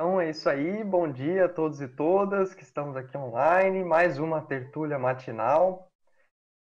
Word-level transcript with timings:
Então 0.00 0.18
é 0.18 0.30
isso 0.30 0.48
aí, 0.48 0.82
bom 0.82 1.12
dia 1.12 1.44
a 1.44 1.48
todos 1.48 1.78
e 1.82 1.86
todas 1.86 2.54
que 2.54 2.62
estamos 2.62 2.96
aqui 2.96 3.14
online, 3.18 3.84
mais 3.84 4.18
uma 4.18 4.40
tertúlia 4.40 4.98
matinal. 4.98 5.90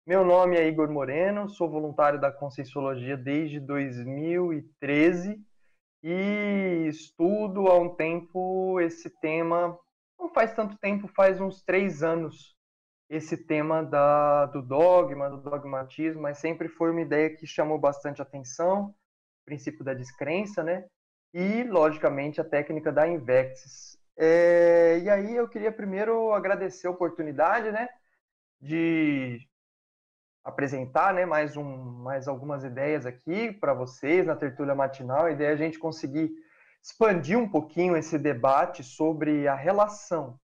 Meu 0.07 0.25
nome 0.25 0.57
é 0.57 0.68
Igor 0.68 0.89
Moreno, 0.89 1.47
sou 1.47 1.70
voluntário 1.70 2.20
da 2.20 2.31
Conscienciologia 2.31 3.15
desde 3.15 3.60
2013 3.60 5.39
e 6.02 6.88
estudo 6.89 7.68
há 7.68 7.78
um 7.78 7.93
tempo 7.93 8.79
esse 8.79 9.07
tema, 9.20 9.78
não 10.19 10.29
faz 10.33 10.56
tanto 10.56 10.75
tempo, 10.79 11.07
faz 11.07 11.39
uns 11.39 11.61
três 11.61 12.01
anos, 12.01 12.56
esse 13.07 13.46
tema 13.46 13.83
da, 13.83 14.47
do 14.47 14.64
dogma, 14.64 15.29
do 15.29 15.38
dogmatismo, 15.38 16.24
mas 16.24 16.39
sempre 16.39 16.68
foi 16.68 16.89
uma 16.89 17.01
ideia 17.01 17.36
que 17.36 17.46
chamou 17.46 17.78
bastante 17.78 18.19
atenção, 18.19 18.88
o 18.88 19.46
princípio 19.46 19.86
da 19.86 19.93
descrença, 19.93 20.64
né? 20.64 20.88
E, 21.39 21.64
logicamente, 21.65 22.41
a 22.41 22.43
técnica 22.43 22.91
da 22.91 23.07
Invexis. 23.07 23.95
É, 24.18 24.97
e 25.04 25.07
aí 25.07 25.36
eu 25.36 25.47
queria 25.47 25.71
primeiro 25.71 26.33
agradecer 26.33 26.87
a 26.87 26.89
oportunidade, 26.89 27.71
né, 27.71 27.87
de 28.59 29.47
apresentar, 30.43 31.14
né, 31.14 31.28
mais, 31.28 31.55
um, 31.55 31.64
mais 32.02 32.28
algumas 32.28 32.64
ideias 32.64 33.05
aqui 33.05 33.52
para 33.52 33.72
vocês 33.75 34.25
na 34.25 34.36
tertúlia 34.36 34.73
matinal. 34.73 35.25
A 35.25 35.31
ideia 35.31 35.50
é 35.50 35.53
a 35.53 35.58
gente 35.58 35.78
conseguir 35.78 36.31
expandir 36.81 37.38
um 37.38 37.47
pouquinho 37.47 37.95
esse 37.95 38.17
debate 38.17 38.83
sobre 38.83 39.47
a 39.47 39.53
relação 39.53 40.39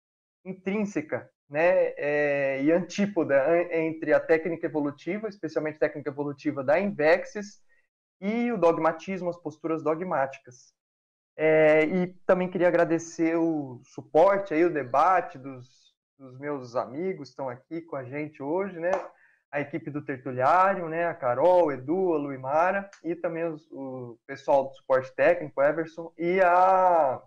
intrínseca 0.43 1.31
né, 1.51 1.93
é, 1.99 2.63
e 2.63 2.73
antípoda 2.73 3.45
entre 3.77 4.15
a 4.15 4.21
técnica 4.21 4.65
evolutiva, 4.65 5.29
especialmente 5.29 5.77
a 5.77 5.81
técnica 5.81 6.09
evolutiva 6.09 6.65
da 6.65 6.81
Invexis, 6.81 7.61
e 8.23 8.51
o 8.51 8.57
dogmatismo, 8.57 9.29
as 9.29 9.37
posturas 9.37 9.83
dogmáticas. 9.83 10.78
É, 11.41 11.85
e 11.85 12.09
também 12.27 12.51
queria 12.51 12.67
agradecer 12.67 13.37
o 13.37 13.81
suporte 13.85 14.53
aí, 14.53 14.65
o 14.65 14.73
debate 14.73 15.39
dos, 15.39 15.95
dos 16.19 16.37
meus 16.37 16.75
amigos 16.75 17.29
que 17.29 17.33
estão 17.33 17.49
aqui 17.49 17.81
com 17.81 17.95
a 17.95 18.03
gente 18.03 18.43
hoje, 18.43 18.81
né? 18.81 18.91
A 19.49 19.61
equipe 19.61 19.89
do 19.89 20.05
Tertuliário, 20.05 20.89
né? 20.89 21.07
A 21.07 21.15
Carol, 21.15 21.67
o 21.67 21.73
Edu, 21.73 22.13
a 22.13 22.19
Luimara 22.19 22.91
e 23.05 23.15
também 23.15 23.45
os, 23.45 23.71
o 23.71 24.19
pessoal 24.27 24.65
do 24.65 24.75
suporte 24.75 25.15
técnico, 25.15 25.63
Everson, 25.63 26.13
e 26.19 26.41
a, 26.41 27.23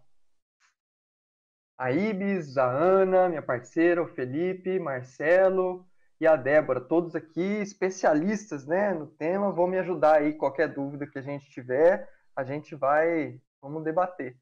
a 1.77 1.91
Ibis, 1.91 2.57
a 2.57 2.69
Ana, 2.69 3.29
minha 3.29 3.41
parceira, 3.41 4.03
o 4.03 4.07
Felipe, 4.07 4.77
Marcelo, 4.77 5.87
e 6.21 6.27
a 6.27 6.35
Débora, 6.35 6.81
todos 6.81 7.15
aqui 7.15 7.61
especialistas 7.61 8.67
né, 8.67 8.93
no 8.93 9.07
tema, 9.07 9.51
vão 9.51 9.67
me 9.67 9.79
ajudar 9.79 10.17
aí, 10.17 10.33
qualquer 10.33 10.67
dúvida 10.67 11.07
que 11.07 11.17
a 11.17 11.21
gente 11.21 11.49
tiver, 11.49 12.07
a 12.35 12.43
gente 12.43 12.75
vai, 12.75 13.39
vamos 13.61 13.83
debater. 13.83 14.37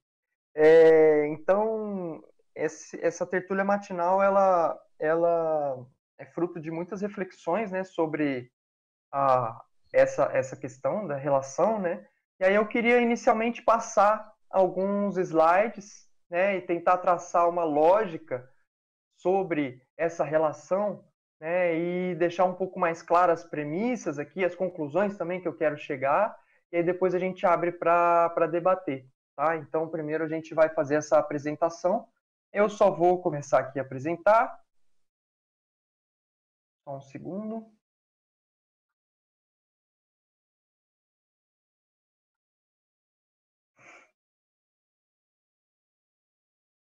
É, 0.56 1.28
então, 1.28 2.24
esse, 2.56 3.00
essa 3.04 3.26
tertúlia 3.26 3.64
matinal, 3.64 4.22
ela, 4.22 4.80
ela 4.98 5.86
é 6.18 6.26
fruto 6.26 6.60
de 6.60 6.72
muitas 6.72 7.02
reflexões 7.02 7.72
né, 7.72 7.84
sobre 7.84 8.52
a, 9.12 9.64
essa, 9.94 10.30
essa 10.34 10.56
questão 10.56 11.08
da 11.08 11.16
relação, 11.16 11.80
né? 11.80 12.06
E 12.40 12.46
aí 12.46 12.56
eu 12.56 12.68
queria 12.68 13.02
inicialmente 13.02 13.62
passar 13.62 14.34
alguns 14.50 15.18
slides 15.18 16.08
né, 16.30 16.58
e 16.58 16.62
tentar 16.62 16.98
traçar 16.98 17.50
uma 17.50 17.64
lógica 17.64 18.50
sobre 19.18 19.82
essa 19.98 20.24
relação 20.24 21.04
né, 21.40 21.78
e 21.78 22.16
deixar 22.16 22.46
um 22.46 22.54
pouco 22.54 22.80
mais 22.80 23.02
claras 23.02 23.42
as 23.42 23.50
premissas 23.50 24.18
aqui, 24.18 24.44
as 24.44 24.56
conclusões 24.56 25.18
também 25.18 25.42
que 25.42 25.48
eu 25.48 25.56
quero 25.56 25.78
chegar, 25.78 26.38
e 26.72 26.78
aí 26.78 26.84
depois 26.84 27.16
a 27.16 27.20
gente 27.20 27.46
abre 27.46 27.72
para 27.72 28.48
debater. 28.48 29.08
Tá? 29.36 29.56
Então, 29.58 29.90
primeiro 29.90 30.24
a 30.24 30.28
gente 30.28 30.54
vai 30.54 30.70
fazer 30.70 30.96
essa 30.96 31.18
apresentação. 31.18 32.08
Eu 32.52 32.70
só 32.70 32.92
vou 32.92 33.22
começar 33.22 33.60
aqui 33.60 33.80
a 33.80 33.84
apresentar. 33.84 34.60
Só 36.84 36.98
um 36.98 37.02
segundo. 37.02 37.72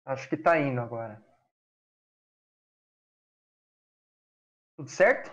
Acho 0.05 0.29
que 0.29 0.35
está 0.35 0.57
indo 0.59 0.79
agora. 0.81 1.21
Tudo 4.75 4.89
certo? 4.89 5.31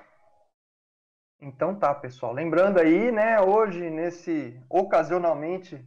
Então 1.41 1.75
tá, 1.75 1.95
pessoal. 1.95 2.33
Lembrando 2.33 2.79
aí, 2.79 3.11
né, 3.11 3.41
hoje, 3.41 3.89
nesse, 3.89 4.63
ocasionalmente, 4.69 5.83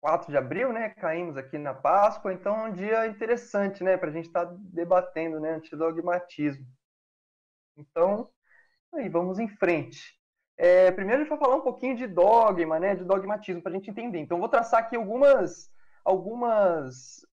4 0.00 0.30
de 0.30 0.36
abril, 0.36 0.72
né, 0.72 0.90
caímos 0.90 1.36
aqui 1.36 1.56
na 1.56 1.72
Páscoa, 1.72 2.32
então 2.32 2.66
é 2.66 2.68
um 2.68 2.72
dia 2.72 3.06
interessante, 3.06 3.82
né, 3.82 3.96
para 3.96 4.10
a 4.10 4.12
gente 4.12 4.26
estar 4.26 4.46
tá 4.46 4.54
debatendo, 4.58 5.40
né, 5.40 5.52
antidogmatismo. 5.54 6.66
Então, 7.76 8.28
aí, 8.94 9.08
vamos 9.08 9.38
em 9.38 9.48
frente. 9.48 10.14
É, 10.58 10.90
primeiro 10.90 11.20
a 11.20 11.24
gente 11.24 11.30
vai 11.30 11.38
falar 11.38 11.56
um 11.56 11.62
pouquinho 11.62 11.96
de 11.96 12.06
dogma, 12.06 12.78
né, 12.78 12.94
de 12.94 13.04
dogmatismo, 13.04 13.62
para 13.62 13.72
a 13.72 13.74
gente 13.74 13.90
entender. 13.90 14.18
Então, 14.18 14.38
vou 14.38 14.48
traçar 14.48 14.80
aqui 14.80 14.96
algumas, 14.96 15.70
algumas 16.04 17.26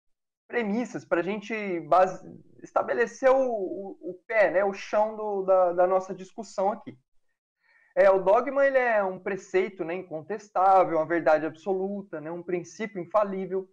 premissas 0.47 1.05
para 1.05 1.21
a 1.21 1.23
gente 1.23 1.79
base, 1.81 2.23
estabelecer 2.61 3.31
o, 3.31 3.35
o, 3.35 3.97
o, 4.11 4.13
pé, 4.27 4.51
né, 4.51 4.63
o 4.63 4.73
chão 4.73 5.15
do, 5.15 5.43
da, 5.43 5.73
da, 5.73 5.87
nossa 5.87 6.13
discussão 6.13 6.71
aqui. 6.71 6.97
É, 7.95 8.09
o 8.09 8.19
dogma 8.19 8.65
ele 8.65 8.77
é 8.77 9.03
um 9.03 9.19
preceito 9.19 9.83
né, 9.83 9.93
incontestável, 9.95 10.97
uma 10.97 11.05
verdade 11.05 11.45
absoluta, 11.45 12.21
né, 12.21 12.31
um 12.31 12.43
princípio 12.43 13.01
infalível. 13.01 13.67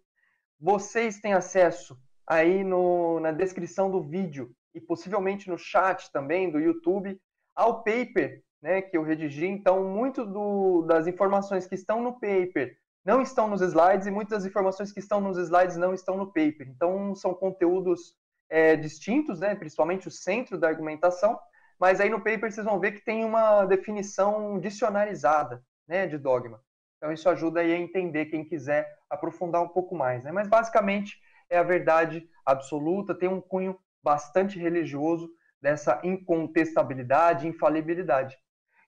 Vocês 0.59 1.19
têm 1.19 1.33
acesso 1.33 1.97
aí 2.27 2.63
no, 2.63 3.19
na 3.19 3.31
descrição 3.31 3.89
do 3.89 4.03
vídeo 4.03 4.51
e 4.73 4.81
possivelmente 4.81 5.49
no 5.49 5.57
chat 5.57 6.11
também 6.11 6.51
do 6.51 6.59
YouTube 6.59 7.19
ao 7.55 7.83
paper 7.83 8.43
né, 8.61 8.81
que 8.81 8.97
eu 8.97 9.03
redigi. 9.03 9.45
Então, 9.45 9.83
muito 9.83 10.25
do, 10.25 10.83
das 10.83 11.07
informações 11.07 11.65
que 11.65 11.75
estão 11.75 12.01
no 12.01 12.13
paper 12.13 12.77
não 13.05 13.21
estão 13.21 13.47
nos 13.47 13.61
slides 13.61 14.05
e 14.05 14.11
muitas 14.11 14.39
das 14.39 14.49
informações 14.49 14.91
que 14.91 14.99
estão 14.99 15.21
nos 15.21 15.37
slides 15.37 15.77
não 15.77 15.93
estão 15.93 16.17
no 16.17 16.27
paper. 16.27 16.67
Então, 16.69 17.15
são 17.15 17.33
conteúdos 17.33 18.15
é, 18.49 18.75
distintos, 18.75 19.39
né, 19.39 19.55
principalmente 19.55 20.07
o 20.07 20.11
centro 20.11 20.57
da 20.57 20.67
argumentação, 20.67 21.39
mas 21.79 22.01
aí 22.01 22.09
no 22.09 22.19
paper 22.19 22.51
vocês 22.51 22.65
vão 22.65 22.79
ver 22.79 22.91
que 22.91 23.05
tem 23.05 23.23
uma 23.23 23.65
definição 23.65 24.59
dicionarizada 24.59 25.63
né, 25.87 26.05
de 26.05 26.17
dogma. 26.17 26.61
Então, 26.97 27.13
isso 27.13 27.29
ajuda 27.29 27.61
aí 27.61 27.73
a 27.73 27.77
entender 27.77 28.25
quem 28.25 28.43
quiser 28.43 28.99
aprofundar 29.09 29.61
um 29.61 29.69
pouco 29.69 29.95
mais. 29.95 30.23
Né? 30.25 30.31
Mas, 30.33 30.49
basicamente, 30.49 31.17
é 31.49 31.57
a 31.57 31.63
verdade 31.63 32.29
absoluta, 32.45 33.15
tem 33.15 33.29
um 33.29 33.39
cunho 33.39 33.79
bastante 34.03 34.59
religioso 34.59 35.29
dessa 35.61 35.99
incontestabilidade, 36.03 37.47
infalibilidade. 37.47 38.37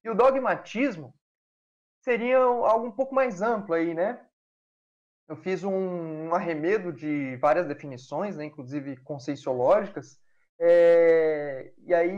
E 0.04 0.10
o 0.10 0.16
dogmatismo 0.16 1.14
seria 2.02 2.38
algo 2.40 2.88
um 2.88 2.92
pouco 2.92 3.16
mais 3.16 3.42
amplo 3.42 3.74
aí, 3.76 3.94
né? 3.94 4.20
Eu 5.28 5.36
fiz 5.38 5.64
um, 5.64 6.34
arremedo 6.34 6.92
de 6.92 7.38
várias 7.38 7.66
definições, 7.66 8.36
né, 8.36 8.44
inclusive 8.44 8.98
conscienciológicas, 8.98 10.20
é, 10.64 11.74
e 11.80 11.92
aí 11.92 12.12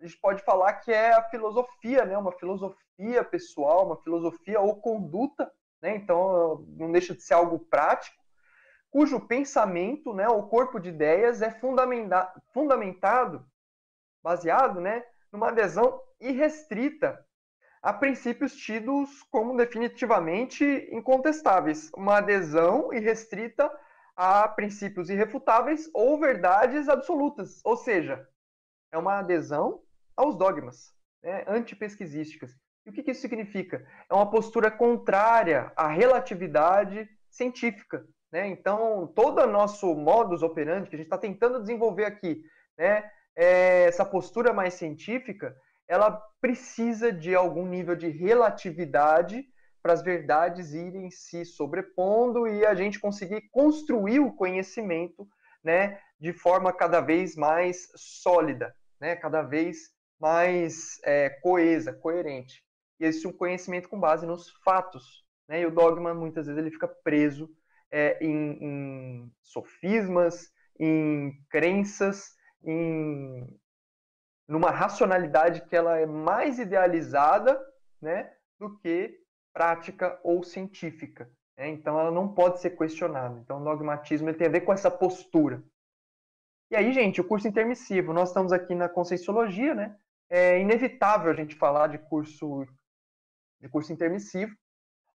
a 0.00 0.06
gente 0.06 0.18
pode 0.18 0.42
falar 0.42 0.72
que 0.74 0.90
é 0.90 1.12
a 1.12 1.22
filosofia, 1.24 2.06
né, 2.06 2.16
uma 2.16 2.32
filosofia 2.32 3.22
pessoal, 3.22 3.84
uma 3.84 4.02
filosofia 4.02 4.58
ou 4.58 4.80
conduta, 4.80 5.52
né, 5.82 5.94
então 5.96 6.64
não 6.78 6.90
deixa 6.90 7.14
de 7.14 7.20
ser 7.20 7.34
algo 7.34 7.58
prático, 7.58 8.16
cujo 8.90 9.20
pensamento, 9.20 10.14
né, 10.14 10.26
o 10.26 10.44
corpo 10.44 10.80
de 10.80 10.88
ideias 10.88 11.42
é 11.42 11.50
fundamenta 11.50 12.32
fundamentado, 12.54 13.44
baseado, 14.22 14.80
né, 14.80 15.04
numa 15.30 15.48
adesão 15.48 16.00
irrestrita 16.18 17.22
a 17.82 17.92
princípios 17.92 18.56
tidos 18.56 19.22
como 19.24 19.54
definitivamente 19.54 20.88
incontestáveis, 20.90 21.90
uma 21.94 22.16
adesão 22.16 22.94
irrestrita 22.94 23.70
a 24.16 24.48
princípios 24.48 25.10
irrefutáveis 25.10 25.90
ou 25.92 26.18
verdades 26.18 26.88
absolutas, 26.88 27.60
ou 27.62 27.76
seja, 27.76 28.26
é 28.90 28.96
uma 28.96 29.18
adesão 29.18 29.82
aos 30.16 30.36
dogmas 30.36 30.94
né, 31.22 31.44
antipesquisísticas. 31.46 32.56
E 32.86 32.90
o 32.90 32.92
que, 32.92 33.10
isso 33.10 33.20
significa? 33.20 33.86
É 34.08 34.14
uma 34.14 34.30
postura 34.30 34.70
contrária 34.70 35.72
à 35.76 35.88
relatividade 35.88 37.08
científica. 37.28 38.06
Né? 38.32 38.46
Então, 38.48 39.06
todo 39.14 39.42
o 39.42 39.46
nosso 39.46 39.94
modus 39.94 40.42
operandi 40.42 40.88
que 40.88 40.96
a 40.96 40.98
gente 40.98 41.06
está 41.06 41.18
tentando 41.18 41.60
desenvolver 41.60 42.06
aqui, 42.06 42.42
né, 42.78 43.10
é 43.34 43.84
essa 43.84 44.04
postura 44.04 44.52
mais 44.52 44.74
científica, 44.74 45.54
ela 45.86 46.12
precisa 46.40 47.12
de 47.12 47.34
algum 47.34 47.66
nível 47.66 47.94
de 47.94 48.08
relatividade 48.08 49.44
para 49.86 49.92
as 49.92 50.02
verdades 50.02 50.74
irem 50.74 51.12
se 51.12 51.44
sobrepondo 51.44 52.48
e 52.48 52.66
a 52.66 52.74
gente 52.74 52.98
conseguir 52.98 53.42
construir 53.52 54.18
o 54.18 54.32
conhecimento 54.32 55.28
né, 55.62 56.00
de 56.18 56.32
forma 56.32 56.72
cada 56.72 57.00
vez 57.00 57.36
mais 57.36 57.88
sólida, 57.94 58.74
né, 59.00 59.14
cada 59.14 59.42
vez 59.42 59.94
mais 60.18 60.98
é, 61.04 61.30
coesa, 61.40 61.92
coerente. 61.92 62.64
E 62.98 63.04
esse 63.04 63.24
é 63.24 63.28
um 63.28 63.32
conhecimento 63.32 63.88
com 63.88 64.00
base 64.00 64.26
nos 64.26 64.50
fatos. 64.64 65.24
Né, 65.46 65.60
e 65.60 65.66
o 65.66 65.70
dogma, 65.70 66.12
muitas 66.12 66.46
vezes, 66.46 66.60
ele 66.60 66.72
fica 66.72 66.88
preso 66.88 67.48
é, 67.88 68.18
em, 68.20 68.58
em 68.60 69.32
sofismas, 69.40 70.50
em 70.80 71.32
crenças, 71.48 72.34
em 72.64 73.56
numa 74.48 74.72
racionalidade 74.72 75.64
que 75.66 75.76
ela 75.76 75.96
é 75.96 76.06
mais 76.06 76.58
idealizada, 76.58 77.60
né, 78.02 78.32
do 78.58 78.76
que 78.78 79.25
prática 79.56 80.20
ou 80.22 80.42
científica. 80.42 81.30
Né? 81.56 81.70
Então, 81.70 81.98
ela 81.98 82.10
não 82.10 82.28
pode 82.28 82.60
ser 82.60 82.76
questionada. 82.76 83.40
Então, 83.40 83.58
o 83.58 83.64
dogmatismo 83.64 84.34
tem 84.34 84.46
a 84.46 84.50
ver 84.50 84.60
com 84.60 84.72
essa 84.72 84.90
postura. 84.90 85.64
E 86.70 86.76
aí, 86.76 86.92
gente, 86.92 87.22
o 87.22 87.24
curso 87.24 87.48
intermissivo. 87.48 88.12
Nós 88.12 88.28
estamos 88.28 88.52
aqui 88.52 88.74
na 88.74 88.86
Conscienciologia, 88.86 89.74
né? 89.74 89.96
É 90.28 90.60
inevitável 90.60 91.30
a 91.30 91.34
gente 91.34 91.54
falar 91.54 91.86
de 91.86 91.96
curso 91.96 92.66
de 93.58 93.68
curso 93.70 93.90
intermissivo. 93.90 94.54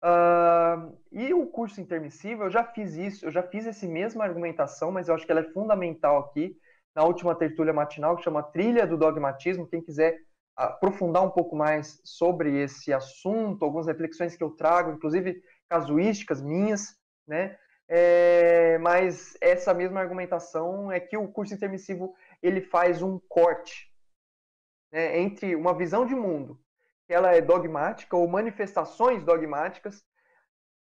Uh, 0.02 0.98
e 1.12 1.34
o 1.34 1.46
curso 1.48 1.82
intermissivo, 1.82 2.44
eu 2.44 2.50
já 2.50 2.64
fiz 2.64 2.96
isso, 2.96 3.26
eu 3.26 3.32
já 3.32 3.44
fiz 3.44 3.68
essa 3.68 3.86
mesma 3.86 4.24
argumentação, 4.24 4.90
mas 4.90 5.10
eu 5.10 5.16
acho 5.16 5.26
que 5.26 5.32
ela 5.32 5.42
é 5.42 5.52
fundamental 5.52 6.20
aqui 6.20 6.56
na 6.96 7.04
última 7.04 7.36
tertúlia 7.36 7.74
matinal, 7.74 8.16
que 8.16 8.24
chama 8.24 8.42
Trilha 8.42 8.88
do 8.88 8.98
Dogmatismo. 8.98 9.68
Quem 9.68 9.82
quiser 9.82 10.18
aprofundar 10.60 11.24
um 11.24 11.30
pouco 11.30 11.56
mais 11.56 12.02
sobre 12.04 12.62
esse 12.62 12.92
assunto, 12.92 13.64
algumas 13.64 13.88
reflexões 13.88 14.36
que 14.36 14.44
eu 14.44 14.52
trago, 14.52 14.92
inclusive 14.92 15.42
casuísticas 15.70 16.42
minhas, 16.42 16.98
né? 17.26 17.58
É, 17.88 18.78
mas 18.80 19.36
essa 19.42 19.74
mesma 19.74 20.00
argumentação 20.00 20.92
é 20.92 21.00
que 21.00 21.18
o 21.18 21.28
curso 21.28 21.54
intermissivo 21.54 22.14
ele 22.44 22.62
faz 22.62 23.02
um 23.02 23.20
corte 23.28 23.92
né, 24.92 25.20
entre 25.20 25.56
uma 25.56 25.76
visão 25.76 26.06
de 26.06 26.14
mundo 26.14 26.60
que 27.08 27.14
ela 27.14 27.34
é 27.34 27.42
dogmática 27.42 28.16
ou 28.16 28.28
manifestações 28.28 29.24
dogmáticas 29.24 30.04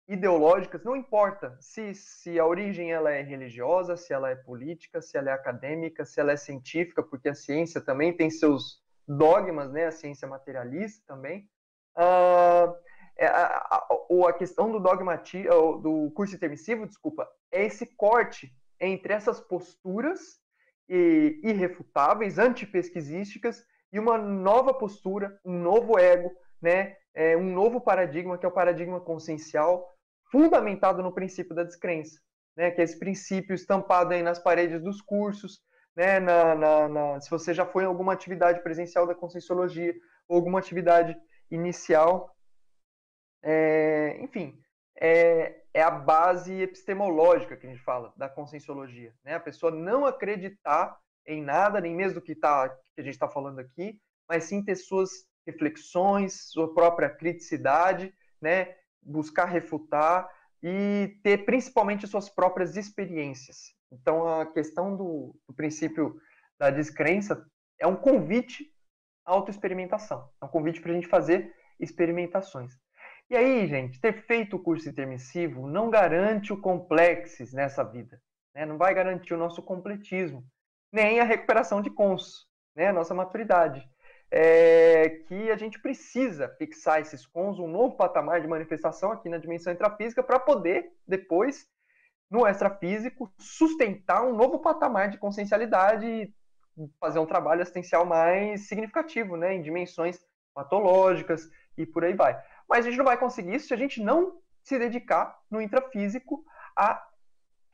ideológicas, 0.06 0.84
não 0.84 0.94
importa 0.94 1.56
se, 1.60 1.94
se 1.94 2.38
a 2.38 2.46
origem 2.46 2.92
ela 2.92 3.10
é 3.10 3.22
religiosa, 3.22 3.96
se 3.96 4.12
ela 4.12 4.30
é 4.30 4.36
política, 4.36 5.00
se 5.00 5.16
ela 5.16 5.30
é 5.30 5.32
acadêmica, 5.32 6.04
se 6.04 6.20
ela 6.20 6.32
é 6.32 6.36
científica, 6.36 7.02
porque 7.02 7.30
a 7.30 7.34
ciência 7.34 7.80
também 7.80 8.14
tem 8.16 8.30
seus 8.30 8.81
dogmas, 9.06 9.72
né? 9.72 9.86
A 9.86 9.92
ciência 9.92 10.26
materialista 10.28 11.02
também. 11.06 11.48
Uh, 11.96 12.74
a, 13.20 13.76
a, 13.76 14.28
a, 14.28 14.32
questão 14.32 14.70
do 14.70 14.80
dogmatismo, 14.80 15.78
do 15.78 16.10
curso 16.12 16.34
intermissivo, 16.34 16.86
desculpa, 16.86 17.28
é 17.50 17.64
esse 17.64 17.86
corte 17.96 18.52
entre 18.80 19.12
essas 19.12 19.40
posturas 19.40 20.40
irrefutáveis, 20.88 22.38
antipesquisísticas, 22.38 23.64
e 23.92 23.98
uma 23.98 24.18
nova 24.18 24.74
postura, 24.74 25.38
um 25.44 25.58
novo 25.58 25.98
ego, 25.98 26.30
né? 26.60 26.96
É, 27.14 27.36
um 27.36 27.52
novo 27.52 27.80
paradigma, 27.80 28.38
que 28.38 28.46
é 28.46 28.48
o 28.48 28.52
paradigma 28.52 29.00
consciencial, 29.00 29.86
fundamentado 30.30 31.02
no 31.02 31.12
princípio 31.12 31.54
da 31.54 31.62
descrença, 31.62 32.18
né? 32.56 32.70
que 32.70 32.80
é 32.80 32.84
esse 32.84 32.98
princípio 32.98 33.54
estampado 33.54 34.14
aí 34.14 34.22
nas 34.22 34.38
paredes 34.38 34.82
dos 34.82 35.02
cursos, 35.02 35.60
né? 35.96 36.20
Na, 36.20 36.54
na, 36.54 36.88
na, 36.88 37.20
se 37.20 37.30
você 37.30 37.52
já 37.52 37.66
foi 37.66 37.84
em 37.84 37.86
alguma 37.86 38.12
atividade 38.12 38.62
presencial 38.62 39.06
da 39.06 39.14
Conscienciologia, 39.14 39.94
ou 40.28 40.36
alguma 40.36 40.58
atividade 40.58 41.16
inicial, 41.50 42.34
é, 43.42 44.18
enfim, 44.20 44.58
é, 44.98 45.62
é, 45.74 45.82
a 45.82 45.90
base 45.90 46.60
epistemológica 46.60 47.56
que 47.56 47.66
a 47.66 47.70
gente 47.70 47.82
fala 47.82 48.12
da 48.16 48.28
Conscienciologia. 48.28 49.14
Né? 49.24 49.34
A 49.34 49.40
pessoa 49.40 49.72
não 49.72 50.06
acreditar 50.06 50.98
em 51.26 51.42
nada, 51.42 51.80
nem 51.80 51.94
mesmo 51.94 52.20
do 52.20 52.24
que, 52.24 52.34
tá, 52.34 52.68
que 52.68 53.00
a 53.00 53.02
gente 53.02 53.14
está 53.14 53.28
falando 53.28 53.58
aqui, 53.58 54.00
mas 54.28 54.44
sim 54.44 54.64
ter 54.64 54.76
suas 54.76 55.10
reflexões, 55.46 56.50
sua 56.50 56.72
própria 56.72 57.10
criticidade, 57.10 58.14
né? 58.40 58.74
buscar 59.02 59.46
refutar 59.46 60.28
e 60.62 61.18
ter 61.22 61.44
principalmente 61.44 62.06
suas 62.06 62.28
próprias 62.28 62.76
experiências. 62.76 63.74
Então, 63.92 64.26
a 64.26 64.46
questão 64.46 64.96
do, 64.96 65.36
do 65.46 65.54
princípio 65.54 66.16
da 66.58 66.70
descrença 66.70 67.44
é 67.78 67.86
um 67.86 67.96
convite 67.96 68.72
à 69.24 69.32
autoexperimentação. 69.32 70.28
É 70.40 70.44
um 70.44 70.48
convite 70.48 70.80
para 70.80 70.92
a 70.92 70.94
gente 70.94 71.06
fazer 71.06 71.52
experimentações. 71.78 72.72
E 73.28 73.36
aí, 73.36 73.66
gente, 73.66 74.00
ter 74.00 74.24
feito 74.26 74.56
o 74.56 74.62
curso 74.62 74.88
intermissivo 74.88 75.66
não 75.66 75.90
garante 75.90 76.52
o 76.52 76.60
complexes 76.60 77.52
nessa 77.52 77.82
vida. 77.82 78.20
Né? 78.54 78.66
Não 78.66 78.78
vai 78.78 78.94
garantir 78.94 79.34
o 79.34 79.38
nosso 79.38 79.62
completismo, 79.62 80.44
nem 80.92 81.20
a 81.20 81.24
recuperação 81.24 81.80
de 81.80 81.90
cons, 81.90 82.46
né? 82.76 82.88
a 82.88 82.92
nossa 82.92 83.14
maturidade. 83.14 83.86
É 84.30 85.10
que 85.26 85.50
a 85.50 85.56
gente 85.56 85.78
precisa 85.80 86.48
fixar 86.56 87.00
esses 87.00 87.26
cons, 87.26 87.58
um 87.58 87.68
novo 87.68 87.96
patamar 87.96 88.40
de 88.40 88.48
manifestação 88.48 89.12
aqui 89.12 89.28
na 89.28 89.36
dimensão 89.36 89.72
intrafísica, 89.72 90.22
para 90.22 90.38
poder, 90.38 90.90
depois, 91.06 91.66
no 92.32 92.46
extrafísico, 92.46 93.30
sustentar 93.38 94.24
um 94.24 94.34
novo 94.34 94.58
patamar 94.58 95.10
de 95.10 95.18
consciencialidade 95.18 96.06
e 96.06 96.34
fazer 96.98 97.18
um 97.18 97.26
trabalho 97.26 97.60
assistencial 97.60 98.06
mais 98.06 98.66
significativo, 98.66 99.36
né, 99.36 99.54
em 99.54 99.60
dimensões 99.60 100.18
patológicas 100.54 101.50
e 101.76 101.84
por 101.84 102.02
aí 102.02 102.14
vai. 102.14 102.42
Mas 102.66 102.86
a 102.86 102.88
gente 102.88 102.96
não 102.96 103.04
vai 103.04 103.18
conseguir 103.18 103.56
isso 103.56 103.68
se 103.68 103.74
a 103.74 103.76
gente 103.76 104.02
não 104.02 104.40
se 104.62 104.78
dedicar 104.78 105.38
no 105.50 105.60
intrafísico 105.60 106.42
a 106.74 107.06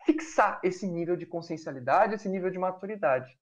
fixar 0.04 0.58
esse 0.64 0.88
nível 0.88 1.16
de 1.16 1.24
consciencialidade, 1.24 2.14
esse 2.14 2.28
nível 2.28 2.50
de 2.50 2.58
maturidade. 2.58 3.38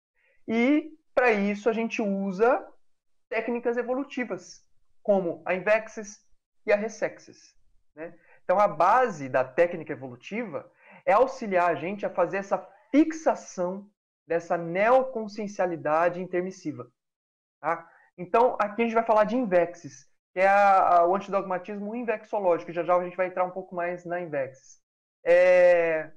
E 0.47 0.97
para 1.13 1.33
isso 1.33 1.69
a 1.69 1.73
gente 1.73 2.01
usa 2.01 2.65
técnicas 3.27 3.75
evolutivas, 3.75 4.65
como 5.03 5.41
a 5.45 5.53
Invexis 5.53 6.25
e 6.65 6.71
a 6.71 6.77
Resexis. 6.77 7.53
Né? 7.93 8.13
Então 8.45 8.57
a 8.57 8.67
base 8.67 9.27
da 9.27 9.43
técnica 9.43 9.91
evolutiva 9.91 10.71
é 11.05 11.13
auxiliar 11.13 11.69
a 11.69 11.75
gente 11.75 12.05
a 12.05 12.09
fazer 12.09 12.37
essa 12.37 12.57
fixação 12.91 13.89
dessa 14.27 14.57
neoconsciencialidade 14.57 16.21
intermissiva. 16.21 16.89
Tá? 17.59 17.89
Então, 18.17 18.55
aqui 18.59 18.81
a 18.81 18.85
gente 18.85 18.93
vai 18.93 19.05
falar 19.05 19.23
de 19.23 19.35
invexes, 19.35 20.07
que 20.33 20.39
é 20.39 20.47
a, 20.47 20.97
a, 20.97 21.05
o 21.07 21.15
antidogmatismo 21.15 21.95
invexológico. 21.95 22.71
Já 22.71 22.83
já 22.83 22.95
a 22.95 23.03
gente 23.03 23.17
vai 23.17 23.27
entrar 23.27 23.43
um 23.43 23.51
pouco 23.51 23.75
mais 23.75 24.05
na 24.05 24.19
invexes. 24.19 24.81
É... 25.23 26.11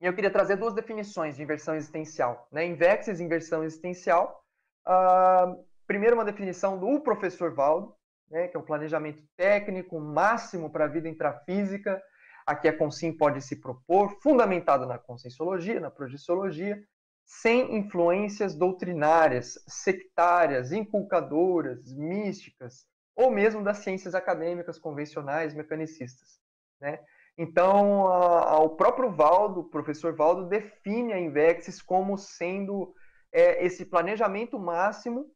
Eu 0.00 0.14
queria 0.14 0.30
trazer 0.30 0.56
duas 0.56 0.74
definições 0.74 1.36
de 1.36 1.42
inversão 1.42 1.74
existencial. 1.74 2.46
Né? 2.52 2.66
Invexes, 2.66 3.20
inversão 3.20 3.64
existencial. 3.64 4.44
Uh, 4.86 5.64
primeiro, 5.86 6.14
uma 6.14 6.24
definição 6.24 6.78
do 6.78 7.00
professor 7.00 7.54
Valdo, 7.54 7.96
né, 8.30 8.48
que 8.48 8.56
é 8.56 8.60
um 8.60 8.64
planejamento 8.64 9.22
técnico 9.36 9.98
máximo 9.98 10.70
para 10.70 10.84
a 10.84 10.88
vida 10.88 11.08
intrafísica, 11.08 12.02
a 12.46 12.54
que 12.54 12.68
a 12.68 12.76
Consim 12.76 13.12
pode 13.12 13.42
se 13.42 13.56
propor, 13.56 14.20
fundamentado 14.22 14.86
na 14.86 14.98
conscienciologia, 14.98 15.80
na 15.80 15.90
projeciologia, 15.90 16.80
sem 17.24 17.76
influências 17.76 18.54
doutrinárias, 18.54 19.58
sectárias, 19.66 20.70
inculcadoras, 20.70 21.92
místicas, 21.92 22.86
ou 23.16 23.30
mesmo 23.32 23.64
das 23.64 23.78
ciências 23.78 24.14
acadêmicas 24.14 24.78
convencionais, 24.78 25.54
mecanicistas. 25.54 26.38
Né? 26.80 27.00
Então, 27.36 28.06
a, 28.06 28.50
a, 28.50 28.58
o 28.60 28.76
próprio 28.76 29.10
Valdo, 29.10 29.60
o 29.60 29.68
professor 29.68 30.14
Valdo, 30.14 30.46
define 30.48 31.12
a 31.12 31.18
Invexis 31.18 31.82
como 31.82 32.16
sendo 32.16 32.94
é, 33.32 33.64
esse 33.64 33.84
planejamento 33.84 34.56
máximo 34.58 35.28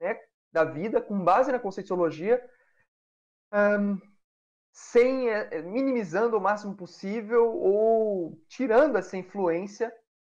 né, 0.00 0.18
da 0.52 0.64
vida, 0.64 1.00
com 1.00 1.22
base 1.22 1.52
na 1.52 1.58
conscienciologia, 1.58 2.42
um, 3.52 3.98
sem 4.78 5.28
é, 5.28 5.48
é, 5.50 5.60
minimizando 5.60 6.38
o 6.38 6.40
máximo 6.40 6.72
possível 6.72 7.52
ou 7.52 8.40
tirando 8.48 8.96
essa 8.96 9.16
influência 9.16 9.92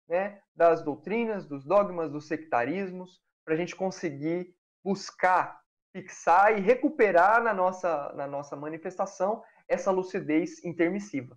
né, 0.09 0.40
das 0.56 0.82
doutrinas, 0.82 1.47
dos 1.47 1.62
dogmas, 1.66 2.11
dos 2.11 2.26
sectarismos, 2.26 3.20
para 3.44 3.52
a 3.52 3.56
gente 3.56 3.76
conseguir 3.76 4.54
buscar, 4.82 5.61
fixar 5.92 6.56
e 6.56 6.62
recuperar 6.62 7.42
na 7.42 7.52
nossa, 7.52 8.14
na 8.14 8.26
nossa 8.26 8.56
manifestação 8.56 9.42
essa 9.68 9.90
lucidez 9.90 10.64
intermissiva. 10.64 11.37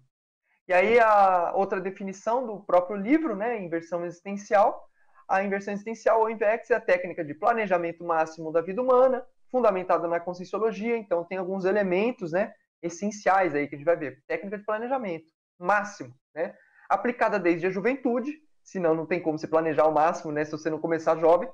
E 0.66 0.74
aí 0.74 0.98
a 0.98 1.52
outra 1.56 1.82
definição 1.82 2.48
do 2.48 2.62
próprio 2.62 2.96
livro, 2.96 3.36
né, 3.36 3.62
inversão 3.62 4.06
existencial, 4.06 4.90
a 5.28 5.44
inversão 5.44 5.74
existencial 5.74 6.22
ou 6.22 6.30
INVEX 6.30 6.72
é 6.72 6.76
a 6.76 6.82
técnica 6.82 7.24
de 7.24 7.34
planejamento 7.34 8.02
máximo 8.02 8.50
da 8.50 8.62
vida 8.62 8.82
humana, 8.82 9.26
fundamentada 9.52 10.08
na 10.08 10.22
conscienciologia, 10.22 10.96
então 10.98 11.26
tem 11.26 11.38
alguns 11.38 11.66
elementos, 11.66 12.32
né, 12.32 12.54
essenciais 12.84 13.56
aí 13.56 13.68
que 13.68 13.76
a 13.76 13.78
gente 13.78 13.86
vai 13.86 13.96
ver. 13.96 14.22
Técnica 14.28 14.58
de 14.58 14.66
planejamento 14.66 15.32
máximo, 15.60 16.14
né? 16.36 16.56
Aplicada 16.90 17.40
desde 17.40 17.66
a 17.68 17.72
juventude, 17.72 18.40
senão 18.64 18.94
não 18.94 19.06
tem 19.06 19.22
como 19.22 19.40
se 19.40 19.48
planejar 19.48 19.84
ao 19.84 19.92
máximo, 19.92 20.32
né, 20.32 20.46
se 20.46 20.52
você 20.52 20.70
não 20.70 20.80
começar 20.80 21.18
jovem, 21.18 21.50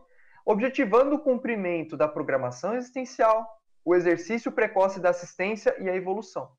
objetivando 0.45 1.15
o 1.15 1.23
cumprimento 1.23 1.95
da 1.95 2.07
programação 2.07 2.75
existencial, 2.75 3.47
o 3.85 3.95
exercício 3.95 4.51
precoce 4.51 4.99
da 4.99 5.09
assistência 5.09 5.75
e 5.79 5.89
a 5.89 5.95
evolução. 5.95 6.51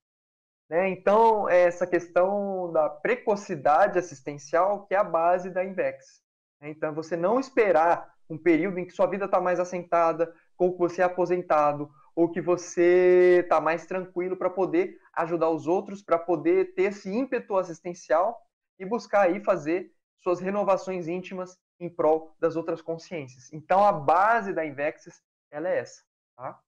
Né? 0.68 0.88
Então, 0.88 1.48
essa 1.48 1.86
questão 1.86 2.72
da 2.72 2.88
precocidade 2.88 3.98
assistencial 3.98 4.86
que 4.86 4.94
é 4.94 4.98
a 4.98 5.04
base 5.04 5.50
da 5.50 5.64
INVEX. 5.64 6.22
Né? 6.60 6.70
Então, 6.70 6.94
você 6.94 7.16
não 7.16 7.40
esperar 7.40 8.14
um 8.28 8.38
período 8.38 8.78
em 8.78 8.86
que 8.86 8.92
sua 8.92 9.06
vida 9.06 9.24
está 9.24 9.40
mais 9.40 9.58
assentada, 9.58 10.32
ou 10.56 10.72
que 10.72 10.78
você 10.78 11.02
é 11.02 11.04
aposentado, 11.04 11.90
ou 12.14 12.30
que 12.30 12.40
você 12.40 13.40
está 13.42 13.60
mais 13.60 13.86
tranquilo 13.86 14.36
para 14.36 14.50
poder 14.50 14.98
ajudar 15.12 15.50
os 15.50 15.66
outros, 15.66 16.02
para 16.02 16.18
poder 16.18 16.74
ter 16.74 16.84
esse 16.84 17.10
ímpeto 17.10 17.56
assistencial 17.56 18.40
e 18.78 18.84
buscar 18.84 19.22
aí 19.22 19.42
fazer 19.42 19.92
suas 20.18 20.40
renovações 20.40 21.08
íntimas 21.08 21.58
em 21.78 21.88
prol 21.88 22.34
das 22.38 22.56
outras 22.56 22.82
consciências. 22.82 23.52
Então 23.52 23.84
a 23.84 23.92
base 23.92 24.52
da 24.52 24.64
Invexis 24.64 25.22
ela 25.50 25.68
é 25.68 25.78
essa, 25.78 26.02
tá? 26.36 26.60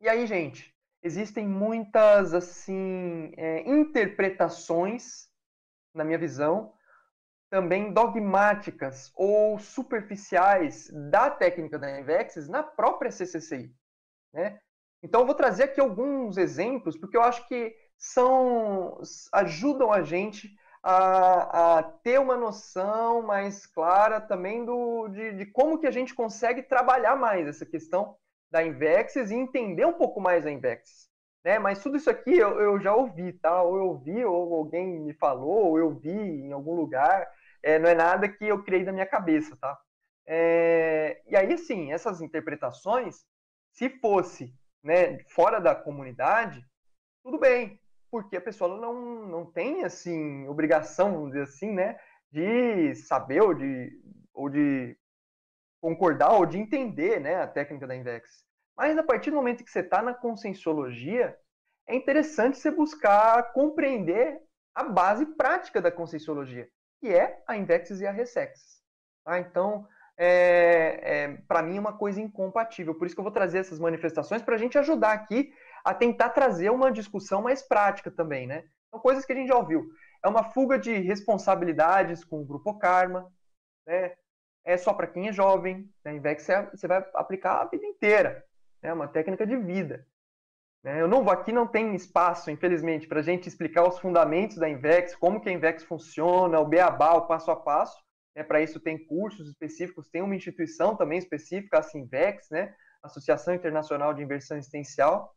E 0.00 0.08
aí, 0.08 0.26
gente, 0.26 0.74
existem 1.02 1.46
muitas 1.46 2.32
assim 2.32 3.32
é, 3.36 3.68
interpretações, 3.68 5.28
na 5.92 6.04
minha 6.04 6.18
visão, 6.18 6.72
também 7.50 7.92
dogmáticas 7.92 9.10
ou 9.14 9.58
superficiais 9.58 10.90
da 11.10 11.30
técnica 11.30 11.78
da 11.78 11.98
Invexis 11.98 12.48
na 12.48 12.62
própria 12.62 13.10
CCCI. 13.10 13.74
Né? 14.32 14.58
Então, 15.02 15.20
eu 15.20 15.26
vou 15.26 15.34
trazer 15.34 15.64
aqui 15.64 15.80
alguns 15.80 16.36
exemplos, 16.36 16.96
porque 16.96 17.16
eu 17.16 17.22
acho 17.22 17.46
que 17.48 17.74
são 17.96 19.00
ajudam 19.32 19.92
a 19.92 20.02
gente 20.02 20.54
a, 20.82 21.78
a 21.78 21.82
ter 21.82 22.20
uma 22.20 22.36
noção 22.36 23.22
mais 23.22 23.66
clara 23.66 24.20
também 24.20 24.64
do, 24.64 25.08
de, 25.08 25.32
de, 25.32 25.46
como 25.46 25.78
que 25.78 25.86
a 25.86 25.90
gente 25.90 26.14
consegue 26.14 26.62
trabalhar 26.62 27.16
mais 27.16 27.48
essa 27.48 27.66
questão 27.66 28.16
da 28.50 28.64
Invexis 28.64 29.30
e 29.30 29.34
entender 29.34 29.84
um 29.84 29.92
pouco 29.92 30.20
mais 30.20 30.46
a 30.46 30.50
Invexis. 30.50 31.08
Né? 31.44 31.58
Mas 31.58 31.82
tudo 31.82 31.96
isso 31.96 32.10
aqui 32.10 32.36
eu, 32.36 32.60
eu 32.60 32.80
já 32.80 32.94
ouvi, 32.94 33.32
tá? 33.32 33.62
Ou 33.62 33.76
eu 33.76 33.86
ouvi, 33.86 34.24
ou 34.24 34.54
alguém 34.54 35.00
me 35.00 35.12
falou, 35.14 35.66
ou 35.66 35.78
eu 35.78 35.90
vi 35.90 36.10
em 36.10 36.52
algum 36.52 36.74
lugar. 36.74 37.28
É, 37.62 37.78
não 37.78 37.88
é 37.88 37.94
nada 37.94 38.28
que 38.28 38.46
eu 38.46 38.62
criei 38.62 38.84
da 38.84 38.92
minha 38.92 39.06
cabeça, 39.06 39.56
tá? 39.56 39.78
É, 40.26 41.22
e 41.26 41.36
aí, 41.36 41.56
sim, 41.56 41.92
essas 41.92 42.20
interpretações, 42.20 43.24
se 43.72 43.88
fosse 43.88 44.54
né, 44.82 45.18
fora 45.28 45.60
da 45.60 45.74
comunidade, 45.74 46.62
tudo 47.22 47.38
bem, 47.38 47.80
porque 48.10 48.36
a 48.36 48.40
pessoa 48.40 48.78
não, 48.78 49.26
não 49.26 49.46
tem, 49.46 49.84
assim, 49.84 50.46
obrigação, 50.46 51.12
vamos 51.12 51.28
dizer 51.28 51.42
assim, 51.42 51.72
né, 51.72 51.98
de 52.30 52.94
saber 52.94 53.42
ou 53.42 53.54
de, 53.54 53.90
ou 54.34 54.48
de 54.48 54.96
concordar 55.80 56.32
ou 56.32 56.46
de 56.46 56.58
entender 56.58 57.20
né, 57.20 57.36
a 57.36 57.46
técnica 57.46 57.86
da 57.86 57.96
Invex. 57.96 58.44
Mas 58.76 58.96
a 58.96 59.02
partir 59.02 59.30
do 59.30 59.36
momento 59.36 59.64
que 59.64 59.70
você 59.70 59.80
está 59.80 60.02
na 60.02 60.14
conscienciologia, 60.14 61.36
é 61.86 61.96
interessante 61.96 62.58
você 62.58 62.70
buscar 62.70 63.52
compreender 63.52 64.40
a 64.74 64.84
base 64.84 65.24
prática 65.24 65.80
da 65.80 65.90
conscienciologia 65.90 66.68
que 67.00 67.08
é 67.08 67.42
a 67.46 67.56
Invexis 67.56 68.00
e 68.00 68.06
a 68.06 68.12
Resexis. 68.12 68.82
Tá? 69.24 69.38
Então, 69.38 69.86
é, 70.16 71.00
é, 71.02 71.36
para 71.46 71.62
mim, 71.62 71.76
é 71.76 71.80
uma 71.80 71.96
coisa 71.96 72.20
incompatível. 72.20 72.94
Por 72.94 73.06
isso 73.06 73.14
que 73.14 73.20
eu 73.20 73.24
vou 73.24 73.32
trazer 73.32 73.58
essas 73.58 73.78
manifestações 73.78 74.42
para 74.42 74.56
a 74.56 74.58
gente 74.58 74.76
ajudar 74.76 75.12
aqui 75.12 75.52
a 75.84 75.94
tentar 75.94 76.30
trazer 76.30 76.70
uma 76.70 76.90
discussão 76.90 77.40
mais 77.40 77.62
prática 77.62 78.10
também, 78.10 78.46
né? 78.46 78.64
São 78.90 79.00
coisas 79.00 79.24
que 79.24 79.32
a 79.32 79.36
gente 79.36 79.48
já 79.48 79.56
ouviu. 79.56 79.88
É 80.24 80.28
uma 80.28 80.44
fuga 80.44 80.78
de 80.78 80.92
responsabilidades 80.98 82.24
com 82.24 82.40
o 82.40 82.44
grupo 82.44 82.78
karma, 82.78 83.30
né? 83.86 84.14
É 84.64 84.76
só 84.76 84.92
para 84.92 85.06
quem 85.06 85.28
é 85.28 85.32
jovem. 85.32 85.88
Né? 86.04 86.16
Invex 86.16 86.46
você 86.72 86.88
vai 86.88 87.04
aplicar 87.14 87.62
a 87.62 87.64
vida 87.66 87.86
inteira. 87.86 88.44
É 88.82 88.88
né? 88.88 88.92
uma 88.92 89.08
técnica 89.08 89.46
de 89.46 89.56
vida. 89.56 90.04
Né? 90.88 91.02
Eu 91.02 91.06
não 91.06 91.22
vou 91.22 91.30
aqui, 91.30 91.52
não 91.52 91.66
tem 91.66 91.94
espaço, 91.94 92.50
infelizmente, 92.50 93.06
para 93.06 93.20
a 93.20 93.22
gente 93.22 93.46
explicar 93.46 93.86
os 93.86 93.98
fundamentos 93.98 94.56
da 94.56 94.70
Invex, 94.70 95.14
como 95.14 95.38
que 95.38 95.50
a 95.50 95.52
Invex 95.52 95.84
funciona, 95.84 96.58
o 96.58 96.64
beabá, 96.64 97.12
o 97.12 97.26
passo 97.26 97.50
a 97.50 97.56
passo. 97.56 98.02
Né? 98.34 98.42
Para 98.42 98.62
isso 98.62 98.80
tem 98.80 98.96
cursos 99.06 99.48
específicos, 99.48 100.08
tem 100.08 100.22
uma 100.22 100.34
instituição 100.34 100.96
também 100.96 101.18
específica, 101.18 101.78
a 101.78 101.82
Sinvex, 101.82 102.48
né? 102.50 102.74
Associação 103.02 103.54
Internacional 103.54 104.14
de 104.14 104.22
Inversão 104.22 104.56
Existencial. 104.56 105.36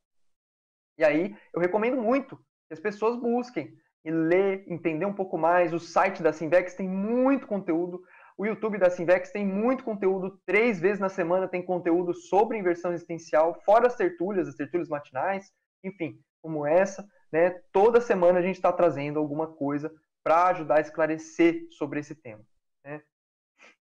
E 0.97 1.03
aí 1.03 1.35
eu 1.53 1.59
recomendo 1.59 1.97
muito 1.97 2.37
que 2.37 2.73
as 2.73 2.79
pessoas 2.79 3.19
busquem 3.19 3.75
e 4.05 4.09
ler, 4.09 4.63
entender 4.69 5.05
um 5.05 5.13
pouco 5.13 5.37
mais. 5.37 5.73
O 5.73 5.79
site 5.79 6.23
da 6.23 6.31
Sinvex 6.31 6.75
tem 6.75 6.87
muito 6.87 7.45
conteúdo. 7.45 8.01
O 8.41 8.45
YouTube 8.47 8.79
da 8.79 8.89
Sinvex 8.89 9.29
tem 9.29 9.45
muito 9.45 9.83
conteúdo, 9.83 10.41
três 10.47 10.79
vezes 10.79 10.99
na 10.99 11.09
semana 11.09 11.47
tem 11.47 11.63
conteúdo 11.63 12.11
sobre 12.11 12.57
inversão 12.57 12.91
existencial, 12.91 13.53
fora 13.63 13.85
as 13.85 13.95
tertúlias, 13.95 14.47
as 14.47 14.55
tertúlias 14.55 14.89
matinais, 14.89 15.53
enfim, 15.83 16.19
como 16.41 16.65
essa, 16.65 17.07
né? 17.31 17.51
Toda 17.71 18.01
semana 18.01 18.39
a 18.39 18.41
gente 18.41 18.55
está 18.55 18.73
trazendo 18.73 19.19
alguma 19.19 19.45
coisa 19.45 19.93
para 20.23 20.47
ajudar 20.47 20.77
a 20.77 20.81
esclarecer 20.81 21.67
sobre 21.69 21.99
esse 21.99 22.15
tema. 22.15 22.41
Né? 22.83 23.03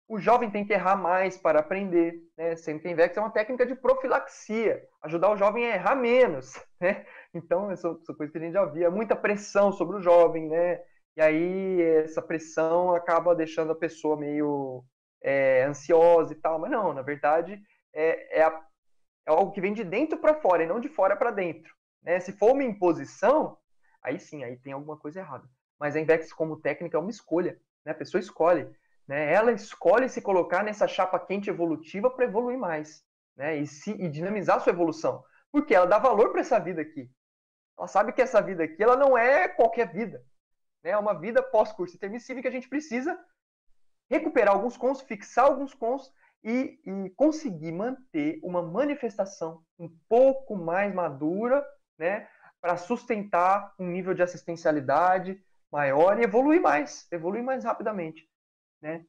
O 0.07 0.19
jovem 0.19 0.51
tem 0.51 0.67
que 0.67 0.75
errar 0.75 0.97
mais 0.97 1.39
para 1.39 1.61
aprender, 1.61 2.21
né? 2.37 2.53
Invex 2.85 3.17
é 3.17 3.21
uma 3.21 3.33
técnica 3.33 3.65
de 3.65 3.75
profilaxia, 3.75 4.87
ajudar 5.01 5.31
o 5.31 5.39
jovem 5.39 5.65
a 5.65 5.77
errar 5.77 5.95
menos, 5.95 6.63
né? 6.79 7.07
Então, 7.33 7.71
essa, 7.71 7.89
essa 8.03 8.13
coisa 8.13 8.31
que 8.31 8.37
a 8.37 8.43
gente 8.43 8.53
já 8.53 8.67
via, 8.67 8.91
muita 8.91 9.17
pressão 9.17 9.73
sobre 9.73 9.97
o 9.97 10.03
jovem, 10.03 10.51
né? 10.51 10.83
E 11.21 11.23
aí 11.23 11.83
essa 11.83 12.23
pressão 12.23 12.95
acaba 12.95 13.37
deixando 13.37 13.73
a 13.73 13.75
pessoa 13.75 14.17
meio 14.17 14.83
é, 15.23 15.65
ansiosa 15.65 16.33
e 16.33 16.37
tal. 16.37 16.59
Mas 16.59 16.71
não, 16.71 16.95
na 16.95 17.03
verdade 17.03 17.63
é, 17.93 18.39
é, 18.39 18.43
a, 18.43 18.49
é 19.27 19.31
algo 19.31 19.53
que 19.53 19.61
vem 19.61 19.75
de 19.75 19.85
dentro 19.85 20.19
para 20.19 20.41
fora 20.41 20.65
e 20.65 20.67
não 20.67 20.81
de 20.81 20.89
fora 20.89 21.15
para 21.15 21.31
dentro. 21.31 21.75
Né? 22.03 22.19
Se 22.21 22.33
for 22.33 22.53
uma 22.53 22.65
imposição, 22.65 23.59
aí 24.03 24.19
sim, 24.19 24.45
aí 24.45 24.57
tem 24.57 24.73
alguma 24.73 24.97
coisa 24.97 25.21
errada. 25.21 25.47
Mas 25.79 25.95
a 25.95 26.01
Invex 26.01 26.33
como 26.33 26.59
técnica 26.59 26.97
é 26.97 27.01
uma 27.01 27.11
escolha. 27.11 27.61
Né? 27.85 27.93
A 27.93 27.97
pessoa 27.97 28.19
escolhe. 28.19 28.67
Né? 29.07 29.31
Ela 29.31 29.53
escolhe 29.53 30.09
se 30.09 30.23
colocar 30.23 30.65
nessa 30.65 30.89
chapa 30.89 31.21
quente 31.21 31.51
evolutiva 31.51 32.09
para 32.09 32.25
evoluir 32.25 32.57
mais. 32.57 33.05
Né? 33.37 33.59
E, 33.59 33.67
se, 33.67 33.91
e 33.91 34.09
dinamizar 34.09 34.59
sua 34.63 34.73
evolução. 34.73 35.23
Porque 35.53 35.75
ela 35.75 35.85
dá 35.85 35.99
valor 35.99 36.31
para 36.31 36.41
essa 36.41 36.59
vida 36.59 36.81
aqui. 36.81 37.11
Ela 37.77 37.89
sabe 37.89 38.11
que 38.15 38.23
essa 38.23 38.41
vida 38.41 38.65
aqui 38.65 38.83
ela 38.83 38.97
não 38.97 39.19
é 39.19 39.49
qualquer 39.49 39.93
vida 39.93 40.25
né, 40.83 40.97
uma 40.97 41.15
vida 41.15 41.43
pós-curso 41.43 41.97
intermissivo 41.97 42.41
que 42.41 42.49
a 42.49 42.53
gente 42.53 42.69
precisa 42.69 43.19
recuperar 44.11 44.55
alguns 44.55 44.77
cons, 44.77 45.01
fixar 45.03 45.47
alguns 45.47 45.73
cons 45.73 46.13
e, 46.43 46.81
e, 46.85 47.11
conseguir 47.11 47.73
manter 47.73 48.41
uma 48.43 48.63
manifestação 48.63 49.63
um 49.79 49.89
pouco 50.09 50.57
mais 50.57 50.93
madura, 50.93 51.65
né, 51.99 52.27
para 52.61 52.77
sustentar 52.77 53.73
um 53.79 53.87
nível 53.87 54.15
de 54.15 54.23
assistencialidade 54.23 55.41
maior 55.71 56.19
e 56.19 56.25
evoluir 56.25 56.61
mais, 56.61 57.07
evoluir 57.13 57.43
mais 57.43 57.65
rapidamente, 57.65 58.29
né? 58.83 59.05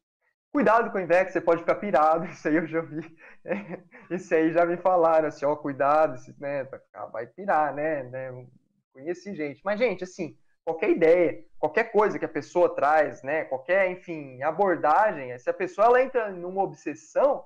Cuidado 0.52 0.92
com 0.92 0.98
o 0.98 1.02
Invex, 1.02 1.32
você 1.32 1.42
pode 1.42 1.62
ficar 1.62 1.76
pirado, 1.76 2.26
isso 2.30 2.48
aí 2.48 2.56
eu 2.56 2.68
já 2.68 2.82
vi, 2.82 3.18
isso 4.12 4.34
aí 4.36 4.52
já 4.52 4.66
me 4.66 4.78
falaram, 4.78 5.30
assim, 5.30 5.46
ó, 5.46 5.56
cuidado, 5.56 6.22
né, 6.38 6.68
vai 7.12 7.26
pirar, 7.26 7.74
né, 7.74 8.04
né? 8.04 8.48
Conheci 8.94 9.34
gente, 9.34 9.62
mas 9.64 9.80
gente, 9.80 10.04
assim, 10.04 10.38
qualquer 10.66 10.90
ideia, 10.90 11.44
qualquer 11.60 11.92
coisa 11.92 12.18
que 12.18 12.26
a 12.26 12.30
pessoa 12.30 12.76
traz, 12.76 13.22
né, 13.24 13.46
qualquer, 13.46 13.90
enfim, 13.92 14.42
abordagem, 14.44 15.38
se 15.38 15.50
a 15.50 15.54
pessoa 15.54 15.88
ela 15.88 16.02
entra 16.02 16.32
numa 16.32 16.64
obsessão, 16.64 17.46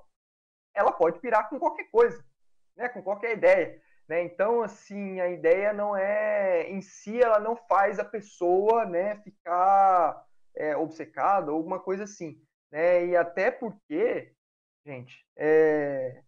ela 0.74 0.92
pode 0.92 1.18
pirar 1.20 1.48
com 1.48 1.58
qualquer 1.58 1.90
coisa, 1.90 2.22
né, 2.76 2.88
com 2.88 3.02
qualquer 3.02 3.36
ideia. 3.36 3.80
Né? 4.08 4.22
Então, 4.22 4.62
assim, 4.62 5.20
a 5.20 5.28
ideia 5.28 5.72
não 5.72 5.96
é, 5.96 6.68
em 6.70 6.80
si, 6.80 7.20
ela 7.20 7.40
não 7.40 7.56
faz 7.56 7.98
a 7.98 8.04
pessoa 8.04 8.84
né, 8.84 9.16
ficar 9.16 10.24
é, 10.54 10.76
obcecada 10.76 11.50
ou 11.50 11.56
alguma 11.56 11.80
coisa 11.80 12.04
assim. 12.04 12.40
Né? 12.70 13.06
E 13.06 13.16
até 13.16 13.50
porque, 13.50 14.32
gente, 14.84 15.26
é, 15.36 16.22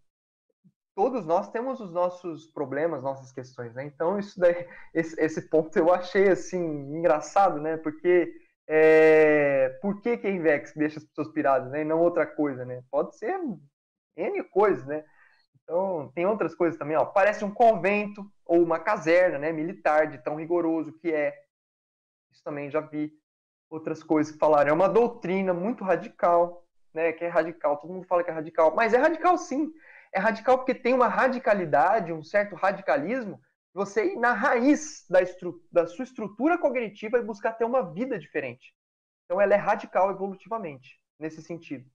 todos 0.99 1.25
nós 1.25 1.49
temos 1.52 1.78
os 1.78 1.93
nossos 1.93 2.49
problemas, 2.49 3.05
nossas 3.05 3.31
questões, 3.31 3.73
né? 3.73 3.85
Então 3.85 4.19
isso 4.19 4.40
daí, 4.40 4.67
esse, 4.93 5.14
esse 5.21 5.43
ponto 5.43 5.78
eu 5.78 5.95
achei 5.95 6.28
assim 6.28 6.59
engraçado, 6.59 7.61
né? 7.61 7.76
Porque 7.76 8.35
é, 8.67 9.78
por 9.81 10.00
que 10.00 10.19
que 10.19 10.26
a 10.26 10.31
Invex 10.31 10.75
deixa 10.75 10.99
as 10.99 11.05
pessoas 11.05 11.28
piradas, 11.28 11.71
né? 11.71 11.83
E 11.83 11.85
não 11.85 12.00
outra 12.00 12.26
coisa, 12.26 12.64
né? 12.64 12.83
Pode 12.90 13.17
ser 13.17 13.38
n 14.17 14.43
coisas, 14.50 14.85
né? 14.87 15.05
Então 15.62 16.11
tem 16.17 16.26
outras 16.26 16.52
coisas 16.52 16.76
também, 16.76 16.97
ó. 16.97 17.05
Parece 17.05 17.45
um 17.45 17.55
convento 17.55 18.28
ou 18.45 18.61
uma 18.61 18.81
caserna, 18.81 19.38
né? 19.38 19.52
Militar 19.52 20.09
de 20.09 20.19
tão 20.19 20.35
rigoroso 20.35 20.93
que 20.95 21.12
é. 21.12 21.33
Isso 22.33 22.43
também 22.43 22.73
já 22.73 22.81
vi 22.81 23.12
outras 23.71 24.02
coisas 24.02 24.33
que 24.33 24.38
falaram. 24.40 24.71
É 24.71 24.73
uma 24.73 24.88
doutrina 24.88 25.55
muito 25.55 25.85
radical, 25.85 26.67
né? 26.93 27.12
Que 27.12 27.25
é 27.25 27.28
radical. 27.28 27.76
Todo 27.76 27.93
mundo 27.93 28.09
fala 28.09 28.25
que 28.25 28.31
é 28.31 28.35
radical, 28.35 28.75
mas 28.75 28.93
é 28.93 28.97
radical 28.97 29.38
sim 29.38 29.73
é 30.12 30.19
radical 30.19 30.59
porque 30.59 30.75
tem 30.75 30.95
uma 30.95 31.09
radicalidade, 31.09 32.12
um 32.12 32.23
certo 32.23 32.55
radicalismo, 32.55 33.41
você 33.75 34.15
ir 34.15 34.17
na 34.17 34.33
raiz 34.33 35.07
da, 35.09 35.21
da 35.71 35.87
sua 35.87 36.05
estrutura 36.05 36.59
cognitiva 36.59 37.19
e 37.19 37.23
buscar 37.23 37.53
ter 37.53 37.65
uma 37.65 37.93
vida 37.93 38.19
diferente. 38.19 38.75
Então 39.25 39.41
ela 39.41 39.55
é 39.55 39.57
radical 39.57 40.11
evolutivamente, 40.11 40.99
nesse 41.19 41.43
sentido. 41.43 41.88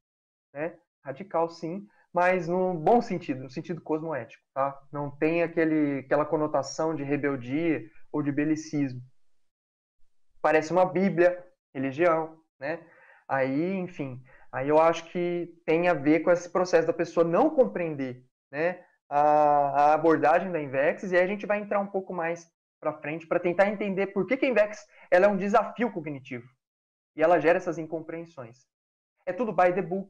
Né? 0.54 0.78
Radical 1.04 1.50
sim, 1.50 1.88
mas 2.14 2.48
no 2.48 2.76
bom 2.76 3.02
sentido, 3.02 3.44
no 3.44 3.50
sentido 3.50 3.82
cosmoético. 3.82 4.44
Tá? 4.54 4.80
Não 4.92 5.10
tem 5.10 5.42
aquele, 5.42 6.00
aquela 6.00 6.26
conotação 6.26 6.96
de 6.96 7.04
rebeldia 7.04 7.84
ou 8.12 8.22
de 8.22 8.32
belicismo. 8.32 9.02
Parece 10.42 10.72
uma 10.72 10.86
Bíblia, 10.86 11.44
religião, 11.74 12.40
né? 12.60 12.86
Aí, 13.28 13.74
enfim, 13.76 14.22
Aí 14.54 14.70
eu 14.70 14.80
acho 14.80 15.06
que 15.06 15.52
tem 15.66 15.90
a 15.90 15.94
ver 15.94 16.22
com 16.22 16.32
esse 16.32 16.50
processo 16.50 16.88
da 16.88 16.94
pessoa 16.94 17.26
não 17.26 17.50
compreender, 17.50 18.24
né? 18.52 18.84
a, 19.10 19.20
a 19.20 19.94
abordagem 19.94 20.52
da 20.52 20.60
Invex 20.60 21.04
e 21.04 21.16
aí 21.16 21.24
a 21.24 21.28
gente 21.28 21.46
vai 21.46 21.60
entrar 21.60 21.80
um 21.80 21.86
pouco 21.86 22.12
mais 22.12 22.52
para 22.80 22.94
frente 22.94 23.28
para 23.28 23.40
tentar 23.40 23.70
entender 23.70 24.08
por 24.08 24.26
que, 24.26 24.36
que 24.36 24.46
a 24.46 24.50
Invex 24.50 24.88
ela 25.12 25.28
é 25.28 25.30
um 25.30 25.38
desafio 25.38 25.92
cognitivo 25.92 26.48
e 27.16 27.22
ela 27.22 27.40
gera 27.40 27.58
essas 27.58 27.78
incompreensões. 27.78 28.66
É 29.26 29.32
tudo 29.32 29.54
by 29.54 29.72
the 29.72 29.84
book, 29.84 30.10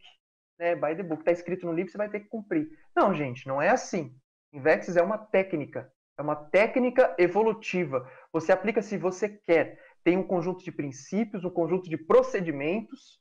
né? 0.58 0.74
By 0.76 0.96
the 0.96 1.04
book, 1.04 1.22
está 1.22 1.34
escrito 1.34 1.66
no 1.66 1.74
livro, 1.74 1.92
você 1.92 1.98
vai 1.98 2.10
ter 2.10 2.22
que 2.22 2.30
cumprir. 2.30 2.70
Não, 2.96 3.14
gente, 3.14 3.46
não 3.46 3.62
é 3.62 3.70
assim. 3.70 4.16
Invex 4.54 4.96
é 4.96 5.04
uma 5.04 5.18
técnica, 5.18 5.92
é 6.18 6.22
uma 6.22 6.36
técnica 6.36 7.14
evolutiva. 7.18 8.10
Você 8.32 8.54
aplica 8.54 8.82
se 8.82 8.98
você 8.98 9.28
quer. 9.28 9.80
Tem 10.02 10.18
um 10.18 10.26
conjunto 10.26 10.64
de 10.64 10.72
princípios, 10.72 11.44
um 11.44 11.50
conjunto 11.50 11.90
de 11.90 11.98
procedimentos, 11.98 13.20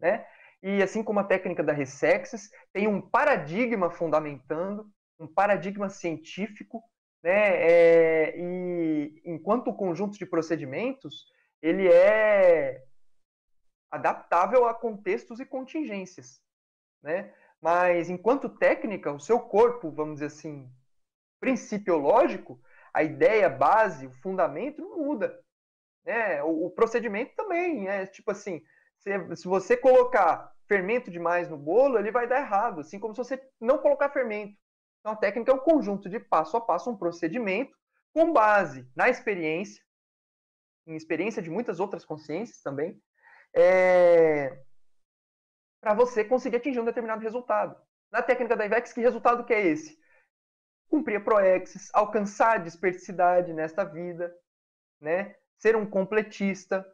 né? 0.00 0.26
E 0.62 0.82
assim 0.82 1.02
como 1.02 1.20
a 1.20 1.24
técnica 1.24 1.62
da 1.62 1.72
Resexes, 1.72 2.50
tem 2.72 2.86
um 2.86 3.00
paradigma 3.00 3.90
fundamentando, 3.90 4.90
um 5.18 5.26
paradigma 5.26 5.88
científico, 5.88 6.82
né? 7.22 7.56
É, 7.62 8.38
e 8.38 9.22
enquanto 9.24 9.68
o 9.68 9.76
conjunto 9.76 10.18
de 10.18 10.26
procedimentos 10.26 11.26
ele 11.62 11.88
é 11.88 12.82
adaptável 13.90 14.66
a 14.66 14.74
contextos 14.74 15.40
e 15.40 15.46
contingências, 15.46 16.40
né? 17.02 17.34
Mas 17.60 18.08
enquanto 18.08 18.48
técnica, 18.48 19.12
o 19.12 19.20
seu 19.20 19.38
corpo, 19.40 19.90
vamos 19.90 20.14
dizer 20.14 20.26
assim, 20.26 20.70
principiológico, 21.40 22.60
a 22.92 23.02
ideia 23.02 23.48
base, 23.48 24.06
o 24.06 24.12
fundamento 24.12 24.80
não 24.80 24.98
muda, 24.98 25.38
né? 26.04 26.42
O, 26.42 26.66
o 26.66 26.70
procedimento 26.70 27.34
também 27.36 27.88
é 27.88 28.06
tipo 28.06 28.30
assim, 28.30 28.62
se, 29.00 29.36
se 29.36 29.48
você 29.48 29.76
colocar 29.76 30.52
fermento 30.66 31.10
demais 31.10 31.48
no 31.48 31.56
bolo, 31.56 31.98
ele 31.98 32.12
vai 32.12 32.28
dar 32.28 32.40
errado, 32.40 32.80
assim 32.80 32.98
como 32.98 33.14
se 33.14 33.18
você 33.18 33.50
não 33.60 33.78
colocar 33.78 34.10
fermento. 34.10 34.56
Então, 35.00 35.12
a 35.12 35.16
técnica 35.16 35.50
é 35.50 35.54
um 35.54 35.58
conjunto 35.58 36.08
de 36.08 36.20
passo 36.20 36.56
a 36.56 36.60
passo, 36.60 36.90
um 36.90 36.96
procedimento 36.96 37.76
com 38.12 38.32
base 38.32 38.88
na 38.94 39.08
experiência, 39.08 39.82
em 40.86 40.94
experiência 40.94 41.42
de 41.42 41.50
muitas 41.50 41.80
outras 41.80 42.04
consciências 42.04 42.60
também, 42.62 43.00
é... 43.54 44.62
para 45.80 45.94
você 45.94 46.24
conseguir 46.24 46.56
atingir 46.56 46.80
um 46.80 46.84
determinado 46.84 47.22
resultado. 47.22 47.80
Na 48.12 48.22
técnica 48.22 48.56
da 48.56 48.66
IVEX, 48.66 48.92
que 48.92 49.00
resultado 49.00 49.44
que 49.44 49.54
é 49.54 49.66
esse? 49.66 49.98
Cumprir 50.88 51.16
a 51.16 51.20
ProExis, 51.20 51.88
alcançar 51.94 52.56
a 52.56 52.58
dispersidade 52.58 53.52
nesta 53.52 53.84
vida, 53.84 54.34
né? 55.00 55.36
ser 55.56 55.76
um 55.76 55.88
completista, 55.88 56.84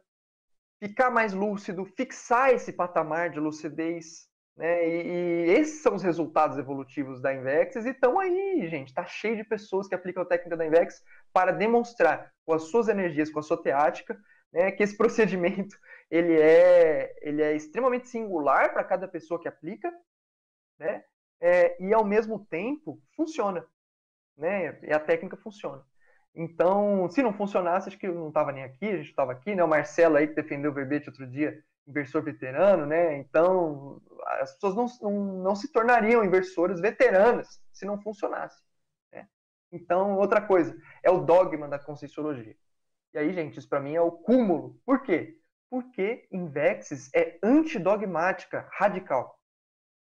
ficar 0.79 1.09
mais 1.09 1.33
lúcido, 1.33 1.85
fixar 1.85 2.51
esse 2.51 2.71
patamar 2.71 3.29
de 3.29 3.39
lucidez, 3.39 4.27
né? 4.55 4.87
E, 4.87 5.07
e, 5.07 5.51
esses 5.51 5.81
são 5.81 5.95
os 5.95 6.03
resultados 6.03 6.57
evolutivos 6.57 7.21
da 7.21 7.33
Invex 7.33 7.75
e 7.75 7.89
estão 7.89 8.19
aí, 8.19 8.67
gente. 8.67 8.87
Está 8.87 9.05
cheio 9.05 9.37
de 9.37 9.43
pessoas 9.43 9.87
que 9.87 9.95
aplicam 9.95 10.23
a 10.23 10.25
técnica 10.25 10.57
da 10.57 10.65
Invex 10.65 11.03
para 11.31 11.51
demonstrar 11.51 12.33
com 12.45 12.53
as 12.53 12.63
suas 12.63 12.87
energias, 12.87 13.29
com 13.29 13.39
a 13.39 13.43
sua 13.43 13.61
teática, 13.61 14.19
né, 14.51 14.71
que 14.71 14.81
esse 14.81 14.97
procedimento 14.97 15.77
ele 16.09 16.39
é, 16.39 17.15
ele 17.21 17.41
é 17.41 17.55
extremamente 17.55 18.07
singular 18.07 18.73
para 18.73 18.83
cada 18.83 19.07
pessoa 19.07 19.39
que 19.39 19.47
aplica, 19.47 19.93
né? 20.79 21.03
É, 21.39 21.81
e 21.83 21.93
ao 21.93 22.03
mesmo 22.03 22.45
tempo 22.47 22.99
funciona, 23.15 23.63
né? 24.35 24.79
E 24.81 24.91
a 24.91 24.99
técnica 24.99 25.37
funciona. 25.37 25.85
Então, 26.39 27.09
se 27.09 27.23
não 27.23 27.33
funcionasse, 27.33 27.89
acho 27.89 27.97
que 27.97 28.05
eu 28.05 28.13
não 28.13 28.27
estava 28.27 28.51
nem 28.51 28.63
aqui, 28.63 28.85
a 28.85 28.97
gente 28.97 29.09
estava 29.09 29.31
aqui, 29.31 29.55
né? 29.55 29.63
O 29.63 29.67
Marcelo 29.67 30.17
aí 30.17 30.27
que 30.27 30.35
defendeu 30.35 30.69
o 30.69 30.73
verbete 30.73 31.09
outro 31.09 31.25
dia, 31.25 31.63
inversor 31.87 32.21
veterano, 32.21 32.85
né? 32.85 33.17
Então, 33.17 33.99
as 34.39 34.53
pessoas 34.53 34.75
não, 34.75 34.85
não, 35.01 35.23
não 35.41 35.55
se 35.55 35.71
tornariam 35.71 36.23
inversoras 36.23 36.79
veteranas 36.79 37.59
se 37.73 37.87
não 37.87 37.99
funcionasse. 37.99 38.61
Né? 39.11 39.27
Então, 39.71 40.15
outra 40.15 40.39
coisa, 40.39 40.77
é 41.01 41.09
o 41.09 41.21
dogma 41.21 41.67
da 41.67 41.79
conscienciologia. 41.79 42.55
E 43.15 43.17
aí, 43.17 43.33
gente, 43.33 43.57
isso 43.57 43.67
para 43.67 43.79
mim 43.79 43.95
é 43.95 44.01
o 44.01 44.11
cúmulo. 44.11 44.79
Por 44.85 45.01
quê? 45.01 45.39
Porque 45.71 46.27
Invexis 46.31 47.09
é 47.15 47.39
antidogmática 47.41 48.69
radical. 48.73 49.39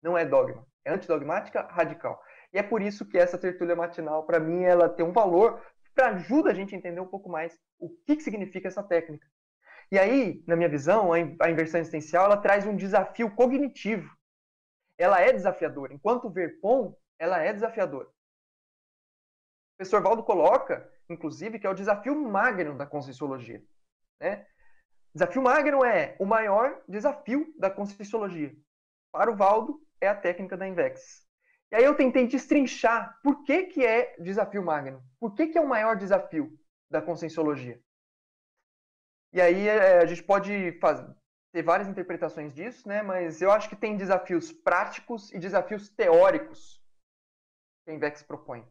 Não 0.04 0.16
é 0.16 0.24
dogma, 0.24 0.68
é 0.86 0.94
antidogmática 0.94 1.64
radical. 1.64 2.22
E 2.54 2.60
é 2.60 2.64
por 2.64 2.80
isso 2.80 3.08
que 3.08 3.18
essa 3.18 3.40
tertúlia 3.40 3.76
matinal, 3.76 4.24
para 4.24 4.40
mim, 4.40 4.62
ela 4.62 4.88
tem 4.88 5.04
um 5.04 5.12
valor 5.12 5.60
para 5.94 6.10
ajuda 6.10 6.52
a 6.52 6.54
gente 6.54 6.74
a 6.74 6.78
entender 6.78 7.00
um 7.00 7.08
pouco 7.08 7.30
mais 7.30 7.58
o 7.80 7.90
que, 7.90 8.16
que 8.16 8.24
significa 8.24 8.68
essa 8.68 8.84
técnica. 8.84 9.28
E 9.92 10.00
aí, 10.00 10.42
na 10.48 10.56
minha 10.56 10.70
visão, 10.70 11.12
a 11.12 11.50
inversão 11.50 11.80
existencial 11.80 12.26
ela 12.26 12.38
traz 12.38 12.66
um 12.66 12.76
desafio 12.76 13.30
cognitivo. 13.36 14.10
Ela 14.98 15.20
é 15.20 15.34
desafiadora. 15.34 15.94
Enquanto 15.94 16.26
o 16.26 16.32
Verpon, 16.32 16.96
ela 17.20 17.40
é 17.40 17.52
desafiadora. 17.52 18.08
O 18.08 19.78
professor 19.78 20.02
Valdo 20.02 20.24
coloca, 20.24 20.90
inclusive, 21.10 21.60
que 21.60 21.68
é 21.68 21.70
o 21.70 21.76
desafio 21.76 22.16
magno 22.16 22.78
da 22.78 22.86
Conscienciologia. 22.86 23.62
Né? 24.20 24.46
Desafio 25.14 25.42
magno 25.42 25.84
é 25.84 26.16
o 26.20 26.26
maior 26.26 26.82
desafio 26.88 27.54
da 27.58 27.70
Conscienciologia. 27.70 28.56
Para 29.12 29.30
o 29.30 29.36
Valdo, 29.36 29.82
é 30.00 30.08
a 30.08 30.16
técnica 30.16 30.56
da 30.56 30.68
Invex. 30.68 31.28
E 31.72 31.76
aí 31.76 31.84
eu 31.86 31.96
tentei 31.96 32.28
destrinchar 32.28 33.18
por 33.24 33.44
que, 33.44 33.64
que 33.64 33.86
é 33.86 34.16
desafio 34.20 34.64
magno. 34.64 35.02
Por 35.20 35.34
que, 35.34 35.48
que 35.48 35.58
é 35.58 35.62
o 35.62 35.68
maior 35.68 35.96
desafio 35.96 36.60
da 36.90 37.02
Conscienciologia? 37.02 37.82
E 39.34 39.40
aí 39.40 39.70
é, 39.70 40.00
a 40.00 40.06
gente 40.06 40.22
pode 40.22 40.78
fazer, 40.80 41.16
ter 41.54 41.64
várias 41.64 41.88
interpretações 41.88 42.54
disso, 42.54 42.86
né? 42.88 43.02
Mas 43.02 43.42
eu 43.42 43.50
acho 43.50 43.70
que 43.70 43.76
tem 43.78 43.96
desafios 43.96 44.52
práticos 44.52 45.32
e 45.32 45.40
desafios 45.40 45.88
teóricos 45.90 46.82
que 47.86 47.92
a 47.92 47.94
Invex 47.94 48.22
propõe. 48.22 48.68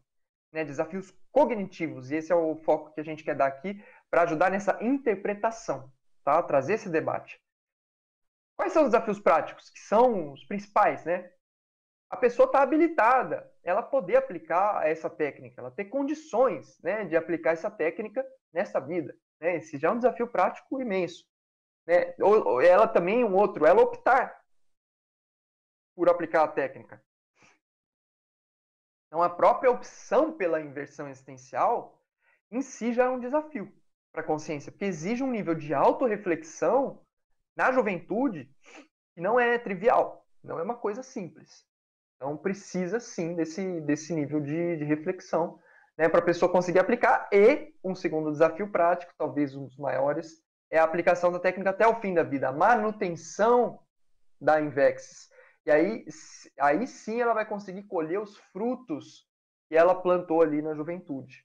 Né? 0.53 0.63
Desafios 0.63 1.11
cognitivos, 1.31 2.11
e 2.11 2.15
esse 2.15 2.31
é 2.31 2.35
o 2.35 2.55
foco 2.57 2.93
que 2.93 2.99
a 2.99 3.03
gente 3.03 3.23
quer 3.23 3.35
dar 3.35 3.47
aqui 3.47 3.83
para 4.11 4.23
ajudar 4.23 4.51
nessa 4.51 4.77
interpretação, 4.83 5.91
tá? 6.23 6.43
Trazer 6.43 6.73
esse 6.73 6.89
debate. 6.89 7.41
Quais 8.55 8.73
são 8.73 8.83
os 8.83 8.91
desafios 8.91 9.19
práticos? 9.19 9.71
Que 9.71 9.79
são 9.79 10.33
os 10.33 10.43
principais, 10.45 11.03
né? 11.03 11.31
A 12.11 12.17
pessoa 12.17 12.45
está 12.45 12.61
habilitada, 12.61 13.49
ela 13.63 13.81
poder 13.81 14.17
aplicar 14.17 14.85
essa 14.85 15.09
técnica, 15.09 15.61
ela 15.61 15.71
ter 15.71 15.85
condições 15.85 16.77
né, 16.81 17.05
de 17.05 17.15
aplicar 17.15 17.51
essa 17.51 17.71
técnica 17.71 18.21
nessa 18.51 18.81
vida. 18.81 19.17
Né? 19.39 19.55
Esse 19.55 19.77
já 19.77 19.87
é 19.87 19.91
um 19.91 19.97
desafio 19.97 20.27
prático 20.27 20.81
imenso. 20.81 21.25
Né? 21.87 22.13
Ou, 22.19 22.45
ou 22.45 22.61
ela 22.61 22.85
também, 22.85 23.23
um 23.23 23.33
outro, 23.33 23.65
ela 23.65 23.81
optar 23.81 24.37
por 25.95 26.09
aplicar 26.09 26.43
a 26.43 26.49
técnica. 26.49 27.01
Então, 29.07 29.23
a 29.23 29.29
própria 29.29 29.71
opção 29.71 30.33
pela 30.33 30.59
inversão 30.59 31.07
existencial 31.07 31.97
em 32.51 32.61
si 32.61 32.91
já 32.91 33.05
é 33.05 33.09
um 33.09 33.21
desafio 33.21 33.73
para 34.11 34.21
a 34.21 34.27
consciência, 34.27 34.69
porque 34.69 34.83
exige 34.83 35.23
um 35.23 35.31
nível 35.31 35.55
de 35.55 35.73
autorreflexão 35.73 37.01
na 37.55 37.71
juventude 37.71 38.53
que 39.15 39.21
não 39.21 39.39
é 39.39 39.57
trivial, 39.57 40.27
não 40.43 40.59
é 40.59 40.63
uma 40.63 40.75
coisa 40.75 41.01
simples. 41.01 41.70
Então, 42.21 42.37
precisa 42.37 42.99
sim 42.99 43.33
desse, 43.33 43.81
desse 43.81 44.13
nível 44.13 44.39
de, 44.39 44.77
de 44.77 44.83
reflexão 44.83 45.57
né, 45.97 46.07
para 46.07 46.19
a 46.19 46.23
pessoa 46.23 46.51
conseguir 46.51 46.77
aplicar. 46.77 47.27
E 47.33 47.73
um 47.83 47.95
segundo 47.95 48.31
desafio 48.31 48.71
prático, 48.71 49.11
talvez 49.17 49.55
um 49.55 49.65
dos 49.65 49.75
maiores, 49.75 50.39
é 50.69 50.77
a 50.77 50.83
aplicação 50.83 51.31
da 51.31 51.39
técnica 51.39 51.71
até 51.71 51.87
o 51.87 51.99
fim 51.99 52.13
da 52.13 52.21
vida, 52.21 52.47
a 52.47 52.51
manutenção 52.51 53.79
da 54.39 54.61
Invexis. 54.61 55.31
E 55.65 55.71
aí, 55.71 56.05
aí 56.59 56.85
sim 56.85 57.19
ela 57.19 57.33
vai 57.33 57.43
conseguir 57.43 57.87
colher 57.87 58.21
os 58.21 58.37
frutos 58.53 59.27
que 59.67 59.75
ela 59.75 59.95
plantou 59.95 60.43
ali 60.43 60.61
na 60.61 60.75
juventude. 60.75 61.43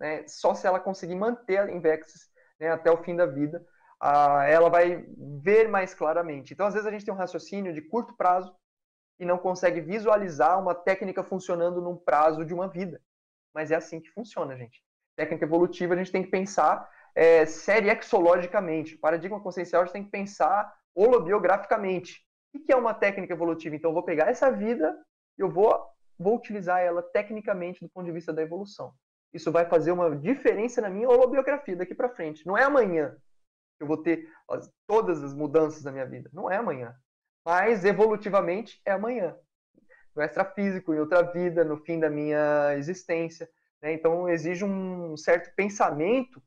Né? 0.00 0.26
Só 0.26 0.54
se 0.54 0.66
ela 0.66 0.80
conseguir 0.80 1.16
manter 1.16 1.58
a 1.58 1.70
Invexis 1.70 2.30
né, 2.58 2.70
até 2.70 2.90
o 2.90 3.04
fim 3.04 3.14
da 3.14 3.26
vida, 3.26 3.62
a, 4.00 4.46
ela 4.46 4.70
vai 4.70 5.04
ver 5.18 5.68
mais 5.68 5.92
claramente. 5.92 6.54
Então, 6.54 6.64
às 6.64 6.72
vezes, 6.72 6.88
a 6.88 6.90
gente 6.90 7.04
tem 7.04 7.12
um 7.12 7.18
raciocínio 7.18 7.74
de 7.74 7.82
curto 7.82 8.16
prazo 8.16 8.56
e 9.18 9.24
não 9.24 9.38
consegue 9.38 9.80
visualizar 9.80 10.60
uma 10.60 10.74
técnica 10.74 11.22
funcionando 11.22 11.80
num 11.80 11.96
prazo 11.96 12.44
de 12.44 12.52
uma 12.52 12.68
vida 12.68 13.00
mas 13.54 13.70
é 13.70 13.76
assim 13.76 14.00
que 14.00 14.10
funciona, 14.10 14.56
gente. 14.56 14.82
Técnica 15.16 15.44
evolutiva, 15.44 15.94
a 15.94 15.96
gente 15.96 16.10
tem 16.10 16.24
que 16.24 16.30
pensar 16.30 16.90
é, 17.14 17.46
seriexologicamente. 17.46 18.98
Paradigma 18.98 19.40
consciencial, 19.40 19.82
a 19.82 19.84
gente 19.84 19.92
tem 19.92 20.04
que 20.04 20.10
pensar 20.10 20.74
holobiograficamente. 20.94 22.26
O 22.52 22.58
que 22.58 22.72
é 22.72 22.76
uma 22.76 22.92
técnica 22.92 23.32
evolutiva? 23.32 23.76
Então, 23.76 23.90
eu 23.90 23.94
vou 23.94 24.02
pegar 24.02 24.28
essa 24.28 24.50
vida 24.50 24.96
e 25.38 25.42
eu 25.42 25.48
vou, 25.48 25.80
vou 26.18 26.36
utilizar 26.36 26.80
ela 26.80 27.00
tecnicamente 27.00 27.80
do 27.80 27.88
ponto 27.88 28.06
de 28.06 28.12
vista 28.12 28.32
da 28.32 28.42
evolução. 28.42 28.92
Isso 29.32 29.50
vai 29.50 29.66
fazer 29.66 29.92
uma 29.92 30.16
diferença 30.16 30.80
na 30.80 30.90
minha 30.90 31.08
holobiografia 31.08 31.76
daqui 31.76 31.94
para 31.94 32.08
frente. 32.08 32.46
Não 32.46 32.58
é 32.58 32.64
amanhã 32.64 33.16
que 33.76 33.82
eu 33.82 33.86
vou 33.86 34.02
ter 34.02 34.28
todas 34.86 35.22
as 35.22 35.34
mudanças 35.34 35.82
da 35.82 35.90
minha 35.90 36.06
vida. 36.06 36.30
Não 36.32 36.50
é 36.50 36.56
amanhã. 36.56 36.94
Mas, 37.44 37.84
evolutivamente, 37.84 38.80
é 38.84 38.92
amanhã 38.92 39.36
no 40.14 40.22
extrafísico, 40.22 40.94
em 40.94 41.00
outra 41.00 41.22
vida, 41.22 41.64
no 41.64 41.76
fim 41.76 41.98
da 41.98 42.08
minha 42.08 42.74
existência. 42.76 43.50
Né? 43.82 43.92
Então, 43.92 44.28
exige 44.28 44.64
um 44.64 45.16
certo 45.16 45.54
pensamento 45.54 46.42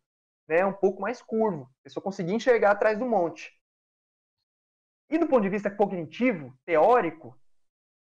né, 0.47 0.65
um 0.65 0.73
pouco 0.73 1.01
mais 1.01 1.21
curvo. 1.21 1.69
A 1.81 1.83
pessoa 1.83 2.03
conseguir 2.03 2.33
enxergar 2.33 2.71
atrás 2.71 2.97
do 2.97 3.05
monte. 3.05 3.53
E 5.09 5.17
do 5.17 5.27
ponto 5.27 5.43
de 5.43 5.49
vista 5.49 5.69
cognitivo, 5.69 6.53
teórico, 6.65 7.37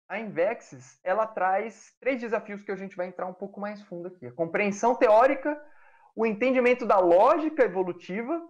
a 0.08 0.20
Invexis 0.20 1.00
ela 1.04 1.28
traz 1.28 1.96
três 2.00 2.20
desafios 2.20 2.64
que 2.64 2.72
a 2.72 2.76
gente 2.76 2.96
vai 2.96 3.08
entrar 3.08 3.28
um 3.28 3.34
pouco 3.34 3.60
mais 3.60 3.82
fundo 3.84 4.08
aqui: 4.08 4.26
a 4.26 4.32
compreensão 4.32 4.96
teórica, 4.96 5.62
o 6.16 6.26
entendimento 6.26 6.86
da 6.86 6.98
lógica 6.98 7.64
evolutiva 7.64 8.42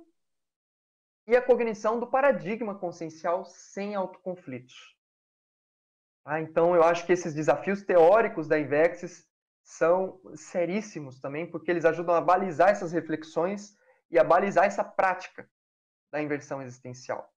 e 1.30 1.36
a 1.36 1.42
cognição 1.44 2.00
do 2.00 2.08
paradigma 2.08 2.74
consciencial 2.74 3.46
sem 3.46 3.94
autoconflitos. 3.94 4.98
Ah, 6.26 6.42
então, 6.42 6.74
eu 6.74 6.84
acho 6.84 7.06
que 7.06 7.14
esses 7.14 7.36
desafios 7.36 7.84
teóricos 7.84 8.48
da 8.48 8.60
Invexis 8.60 9.30
são 9.64 10.20
seríssimos 10.34 11.20
também, 11.20 11.46
porque 11.46 11.70
eles 11.70 11.86
ajudam 11.86 12.16
a 12.16 12.22
balizar 12.22 12.70
essas 12.70 12.92
reflexões 12.92 13.78
e 14.10 14.18
a 14.18 14.24
balizar 14.24 14.66
essa 14.66 14.84
prática 14.84 15.48
da 16.12 16.20
inversão 16.20 16.64
existencial. 16.64 17.32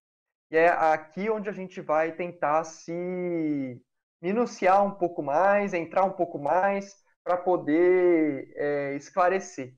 E 0.50 0.56
é 0.56 0.68
aqui 0.68 1.28
onde 1.28 1.50
a 1.50 1.52
gente 1.52 1.82
vai 1.82 2.12
tentar 2.12 2.64
se 2.64 3.78
minuciar 4.22 4.82
um 4.86 4.92
pouco 4.92 5.22
mais, 5.22 5.74
entrar 5.74 6.04
um 6.04 6.12
pouco 6.12 6.38
mais, 6.38 6.96
para 7.22 7.36
poder 7.36 8.50
é, 8.56 8.94
esclarecer. 8.94 9.76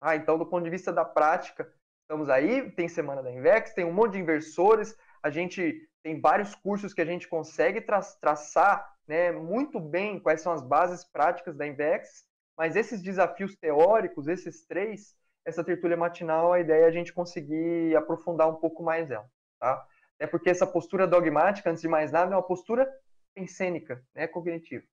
Ah, 0.00 0.16
então, 0.16 0.36
do 0.36 0.44
ponto 0.44 0.64
de 0.64 0.70
vista 0.70 0.92
da 0.92 1.04
prática, 1.04 1.72
estamos 2.04 2.28
aí, 2.28 2.70
tem 2.72 2.86
Semana 2.86 3.22
da 3.22 3.32
Invex, 3.32 3.72
tem 3.72 3.84
um 3.84 3.92
monte 3.92 4.12
de 4.12 4.20
inversores, 4.20 4.96
a 5.22 5.30
gente 5.30 5.88
tem 6.02 6.20
vários 6.20 6.54
cursos 6.54 6.92
que 6.92 7.00
a 7.00 7.04
gente 7.04 7.26
consegue 7.26 7.80
tra 7.80 8.00
traçar 8.20 8.94
né, 9.06 9.32
muito 9.32 9.80
bem 9.80 10.20
quais 10.20 10.42
são 10.42 10.52
as 10.52 10.62
bases 10.62 11.02
práticas 11.02 11.56
da 11.56 11.66
Invex, 11.66 12.26
mas 12.56 12.76
esses 12.76 13.02
desafios 13.02 13.56
teóricos, 13.56 14.28
esses 14.28 14.64
três, 14.66 15.16
essa 15.44 15.64
tertúlia 15.64 15.96
matinal, 15.96 16.52
a 16.52 16.60
ideia 16.60 16.84
é 16.84 16.86
a 16.86 16.90
gente 16.90 17.12
conseguir 17.12 17.96
aprofundar 17.96 18.48
um 18.48 18.56
pouco 18.56 18.82
mais 18.82 19.10
ela. 19.10 19.28
Tá? 19.58 19.86
É 20.18 20.26
porque 20.26 20.50
essa 20.50 20.66
postura 20.66 21.06
dogmática, 21.06 21.70
antes 21.70 21.82
de 21.82 21.88
mais 21.88 22.12
nada, 22.12 22.34
é 22.34 22.36
uma 22.36 22.42
postura 22.42 22.90
pensênica, 23.34 24.02
né, 24.14 24.28
cognitiva. 24.28 24.84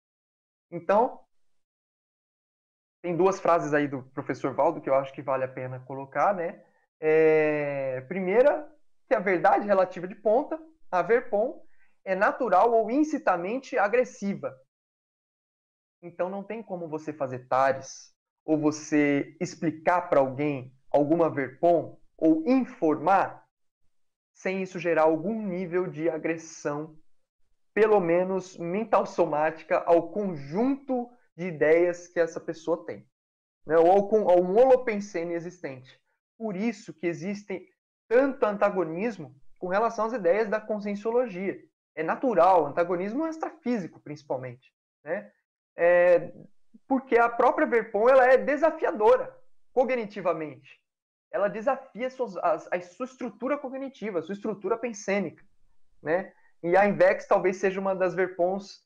Então, 0.71 1.19
tem 3.01 3.15
duas 3.17 3.39
frases 3.39 3.73
aí 3.73 3.87
do 3.87 4.01
professor 4.13 4.53
Valdo 4.53 4.79
que 4.79 4.89
eu 4.89 4.95
acho 4.95 5.13
que 5.13 5.21
vale 5.21 5.43
a 5.43 5.47
pena 5.47 5.79
colocar, 5.81 6.33
né? 6.33 6.63
É, 7.01 8.01
primeira, 8.01 8.71
que 9.07 9.15
a 9.15 9.19
verdade 9.19 9.65
relativa 9.65 10.07
de 10.07 10.15
ponta, 10.15 10.57
a 10.91 11.01
verpom, 11.01 11.65
é 12.05 12.15
natural 12.15 12.71
ou 12.71 12.91
incitamente 12.91 13.77
agressiva. 13.77 14.55
Então 16.01 16.29
não 16.29 16.43
tem 16.43 16.63
como 16.63 16.87
você 16.87 17.11
fazer 17.11 17.47
tares 17.47 18.13
ou 18.45 18.57
você 18.57 19.35
explicar 19.39 20.09
para 20.09 20.19
alguém 20.19 20.73
alguma 20.89 21.29
verpom 21.29 21.99
ou 22.17 22.43
informar 22.47 23.47
sem 24.33 24.63
isso 24.63 24.79
gerar 24.79 25.03
algum 25.03 25.45
nível 25.45 25.87
de 25.87 26.09
agressão, 26.09 26.97
pelo 27.75 27.99
menos 27.99 28.57
mental 28.57 29.05
somática, 29.05 29.77
ao 29.85 30.11
conjunto 30.11 31.11
de 31.35 31.45
ideias 31.47 32.07
que 32.07 32.19
essa 32.19 32.39
pessoa 32.39 32.83
tem, 32.85 33.07
né? 33.65 33.77
ou 33.77 33.91
ao, 33.91 34.29
ao 34.29 34.41
um 34.41 34.57
holopensene 34.57 35.33
existente. 35.33 36.00
Por 36.41 36.55
isso 36.55 36.91
que 36.91 37.05
existe 37.05 37.69
tanto 38.07 38.43
antagonismo 38.47 39.39
com 39.59 39.67
relação 39.67 40.05
às 40.05 40.13
ideias 40.13 40.49
da 40.49 40.59
conscienciologia. 40.59 41.55
É 41.93 42.01
natural, 42.01 42.65
antagonismo 42.65 43.27
extrafísico, 43.27 43.99
principalmente. 43.99 44.73
Né? 45.03 45.31
É, 45.75 46.33
porque 46.87 47.15
a 47.15 47.29
própria 47.29 47.67
Verpon 47.67 48.09
ela 48.09 48.25
é 48.25 48.37
desafiadora 48.37 49.37
cognitivamente. 49.71 50.81
Ela 51.29 51.47
desafia 51.47 52.09
suas, 52.09 52.35
a, 52.37 52.55
a 52.71 52.81
sua 52.81 53.05
estrutura 53.05 53.55
cognitiva, 53.55 54.17
a 54.17 54.23
sua 54.23 54.33
estrutura 54.33 54.75
pensênica. 54.75 55.45
Né? 56.01 56.33
E 56.63 56.75
a 56.75 56.87
Invex 56.87 57.27
talvez 57.27 57.57
seja 57.57 57.79
uma 57.79 57.95
das 57.95 58.15
Verpons 58.15 58.83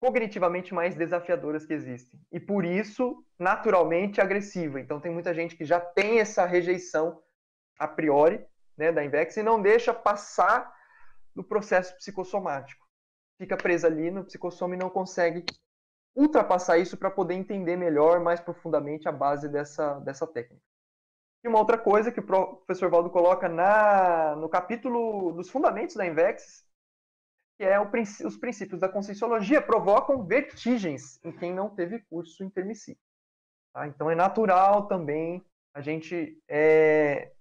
cognitivamente 0.00 0.74
mais 0.74 0.94
desafiadoras 0.94 1.66
que 1.66 1.72
existem. 1.72 2.20
E 2.30 2.38
por 2.38 2.64
isso, 2.64 3.24
naturalmente, 3.38 4.20
agressiva. 4.20 4.80
Então 4.80 5.00
tem 5.00 5.10
muita 5.10 5.34
gente 5.34 5.56
que 5.56 5.64
já 5.64 5.80
tem 5.80 6.20
essa 6.20 6.44
rejeição 6.44 7.20
a 7.78 7.88
priori 7.88 8.44
né, 8.76 8.92
da 8.92 9.04
Invex 9.04 9.36
e 9.36 9.42
não 9.42 9.60
deixa 9.60 9.92
passar 9.92 10.74
do 11.34 11.42
processo 11.42 11.94
psicossomático. 11.96 12.84
Fica 13.38 13.56
presa 13.56 13.86
ali 13.86 14.10
no 14.10 14.24
psicossoma 14.24 14.74
e 14.74 14.78
não 14.78 14.88
consegue 14.88 15.44
ultrapassar 16.14 16.78
isso 16.78 16.96
para 16.96 17.10
poder 17.10 17.34
entender 17.34 17.76
melhor, 17.76 18.20
mais 18.20 18.40
profundamente, 18.40 19.06
a 19.06 19.12
base 19.12 19.48
dessa, 19.48 19.98
dessa 20.00 20.26
técnica. 20.26 20.62
E 21.44 21.48
uma 21.48 21.58
outra 21.58 21.76
coisa 21.76 22.10
que 22.10 22.18
o 22.18 22.26
professor 22.26 22.90
Valdo 22.90 23.10
coloca 23.10 23.48
na, 23.48 24.34
no 24.36 24.48
capítulo 24.48 25.32
dos 25.32 25.50
fundamentos 25.50 25.94
da 25.94 26.06
Invex, 26.06 26.65
que 27.56 27.64
é 27.64 27.80
o, 27.80 27.90
os 28.26 28.36
princípios 28.36 28.80
da 28.80 28.88
conscienciologia 28.88 29.62
provocam 29.62 30.24
vertigens 30.24 31.18
em 31.24 31.32
quem 31.32 31.54
não 31.54 31.70
teve 31.70 32.00
curso 32.00 32.44
intermissivo. 32.44 32.98
Tá? 33.72 33.86
Então 33.86 34.10
é 34.10 34.14
natural 34.14 34.86
também 34.86 35.44
a 35.74 35.80
gente 35.80 36.38
é, 36.48 37.32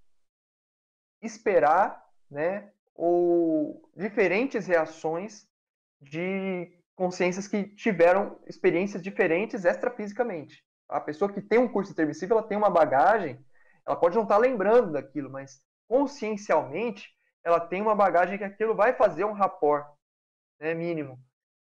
esperar 1.22 2.06
né, 2.30 2.72
ou 2.94 3.90
diferentes 3.96 4.68
reações 4.68 5.48
de 6.02 6.72
consciências 6.96 7.48
que 7.48 7.64
tiveram 7.76 8.40
experiências 8.48 9.02
diferentes 9.02 9.66
extrafisicamente. 9.66 10.64
A 10.88 11.02
pessoa 11.02 11.32
que 11.32 11.42
tem 11.42 11.60
um 11.60 11.68
curso 11.68 11.92
intermissivo, 11.92 12.34
ela 12.34 12.44
tem 12.44 12.58
uma 12.58 12.70
bagagem, 12.70 13.44
ela 13.86 13.96
pode 13.96 14.16
não 14.16 14.24
estar 14.24 14.38
lembrando 14.38 14.94
daquilo, 14.94 15.30
mas 15.30 15.62
consciencialmente 15.88 17.14
ela 17.44 17.60
tem 17.60 17.82
uma 17.82 17.96
bagagem 17.96 18.38
que 18.38 18.44
aquilo 18.44 18.76
vai 18.76 18.94
fazer 18.94 19.26
um 19.26 19.34
rapport 19.34 19.95
né, 20.60 20.74
mínimo. 20.74 21.20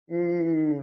E, 0.09 0.83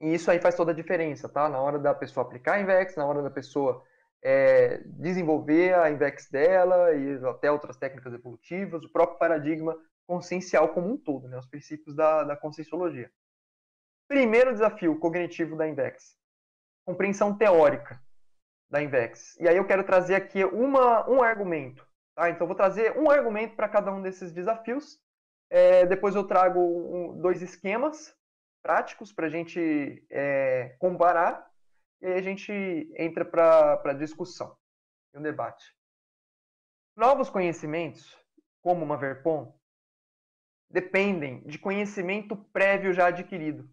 e, 0.00 0.14
isso 0.14 0.30
aí 0.30 0.38
faz 0.38 0.54
toda 0.54 0.72
a 0.72 0.74
diferença, 0.74 1.28
tá? 1.28 1.48
Na 1.48 1.60
hora 1.60 1.78
da 1.78 1.94
pessoa 1.94 2.24
aplicar 2.24 2.54
a 2.54 2.60
Invex, 2.60 2.96
na 2.96 3.06
hora 3.06 3.22
da 3.22 3.30
pessoa 3.30 3.84
é, 4.22 4.78
desenvolver 4.86 5.74
a 5.74 5.90
Invex 5.90 6.28
dela 6.30 6.94
e 6.94 7.24
até 7.26 7.50
outras 7.50 7.76
técnicas 7.76 8.12
evolutivas, 8.12 8.84
o 8.84 8.92
próprio 8.92 9.18
paradigma 9.18 9.76
consciencial 10.06 10.68
como 10.68 10.92
um 10.92 10.96
todo, 10.96 11.28
né? 11.28 11.36
os 11.38 11.46
princípios 11.46 11.94
da, 11.94 12.24
da 12.24 12.36
conscienciologia. 12.36 13.10
Primeiro 14.08 14.52
desafio 14.52 14.98
cognitivo 14.98 15.56
da 15.56 15.66
Invex, 15.66 16.16
compreensão 16.84 17.36
teórica 17.36 18.00
da 18.70 18.82
Invex. 18.82 19.36
E 19.40 19.48
aí 19.48 19.56
eu 19.56 19.66
quero 19.66 19.84
trazer 19.84 20.14
aqui 20.14 20.44
uma, 20.44 21.08
um 21.08 21.22
argumento. 21.22 21.86
Tá? 22.14 22.30
Então, 22.30 22.46
vou 22.46 22.56
trazer 22.56 22.96
um 22.98 23.10
argumento 23.10 23.54
para 23.56 23.68
cada 23.68 23.92
um 23.92 24.00
desses 24.00 24.32
desafios. 24.32 24.98
É, 25.48 25.86
depois 25.86 26.14
eu 26.14 26.26
trago 26.26 26.60
um, 26.60 27.20
dois 27.20 27.40
esquemas 27.42 28.14
práticos 28.62 29.12
para 29.12 29.26
a 29.26 29.30
gente 29.30 30.04
é, 30.10 30.76
comparar 30.80 31.48
e 32.00 32.06
aí 32.06 32.14
a 32.14 32.22
gente 32.22 32.52
entra 32.96 33.24
para 33.24 33.80
a 33.84 33.92
discussão 33.92 34.56
e 35.14 35.18
um 35.18 35.22
debate. 35.22 35.74
Novos 36.96 37.30
conhecimentos, 37.30 38.18
como 38.60 38.84
uma 38.84 38.96
Verpon, 38.96 39.54
dependem 40.68 41.42
de 41.46 41.58
conhecimento 41.58 42.36
prévio 42.52 42.92
já 42.92 43.06
adquirido. 43.06 43.68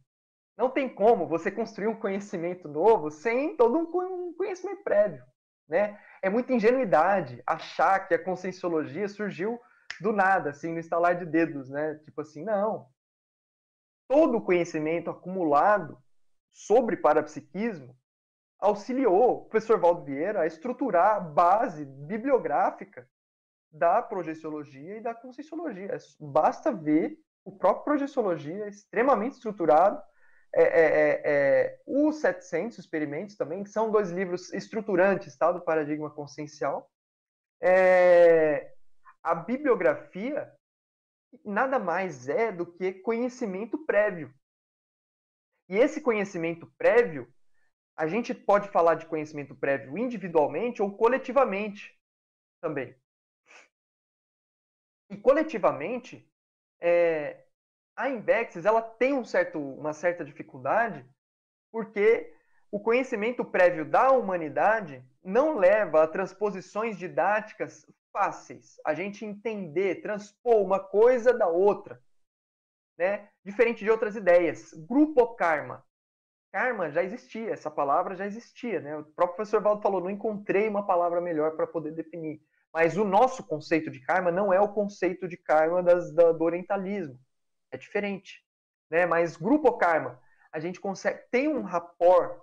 Não 0.55 0.69
tem 0.69 0.87
como 0.87 1.27
você 1.27 1.51
construir 1.51 1.87
um 1.87 1.99
conhecimento 1.99 2.67
novo 2.67 3.09
sem 3.09 3.57
todo 3.57 3.77
um 3.77 4.33
conhecimento 4.35 4.83
prévio. 4.83 5.23
Né? 5.67 5.99
É 6.21 6.29
muita 6.29 6.53
ingenuidade 6.53 7.41
achar 7.47 8.07
que 8.07 8.13
a 8.13 8.23
conscienciologia 8.23 9.07
surgiu 9.07 9.59
do 10.01 10.11
nada, 10.11 10.51
assim, 10.51 10.73
no 10.73 10.79
estalar 10.79 11.17
de 11.17 11.25
dedos, 11.25 11.69
né? 11.69 11.95
Tipo 12.03 12.21
assim, 12.21 12.43
não. 12.43 12.87
Todo 14.07 14.37
o 14.37 14.41
conhecimento 14.41 15.09
acumulado 15.09 15.97
sobre 16.51 16.97
parapsiquismo 16.97 17.95
auxiliou 18.59 19.31
o 19.31 19.45
professor 19.45 19.79
Valdo 19.79 20.05
Vieira 20.05 20.41
a 20.41 20.47
estruturar 20.47 21.17
a 21.17 21.19
base 21.19 21.85
bibliográfica 21.85 23.07
da 23.71 24.01
projeciologia 24.01 24.97
e 24.97 25.01
da 25.01 25.13
conscienciologia. 25.13 25.93
É 25.93 25.97
basta 26.19 26.71
ver 26.71 27.17
o 27.43 27.51
próprio 27.51 27.83
projeciologia 27.83 28.67
extremamente 28.67 29.33
estruturado, 29.33 30.01
é, 30.55 30.61
é, 30.61 30.85
é, 30.85 31.21
é, 31.25 31.79
os 31.85 32.21
700 32.21 32.77
experimentos 32.77 33.35
também, 33.35 33.63
que 33.63 33.69
são 33.71 33.91
dois 33.91 34.11
livros 34.11 34.53
estruturantes 34.53 35.35
tá, 35.35 35.51
do 35.51 35.61
paradigma 35.61 36.11
consciencial. 36.11 36.89
É, 37.59 38.72
a 39.23 39.33
bibliografia 39.33 40.53
nada 41.43 41.79
mais 41.79 42.27
é 42.29 42.51
do 42.51 42.65
que 42.65 42.93
conhecimento 42.93 43.77
prévio. 43.85 44.33
E 45.69 45.77
esse 45.77 46.01
conhecimento 46.01 46.67
prévio 46.77 47.33
a 47.95 48.07
gente 48.07 48.33
pode 48.33 48.69
falar 48.69 48.95
de 48.95 49.05
conhecimento 49.05 49.55
prévio 49.55 49.97
individualmente 49.97 50.81
ou 50.81 50.95
coletivamente 50.95 51.97
também. 52.59 52.95
E 55.09 55.17
coletivamente, 55.17 56.27
é, 56.81 57.45
a 57.95 58.09
Invexis 58.09 58.65
ela 58.65 58.81
tem 58.81 59.13
um 59.13 59.23
certo, 59.23 59.59
uma 59.59 59.93
certa 59.93 60.25
dificuldade 60.25 61.05
porque 61.71 62.33
o 62.71 62.79
conhecimento 62.79 63.45
prévio 63.45 63.85
da 63.85 64.11
humanidade 64.11 65.03
não 65.23 65.57
leva 65.57 66.03
a 66.03 66.07
transposições 66.07 66.97
didáticas 66.97 67.85
fáceis. 68.13 68.79
A 68.85 68.93
gente 68.93 69.25
entender, 69.25 70.01
transpor 70.01 70.61
uma 70.61 70.79
coisa 70.79 71.33
da 71.33 71.47
outra. 71.47 71.99
né? 72.97 73.27
Diferente 73.43 73.83
de 73.83 73.89
outras 73.89 74.15
ideias. 74.15 74.71
Grupo 74.87 75.35
karma. 75.35 75.83
Karma 76.51 76.91
já 76.91 77.03
existia, 77.03 77.49
essa 77.49 77.71
palavra 77.71 78.15
já 78.15 78.27
existia, 78.27 78.79
né? 78.79 78.95
O 78.95 79.03
próprio 79.03 79.37
professor 79.37 79.59
Valdo 79.59 79.81
falou, 79.81 79.99
não 79.99 80.11
encontrei 80.11 80.69
uma 80.69 80.85
palavra 80.85 81.19
melhor 81.19 81.55
para 81.55 81.65
poder 81.65 81.91
definir. 81.91 82.39
Mas 82.71 82.95
o 82.95 83.03
nosso 83.03 83.43
conceito 83.43 83.89
de 83.89 83.99
karma 83.99 84.31
não 84.31 84.53
é 84.53 84.61
o 84.61 84.71
conceito 84.71 85.27
de 85.27 85.35
karma 85.35 85.81
das, 85.81 86.13
da, 86.13 86.31
do 86.31 86.43
orientalismo. 86.43 87.19
É 87.71 87.77
diferente. 87.77 88.45
Né? 88.89 89.07
Mas 89.07 89.35
grupo 89.35 89.75
karma, 89.79 90.21
a 90.51 90.59
gente 90.59 90.79
consegue 90.79 91.23
tem 91.31 91.47
um 91.47 91.63
rapport 91.63 92.39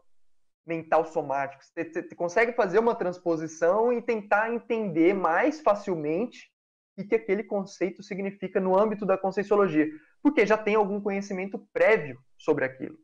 mental 0.67 1.05
somático. 1.05 1.63
Você, 1.65 1.85
você 1.85 2.15
consegue 2.15 2.53
fazer 2.53 2.79
uma 2.79 2.95
transposição 2.95 3.93
e 3.93 4.03
tentar 4.03 4.53
entender 4.53 5.15
mais 5.15 5.61
facilmente 5.61 6.51
o 6.99 7.07
que 7.07 7.15
aquele 7.15 7.43
conceito 7.43 8.03
significa 8.03 8.61
no 8.61 8.79
âmbito 8.79 9.07
da 9.07 9.17
conscienciologia, 9.17 9.89
porque 10.23 10.45
já 10.45 10.59
tem 10.59 10.75
algum 10.75 11.01
conhecimento 11.01 11.59
prévio 11.73 12.19
sobre 12.39 12.65
aquilo. 12.65 12.99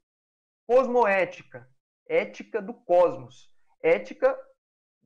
Cosmoética, 0.66 1.68
ética 2.06 2.60
do 2.60 2.74
cosmos. 2.74 3.50
Ética, 3.82 4.36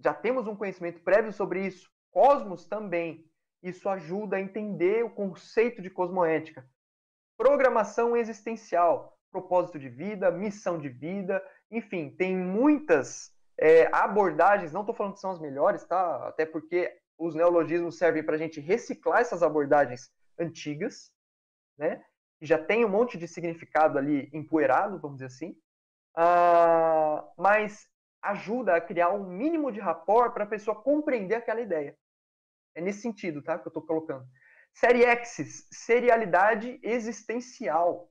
já 0.02 0.14
temos 0.14 0.46
um 0.46 0.56
conhecimento 0.56 1.00
prévio 1.02 1.32
sobre 1.32 1.66
isso. 1.66 1.90
Cosmos 2.10 2.66
também. 2.66 3.24
Isso 3.62 3.88
ajuda 3.88 4.36
a 4.36 4.40
entender 4.40 5.04
o 5.04 5.10
conceito 5.10 5.82
de 5.82 5.90
cosmoética. 5.90 6.66
Programação 7.36 8.16
existencial, 8.16 9.18
propósito 9.30 9.78
de 9.78 9.88
vida, 9.88 10.30
missão 10.30 10.78
de 10.78 10.88
vida, 10.88 11.42
enfim, 11.70 12.11
tem 12.11 12.37
muitas 12.37 13.33
é, 13.59 13.88
abordagens. 13.94 14.72
Não 14.72 14.80
estou 14.80 14.94
falando 14.94 15.14
que 15.14 15.20
são 15.20 15.30
as 15.30 15.40
melhores, 15.40 15.85
tá? 15.85 16.28
Até 16.28 16.44
porque 16.44 16.96
os 17.18 17.35
neologismos 17.35 17.98
servem 17.98 18.22
para 18.22 18.35
a 18.35 18.38
gente 18.38 18.61
reciclar 18.61 19.20
essas 19.20 19.42
abordagens 19.42 20.11
antigas, 20.38 21.12
né? 21.76 22.02
já 22.40 22.59
tem 22.59 22.85
um 22.85 22.88
monte 22.88 23.18
de 23.18 23.28
significado 23.28 23.98
ali 23.98 24.30
empoeirado, 24.33 24.98
vamos 24.98 25.18
dizer 25.18 25.26
assim, 25.26 25.50
uh, 26.16 27.22
mas 27.37 27.87
ajuda 28.22 28.76
a 28.76 28.80
criar 28.80 29.11
um 29.11 29.24
mínimo 29.24 29.70
de 29.70 29.80
rapport 29.80 30.33
para 30.33 30.44
a 30.44 30.48
pessoa 30.48 30.80
compreender 30.80 31.35
aquela 31.35 31.61
ideia. 31.61 31.96
É 32.74 32.80
nesse 32.80 33.02
sentido, 33.02 33.42
tá, 33.42 33.59
que 33.59 33.66
eu 33.66 33.70
estou 33.70 33.83
colocando. 33.83 34.26
Série 34.72 35.04
X, 35.04 35.66
serialidade 35.70 36.78
existencial, 36.83 38.11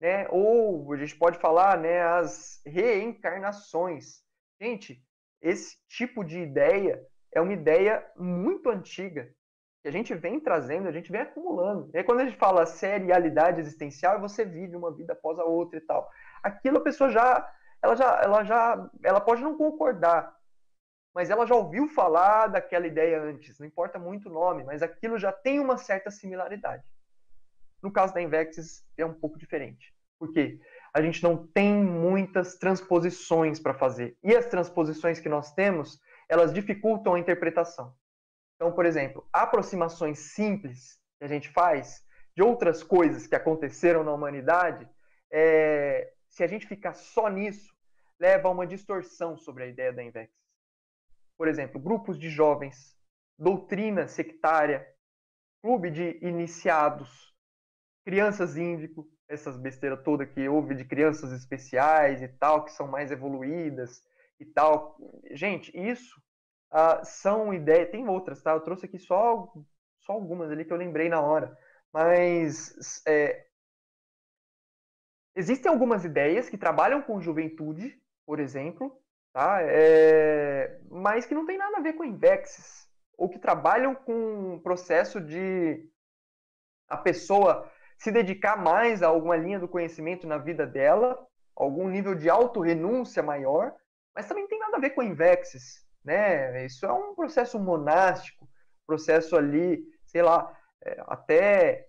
né? 0.00 0.26
Ou 0.30 0.92
a 0.92 0.96
gente 0.96 1.16
pode 1.16 1.38
falar, 1.38 1.78
né, 1.78 2.00
as 2.02 2.60
reencarnações. 2.64 4.22
Gente, 4.60 5.02
esse 5.42 5.76
tipo 5.88 6.24
de 6.24 6.38
ideia 6.40 7.04
é 7.32 7.40
uma 7.40 7.52
ideia 7.52 8.04
muito 8.16 8.68
antiga 8.70 9.30
que 9.82 9.88
a 9.88 9.92
gente 9.92 10.14
vem 10.14 10.38
trazendo, 10.38 10.88
a 10.88 10.92
gente 10.92 11.10
vem 11.10 11.22
acumulando. 11.22 11.90
E 11.94 11.98
aí, 11.98 12.04
quando 12.04 12.20
a 12.20 12.24
gente 12.24 12.36
fala 12.36 12.66
serialidade 12.66 13.60
existencial, 13.60 14.20
você 14.20 14.44
vive 14.44 14.76
uma 14.76 14.92
vida 14.92 15.14
após 15.14 15.38
a 15.38 15.44
outra 15.44 15.78
e 15.78 15.80
tal. 15.80 16.10
Aquilo 16.42 16.78
a 16.78 16.82
pessoa 16.82 17.10
já, 17.10 17.50
ela 17.82 17.96
já, 17.96 18.20
ela 18.22 18.44
já, 18.44 18.90
ela 19.02 19.20
pode 19.20 19.42
não 19.42 19.56
concordar, 19.56 20.36
mas 21.14 21.30
ela 21.30 21.46
já 21.46 21.54
ouviu 21.54 21.88
falar 21.88 22.48
daquela 22.48 22.86
ideia 22.86 23.22
antes. 23.22 23.58
Não 23.58 23.66
importa 23.66 23.98
muito 23.98 24.28
o 24.28 24.32
nome, 24.32 24.64
mas 24.64 24.82
aquilo 24.82 25.18
já 25.18 25.32
tem 25.32 25.58
uma 25.58 25.78
certa 25.78 26.10
similaridade. 26.10 26.84
No 27.82 27.92
caso 27.92 28.12
da 28.14 28.22
Invexis 28.22 28.84
é 28.96 29.04
um 29.04 29.14
pouco 29.14 29.38
diferente. 29.38 29.94
Por 30.18 30.32
quê? 30.32 30.60
A 30.92 31.00
gente 31.00 31.22
não 31.22 31.46
tem 31.46 31.74
muitas 31.74 32.56
transposições 32.56 33.58
para 33.58 33.74
fazer. 33.74 34.16
E 34.22 34.36
as 34.36 34.46
transposições 34.46 35.20
que 35.20 35.28
nós 35.28 35.54
temos, 35.54 36.00
elas 36.28 36.52
dificultam 36.52 37.14
a 37.14 37.18
interpretação. 37.18 37.94
Então, 38.56 38.72
por 38.72 38.84
exemplo, 38.84 39.26
aproximações 39.32 40.18
simples 40.18 41.00
que 41.18 41.24
a 41.24 41.28
gente 41.28 41.48
faz 41.48 42.04
de 42.36 42.42
outras 42.42 42.82
coisas 42.82 43.26
que 43.26 43.34
aconteceram 43.34 44.04
na 44.04 44.12
humanidade, 44.12 44.88
é, 45.32 46.12
se 46.28 46.44
a 46.44 46.46
gente 46.46 46.66
ficar 46.66 46.94
só 46.94 47.28
nisso, 47.28 47.74
leva 48.18 48.48
a 48.48 48.50
uma 48.50 48.66
distorção 48.66 49.36
sobre 49.36 49.64
a 49.64 49.66
ideia 49.66 49.92
da 49.92 50.02
Invex. 50.02 50.30
Por 51.38 51.48
exemplo, 51.48 51.80
grupos 51.80 52.18
de 52.18 52.28
jovens, 52.28 52.94
doutrina 53.38 54.06
sectária, 54.06 54.86
clube 55.62 55.90
de 55.90 56.18
iniciados, 56.20 57.29
crianças 58.10 58.56
índico, 58.56 59.08
essas 59.28 59.56
besteiras 59.56 60.02
toda 60.02 60.26
que 60.26 60.48
houve 60.48 60.74
de 60.74 60.84
crianças 60.84 61.30
especiais 61.30 62.20
e 62.20 62.26
tal, 62.26 62.64
que 62.64 62.72
são 62.72 62.88
mais 62.88 63.12
evoluídas 63.12 64.02
e 64.40 64.44
tal. 64.44 64.98
Gente, 65.30 65.70
isso 65.72 66.20
uh, 66.72 67.04
são 67.04 67.54
ideias. 67.54 67.88
Tem 67.90 68.08
outras, 68.08 68.42
tá? 68.42 68.50
Eu 68.50 68.62
trouxe 68.62 68.86
aqui 68.86 68.98
só, 68.98 69.52
só 70.00 70.12
algumas 70.12 70.50
ali 70.50 70.64
que 70.64 70.72
eu 70.72 70.76
lembrei 70.76 71.08
na 71.08 71.20
hora. 71.20 71.56
Mas 71.92 73.00
é, 73.06 73.46
existem 75.36 75.70
algumas 75.70 76.04
ideias 76.04 76.48
que 76.48 76.58
trabalham 76.58 77.02
com 77.02 77.20
juventude, 77.20 77.96
por 78.26 78.40
exemplo, 78.40 79.00
tá? 79.32 79.60
É, 79.62 80.80
mas 80.90 81.26
que 81.26 81.34
não 81.34 81.46
tem 81.46 81.56
nada 81.56 81.76
a 81.76 81.80
ver 81.80 81.92
com 81.92 82.04
indexes, 82.04 82.88
ou 83.16 83.28
que 83.28 83.38
trabalham 83.38 83.94
com 83.94 84.54
um 84.54 84.58
processo 84.58 85.20
de 85.20 85.88
a 86.88 86.96
pessoa 86.96 87.70
se 88.00 88.10
dedicar 88.10 88.56
mais 88.56 89.02
a 89.02 89.06
alguma 89.06 89.36
linha 89.36 89.60
do 89.60 89.68
conhecimento 89.68 90.26
na 90.26 90.38
vida 90.38 90.66
dela, 90.66 91.16
algum 91.54 91.88
nível 91.88 92.16
de 92.16 92.28
autorrenúncia 92.28 93.22
maior, 93.22 93.72
mas 94.14 94.26
também 94.26 94.48
tem 94.48 94.58
nada 94.58 94.76
a 94.76 94.80
ver 94.80 94.90
com 94.90 95.02
invexes 95.02 95.88
né? 96.04 96.64
Isso 96.64 96.86
é 96.86 96.92
um 96.92 97.14
processo 97.14 97.58
monástico, 97.58 98.48
processo 98.86 99.36
ali, 99.36 99.82
sei 100.06 100.22
lá, 100.22 100.56
é, 100.82 101.02
até 101.06 101.86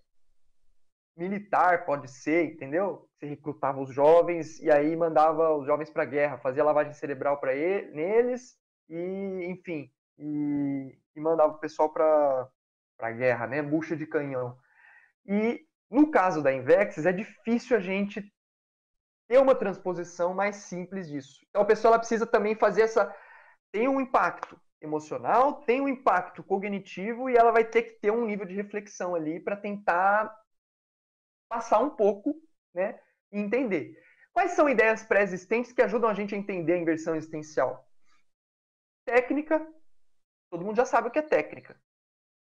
militar 1.16 1.86
pode 1.86 2.10
ser, 2.10 2.46
entendeu? 2.46 3.08
Você 3.16 3.28
recrutava 3.28 3.80
os 3.80 3.94
jovens 3.94 4.60
e 4.60 4.72
aí 4.72 4.96
mandava 4.96 5.56
os 5.56 5.66
jovens 5.66 5.90
para 5.90 6.04
a 6.04 6.06
guerra, 6.06 6.38
fazia 6.38 6.64
lavagem 6.64 6.94
cerebral 6.94 7.40
para 7.40 7.54
ele, 7.54 7.92
neles 7.92 8.58
e, 8.90 9.46
enfim, 9.46 9.92
e, 10.18 10.98
e 11.16 11.20
mandava 11.20 11.54
o 11.54 11.60
pessoal 11.60 11.90
para 11.90 12.50
a 13.00 13.12
guerra, 13.12 13.48
né? 13.48 13.62
Bucha 13.62 13.96
de 13.96 14.06
canhão. 14.06 14.58
E 15.26 15.66
no 15.92 16.10
caso 16.10 16.42
da 16.42 16.54
Invexis 16.54 17.06
é 17.06 17.12
difícil 17.12 17.76
a 17.76 17.80
gente 17.80 18.24
ter 19.28 19.38
uma 19.38 19.54
transposição 19.54 20.34
mais 20.34 20.56
simples 20.56 21.10
disso. 21.10 21.46
Então 21.50 21.62
a 21.62 21.66
pessoa 21.66 22.00
precisa 22.00 22.26
também 22.26 22.56
fazer 22.56 22.84
essa 22.84 23.14
tem 23.72 23.88
um 23.88 24.00
impacto 24.02 24.60
emocional, 24.82 25.62
tem 25.64 25.82
um 25.82 25.88
impacto 25.88 26.44
cognitivo 26.44 27.30
e 27.30 27.36
ela 27.36 27.52
vai 27.52 27.64
ter 27.64 27.84
que 27.84 28.00
ter 28.00 28.12
um 28.12 28.26
nível 28.26 28.46
de 28.46 28.56
reflexão 28.56 29.14
ali 29.14 29.40
para 29.40 29.56
tentar 29.56 30.36
passar 31.50 31.80
um 31.80 31.90
pouco, 31.90 32.36
né, 32.74 33.00
e 33.32 33.40
entender. 33.40 34.02
Quais 34.34 34.52
são 34.52 34.70
ideias 34.70 35.04
pré-existentes 35.04 35.74
que 35.74 35.82
ajudam 35.82 36.10
a 36.10 36.14
gente 36.14 36.34
a 36.34 36.38
entender 36.38 36.74
a 36.74 36.78
inversão 36.78 37.16
existencial? 37.16 37.86
Técnica, 39.06 39.66
todo 40.50 40.64
mundo 40.64 40.78
já 40.78 40.86
sabe 40.86 41.10
o 41.10 41.12
que 41.12 41.20
é 41.20 41.22
técnica. 41.22 41.80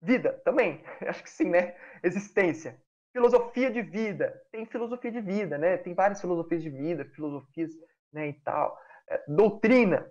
Vida, 0.02 0.40
também, 0.46 0.84
acho 1.08 1.24
que 1.24 1.30
sim, 1.30 1.50
né? 1.50 1.76
Existência. 2.04 2.80
Filosofia 3.14 3.70
de 3.70 3.82
vida, 3.82 4.42
tem 4.52 4.66
filosofia 4.66 5.12
de 5.12 5.20
vida, 5.20 5.58
né? 5.58 5.78
Tem 5.78 5.94
várias 5.94 6.22
filosofias 6.22 6.64
de 6.64 6.70
vida, 6.70 7.06
filosofias, 7.06 7.72
né, 8.12 8.30
e 8.30 8.34
tal. 8.34 8.78
É, 9.10 9.24
doutrina, 9.28 10.10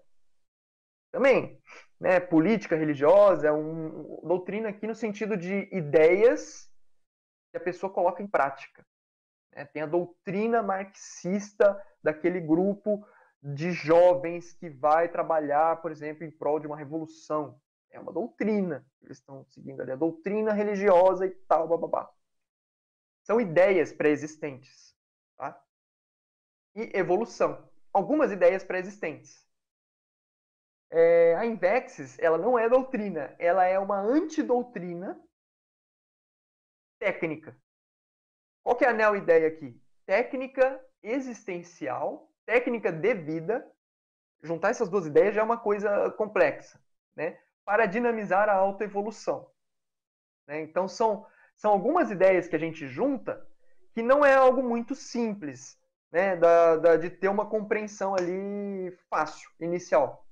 também, 1.11 1.59
né, 1.99 2.21
política 2.21 2.77
religiosa, 2.77 3.49
é 3.49 3.53
um, 3.53 4.21
doutrina 4.23 4.69
aqui 4.69 4.87
no 4.87 4.95
sentido 4.95 5.37
de 5.37 5.69
ideias 5.73 6.71
que 7.51 7.57
a 7.57 7.61
pessoa 7.61 7.93
coloca 7.93 8.23
em 8.23 8.29
prática. 8.29 8.87
Né? 9.53 9.65
Tem 9.65 9.83
a 9.83 9.87
doutrina 9.87 10.63
marxista 10.63 11.81
daquele 12.03 12.41
grupo 12.41 13.05
de 13.43 13.73
jovens 13.73 14.53
que 14.53 14.69
vai 14.69 15.09
trabalhar, 15.09 15.81
por 15.81 15.91
exemplo, 15.91 16.25
em 16.25 16.31
prol 16.31 16.61
de 16.61 16.67
uma 16.67 16.77
revolução. 16.77 17.59
É 17.91 17.99
uma 17.99 18.13
doutrina. 18.13 18.87
Eles 19.03 19.19
estão 19.19 19.45
seguindo 19.47 19.81
ali 19.81 19.91
a 19.93 19.97
doutrina 19.97 20.53
religiosa 20.53 21.27
e 21.27 21.31
tal, 21.49 21.67
bababá. 21.67 22.09
São 23.31 23.41
ideias 23.41 23.93
pré-existentes. 23.93 24.93
Tá? 25.37 25.65
E 26.75 26.91
evolução. 26.99 27.71
Algumas 27.93 28.33
ideias 28.33 28.65
pré-existentes 28.65 29.49
é, 30.91 31.37
a 31.37 31.47
Invexis, 31.47 32.19
ela 32.19 32.37
não 32.37 32.59
é 32.59 32.69
doutrina, 32.69 33.35
ela 33.39 33.65
é 33.65 33.79
uma 33.79 34.01
antidoutrina 34.01 35.17
técnica. 36.99 37.57
Qual 38.63 38.77
que 38.77 38.85
é 38.85 38.89
a 38.89 38.93
neo-ideia 38.93 39.47
aqui? 39.47 39.81
Técnica 40.05 40.85
existencial, 41.01 42.29
técnica 42.45 42.91
de 42.91 43.15
vida. 43.15 43.65
Juntar 44.43 44.71
essas 44.71 44.89
duas 44.89 45.07
ideias 45.07 45.35
já 45.35 45.43
é 45.43 45.45
uma 45.45 45.59
coisa 45.59 46.11
complexa, 46.13 46.83
né? 47.15 47.39
Para 47.65 47.87
dinamizar 47.87 48.49
a 48.49 48.55
autoevolução. 48.55 49.49
Né? 50.49 50.63
Então, 50.63 50.89
são, 50.89 51.25
são 51.61 51.71
algumas 51.71 52.11
ideias 52.11 52.49
que 52.49 52.57
a 52.57 52.59
gente 52.59 52.89
junta 52.89 53.47
que 53.93 54.03
não 54.03 54.25
é 54.25 54.35
algo 54.35 54.63
muito 54.63 54.95
simples, 54.95 55.79
né? 56.11 56.35
Da, 56.35 56.77
da, 56.77 56.97
de 56.97 57.11
ter 57.11 57.29
uma 57.29 57.45
compreensão 57.45 58.15
ali 58.15 58.91
fácil, 59.11 59.51
inicial. 59.61 60.27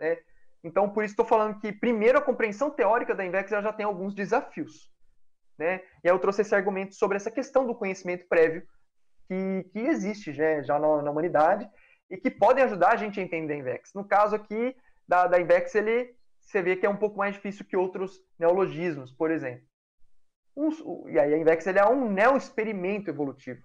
Né? 0.00 0.16
Então, 0.64 0.88
por 0.88 1.04
isso 1.04 1.12
estou 1.12 1.26
falando 1.26 1.60
que, 1.60 1.72
primeiro, 1.72 2.18
a 2.18 2.22
compreensão 2.22 2.70
teórica 2.70 3.14
da 3.14 3.24
Invex 3.24 3.50
já 3.50 3.72
tem 3.72 3.84
alguns 3.84 4.14
desafios. 4.14 4.90
né? 5.58 5.82
E 6.02 6.08
aí 6.08 6.14
eu 6.14 6.18
trouxe 6.18 6.40
esse 6.40 6.54
argumento 6.54 6.94
sobre 6.94 7.16
essa 7.16 7.30
questão 7.30 7.66
do 7.66 7.74
conhecimento 7.74 8.26
prévio 8.26 8.66
que, 9.28 9.64
que 9.72 9.78
existe 9.78 10.32
já, 10.32 10.62
já 10.62 10.78
na, 10.78 11.02
na, 11.02 11.10
humanidade 11.10 11.68
e 12.08 12.16
que 12.16 12.30
podem 12.30 12.64
ajudar 12.64 12.92
a 12.92 12.96
gente 12.96 13.20
a 13.20 13.22
entender 13.22 13.52
a 13.52 13.56
Invex. 13.56 13.92
No 13.92 14.06
caso 14.06 14.36
aqui 14.36 14.74
da, 15.06 15.26
da 15.26 15.38
Invex, 15.38 15.74
ele, 15.74 16.14
você 16.40 16.62
vê 16.62 16.76
que 16.76 16.86
é 16.86 16.90
um 16.90 16.96
pouco 16.96 17.18
mais 17.18 17.34
difícil 17.34 17.66
que 17.66 17.76
outros 17.76 18.22
neologismos, 18.38 19.12
por 19.12 19.30
exemplo. 19.30 19.70
Um, 20.56 21.08
e 21.08 21.18
aí 21.18 21.34
a 21.34 21.38
Invex 21.38 21.66
ele 21.66 21.78
é 21.78 21.86
um 21.86 22.10
neo-experimento 22.10 23.10
evolutivo. 23.10 23.62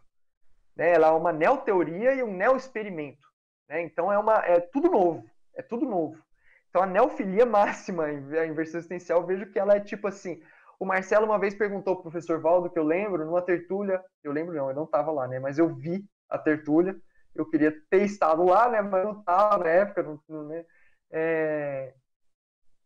Né? 0.76 0.92
Ela 0.92 1.08
é 1.08 1.12
uma 1.12 1.34
neo-teoria 1.34 2.14
e 2.14 2.24
um 2.24 2.34
neo-experimento. 2.34 3.28
Né? 3.68 3.82
Então 3.82 4.12
é, 4.12 4.18
uma, 4.18 4.36
é 4.46 4.60
tudo 4.60 4.90
novo. 4.90 5.24
É 5.56 5.62
tudo 5.62 5.86
novo. 5.86 6.22
Então 6.70 6.82
a 6.82 6.86
neofilia 6.86 7.46
máxima, 7.48 8.06
a 8.06 8.46
inversão 8.46 8.80
existencial, 8.80 9.22
eu 9.22 9.28
vejo 9.28 9.52
que 9.52 9.60
ela 9.60 9.76
é 9.76 9.80
tipo 9.80 10.08
assim. 10.08 10.42
O 10.80 10.86
Marcelo 10.86 11.26
uma 11.26 11.40
vez 11.40 11.56
perguntou 11.56 11.96
para 11.96 12.02
o 12.02 12.12
professor 12.12 12.40
Valdo, 12.40 12.70
que 12.70 12.78
eu 12.78 12.84
lembro, 12.84 13.26
numa 13.26 13.42
tertúlia. 13.42 14.04
Eu 14.24 14.32
lembro 14.32 14.54
não, 14.54 14.70
eu 14.70 14.76
não 14.76 14.84
estava 14.84 15.12
lá, 15.12 15.28
né? 15.28 15.40
Mas 15.40 15.58
eu 15.58 15.74
vi 15.74 16.06
a 16.30 16.38
tertúlia. 16.38 16.96
Eu 17.34 17.50
queria 17.50 17.74
ter 17.90 18.04
estado 18.04 18.44
lá, 18.44 18.70
né? 18.70 18.82
Mas 18.82 19.04
não 19.04 19.20
estava 19.20 19.64
na 19.64 19.70
época, 19.70 20.04
não, 20.04 20.20
não, 20.30 20.44
né? 20.44 20.64
É... 21.12 21.94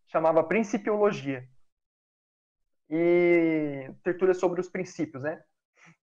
chamava 0.07 0.41
Principiologia. 0.41 1.45
E 2.91 3.89
tertúlia 4.03 4.33
sobre 4.33 4.59
os 4.59 4.69
princípios, 4.69 5.23
né? 5.23 5.41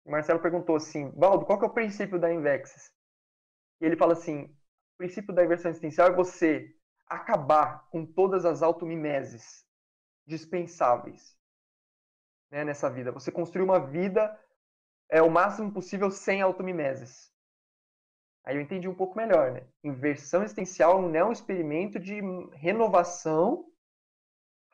Marcelo 0.04 0.40
perguntou 0.40 0.74
assim, 0.76 1.10
Valdo, 1.12 1.46
qual 1.46 1.58
que 1.58 1.64
é 1.64 1.68
o 1.68 1.72
princípio 1.72 2.18
da 2.18 2.32
Invexis? 2.32 2.92
E 3.80 3.86
ele 3.86 3.96
fala 3.96 4.12
assim, 4.12 4.42
o 4.42 4.98
princípio 4.98 5.32
da 5.32 5.44
inversão 5.44 5.70
existencial 5.70 6.08
é 6.08 6.12
você 6.12 6.74
acabar 7.06 7.88
com 7.90 8.04
todas 8.04 8.44
as 8.44 8.62
automimeses 8.62 9.64
dispensáveis 10.26 11.36
né, 12.50 12.64
nessa 12.64 12.90
vida. 12.90 13.12
Você 13.12 13.30
construir 13.30 13.62
uma 13.62 13.78
vida 13.78 14.38
é 15.08 15.22
o 15.22 15.30
máximo 15.30 15.72
possível 15.72 16.10
sem 16.10 16.42
automimeses. 16.42 17.32
Aí 18.44 18.56
eu 18.56 18.60
entendi 18.60 18.88
um 18.88 18.94
pouco 18.94 19.16
melhor, 19.16 19.52
né? 19.52 19.66
Inversão 19.82 20.42
existencial 20.42 21.00
não 21.00 21.14
é 21.14 21.24
um 21.24 21.32
experimento 21.32 21.98
de 21.98 22.20
renovação 22.52 23.64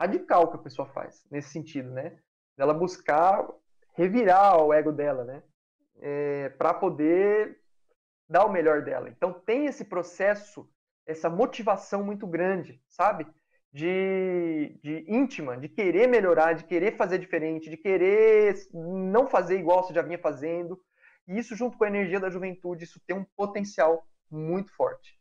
radical 0.01 0.49
que 0.49 0.57
a 0.57 0.63
pessoa 0.63 0.89
faz, 0.89 1.25
nesse 1.31 1.51
sentido, 1.51 1.91
né? 1.91 2.19
Dela 2.57 2.73
buscar 2.73 3.47
revirar 3.95 4.63
o 4.63 4.73
ego 4.73 4.91
dela, 4.91 5.25
né? 5.25 5.43
É, 6.01 6.49
para 6.51 6.73
poder 6.73 7.61
dar 8.29 8.47
o 8.47 8.53
melhor 8.53 8.83
dela. 8.83 9.11
Então 9.11 9.33
tem 9.33 9.67
esse 9.67 9.85
processo 9.85 10.67
essa 11.11 11.29
motivação 11.29 12.05
muito 12.05 12.27
grande, 12.27 12.81
sabe? 12.89 13.27
De, 13.73 14.79
de 14.83 15.05
íntima, 15.09 15.57
de 15.57 15.69
querer 15.69 16.09
melhorar, 16.09 16.55
de 16.55 16.65
querer 16.65 16.97
fazer 16.97 17.19
diferente, 17.19 17.71
de 17.71 17.77
querer 17.77 18.55
não 18.73 19.29
fazer 19.29 19.59
igual 19.59 19.83
você 19.83 19.93
já 19.93 20.03
vinha 20.03 20.19
fazendo. 20.19 20.81
E 21.29 21.39
isso, 21.39 21.55
junto 21.55 21.77
com 21.77 21.85
a 21.85 21.89
energia 21.89 22.19
da 22.19 22.31
juventude, 22.31 22.85
isso 22.85 23.01
tem 23.07 23.17
um 23.17 23.25
potencial 23.37 24.07
muito 24.31 24.73
forte. 24.75 25.19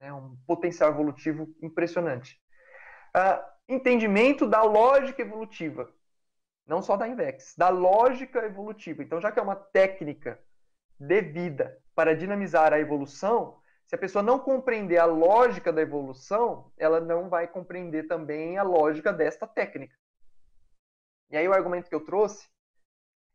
Né? 0.00 0.12
Um 0.12 0.36
potencial 0.46 0.90
evolutivo 0.90 1.48
impressionante. 1.62 2.40
Uh, 3.16 3.42
entendimento 3.70 4.46
da 4.46 4.62
lógica 4.62 5.22
evolutiva. 5.22 5.92
Não 6.66 6.82
só 6.82 6.96
da 6.96 7.08
Invex, 7.08 7.54
da 7.56 7.68
lógica 7.68 8.44
evolutiva. 8.44 9.02
Então, 9.02 9.20
já 9.20 9.32
que 9.32 9.38
é 9.38 9.42
uma 9.42 9.56
técnica 9.56 10.40
devida 10.98 11.82
para 11.94 12.14
dinamizar 12.14 12.72
a 12.72 12.78
evolução, 12.78 13.60
se 13.86 13.94
a 13.94 13.98
pessoa 13.98 14.22
não 14.22 14.38
compreender 14.38 14.98
a 14.98 15.04
lógica 15.04 15.72
da 15.72 15.82
evolução, 15.82 16.70
ela 16.76 17.00
não 17.00 17.28
vai 17.28 17.48
compreender 17.48 18.06
também 18.06 18.56
a 18.58 18.62
lógica 18.62 19.12
desta 19.12 19.46
técnica. 19.46 19.96
E 21.30 21.36
aí 21.36 21.48
o 21.48 21.52
argumento 21.52 21.88
que 21.88 21.94
eu 21.94 22.04
trouxe 22.04 22.48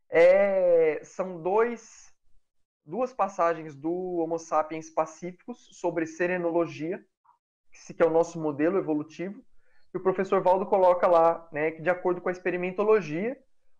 é, 0.08 1.02
são 1.02 1.42
dois, 1.42 2.14
duas 2.84 3.12
passagens 3.12 3.74
do 3.74 4.18
Homo 4.18 4.38
sapiens 4.38 4.88
pacíficos 4.88 5.58
sobre 5.78 6.06
serenologia, 6.06 7.04
que 7.70 8.02
é 8.02 8.06
o 8.06 8.10
nosso 8.10 8.40
modelo 8.40 8.78
evolutivo, 8.78 9.44
que 9.90 9.98
o 9.98 10.02
professor 10.02 10.42
Valdo 10.42 10.66
coloca 10.66 11.06
lá, 11.06 11.48
né, 11.52 11.70
que 11.70 11.82
de 11.82 11.90
acordo 11.90 12.20
com 12.20 12.28
a 12.28 12.32
experimentologia, 12.32 13.36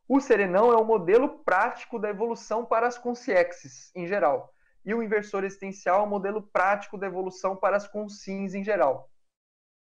o 0.09 0.21
serenão 0.21 0.73
é 0.73 0.77
o 0.77 0.85
modelo 0.85 1.41
prático 1.41 1.99
da 1.99 2.09
evolução 2.09 2.65
para 2.65 2.87
as 2.87 2.97
consciências 2.97 3.91
em 3.95 4.07
geral 4.07 4.55
e 4.87 4.95
o 4.95 5.03
inversor 5.03 5.43
existencial 5.43 6.01
é 6.01 6.05
o 6.05 6.09
modelo 6.09 6.41
prático 6.41 6.97
da 6.97 7.09
evolução 7.09 7.57
para 7.57 7.77
as 7.77 7.89
consins 7.89 8.55
em 8.55 8.63
geral. 8.63 9.11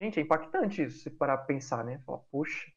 Gente, 0.00 0.18
é 0.18 0.22
impactante 0.22 0.82
isso, 0.82 1.00
se 1.00 1.10
parar 1.10 1.36
para 1.36 1.46
pensar, 1.46 1.84
né? 1.84 2.02
Falar, 2.06 2.20
poxa, 2.30 2.72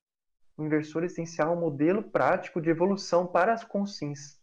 o 0.58 0.65
inversor 0.65 1.06
existencial 1.06 1.54
é 1.54 1.56
um 1.56 1.60
modelo 1.60 2.04
prático 2.04 2.60
de 2.60 2.69
evolução 2.69 3.25
para 3.25 3.54
as 3.54 3.63
consins. 3.63 4.38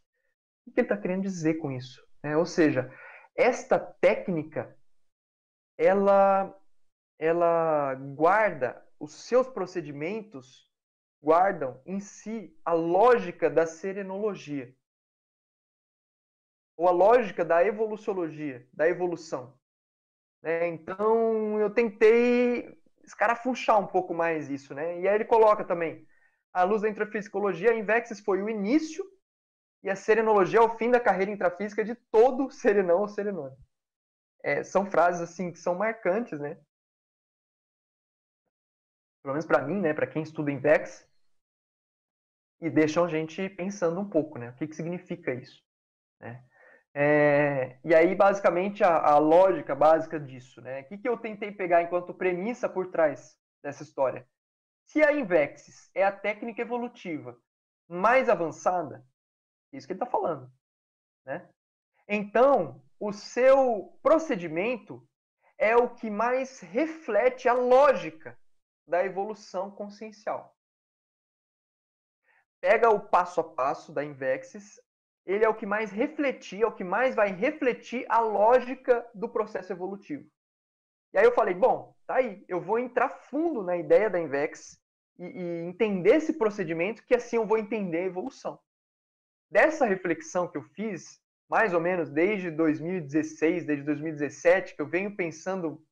O 0.66 0.72
que 0.72 0.80
ele 0.80 0.86
está 0.86 0.96
querendo 0.96 1.22
dizer 1.22 1.54
com 1.54 1.70
isso? 1.70 2.02
É, 2.22 2.34
ou 2.34 2.46
seja, 2.46 2.90
esta 3.36 3.78
técnica, 3.78 4.74
ela, 5.76 6.58
ela 7.18 7.94
guarda 7.94 8.82
os 8.98 9.12
seus 9.12 9.48
procedimentos, 9.48 10.70
guardam 11.22 11.80
em 11.84 12.00
si 12.00 12.56
a 12.64 12.72
lógica 12.72 13.50
da 13.50 13.66
serenologia 13.66 14.74
ou 16.76 16.88
a 16.88 16.92
lógica 16.92 17.44
da 17.44 17.64
evoluciologia, 17.64 18.68
da 18.72 18.86
evolução. 18.86 19.58
Né? 20.42 20.68
Então, 20.68 21.58
eu 21.58 21.70
tentei 21.70 22.78
escarafunchar 23.02 23.80
um 23.80 23.86
pouco 23.86 24.12
mais 24.12 24.50
isso. 24.50 24.74
Né? 24.74 25.00
E 25.00 25.08
aí 25.08 25.14
ele 25.14 25.24
coloca 25.24 25.64
também, 25.64 26.06
a 26.52 26.62
luz 26.64 26.82
da 26.82 26.88
intrafisicologia, 26.88 27.70
a 27.70 27.76
Invexis 27.76 28.20
foi 28.20 28.42
o 28.42 28.50
início 28.50 29.04
e 29.82 29.88
a 29.88 29.96
serenologia 29.96 30.58
é 30.58 30.62
o 30.62 30.76
fim 30.76 30.90
da 30.90 31.00
carreira 31.00 31.30
intrafísica 31.30 31.84
de 31.84 31.94
todo 32.10 32.50
serenão 32.50 33.00
ou 33.00 33.08
serenone. 33.08 33.56
É, 34.42 34.62
são 34.62 34.86
frases 34.86 35.22
assim 35.22 35.50
que 35.50 35.58
são 35.58 35.74
marcantes, 35.74 36.38
né? 36.38 36.58
Pelo 39.26 39.34
menos 39.34 39.44
para 39.44 39.60
mim, 39.60 39.80
né? 39.80 39.92
Para 39.92 40.06
quem 40.06 40.22
estuda 40.22 40.52
Invex, 40.52 41.04
e 42.60 42.70
deixam 42.70 43.04
a 43.04 43.08
gente 43.08 43.48
pensando 43.48 44.00
um 44.00 44.08
pouco, 44.08 44.38
né? 44.38 44.50
O 44.50 44.54
que, 44.54 44.68
que 44.68 44.76
significa 44.76 45.34
isso? 45.34 45.60
Né? 46.20 46.44
É, 46.94 47.76
e 47.84 47.92
aí, 47.92 48.14
basicamente, 48.14 48.84
a, 48.84 48.98
a, 48.98 49.18
lógica 49.18 49.74
básica 49.74 50.20
disso, 50.20 50.60
né? 50.60 50.82
O 50.82 50.84
que, 50.84 50.98
que 50.98 51.08
eu 51.08 51.18
tentei 51.18 51.50
pegar 51.50 51.82
enquanto 51.82 52.14
premissa 52.14 52.68
por 52.68 52.92
trás 52.92 53.36
dessa 53.60 53.82
história? 53.82 54.24
Se 54.84 55.02
a 55.02 55.12
Invexis 55.12 55.90
é 55.92 56.04
a 56.04 56.12
técnica 56.12 56.62
evolutiva 56.62 57.36
mais 57.88 58.28
avançada, 58.28 59.04
é 59.72 59.76
isso 59.76 59.88
que 59.88 59.92
ele 59.92 59.98
está 60.00 60.06
falando, 60.08 60.48
né? 61.24 61.50
Então, 62.06 62.80
o 63.00 63.12
seu 63.12 63.98
procedimento 64.00 65.04
é 65.58 65.74
o 65.74 65.96
que 65.96 66.10
mais 66.10 66.60
reflete 66.60 67.48
a 67.48 67.54
lógica 67.54 68.38
da 68.86 69.04
evolução 69.04 69.70
consciencial. 69.70 70.56
Pega 72.60 72.90
o 72.90 73.00
passo 73.00 73.40
a 73.40 73.44
passo 73.44 73.92
da 73.92 74.04
Invexis, 74.04 74.80
ele 75.26 75.44
é 75.44 75.48
o 75.48 75.54
que 75.54 75.66
mais 75.66 75.90
refletir, 75.90 76.62
é 76.62 76.66
o 76.66 76.74
que 76.74 76.84
mais 76.84 77.14
vai 77.14 77.32
refletir 77.32 78.06
a 78.08 78.20
lógica 78.20 79.04
do 79.12 79.28
processo 79.28 79.72
evolutivo. 79.72 80.24
E 81.12 81.18
aí 81.18 81.24
eu 81.24 81.32
falei, 81.32 81.54
bom, 81.54 81.94
tá 82.06 82.16
aí, 82.16 82.44
eu 82.48 82.60
vou 82.60 82.78
entrar 82.78 83.08
fundo 83.08 83.62
na 83.62 83.76
ideia 83.76 84.08
da 84.08 84.20
Invex 84.20 84.78
e, 85.18 85.24
e 85.24 85.68
entender 85.68 86.16
esse 86.16 86.34
procedimento, 86.34 87.04
que 87.04 87.14
assim 87.14 87.36
eu 87.36 87.46
vou 87.46 87.58
entender 87.58 87.98
a 87.98 88.06
evolução. 88.06 88.58
Dessa 89.50 89.84
reflexão 89.84 90.48
que 90.48 90.58
eu 90.58 90.62
fiz, 90.62 91.20
mais 91.48 91.72
ou 91.72 91.80
menos 91.80 92.10
desde 92.10 92.50
2016, 92.50 93.64
desde 93.64 93.84
2017, 93.84 94.74
que 94.74 94.82
eu 94.82 94.88
venho 94.88 95.14
pensando 95.16 95.84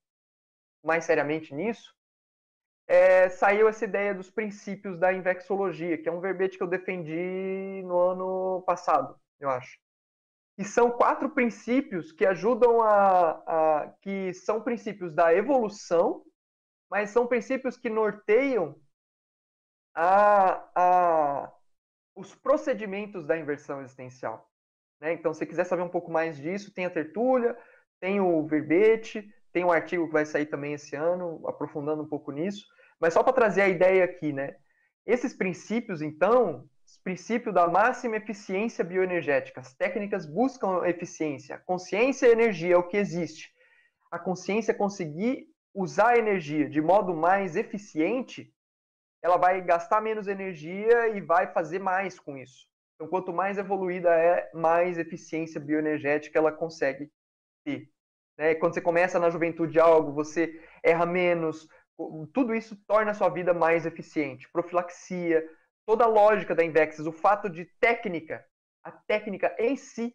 mais 0.83 1.05
seriamente 1.05 1.55
nisso, 1.55 1.95
é, 2.87 3.29
saiu 3.29 3.69
essa 3.69 3.85
ideia 3.85 4.15
dos 4.15 4.31
princípios 4.31 4.99
da 4.99 5.13
invexologia, 5.13 5.99
que 5.99 6.09
é 6.09 6.13
um 6.13 6.21
verbete 6.21 6.57
que 6.57 6.63
eu 6.63 6.69
defendi 6.69 7.83
no 7.85 7.99
ano 7.99 8.63
passado 8.67 9.19
eu 9.45 9.51
acho. 9.51 9.79
E 10.57 10.65
são 10.65 10.91
quatro 10.91 11.31
princípios 11.31 12.13
que 12.13 12.25
ajudam 12.25 12.81
a, 12.81 13.31
a, 13.47 13.95
que 14.01 14.33
são 14.33 14.63
princípios 14.63 15.13
da 15.13 15.35
evolução, 15.35 16.25
mas 16.91 17.11
são 17.11 17.27
princípios 17.27 17.77
que 17.77 17.91
norteiam 17.91 18.81
a, 19.95 20.71
a, 20.75 21.53
os 22.15 22.35
procedimentos 22.37 23.27
da 23.27 23.37
inversão 23.37 23.81
existencial. 23.81 24.49
Né? 25.01 25.13
Então, 25.13 25.35
se 25.35 25.45
quiser 25.45 25.65
saber 25.65 25.83
um 25.83 25.89
pouco 25.89 26.11
mais 26.11 26.37
disso, 26.37 26.73
tem 26.73 26.87
a 26.87 26.91
tertúlia, 26.91 27.59
tem 28.01 28.21
o 28.21 28.47
verbete, 28.47 29.29
tem 29.53 29.65
um 29.65 29.73
artigo 29.73 30.07
que 30.07 30.13
vai 30.13 30.25
sair 30.25 30.47
também 30.47 30.75
esse 30.75 30.95
ano, 30.95 31.43
aprofundando 31.49 32.03
um 32.03 32.09
pouco 32.09 32.31
nisso. 32.31 32.65
Mas 33.01 33.15
só 33.15 33.23
para 33.23 33.33
trazer 33.33 33.63
a 33.63 33.69
ideia 33.69 34.05
aqui, 34.05 34.33
né? 34.33 34.57
Esses 35.07 35.35
princípios, 35.35 36.01
então, 36.01 36.69
princípio 37.05 37.53
da 37.53 37.69
máxima 37.69 38.17
eficiência 38.17 38.83
bioenergética. 38.83 39.61
As 39.61 39.75
técnicas 39.75 40.25
buscam 40.25 40.85
eficiência. 40.87 41.59
Consciência 41.67 42.27
e 42.27 42.33
energia 42.33 42.75
é 42.75 42.79
o 42.79 42.89
que 42.89 42.97
existe. 42.97 43.53
A 44.11 44.19
consciência 44.19 44.73
conseguir 44.73 45.47
usar 45.75 46.11
a 46.11 46.19
energia 46.19 46.69
de 46.69 46.81
modo 46.81 47.15
mais 47.15 47.57
eficiente 47.57 48.51
ela 49.21 49.39
vai 49.39 49.63
gastar 49.63 50.03
menos 50.03 50.29
energia 50.29 51.09
e 51.09 51.21
vai 51.21 51.51
fazer 51.51 51.79
mais 51.79 52.21
com 52.21 52.37
isso. 52.37 52.69
Então, 52.95 53.09
quanto 53.09 53.33
mais 53.33 53.57
evoluída 53.57 54.11
é, 54.15 54.51
mais 54.53 54.99
eficiência 54.99 55.59
bioenergética 55.59 56.39
ela 56.39 56.53
consegue 56.53 57.11
ter. 57.65 57.91
Né? 58.37 58.55
Quando 58.55 58.75
você 58.75 58.83
começa 58.83 59.19
na 59.19 59.31
juventude 59.31 59.81
algo, 59.81 60.13
você 60.13 60.63
erra 60.83 61.07
menos, 61.07 61.67
tudo 62.33 62.55
isso 62.55 62.77
torna 62.87 63.13
a 63.13 63.15
sua 63.15 63.29
vida 63.29 63.55
mais 63.55 63.87
eficiente. 63.87 64.49
Profilaxia, 64.51 65.45
toda 65.87 66.05
a 66.05 66.09
lógica 66.09 66.55
da 66.55 66.65
Invexis, 66.65 67.07
o 67.07 67.13
fato 67.13 67.49
de 67.49 67.65
técnica, 67.81 68.45
a 68.83 68.91
técnica 68.91 69.55
em 69.59 69.77
si 69.77 70.15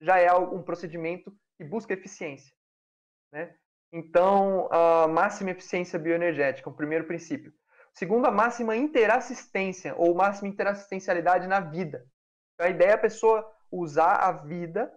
já 0.00 0.18
é 0.18 0.32
um 0.32 0.62
procedimento 0.62 1.32
que 1.56 1.64
busca 1.64 1.94
eficiência. 1.94 2.54
Né? 3.32 3.54
Então, 3.92 4.68
a 4.72 5.06
máxima 5.06 5.50
eficiência 5.50 5.98
bioenergética, 5.98 6.68
o 6.68 6.74
primeiro 6.74 7.06
princípio. 7.06 7.52
Segundo, 7.94 8.26
a 8.26 8.30
máxima 8.30 8.74
interassistência 8.74 9.94
ou 9.96 10.14
máxima 10.14 10.48
interassistencialidade 10.48 11.46
na 11.46 11.60
vida. 11.60 12.06
Então, 12.54 12.66
a 12.66 12.70
ideia 12.70 12.90
é 12.90 12.94
a 12.94 12.98
pessoa 12.98 13.48
usar 13.70 14.16
a 14.16 14.32
vida 14.32 14.92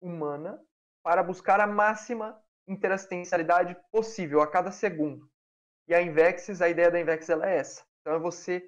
humana 0.00 0.58
para 1.02 1.22
buscar 1.22 1.60
a 1.60 1.66
máxima 1.66 2.40
interassistencialidade 2.66 3.76
possível 3.90 4.40
a 4.40 4.46
cada 4.46 4.70
segundo. 4.70 5.30
E 5.88 5.94
a 5.94 6.02
Invexis, 6.02 6.60
a 6.60 6.68
ideia 6.68 6.90
da 6.90 7.00
Invexis 7.00 7.30
ela 7.30 7.48
é 7.48 7.56
essa. 7.56 7.82
Então 8.00 8.14
é 8.14 8.18
você, 8.18 8.62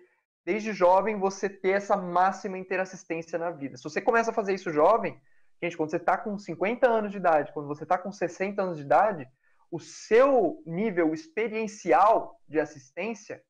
desde 0.44 0.72
jovem, 0.72 1.18
você 1.18 1.48
ter 1.48 1.70
essa 1.70 1.96
máxima 1.96 2.58
interassistência 2.58 3.38
na 3.38 3.50
vida. 3.50 3.76
Se 3.76 3.84
você 3.84 4.00
começa 4.00 4.30
a 4.30 4.34
fazer 4.34 4.54
isso 4.54 4.72
jovem, 4.72 5.20
gente, 5.62 5.76
quando 5.76 5.90
você 5.90 5.96
está 5.96 6.16
com 6.16 6.38
50 6.38 6.88
anos 6.88 7.10
de 7.10 7.18
idade, 7.18 7.52
quando 7.52 7.68
você 7.68 7.84
está 7.84 7.96
com 7.98 8.12
60 8.12 8.62
anos 8.62 8.76
de 8.76 8.84
idade, 8.84 9.28
o 9.70 9.80
seu 9.80 10.62
nível 10.66 11.12
experiencial 11.12 12.40
de 12.48 12.60
assistência 12.60 13.42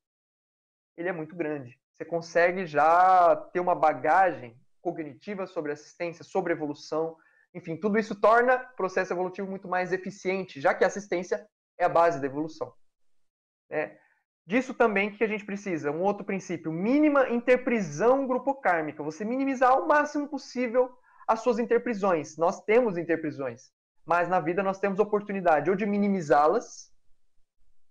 ele 0.96 1.08
é 1.08 1.12
muito 1.12 1.34
grande. 1.34 1.78
Você 1.92 2.04
consegue 2.04 2.66
já 2.66 3.36
ter 3.52 3.60
uma 3.60 3.74
bagagem 3.74 4.58
cognitiva 4.80 5.46
sobre 5.46 5.72
assistência, 5.72 6.24
sobre 6.24 6.52
evolução, 6.52 7.16
enfim, 7.54 7.76
tudo 7.76 7.98
isso 7.98 8.20
torna 8.20 8.56
o 8.56 8.76
processo 8.76 9.12
evolutivo 9.12 9.48
muito 9.48 9.68
mais 9.68 9.92
eficiente, 9.92 10.60
já 10.60 10.74
que 10.74 10.82
a 10.82 10.88
assistência 10.88 11.46
é 11.78 11.84
a 11.84 11.88
base 11.88 12.20
da 12.20 12.26
evolução. 12.26 12.74
É, 13.74 13.96
disso 14.46 14.72
também 14.72 15.10
que 15.10 15.24
a 15.24 15.26
gente 15.26 15.44
precisa, 15.44 15.90
um 15.90 16.00
outro 16.00 16.24
princípio, 16.24 16.70
mínima 16.70 17.28
interprisão 17.28 18.24
grupo 18.24 18.54
kármica, 18.54 19.02
você 19.02 19.24
minimizar 19.24 19.72
ao 19.72 19.88
máximo 19.88 20.28
possível 20.28 20.96
as 21.26 21.40
suas 21.40 21.58
interprisões. 21.58 22.36
Nós 22.36 22.62
temos 22.62 22.96
interprisões, 22.96 23.72
mas 24.06 24.28
na 24.28 24.38
vida 24.38 24.62
nós 24.62 24.78
temos 24.78 25.00
oportunidade 25.00 25.70
ou 25.70 25.74
de 25.74 25.86
minimizá-las, 25.86 26.92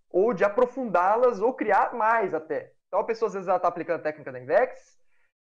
ou 0.09 0.33
de 0.33 0.45
aprofundá-las, 0.45 1.41
ou 1.41 1.53
criar 1.53 1.93
mais 1.93 2.33
até. 2.33 2.71
Então 2.87 3.01
a 3.01 3.03
pessoa 3.03 3.27
às 3.27 3.33
vezes 3.33 3.49
está 3.49 3.67
aplicando 3.67 3.99
a 3.99 4.03
técnica 4.03 4.31
da 4.31 4.39
Invex, 4.39 4.97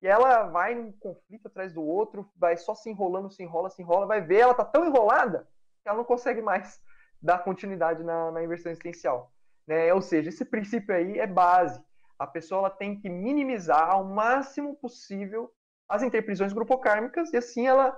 e 0.01 0.07
ela 0.07 0.43
vai 0.43 0.73
num 0.73 0.93
conflito 0.93 1.47
atrás 1.49 1.73
do 1.73 1.83
outro, 1.83 2.31
vai 2.37 2.55
só 2.55 2.73
se 2.73 2.89
enrolando, 2.89 3.29
se 3.29 3.43
enrola, 3.43 3.69
se 3.69 3.81
enrola, 3.81 4.07
vai 4.07 4.21
ver, 4.21 4.39
ela 4.39 4.51
está 4.51 4.63
tão 4.63 4.85
enrolada 4.85 5.45
que 5.83 5.89
ela 5.89 5.97
não 5.97 6.05
consegue 6.05 6.41
mais 6.41 6.81
dar 7.21 7.39
continuidade 7.43 8.01
na, 8.01 8.31
na 8.31 8.41
inversão 8.41 8.71
existencial. 8.71 9.29
Né? 9.71 9.93
Ou 9.93 10.01
seja, 10.01 10.27
esse 10.27 10.43
princípio 10.43 10.93
aí 10.93 11.17
é 11.17 11.25
base. 11.25 11.81
A 12.19 12.27
pessoa 12.27 12.69
tem 12.69 12.99
que 12.99 13.07
minimizar 13.07 13.89
ao 13.89 14.03
máximo 14.03 14.75
possível 14.75 15.49
as 15.87 16.03
interprisões 16.03 16.51
grupocármicas 16.51 17.31
e 17.31 17.37
assim 17.37 17.67
ela 17.67 17.97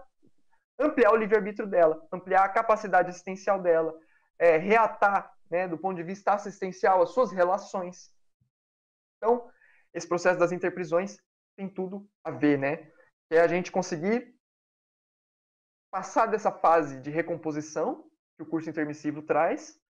ampliar 0.78 1.11
o 1.11 1.15
livre-arbítrio 1.15 1.67
dela, 1.67 2.07
ampliar 2.11 2.43
a 2.43 2.49
capacidade 2.49 3.09
assistencial 3.09 3.59
dela, 3.59 3.91
é, 4.38 4.57
reatar, 4.57 5.36
né, 5.49 5.67
do 5.67 5.76
ponto 5.76 5.95
de 5.95 6.03
vista 6.03 6.34
assistencial, 6.34 7.01
as 7.01 7.09
suas 7.09 7.32
relações. 7.32 8.13
Então, 9.17 9.49
esse 9.95 10.07
processo 10.07 10.38
das 10.38 10.51
interprisões 10.51 11.17
tem 11.55 11.67
tudo 11.67 12.07
a 12.24 12.30
ver, 12.30 12.59
né? 12.59 12.91
Que 13.28 13.38
é 13.38 13.41
a 13.41 13.47
gente 13.47 13.71
conseguir 13.71 14.36
passar 15.89 16.28
dessa 16.28 16.51
fase 16.51 17.01
de 17.01 17.09
recomposição 17.09 18.07
que 18.38 18.43
o 18.43 18.45
curso 18.45 18.69
intermissivo 18.69 19.24
traz 19.24 19.82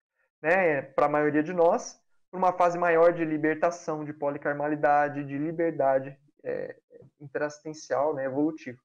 né, 0.44 0.82
para 0.82 1.06
a 1.06 1.10
maioria 1.10 1.42
de 1.42 1.54
nós, 1.54 1.98
para 2.30 2.38
uma 2.38 2.52
fase 2.52 2.78
maior 2.78 3.14
de 3.14 3.24
libertação, 3.24 4.04
de 4.04 4.12
policarmalidade, 4.12 5.24
de 5.24 5.38
liberdade 5.38 6.20
é, 6.44 6.76
interassistencial, 7.22 8.14
né, 8.14 8.26
evolutivo. 8.26 8.78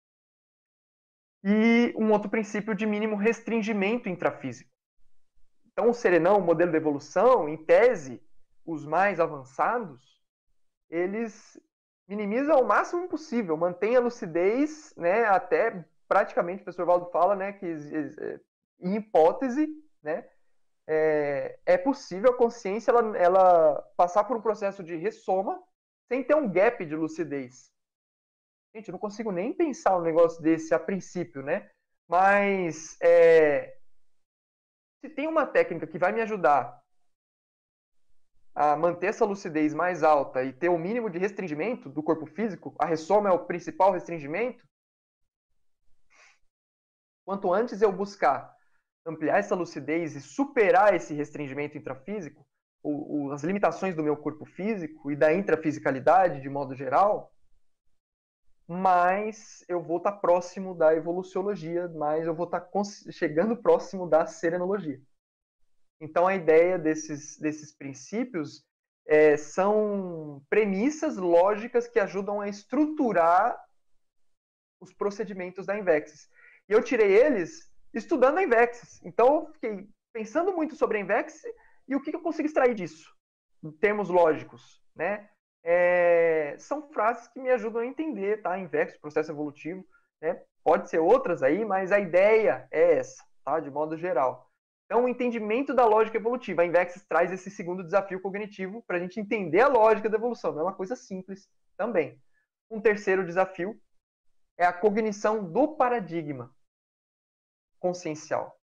E 1.42 1.92
um 1.96 2.12
outro 2.12 2.30
princípio 2.30 2.76
de 2.76 2.86
mínimo 2.86 3.16
restringimento 3.16 4.09
intrafísico. 4.09 4.70
Então, 5.72 5.90
o 5.90 5.94
serenão, 5.94 6.38
o 6.38 6.42
modelo 6.42 6.70
de 6.70 6.76
evolução, 6.76 7.48
em 7.48 7.56
tese, 7.56 8.22
os 8.64 8.86
mais 8.86 9.18
avançados, 9.18 10.22
eles 10.88 11.61
minimizam 12.06 12.54
ao 12.54 12.64
máximo 12.64 13.09
possível, 13.09 13.56
mantém 13.56 13.96
a 13.96 14.00
lucidez, 14.00 14.94
né, 14.96 15.24
até 15.24 15.84
praticamente, 16.06 16.61
o 16.61 16.64
professor 16.64 16.86
Valdo 16.86 17.11
fala, 17.11 17.34
né, 17.34 17.52
que 17.52 17.66
em 18.80 18.94
hipótese, 18.94 19.68
né, 20.02 20.24
é, 20.89 21.59
é 21.66 21.76
possível 21.76 22.30
a 22.30 22.36
consciência 22.36 22.91
ela, 22.91 23.16
ela 23.18 23.82
passar 23.95 24.24
por 24.24 24.39
um 24.39 24.41
processo 24.41 24.82
de 24.82 24.97
ressoma 24.97 25.62
sem 26.11 26.24
ter 26.24 26.34
um 26.34 26.51
gap 26.51 26.82
de 26.84 26.97
lucidez. 26.97 27.70
Gente, 28.74 28.89
eu 28.89 28.93
não 28.93 28.99
consigo 28.99 29.30
nem 29.30 29.53
pensar 29.53 29.99
um 29.99 30.03
negócio 30.03 30.43
desse 30.43 30.72
a 30.72 30.78
princípio, 30.78 31.43
né? 31.43 31.70
Mas 32.09 32.97
é, 33.03 33.76
se 35.03 35.11
tem 35.11 35.28
uma 35.28 35.47
técnica 35.47 35.86
que 35.86 35.99
vai 35.99 36.11
me 36.11 36.22
ajudar 36.22 36.82
a 38.55 38.74
manter 38.74 39.09
essa 39.09 39.26
lucidez 39.26 39.74
mais 39.74 40.03
alta 40.03 40.43
e 40.43 40.55
ter 40.55 40.70
o 40.70 40.78
mínimo 40.78 41.11
de 41.11 41.18
restringimento 41.18 41.91
do 41.91 42.03
corpo 42.03 42.24
físico, 42.24 42.74
a 42.78 42.86
ressoma 42.86 43.28
é 43.28 43.32
o 43.32 43.45
principal 43.45 43.93
restringimento. 43.93 44.66
Quanto 47.26 47.53
antes 47.53 47.82
eu 47.82 47.93
buscar 47.93 48.57
ampliar 49.09 49.38
essa 49.38 49.54
lucidez 49.54 50.14
e 50.14 50.20
superar 50.20 50.94
esse 50.94 51.14
restringimento 51.14 51.78
intrafísico, 51.78 52.46
ou, 52.82 53.32
as 53.32 53.42
limitações 53.42 53.96
do 53.96 54.02
meu 54.02 54.16
corpo 54.16 54.44
físico 54.44 55.11
e 55.11 55.16
da 55.16 55.32
intrafisicalidade 55.32 56.40
de 56.40 56.48
modo 56.48 56.74
geral, 56.74 57.32
mais 58.66 59.64
eu 59.66 59.82
vou 59.82 59.96
estar 59.96 60.12
tá 60.12 60.18
próximo 60.18 60.74
da 60.74 60.94
evoluciologia, 60.94 61.88
mais 61.88 62.26
eu 62.26 62.34
vou 62.34 62.44
estar 62.44 62.61
tá 62.61 62.82
chegando 63.11 63.56
próximo 63.56 64.06
da 64.06 64.26
serenologia. 64.26 65.00
Então 66.00 66.26
a 66.26 66.34
ideia 66.34 66.78
desses, 66.78 67.38
desses 67.38 67.74
princípios 67.74 68.64
é, 69.06 69.36
são 69.38 70.44
premissas 70.50 71.16
lógicas 71.16 71.88
que 71.88 71.98
ajudam 71.98 72.40
a 72.42 72.48
estruturar 72.48 73.59
os 74.80 74.92
procedimentos 74.92 75.66
da 75.66 75.76
Invexis. 75.76 76.28
E 76.68 76.72
eu 76.72 76.82
tirei 76.82 77.16
eles 77.16 77.68
estudando 77.93 78.39
a 78.39 78.43
Invex. 78.43 79.01
Então, 79.05 79.47
eu 79.47 79.53
fiquei 79.53 79.89
pensando 80.12 80.53
muito 80.53 80.74
sobre 80.74 80.99
a 80.99 81.01
Invex 81.01 81.43
e 81.86 81.97
o 81.97 82.03
que 82.03 82.14
eu 82.14 82.20
consigo 82.20 82.47
extrair 82.47 82.74
disso, 82.74 83.14
em 83.62 83.70
termos 83.70 84.09
lógicos, 84.09 84.82
né? 84.95 85.28
É, 85.64 86.57
são 86.59 86.89
frases 86.91 87.28
que 87.28 87.41
me 87.41 87.51
ajudam 87.51 87.82
a 87.82 87.86
entender, 87.86 88.43
tá? 88.43 88.59
Invex, 88.59 88.97
processo 88.99 89.32
evolutivo, 89.32 89.84
né? 90.20 90.43
Pode 90.62 90.89
ser 90.91 90.99
outras 90.99 91.43
aí, 91.43 91.64
mas 91.64 91.93
a 91.93 91.99
ideia 91.99 92.68
é 92.70 92.95
essa, 92.95 93.24
tá? 93.45 93.59
De 93.61 93.70
modo 93.70 93.97
geral. 93.97 94.49
Então, 94.86 95.05
o 95.05 95.09
entendimento 95.09 95.74
da 95.74 95.84
lógica 95.84 96.16
evolutiva. 96.16 96.62
A 96.62 96.66
Invex 96.66 97.05
traz 97.07 97.30
esse 97.30 97.51
segundo 97.51 97.84
desafio 97.84 98.20
cognitivo 98.20 98.82
para 98.86 98.97
a 98.97 99.01
gente 99.01 99.20
entender 99.20 99.61
a 99.61 99.68
lógica 99.68 100.09
da 100.09 100.16
evolução. 100.16 100.53
Não 100.53 100.61
é 100.61 100.64
uma 100.64 100.74
coisa 100.74 100.97
simples 100.97 101.47
também. 101.76 102.18
Um 102.70 102.80
terceiro 102.80 103.24
desafio 103.24 103.78
é 104.57 104.64
a 104.64 104.72
cognição 104.72 105.45
do 105.45 105.76
paradigma 105.76 106.55
consciencial. 107.79 108.59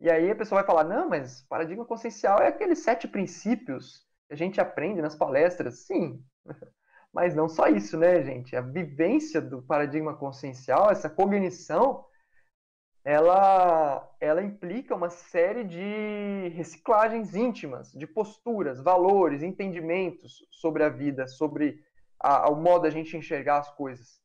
E 0.00 0.10
aí 0.10 0.30
a 0.30 0.34
pessoa 0.34 0.60
vai 0.60 0.66
falar: 0.66 0.84
não, 0.84 1.08
mas 1.08 1.42
paradigma 1.42 1.84
consciencial 1.84 2.40
é 2.40 2.48
aqueles 2.48 2.80
sete 2.80 3.06
princípios 3.06 4.04
que 4.26 4.34
a 4.34 4.36
gente 4.36 4.60
aprende 4.60 5.00
nas 5.00 5.14
palestras. 5.14 5.86
Sim, 5.86 6.24
mas 7.12 7.34
não 7.34 7.48
só 7.48 7.68
isso, 7.68 7.96
né, 7.96 8.22
gente? 8.22 8.56
A 8.56 8.60
vivência 8.60 9.40
do 9.40 9.62
paradigma 9.62 10.16
consciencial, 10.16 10.90
essa 10.90 11.08
cognição, 11.08 12.04
ela, 13.04 14.08
ela 14.20 14.42
implica 14.42 14.94
uma 14.94 15.10
série 15.10 15.64
de 15.64 16.48
reciclagens 16.54 17.34
íntimas, 17.34 17.92
de 17.92 18.06
posturas, 18.06 18.80
valores, 18.80 19.42
entendimentos 19.42 20.46
sobre 20.50 20.82
a 20.84 20.88
vida, 20.88 21.26
sobre 21.28 21.80
a, 22.18 22.50
o 22.50 22.56
modo 22.56 22.82
da 22.82 22.90
gente 22.90 23.16
enxergar 23.16 23.58
as 23.58 23.70
coisas. 23.74 24.20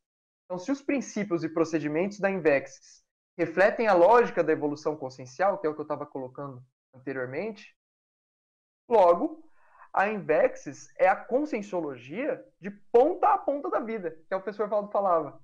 Então, 0.45 0.57
se 0.57 0.71
os 0.71 0.82
princípios 0.82 1.43
e 1.43 1.49
procedimentos 1.49 2.19
da 2.19 2.32
Invexis 2.32 3.03
refletem 3.38 3.88
a 3.88 3.93
lógica 3.93 4.43
da 4.43 4.51
evolução 4.51 4.97
consciencial, 4.97 5.59
que 5.59 5.67
é 5.67 5.69
o 5.69 5.73
que 5.75 5.79
eu 5.79 5.83
estava 5.83 6.05
colocando 6.05 6.63
anteriormente. 6.93 7.77
Logo, 8.89 9.47
a 9.93 10.09
Invexis 10.09 10.91
é 10.97 11.07
a 11.07 11.15
conscienciologia 11.15 12.43
de 12.59 12.71
ponta 12.71 13.29
a 13.29 13.38
ponta 13.38 13.69
da 13.69 13.79
vida, 13.79 14.11
que 14.11 14.33
é 14.33 14.35
o 14.35 14.41
professor 14.41 14.67
Valdo 14.67 14.91
falava. 14.91 15.41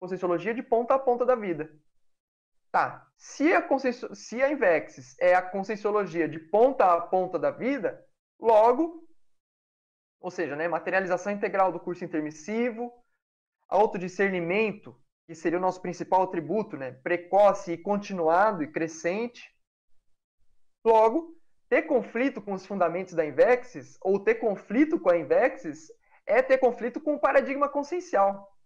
Conscienciologia 0.00 0.54
de 0.54 0.62
ponta 0.62 0.94
a 0.94 0.98
ponta 0.98 1.26
da 1.26 1.34
vida. 1.34 1.72
Tá, 2.70 3.06
se 3.16 3.52
a, 3.52 3.66
se 4.14 4.42
a 4.42 4.50
Invexis 4.50 5.16
é 5.18 5.34
a 5.34 5.42
conscienciologia 5.42 6.28
de 6.28 6.38
ponta 6.38 6.86
a 6.86 7.00
ponta 7.00 7.38
da 7.38 7.50
vida, 7.50 8.04
logo, 8.40 9.06
ou 10.20 10.30
seja, 10.30 10.56
né, 10.56 10.68
materialização 10.68 11.32
integral 11.32 11.72
do 11.72 11.80
curso 11.80 12.04
intermissivo, 12.04 12.92
autodiscernimento, 13.68 15.01
que 15.26 15.34
seria 15.34 15.58
o 15.58 15.62
nosso 15.62 15.80
principal 15.80 16.22
atributo, 16.22 16.76
né, 16.76 16.92
precoce 16.92 17.72
e 17.72 17.78
continuado 17.78 18.62
e 18.62 18.70
crescente. 18.70 19.54
Logo, 20.84 21.40
ter 21.68 21.82
conflito 21.82 22.42
com 22.42 22.52
os 22.52 22.66
fundamentos 22.66 23.14
da 23.14 23.24
Invexis, 23.24 23.96
ou 24.00 24.22
ter 24.22 24.34
conflito 24.36 25.00
com 25.00 25.10
a 25.10 25.16
Invexis, 25.16 25.90
é 26.26 26.42
ter 26.42 26.58
conflito 26.58 27.00
com 27.00 27.14
o 27.14 27.20
paradigma 27.20 27.68
consciencial. 27.68 28.56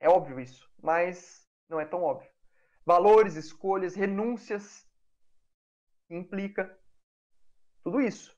É 0.00 0.08
óbvio 0.08 0.40
isso, 0.40 0.68
mas 0.82 1.46
não 1.68 1.80
é 1.80 1.84
tão 1.84 2.02
óbvio. 2.02 2.30
Valores, 2.84 3.36
escolhas, 3.36 3.94
renúncias, 3.94 4.86
implica 6.10 6.78
tudo 7.84 8.00
isso. 8.00 8.36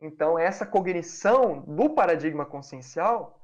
Então, 0.00 0.38
essa 0.38 0.66
cognição 0.66 1.62
do 1.62 1.94
paradigma 1.94 2.44
consciencial, 2.44 3.41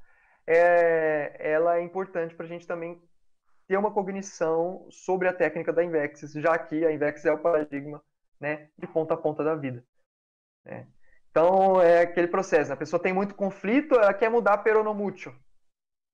é, 0.51 1.35
ela 1.39 1.77
é 1.77 1.81
importante 1.81 2.33
para 2.33 2.43
a 2.43 2.49
gente 2.49 2.65
também 2.65 2.99
ter 3.67 3.77
uma 3.77 3.93
cognição 3.93 4.87
sobre 4.89 5.27
a 5.27 5.33
técnica 5.33 5.71
da 5.71 5.83
Invexis, 5.83 6.33
já 6.33 6.57
que 6.57 6.83
a 6.83 6.91
Invexis 6.91 7.27
é 7.27 7.31
o 7.31 7.37
paradigma 7.37 8.03
né, 8.39 8.67
de 8.75 8.87
ponta 8.87 9.13
a 9.13 9.17
ponta 9.17 9.43
da 9.43 9.53
vida. 9.53 9.85
Né? 10.65 10.87
Então, 11.29 11.79
é 11.79 12.01
aquele 12.01 12.27
processo, 12.27 12.69
né? 12.69 12.73
a 12.73 12.77
pessoa 12.77 12.99
tem 12.99 13.13
muito 13.13 13.35
conflito, 13.35 13.93
ela 13.93 14.11
quer 14.11 14.31
mudar 14.31 14.57
peronomútil. 14.57 15.35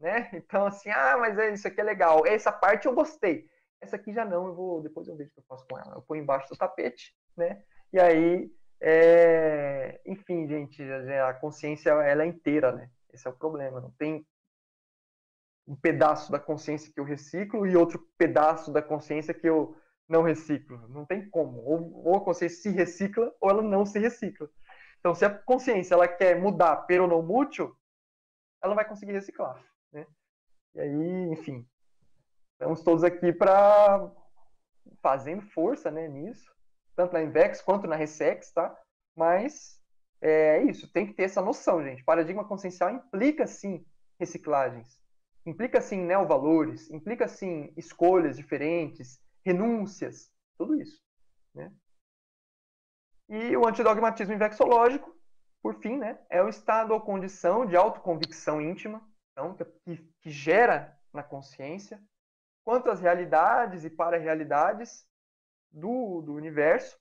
Né? 0.02 0.30
Então, 0.34 0.66
assim, 0.66 0.90
ah, 0.90 1.16
mas 1.18 1.40
é, 1.40 1.54
isso 1.54 1.66
aqui 1.70 1.80
é 1.80 1.84
legal, 1.86 2.26
essa 2.26 2.52
parte 2.52 2.88
eu 2.88 2.94
gostei. 2.94 3.48
Essa 3.80 3.96
aqui 3.96 4.14
já 4.14 4.26
não, 4.26 4.48
eu 4.48 4.54
vou, 4.54 4.82
depois 4.82 5.08
eu 5.08 5.16
vejo 5.16 5.30
o 5.30 5.34
que 5.34 5.40
eu 5.40 5.46
faço 5.48 5.66
com 5.70 5.80
ela. 5.80 5.96
Eu 5.96 6.02
ponho 6.02 6.22
embaixo 6.22 6.50
do 6.50 6.58
tapete, 6.58 7.16
né? 7.38 7.62
E 7.94 8.00
aí, 8.00 8.52
é... 8.82 10.02
enfim, 10.06 10.46
gente, 10.46 10.84
a 10.84 11.34
consciência, 11.36 11.92
ela 11.92 12.24
é 12.24 12.26
inteira, 12.26 12.74
né? 12.74 12.90
Esse 13.16 13.28
é 13.28 13.32
o 13.32 13.36
problema, 13.36 13.80
não 13.80 13.92
tem 13.92 14.28
um 15.66 15.76
pedaço 15.76 16.32
da 16.32 16.40
consciência 16.40 16.92
que 16.94 17.00
eu 17.00 17.04
reciclo 17.04 17.66
e 17.66 17.76
outro 17.76 17.98
pedaço 18.18 18.72
da 18.72 18.82
consciência 18.82 19.34
que 19.34 19.48
eu 19.48 19.76
não 20.08 20.22
reciclo. 20.22 20.88
Não 20.90 21.06
tem 21.06 21.28
como. 21.30 21.58
Ou, 21.64 22.08
ou 22.08 22.18
a 22.18 22.24
consciência 22.24 22.62
se 22.62 22.70
recicla 22.70 23.34
ou 23.40 23.50
ela 23.50 23.62
não 23.64 23.86
se 23.86 23.98
recicla. 23.98 24.50
Então, 25.00 25.16
se 25.16 25.26
a 25.26 25.30
consciência 25.30 25.96
ela 25.96 26.08
quer 26.08 26.40
mudar 26.40 26.76
pero 26.88 27.08
não 27.08 27.24
mútil, 27.24 27.76
ela 28.62 28.76
vai 28.76 28.86
conseguir 28.88 29.14
reciclar. 29.14 29.64
Né? 29.92 30.06
E 30.76 30.82
aí, 30.82 31.30
enfim, 31.32 31.68
estamos 32.52 32.84
todos 32.84 33.04
aqui 33.04 33.32
para 33.32 34.12
fazendo 35.02 35.42
força 35.42 35.90
né, 35.90 36.08
nisso, 36.08 36.54
tanto 36.96 37.14
na 37.14 37.24
Invex 37.24 37.62
quanto 37.62 37.88
na 37.88 37.96
Resex, 37.96 38.52
tá? 38.52 38.76
Mas 39.16 39.82
é 40.22 40.64
isso, 40.64 40.92
tem 40.92 41.06
que 41.06 41.14
ter 41.14 41.24
essa 41.24 41.42
noção, 41.42 41.84
gente. 41.84 42.04
Paradigma 42.04 42.46
consciencial 42.46 42.90
implica 42.90 43.46
sim 43.46 43.86
reciclagens, 44.20 45.00
implica 45.46 45.82
sim 45.82 45.98
neovalores, 45.98 46.90
implica 46.90 47.28
sim 47.28 47.74
escolhas 47.78 48.38
diferentes, 48.38 49.22
renúncias, 49.46 50.32
tudo 50.58 50.80
isso. 50.82 51.02
Né? 51.54 51.72
E 53.30 53.56
o 53.58 53.68
antidogmatismo 53.68 54.34
invexológico, 54.34 55.16
por 55.62 55.76
fim, 55.82 55.98
né, 55.98 56.20
é 56.30 56.44
o 56.44 56.50
estado 56.50 56.94
ou 56.94 57.02
condição 57.02 57.66
de 57.66 57.76
autoconvicção 57.76 58.62
íntima, 58.62 59.02
então, 59.32 59.56
que, 59.84 59.98
que 60.22 60.30
gera 60.30 60.98
na 61.12 61.24
consciência, 61.24 62.02
quanto 62.64 62.90
às 62.90 63.02
realidades 63.02 63.84
e 63.84 63.90
para-realidades 63.90 65.06
do, 65.72 66.22
do 66.22 66.34
universo, 66.34 66.98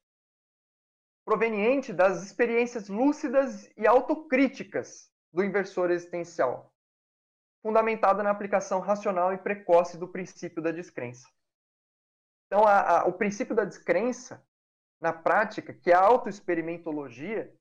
proveniente 1.24 1.92
das 1.92 2.22
experiências 2.22 2.88
lúcidas 2.88 3.70
e 3.76 3.86
autocríticas 3.86 5.10
do 5.32 5.42
inversor 5.42 5.90
existencial, 5.90 6.72
fundamentada 7.62 8.22
na 8.22 8.30
aplicação 8.30 8.80
racional 8.80 9.32
e 9.32 9.38
precoce 9.38 9.96
do 9.96 10.06
princípio 10.06 10.62
da 10.62 10.70
descrença. 10.70 11.26
Então, 12.46 12.66
a, 12.66 13.00
a, 13.00 13.04
o 13.06 13.12
princípio 13.12 13.54
da 13.54 13.64
descrença, 13.64 14.46
na 15.00 15.12
prática, 15.12 15.72
que 15.72 15.90
é 15.90 15.94
a 15.94 16.00
autoexperimentologia, 16.00 17.52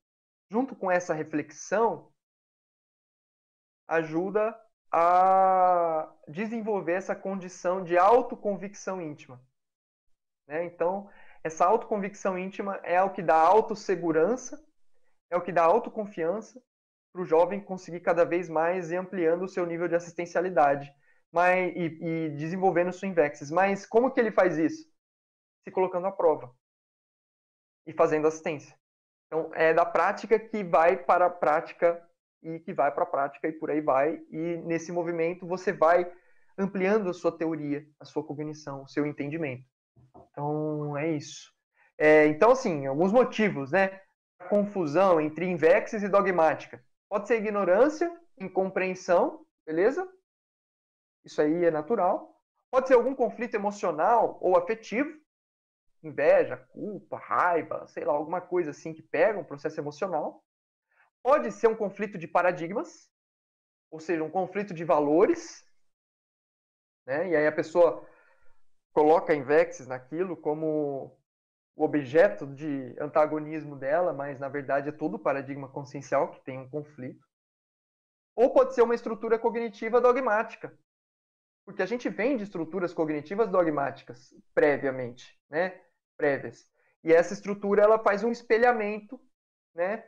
junto 0.50 0.76
com 0.76 0.90
essa 0.90 1.14
reflexão, 1.14 2.12
ajuda 3.88 4.58
a 4.92 6.14
desenvolver 6.28 6.92
essa 6.92 7.16
condição 7.16 7.82
de 7.82 7.98
autoconvicção 7.98 9.00
íntima. 9.02 9.44
Né? 10.46 10.64
Então, 10.66 11.10
essa 11.44 11.66
autoconvicção 11.66 12.38
íntima 12.38 12.80
é 12.82 13.00
o 13.02 13.12
que 13.12 13.22
dá 13.22 13.36
autossegurança, 13.36 14.64
é 15.30 15.36
o 15.36 15.42
que 15.42 15.52
dá 15.52 15.62
autoconfiança 15.62 16.60
para 17.12 17.22
o 17.22 17.24
jovem 17.26 17.60
conseguir 17.60 18.00
cada 18.00 18.24
vez 18.24 18.48
mais 18.48 18.90
ir 18.90 18.96
ampliando 18.96 19.42
o 19.42 19.48
seu 19.48 19.66
nível 19.66 19.86
de 19.86 19.94
assistencialidade 19.94 20.92
mas, 21.30 21.74
e, 21.76 21.98
e 22.00 22.30
desenvolvendo 22.30 22.92
sua 22.92 23.08
Invexis. 23.08 23.50
Mas 23.50 23.84
como 23.84 24.10
que 24.10 24.20
ele 24.20 24.30
faz 24.30 24.56
isso? 24.56 24.88
Se 25.64 25.70
colocando 25.70 26.06
à 26.06 26.12
prova 26.12 26.54
e 27.86 27.92
fazendo 27.92 28.26
assistência. 28.26 28.74
Então, 29.26 29.50
é 29.52 29.74
da 29.74 29.84
prática 29.84 30.38
que 30.38 30.62
vai 30.62 30.96
para 30.96 31.26
a 31.26 31.30
prática 31.30 32.02
e 32.42 32.60
que 32.60 32.72
vai 32.72 32.92
para 32.92 33.02
a 33.02 33.06
prática 33.06 33.48
e 33.48 33.52
por 33.52 33.70
aí 33.70 33.80
vai. 33.80 34.22
E 34.30 34.56
nesse 34.64 34.92
movimento 34.92 35.46
você 35.46 35.72
vai 35.72 36.10
ampliando 36.56 37.10
a 37.10 37.14
sua 37.14 37.36
teoria, 37.36 37.86
a 37.98 38.04
sua 38.04 38.24
cognição, 38.24 38.84
o 38.84 38.88
seu 38.88 39.04
entendimento. 39.04 39.73
Então, 40.34 40.96
é 40.96 41.12
isso. 41.12 41.52
É, 41.96 42.26
então, 42.26 42.50
assim, 42.50 42.86
alguns 42.86 43.12
motivos, 43.12 43.70
né? 43.70 44.00
A 44.40 44.46
confusão 44.46 45.20
entre 45.20 45.46
invexis 45.46 46.02
e 46.02 46.08
dogmática. 46.08 46.84
Pode 47.08 47.28
ser 47.28 47.36
ignorância, 47.36 48.10
incompreensão, 48.38 49.46
beleza? 49.64 50.06
Isso 51.24 51.40
aí 51.40 51.64
é 51.64 51.70
natural. 51.70 52.34
Pode 52.70 52.88
ser 52.88 52.94
algum 52.94 53.14
conflito 53.14 53.54
emocional 53.54 54.36
ou 54.40 54.58
afetivo, 54.58 55.08
inveja, 56.02 56.56
culpa, 56.56 57.16
raiva, 57.16 57.86
sei 57.86 58.04
lá, 58.04 58.12
alguma 58.12 58.40
coisa 58.40 58.72
assim 58.72 58.92
que 58.92 59.02
pega 59.02 59.38
um 59.38 59.44
processo 59.44 59.78
emocional. 59.80 60.44
Pode 61.22 61.52
ser 61.52 61.68
um 61.68 61.76
conflito 61.76 62.18
de 62.18 62.26
paradigmas, 62.26 63.08
ou 63.90 64.00
seja, 64.00 64.24
um 64.24 64.30
conflito 64.30 64.74
de 64.74 64.84
valores, 64.84 65.64
né? 67.06 67.28
E 67.28 67.36
aí 67.36 67.46
a 67.46 67.52
pessoa 67.52 68.06
coloca 68.94 69.34
Invexis 69.34 69.88
naquilo 69.88 70.36
como 70.36 71.18
o 71.76 71.84
objeto 71.84 72.46
de 72.46 72.94
antagonismo 73.00 73.76
dela, 73.76 74.12
mas 74.12 74.38
na 74.38 74.48
verdade 74.48 74.88
é 74.88 74.92
todo 74.92 75.14
o 75.14 75.18
paradigma 75.18 75.68
consciencial 75.68 76.30
que 76.30 76.40
tem 76.44 76.58
um 76.58 76.70
conflito. 76.70 77.26
Ou 78.36 78.52
pode 78.52 78.74
ser 78.74 78.82
uma 78.82 78.94
estrutura 78.94 79.38
cognitiva 79.38 80.00
dogmática, 80.00 80.72
porque 81.66 81.82
a 81.82 81.86
gente 81.86 82.08
vem 82.08 82.36
de 82.36 82.44
estruturas 82.44 82.94
cognitivas 82.94 83.50
dogmáticas 83.50 84.32
previamente, 84.54 85.36
né? 85.50 85.80
Prévias. 86.16 86.68
E 87.02 87.12
essa 87.12 87.34
estrutura 87.34 87.82
ela 87.82 87.98
faz 87.98 88.22
um 88.22 88.30
espelhamento, 88.30 89.20
né? 89.74 90.04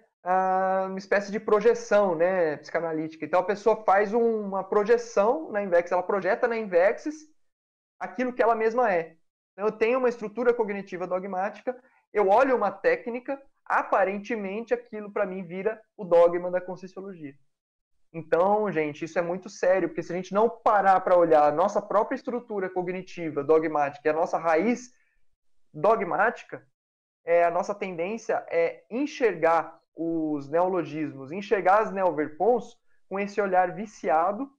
uma 0.89 0.99
espécie 0.99 1.31
de 1.31 1.39
projeção, 1.39 2.17
né, 2.17 2.57
psicanalítica. 2.57 3.25
Então 3.25 3.39
a 3.39 3.45
pessoa 3.45 3.85
faz 3.85 4.13
uma 4.13 4.65
projeção 4.65 5.53
na 5.53 5.63
Invex, 5.63 5.93
ela 5.93 6.03
projeta 6.03 6.49
na 6.49 6.57
Invexis 6.57 7.29
aquilo 7.99 8.33
que 8.33 8.43
ela 8.43 8.55
mesma 8.55 8.93
é. 8.93 9.17
Então 9.53 9.67
eu 9.67 9.73
tenho 9.73 9.99
uma 9.99 10.09
estrutura 10.09 10.53
cognitiva 10.53 11.07
dogmática, 11.07 11.77
eu 12.13 12.29
olho 12.29 12.57
uma 12.57 12.71
técnica, 12.71 13.41
aparentemente 13.65 14.75
aquilo 14.75 15.11
para 15.11 15.27
mim 15.27 15.43
vira 15.43 15.81
o 15.97 16.05
dogma 16.05 16.51
da 16.51 16.61
conscienciologia. 16.61 17.35
Então, 18.13 18.71
gente, 18.71 19.05
isso 19.05 19.19
é 19.19 19.23
muito 19.23 19.49
sério, 19.51 19.89
porque 19.89 20.03
se 20.03 20.13
a 20.13 20.17
gente 20.17 20.33
não 20.33 20.49
parar 20.49 21.01
para 21.01 21.17
olhar 21.17 21.45
a 21.45 21.53
nossa 21.53 21.83
própria 21.83 22.17
estrutura 22.17 22.71
cognitiva 22.71 23.43
dogmática 23.43 24.09
e 24.09 24.11
a 24.11 24.15
nossa 24.15 24.39
raiz 24.39 24.93
dogmática, 25.73 26.67
é, 27.25 27.45
a 27.45 27.51
nossa 27.51 27.75
tendência 27.75 28.47
é 28.49 28.85
enxergar 28.91 29.79
os 29.95 30.49
neologismos, 30.49 31.33
enxergar 31.33 31.81
as 31.81 31.93
neoverpons 31.93 32.79
com 33.09 33.19
esse 33.19 33.41
olhar 33.41 33.75
viciado 33.75 34.51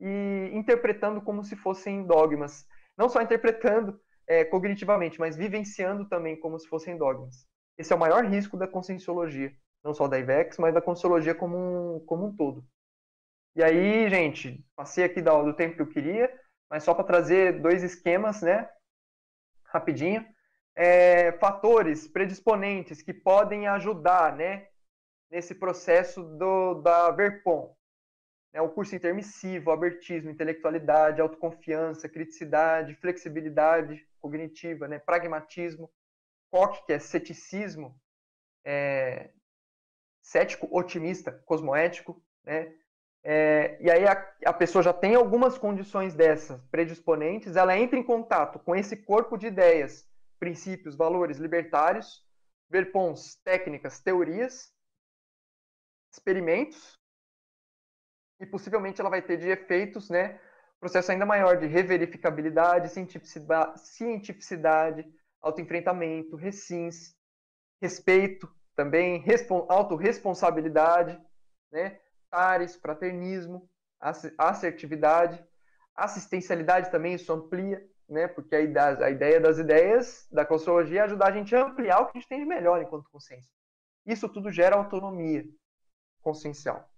e 0.00 0.50
interpretando 0.52 1.20
como 1.20 1.44
se 1.44 1.54
fossem 1.54 2.04
dogmas. 2.06 2.66
Não 2.96 3.08
só 3.08 3.20
interpretando 3.20 4.00
é, 4.26 4.44
cognitivamente, 4.44 5.18
mas 5.18 5.36
vivenciando 5.36 6.08
também 6.08 6.38
como 6.38 6.58
se 6.58 6.68
fossem 6.68 6.96
dogmas. 6.96 7.46
Esse 7.76 7.92
é 7.92 7.96
o 7.96 7.98
maior 7.98 8.24
risco 8.24 8.56
da 8.56 8.66
conscienciologia, 8.66 9.52
não 9.82 9.92
só 9.92 10.06
da 10.06 10.18
IVEX, 10.18 10.58
mas 10.58 10.74
da 10.74 10.80
conscienciologia 10.80 11.34
como 11.34 11.56
um, 11.56 12.00
como 12.06 12.26
um 12.26 12.36
todo. 12.36 12.64
E 13.56 13.62
aí, 13.62 14.08
gente, 14.08 14.64
passei 14.76 15.04
aqui 15.04 15.20
do, 15.20 15.52
tempo 15.54 15.74
que 15.74 15.82
eu 15.82 15.88
queria, 15.88 16.32
mas 16.68 16.84
só 16.84 16.94
para 16.94 17.04
trazer 17.04 17.60
dois 17.60 17.82
esquemas, 17.82 18.42
né? 18.42 18.68
Rapidinho. 19.64 20.24
É, 20.76 21.32
fatores 21.32 22.06
predisponentes 22.06 23.02
que 23.02 23.12
podem 23.12 23.66
ajudar, 23.66 24.36
né? 24.36 24.68
Nesse 25.30 25.54
processo 25.54 26.22
do, 26.22 26.74
da 26.74 27.10
Verpom. 27.10 27.74
É, 28.52 28.60
o 28.60 28.68
curso 28.68 28.96
intermissivo, 28.96 29.70
abertismo, 29.70 30.30
intelectualidade, 30.30 31.20
autoconfiança, 31.20 32.08
criticidade, 32.08 32.96
flexibilidade 32.96 34.06
cognitiva, 34.20 34.88
né? 34.88 34.98
Pragmatismo. 34.98 35.90
COC, 36.50 36.84
que 36.84 36.92
é 36.92 36.98
ceticismo, 36.98 37.96
é, 38.64 39.30
cético, 40.20 40.68
otimista, 40.70 41.32
cosmoético, 41.46 42.22
né? 42.44 42.74
É, 43.22 43.76
e 43.80 43.90
aí 43.90 44.06
a, 44.06 44.12
a, 44.46 44.52
pessoa 44.52 44.82
já 44.82 44.94
tem 44.94 45.14
algumas 45.14 45.58
condições 45.58 46.14
dessas 46.14 46.60
predisponentes, 46.70 47.54
ela 47.54 47.76
entra 47.76 47.98
em 47.98 48.02
contato 48.02 48.58
com 48.58 48.74
esse 48.74 48.96
corpo 48.96 49.36
de 49.36 49.46
ideias, 49.46 50.08
princípios, 50.38 50.96
valores 50.96 51.36
libertários, 51.36 52.26
verpons, 52.70 53.36
técnicas, 53.44 54.00
teorias, 54.00 54.72
experimentos, 56.10 56.99
e 58.40 58.46
possivelmente 58.46 59.00
ela 59.00 59.10
vai 59.10 59.20
ter 59.22 59.36
de 59.36 59.48
efeitos, 59.48 60.08
né, 60.08 60.40
processo 60.80 61.12
ainda 61.12 61.26
maior 61.26 61.58
de 61.58 61.66
reverificabilidade, 61.66 62.90
cientificidade, 63.76 65.06
autoenfrentamento, 65.42 66.36
recins, 66.36 67.14
respeito 67.80 68.50
também, 68.74 69.22
autorresponsabilidade, 69.68 71.20
né, 71.70 72.00
tares, 72.30 72.76
fraternismo, 72.76 73.68
assertividade, 74.38 75.44
assistencialidade 75.94 76.90
também, 76.90 77.14
isso 77.14 77.30
amplia, 77.32 77.86
né, 78.08 78.26
porque 78.26 78.56
a, 78.56 79.04
a 79.04 79.10
ideia 79.10 79.38
das 79.38 79.58
ideias 79.58 80.26
da 80.32 80.46
consciologia 80.46 81.00
é 81.00 81.04
ajudar 81.04 81.28
a 81.28 81.32
gente 81.32 81.54
a 81.54 81.66
ampliar 81.66 82.00
o 82.00 82.06
que 82.06 82.16
a 82.16 82.20
gente 82.20 82.28
tem 82.28 82.40
de 82.40 82.46
melhor 82.46 82.80
enquanto 82.80 83.10
consciência. 83.10 83.50
Isso 84.06 84.28
tudo 84.28 84.50
gera 84.50 84.76
autonomia 84.76 85.44
consciencial. 86.22 86.88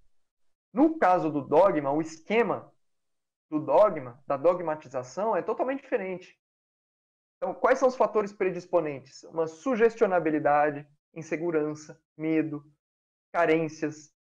No 0.73 0.99
caso 0.99 1.31
do 1.31 1.43
dogma, 1.43 1.93
o 1.93 2.01
esquema 2.01 2.73
do 3.51 3.61
dogma, 3.61 4.23
da 4.27 4.37
dogmatização, 4.37 5.37
é 5.37 5.43
totalmente 5.43 5.83
diferente. 5.83 6.39
Então, 7.37 7.53
quais 7.53 7.79
são 7.79 7.89
os 7.89 7.97
fatores 7.97 8.33
predisponentes? 8.33 9.25
Uma 9.25 9.47
sugestionabilidade, 9.47 10.87
insegurança, 11.13 12.01
medo, 12.17 12.65
carências, 13.33 14.13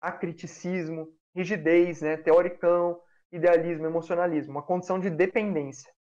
acriticismo, 0.00 1.16
rigidez, 1.34 2.02
né, 2.02 2.16
teoricão, 2.16 3.00
idealismo, 3.32 3.86
emocionalismo, 3.86 4.52
uma 4.52 4.62
condição 4.62 4.98
de 4.98 5.08
dependência. 5.08 5.92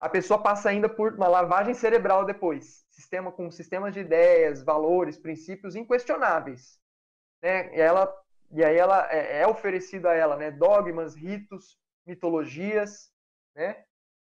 A 0.00 0.08
pessoa 0.08 0.42
passa 0.42 0.68
ainda 0.68 0.88
por 0.88 1.14
uma 1.14 1.28
lavagem 1.28 1.72
cerebral 1.72 2.26
depois, 2.26 2.84
sistema 2.90 3.32
com 3.32 3.50
sistemas 3.50 3.94
de 3.94 4.00
ideias, 4.00 4.62
valores, 4.62 5.18
princípios 5.18 5.74
inquestionáveis, 5.74 6.78
né? 7.42 7.74
Ela 7.74 8.12
e 8.54 8.64
aí 8.64 8.76
ela 8.76 9.12
é, 9.12 9.40
é 9.40 9.46
oferecido 9.48 10.06
a 10.06 10.14
ela, 10.14 10.36
né, 10.36 10.48
dogmas, 10.48 11.16
ritos, 11.16 11.76
mitologias, 12.06 13.10
né? 13.52 13.84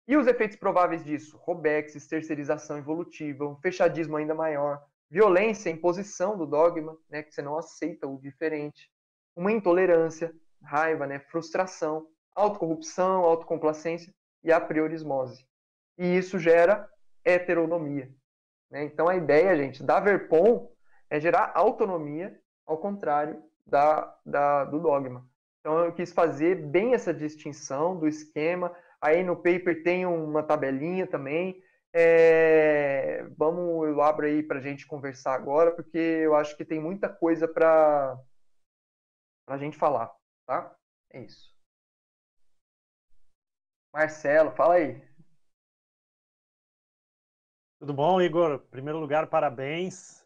E 0.07 0.15
os 0.15 0.25
efeitos 0.25 0.55
prováveis 0.55 1.03
disso? 1.03 1.35
Robexes, 1.37 2.07
terceirização 2.07 2.77
evolutiva, 2.77 3.45
um 3.45 3.57
fechadismo 3.57 4.15
ainda 4.15 4.33
maior, 4.33 4.81
violência, 5.09 5.69
imposição 5.69 6.37
do 6.37 6.45
dogma, 6.45 6.97
né, 7.09 7.23
que 7.23 7.33
você 7.33 7.41
não 7.41 7.57
aceita 7.57 8.07
o 8.07 8.17
diferente, 8.17 8.89
uma 9.35 9.51
intolerância, 9.51 10.33
raiva, 10.63 11.05
né, 11.05 11.19
frustração, 11.19 12.07
autocorrupção, 12.33 13.23
autocomplacência 13.23 14.13
e 14.41 14.49
a 14.49 14.61
priorismose. 14.61 15.45
E 15.97 16.17
isso 16.17 16.39
gera 16.39 16.89
heteronomia. 17.25 18.09
Né? 18.71 18.85
Então 18.85 19.09
a 19.09 19.15
ideia, 19.17 19.57
gente, 19.57 19.83
da 19.83 19.99
Verpon 19.99 20.71
é 21.09 21.19
gerar 21.19 21.51
autonomia, 21.53 22.39
ao 22.65 22.77
contrário 22.77 23.43
da, 23.65 24.17
da, 24.25 24.65
do 24.65 24.79
dogma. 24.79 25.27
Então 25.59 25.79
eu 25.85 25.93
quis 25.93 26.13
fazer 26.13 26.55
bem 26.55 26.93
essa 26.93 27.13
distinção 27.13 27.97
do 27.97 28.07
esquema. 28.07 28.75
Aí 29.01 29.23
no 29.23 29.35
paper 29.35 29.83
tem 29.83 30.05
uma 30.05 30.43
tabelinha 30.43 31.07
também 31.07 31.61
é, 31.97 33.23
vamos, 33.37 33.87
eu 33.87 34.01
abro 34.01 34.25
aí 34.25 34.43
para 34.43 34.59
a 34.59 34.61
gente 34.61 34.85
conversar 34.85 35.33
agora, 35.33 35.73
porque 35.73 35.97
eu 35.97 36.35
acho 36.35 36.57
que 36.57 36.65
tem 36.65 36.77
muita 36.77 37.07
coisa 37.07 37.47
para 37.47 38.21
a 39.47 39.57
gente 39.57 39.77
falar, 39.77 40.13
tá? 40.45 40.75
É 41.11 41.21
isso. 41.21 41.55
Marcelo, 43.93 44.51
fala 44.51 44.73
aí. 44.73 45.01
Tudo 47.79 47.93
bom, 47.93 48.21
Igor? 48.21 48.55
Em 48.55 48.69
primeiro 48.69 48.99
lugar, 48.99 49.27
parabéns. 49.27 50.24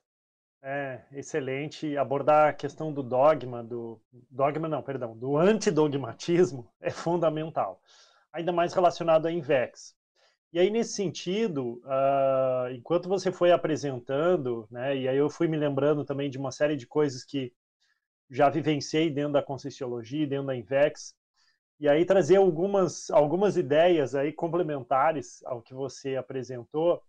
É 0.61 1.01
excelente 1.13 1.95
abordar 1.97 2.49
a 2.49 2.53
questão 2.53 2.91
do 2.91 3.01
dogma, 3.01 3.63
do 3.63 3.99
dogma 4.29 4.67
não, 4.67 4.81
perdão, 4.83 5.15
do 5.17 5.37
antidogmatismo 5.37 6.69
é 6.81 6.89
fundamental, 6.89 7.81
ainda 8.31 8.51
mais 8.51 8.73
relacionado 8.73 9.25
à 9.25 9.31
Invex. 9.31 9.95
E 10.51 10.59
aí, 10.59 10.69
nesse 10.69 10.93
sentido, 10.93 11.81
uh, 11.85 12.71
enquanto 12.71 13.07
você 13.07 13.31
foi 13.31 13.51
apresentando, 13.51 14.67
né, 14.69 14.97
e 14.97 15.07
aí 15.07 15.15
eu 15.15 15.29
fui 15.29 15.47
me 15.47 15.55
lembrando 15.55 16.03
também 16.03 16.29
de 16.29 16.37
uma 16.37 16.51
série 16.51 16.75
de 16.75 16.87
coisas 16.87 17.23
que 17.23 17.53
já 18.29 18.49
vivenciei 18.49 19.09
dentro 19.09 19.33
da 19.33 19.43
Conscienciologia, 19.43 20.27
dentro 20.27 20.47
da 20.47 20.55
Invex, 20.55 21.15
e 21.79 21.87
aí 21.87 22.03
trazer 22.03 22.35
algumas, 22.35 23.09
algumas 23.11 23.55
ideias 23.55 24.13
aí 24.13 24.33
complementares 24.33 25.41
ao 25.45 25.61
que 25.61 25.73
você 25.73 26.17
apresentou. 26.17 27.01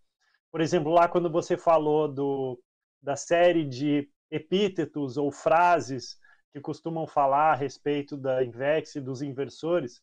Por 0.53 0.61
exemplo, 0.61 0.93
lá 0.93 1.09
quando 1.09 1.31
você 1.31 1.57
falou 1.57 2.07
do, 2.07 2.61
da 3.03 3.17
série 3.17 3.65
de 3.65 4.09
epítetos 4.31 5.17
ou 5.17 5.31
frases 5.33 6.19
que 6.53 6.61
costumam 6.61 7.07
falar 7.07 7.53
a 7.53 7.57
respeito 7.57 8.17
da 8.17 8.45
Invex 8.45 8.97
e 8.97 9.01
dos 9.01 9.23
inversores, 9.23 10.03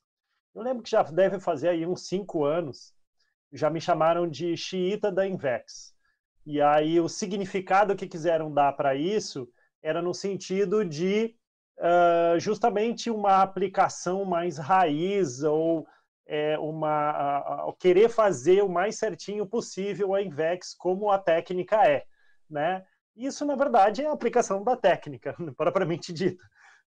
eu 0.56 0.62
lembro 0.62 0.82
que 0.82 0.90
já 0.90 1.04
deve 1.04 1.40
fazer 1.40 1.70
aí 1.70 1.86
uns 1.86 2.08
cinco 2.08 2.44
anos 2.44 2.94
já 3.52 3.70
me 3.70 3.80
chamaram 3.80 4.28
de 4.28 4.56
xiita 4.58 5.12
da 5.12 5.28
Invex. 5.28 5.94
E 6.46 6.62
aí 6.62 7.00
o 7.00 7.10
significado 7.10 7.96
que 7.96 8.08
quiseram 8.08 8.54
dar 8.54 8.74
para 8.74 8.96
isso 8.96 9.48
era 9.82 10.02
no 10.02 10.14
sentido 10.14 10.84
de 10.84 11.36
uh, 11.78 12.40
justamente 12.40 13.10
uma 13.10 13.42
aplicação 13.42 14.26
mais 14.26 14.58
raiz 14.58 15.44
ou 15.44 15.88
é, 16.26 16.58
uma 16.60 17.74
querer 17.80 18.10
fazer 18.10 18.62
o 18.62 18.70
mais 18.70 18.98
certinho 18.98 19.46
possível 19.46 20.14
a 20.14 20.22
Invex 20.22 20.74
como 20.74 21.10
a 21.10 21.18
técnica 21.18 21.86
é, 21.88 22.06
né? 22.50 22.86
Isso 23.16 23.46
na 23.46 23.56
verdade 23.56 24.04
é 24.04 24.08
a 24.08 24.12
aplicação 24.12 24.64
da 24.64 24.76
técnica 24.76 25.36
propriamente 25.58 26.14
dita, 26.14 26.44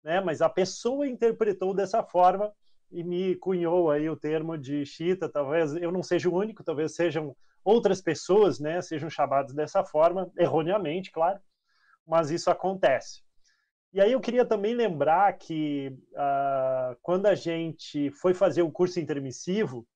né? 0.03 0.21
Mas 0.21 0.41
a 0.41 0.49
pessoa 0.49 1.07
interpretou 1.07 1.75
dessa 1.75 2.03
forma 2.03 2.53
e 2.91 3.03
me 3.03 3.35
cunhou 3.37 3.91
aí 3.91 4.09
o 4.09 4.17
termo 4.17 4.57
de 4.57 4.85
chita, 4.87 5.29
talvez 5.29 5.75
eu 5.77 5.91
não 5.91 6.03
seja 6.03 6.29
o 6.29 6.35
único, 6.35 6.63
talvez 6.63 6.95
sejam 6.95 7.37
outras 7.65 8.01
pessoas, 8.01 8.61
né, 8.61 8.81
sejam 8.81 9.11
chamadas 9.11 9.53
dessa 9.53 9.85
forma, 9.85 10.31
erroneamente, 10.39 11.11
claro, 11.11 11.41
mas 12.07 12.31
isso 12.31 12.49
acontece. 12.49 13.23
E 13.93 14.01
aí 14.01 14.13
eu 14.13 14.21
queria 14.21 14.45
também 14.45 14.75
lembrar 14.75 15.33
que 15.37 15.89
uh, 16.13 16.97
quando 17.03 17.27
a 17.27 17.35
gente 17.35 18.11
foi 18.11 18.35
fazer 18.35 18.63
o 18.63 18.71
curso 18.71 19.01
intermissivo, 19.01 19.87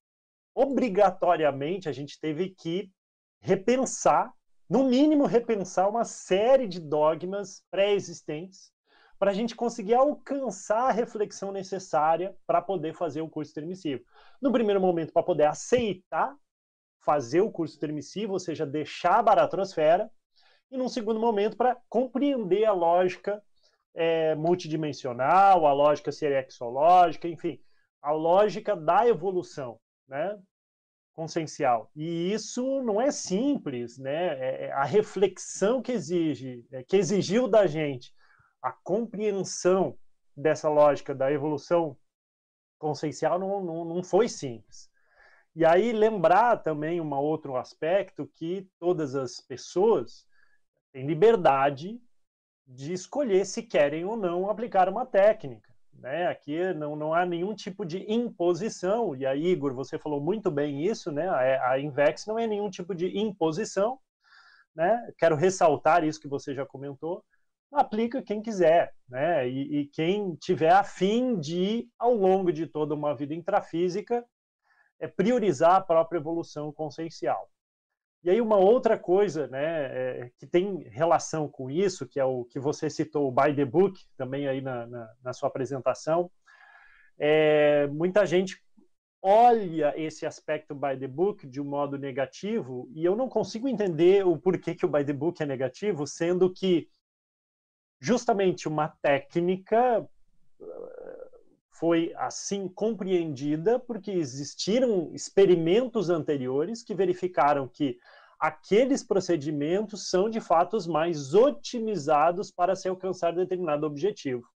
obrigatoriamente 0.53 1.87
a 1.87 1.91
gente 1.91 2.19
teve 2.19 2.49
que 2.49 2.91
repensar, 3.39 4.33
no 4.71 4.85
mínimo 4.85 5.25
repensar 5.25 5.89
uma 5.89 6.05
série 6.05 6.65
de 6.65 6.79
dogmas 6.79 7.61
pré-existentes 7.69 8.71
para 9.19 9.31
a 9.31 9.33
gente 9.33 9.53
conseguir 9.53 9.95
alcançar 9.95 10.87
a 10.87 10.93
reflexão 10.93 11.51
necessária 11.51 12.33
para 12.47 12.61
poder 12.61 12.93
fazer 12.93 13.19
o 13.19 13.27
curso 13.27 13.51
intermissivo. 13.51 14.01
No 14.41 14.49
primeiro 14.49 14.79
momento, 14.79 15.11
para 15.11 15.23
poder 15.23 15.43
aceitar 15.43 16.33
fazer 17.01 17.41
o 17.41 17.51
curso 17.51 17.75
intermissivo, 17.75 18.31
ou 18.31 18.39
seja, 18.39 18.65
deixar 18.65 19.19
a 19.19 19.23
baratrosfera, 19.23 20.09
e 20.71 20.77
num 20.77 20.87
segundo 20.87 21.19
momento, 21.19 21.57
para 21.57 21.75
compreender 21.89 22.63
a 22.63 22.71
lógica 22.71 23.43
é, 23.93 24.35
multidimensional, 24.35 25.67
a 25.67 25.73
lógica 25.73 26.13
serexológica, 26.13 27.27
enfim, 27.27 27.59
a 28.01 28.13
lógica 28.13 28.73
da 28.73 29.05
evolução, 29.05 29.77
né? 30.07 30.39
Consciencial. 31.13 31.91
E 31.95 32.31
isso 32.33 32.81
não 32.83 32.99
é 32.99 33.11
simples, 33.11 33.97
né? 33.97 34.39
É, 34.39 34.65
é 34.65 34.71
a 34.71 34.83
reflexão 34.83 35.81
que 35.81 35.91
exige, 35.91 36.65
é, 36.71 36.83
que 36.83 36.97
exigiu 36.97 37.47
da 37.47 37.67
gente 37.67 38.13
a 38.61 38.71
compreensão 38.71 39.97
dessa 40.35 40.69
lógica 40.69 41.15
da 41.15 41.31
evolução 41.31 41.97
consciencial 42.77 43.39
não, 43.39 43.63
não, 43.63 43.85
não 43.85 44.03
foi 44.03 44.27
simples. 44.27 44.89
E 45.55 45.65
aí 45.65 45.91
lembrar 45.91 46.57
também 46.57 47.01
um 47.01 47.13
outro 47.13 47.57
aspecto 47.57 48.25
que 48.35 48.69
todas 48.79 49.15
as 49.15 49.41
pessoas 49.41 50.25
têm 50.93 51.05
liberdade 51.05 52.01
de 52.65 52.93
escolher 52.93 53.45
se 53.45 53.63
querem 53.63 54.05
ou 54.05 54.15
não 54.15 54.49
aplicar 54.49 54.87
uma 54.87 55.05
técnica. 55.05 55.70
Né? 56.01 56.25
Aqui 56.27 56.73
não, 56.73 56.95
não 56.95 57.13
há 57.13 57.25
nenhum 57.27 57.53
tipo 57.53 57.85
de 57.85 58.11
imposição, 58.11 59.15
e 59.15 59.23
aí, 59.23 59.45
Igor, 59.45 59.71
você 59.75 59.99
falou 59.99 60.19
muito 60.19 60.49
bem 60.49 60.83
isso, 60.83 61.11
né? 61.11 61.29
a, 61.29 61.73
a 61.73 61.79
Invex 61.79 62.25
não 62.25 62.39
é 62.39 62.47
nenhum 62.47 62.71
tipo 62.71 62.95
de 62.95 63.15
imposição, 63.15 63.99
né? 64.75 65.13
quero 65.15 65.35
ressaltar 65.35 66.03
isso 66.03 66.19
que 66.19 66.27
você 66.27 66.55
já 66.55 66.65
comentou, 66.65 67.23
aplica 67.71 68.21
quem 68.21 68.41
quiser, 68.41 68.93
né? 69.07 69.47
E, 69.47 69.81
e, 69.81 69.85
quem 69.87 70.35
tiver 70.35 70.71
afim 70.71 71.39
de, 71.39 71.87
ao 71.97 72.13
longo 72.13 72.51
de 72.51 72.65
toda 72.65 72.95
uma 72.95 73.15
vida 73.15 73.33
intrafísica, 73.33 74.25
é 74.99 75.07
priorizar 75.07 75.75
a 75.75 75.81
própria 75.81 76.17
evolução 76.17 76.73
consciencial. 76.73 77.49
E 78.23 78.29
aí 78.29 78.39
uma 78.39 78.57
outra 78.57 78.99
coisa, 78.99 79.47
né, 79.47 79.85
é, 79.85 80.31
que 80.37 80.45
tem 80.45 80.83
relação 80.89 81.47
com 81.47 81.71
isso, 81.71 82.07
que 82.07 82.19
é 82.19 82.25
o 82.25 82.45
que 82.45 82.59
você 82.59 82.89
citou, 82.89 83.27
o 83.27 83.31
by 83.31 83.55
the 83.55 83.65
book, 83.65 83.99
também 84.15 84.47
aí 84.47 84.61
na, 84.61 84.85
na, 84.85 85.13
na 85.23 85.33
sua 85.33 85.49
apresentação, 85.49 86.29
é, 87.17 87.87
muita 87.87 88.25
gente 88.25 88.61
olha 89.21 89.93
esse 89.99 90.25
aspecto 90.25 90.73
by 90.73 90.97
the 90.99 91.07
book 91.07 91.47
de 91.47 91.61
um 91.61 91.65
modo 91.65 91.97
negativo 91.97 92.89
e 92.93 93.05
eu 93.05 93.15
não 93.15 93.29
consigo 93.29 93.67
entender 93.67 94.25
o 94.25 94.37
porquê 94.37 94.73
que 94.73 94.85
o 94.85 94.89
by 94.89 95.03
the 95.03 95.13
book 95.13 95.41
é 95.41 95.45
negativo, 95.45 96.05
sendo 96.07 96.51
que 96.51 96.89
justamente 97.99 98.67
uma 98.67 98.87
técnica 99.01 100.07
foi 101.81 102.13
assim 102.15 102.67
compreendida 102.67 103.79
porque 103.79 104.11
existiram 104.11 105.09
experimentos 105.15 106.11
anteriores 106.11 106.83
que 106.83 106.93
verificaram 106.93 107.67
que 107.67 107.97
aqueles 108.39 109.03
procedimentos 109.03 110.07
são 110.07 110.29
de 110.29 110.39
fato 110.39 110.77
os 110.77 110.85
mais 110.85 111.33
otimizados 111.33 112.51
para 112.51 112.75
se 112.75 112.87
alcançar 112.87 113.33
determinado 113.33 113.87
objetivo. 113.87 114.47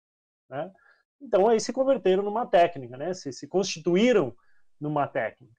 Né? 0.48 0.72
Então 1.20 1.48
aí 1.48 1.60
se 1.60 1.74
converteram 1.74 2.22
numa 2.22 2.46
técnica, 2.46 2.96
né? 2.96 3.12
se, 3.16 3.34
se 3.34 3.48
constituíram 3.48 4.32
numa 4.80 5.08
técnica. 5.08 5.56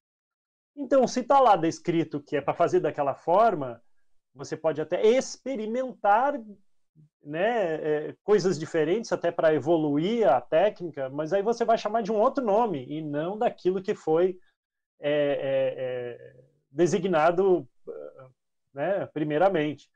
Então, 0.77 1.05
se 1.09 1.21
está 1.21 1.41
lá 1.41 1.57
descrito 1.57 2.23
que 2.23 2.37
é 2.37 2.41
para 2.41 2.55
fazer 2.55 2.79
daquela 2.79 3.15
forma, 3.15 3.83
você 4.33 4.57
pode 4.57 4.81
até 4.81 5.05
experimentar 5.05 6.41
né, 7.23 7.75
é, 7.75 8.15
coisas 8.23 8.59
diferentes 8.59 9.13
até 9.13 9.33
para 9.33 9.53
evoluir 9.53 10.29
a 10.29 10.41
técnica, 10.41 11.09
mas 11.11 11.33
aí 11.33 11.43
você 11.43 11.65
vai 11.65 11.77
chamar 11.77 12.03
de 12.03 12.13
um 12.13 12.17
outro 12.17 12.45
nome 12.45 12.87
e 12.89 13.03
não 13.03 13.37
daquilo 13.37 13.83
que 13.83 13.95
foi 13.95 14.39
é, 15.01 15.11
é, 15.11 15.75
é 15.77 16.37
designado 16.71 17.69
né, 18.73 19.07
primeiramente. 19.07 19.89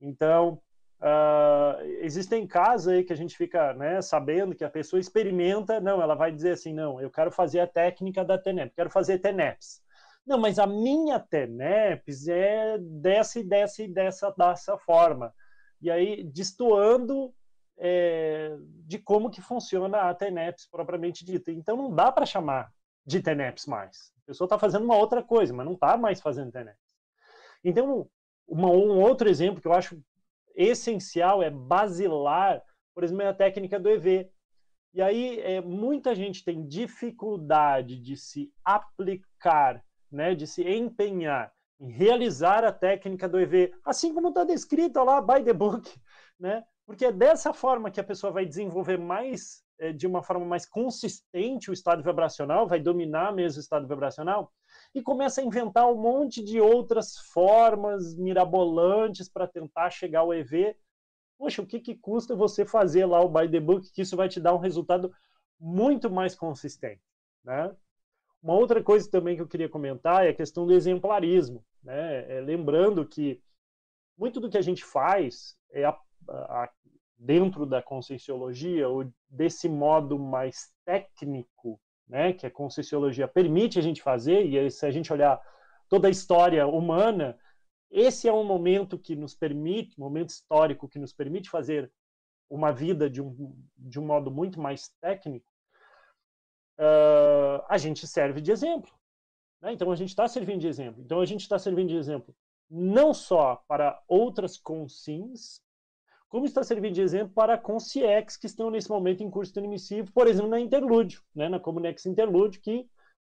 Então, 0.00 0.60
uh, 1.00 1.80
existem 2.00 2.46
casos 2.46 2.88
aí 2.88 3.04
que 3.04 3.12
a 3.12 3.16
gente 3.16 3.36
fica 3.36 3.72
né, 3.74 4.02
sabendo 4.02 4.54
que 4.54 4.64
a 4.64 4.70
pessoa 4.70 5.00
experimenta, 5.00 5.80
não, 5.80 6.02
ela 6.02 6.14
vai 6.14 6.32
dizer 6.32 6.50
assim, 6.50 6.74
não, 6.74 7.00
eu 7.00 7.10
quero 7.10 7.30
fazer 7.30 7.60
a 7.60 7.66
técnica 7.66 8.24
da 8.24 8.36
TENEP, 8.36 8.74
quero 8.74 8.90
fazer 8.90 9.20
TENEPS. 9.20 9.82
Não, 10.26 10.38
mas 10.38 10.58
a 10.58 10.66
minha 10.66 11.20
TENEPS 11.20 12.28
é 12.28 12.78
dessa 12.78 13.38
e 13.38 13.44
dessa 13.44 13.82
e 13.82 13.88
dessa, 13.88 14.30
dessa 14.36 14.76
forma 14.78 15.32
e 15.84 15.90
aí 15.90 16.24
destoando 16.24 17.30
é, 17.76 18.56
de 18.86 18.98
como 18.98 19.28
que 19.28 19.42
funciona 19.42 20.08
a 20.08 20.14
TENEPS 20.14 20.66
propriamente 20.70 21.22
dita. 21.26 21.52
Então 21.52 21.76
não 21.76 21.94
dá 21.94 22.10
para 22.10 22.24
chamar 22.24 22.72
de 23.06 23.20
TENEPS 23.20 23.66
mais. 23.66 24.10
A 24.22 24.26
pessoa 24.28 24.46
está 24.46 24.58
fazendo 24.58 24.86
uma 24.86 24.96
outra 24.96 25.22
coisa, 25.22 25.52
mas 25.52 25.66
não 25.66 25.74
está 25.74 25.94
mais 25.98 26.22
fazendo 26.22 26.50
TENEPS. 26.50 26.80
Então, 27.62 28.08
uma, 28.48 28.70
um 28.70 28.98
outro 28.98 29.28
exemplo 29.28 29.60
que 29.60 29.68
eu 29.68 29.74
acho 29.74 30.02
essencial 30.54 31.42
é 31.42 31.50
basilar, 31.50 32.62
por 32.94 33.04
exemplo, 33.04 33.28
a 33.28 33.34
técnica 33.34 33.78
do 33.78 33.90
EV. 33.90 34.30
E 34.94 35.02
aí 35.02 35.38
é, 35.40 35.60
muita 35.60 36.14
gente 36.14 36.42
tem 36.42 36.66
dificuldade 36.66 37.98
de 37.98 38.16
se 38.16 38.50
aplicar, 38.64 39.84
né, 40.10 40.34
de 40.34 40.46
se 40.46 40.62
empenhar 40.62 41.52
em 41.84 41.90
realizar 41.90 42.64
a 42.64 42.72
técnica 42.72 43.28
do 43.28 43.38
EV, 43.38 43.74
assim 43.84 44.14
como 44.14 44.28
está 44.28 44.42
descrito 44.42 45.04
lá 45.04 45.20
by 45.20 45.44
the 45.44 45.52
book, 45.52 45.90
né? 46.40 46.64
Porque 46.86 47.04
é 47.04 47.12
dessa 47.12 47.52
forma 47.52 47.90
que 47.90 48.00
a 48.00 48.04
pessoa 48.04 48.32
vai 48.32 48.46
desenvolver 48.46 48.98
mais, 48.98 49.62
é, 49.78 49.92
de 49.92 50.06
uma 50.06 50.22
forma 50.22 50.46
mais 50.46 50.64
consistente 50.66 51.70
o 51.70 51.74
estado 51.74 52.02
vibracional, 52.02 52.66
vai 52.66 52.80
dominar 52.80 53.34
mesmo 53.34 53.58
o 53.58 53.60
estado 53.60 53.86
vibracional, 53.86 54.50
e 54.94 55.02
começa 55.02 55.40
a 55.40 55.44
inventar 55.44 55.90
um 55.90 56.00
monte 56.00 56.42
de 56.42 56.58
outras 56.58 57.18
formas 57.32 58.14
mirabolantes 58.16 59.28
para 59.28 59.46
tentar 59.46 59.90
chegar 59.90 60.20
ao 60.20 60.32
EV. 60.32 60.74
Poxa, 61.38 61.60
o 61.60 61.66
que, 61.66 61.80
que 61.80 61.96
custa 61.96 62.34
você 62.34 62.64
fazer 62.64 63.04
lá 63.04 63.20
o 63.20 63.28
by 63.28 63.50
the 63.50 63.60
book, 63.60 63.90
que 63.92 64.02
isso 64.02 64.16
vai 64.16 64.28
te 64.28 64.40
dar 64.40 64.54
um 64.54 64.58
resultado 64.58 65.12
muito 65.60 66.10
mais 66.10 66.34
consistente, 66.34 67.02
né? 67.44 67.74
Uma 68.44 68.56
outra 68.56 68.82
coisa 68.82 69.10
também 69.10 69.34
que 69.34 69.40
eu 69.40 69.48
queria 69.48 69.70
comentar 69.70 70.26
é 70.26 70.28
a 70.28 70.34
questão 70.34 70.66
do 70.66 70.74
exemplarismo. 70.74 71.64
Né? 71.82 72.36
É, 72.36 72.40
lembrando 72.42 73.08
que 73.08 73.40
muito 74.18 74.38
do 74.38 74.50
que 74.50 74.58
a 74.58 74.62
gente 74.62 74.84
faz 74.84 75.56
é 75.72 75.86
a, 75.86 75.98
a, 76.28 76.70
dentro 77.16 77.64
da 77.64 77.82
conscienciologia, 77.82 78.86
ou 78.86 79.10
desse 79.30 79.66
modo 79.66 80.18
mais 80.18 80.70
técnico, 80.84 81.80
né, 82.06 82.34
que 82.34 82.46
a 82.46 82.50
conscienciologia 82.50 83.26
permite 83.26 83.78
a 83.78 83.82
gente 83.82 84.02
fazer, 84.02 84.42
e 84.44 84.70
se 84.70 84.84
a 84.84 84.90
gente 84.90 85.10
olhar 85.10 85.40
toda 85.88 86.06
a 86.06 86.10
história 86.10 86.66
humana, 86.66 87.38
esse 87.90 88.28
é 88.28 88.32
um 88.32 88.44
momento 88.44 88.98
que 88.98 89.16
nos 89.16 89.34
permite, 89.34 89.98
um 89.98 90.04
momento 90.04 90.28
histórico 90.28 90.86
que 90.86 90.98
nos 90.98 91.14
permite 91.14 91.48
fazer 91.48 91.90
uma 92.50 92.72
vida 92.72 93.08
de 93.08 93.22
um, 93.22 93.56
de 93.78 93.98
um 93.98 94.04
modo 94.04 94.30
muito 94.30 94.60
mais 94.60 94.90
técnico, 95.00 95.46
uh, 96.78 97.64
a 97.68 97.78
gente 97.78 98.06
serve 98.06 98.40
de 98.40 98.52
exemplo. 98.52 98.90
Né? 99.60 99.72
Então 99.72 99.90
a 99.90 99.96
gente 99.96 100.10
está 100.10 100.28
servindo 100.28 100.60
de 100.60 100.68
exemplo. 100.68 101.02
Então 101.02 101.20
a 101.20 101.26
gente 101.26 101.40
está 101.40 101.58
servindo 101.58 101.88
de 101.88 101.96
exemplo 101.96 102.34
não 102.70 103.12
só 103.12 103.62
para 103.68 104.02
outras 104.08 104.56
consins, 104.56 105.62
como 106.28 106.46
está 106.46 106.64
servindo 106.64 106.94
de 106.94 107.00
exemplo 107.00 107.32
para 107.32 107.56
consciex 107.58 108.36
que 108.36 108.46
estão 108.46 108.70
nesse 108.70 108.88
momento 108.88 109.22
em 109.22 109.30
curso 109.30 109.52
transmissivo, 109.52 110.12
por 110.12 110.26
exemplo, 110.26 110.50
na 110.50 110.58
Interlúdio, 110.58 111.22
né? 111.34 111.48
na 111.48 111.60
Comunex 111.60 112.06
Interlúdio, 112.06 112.60
que 112.60 112.88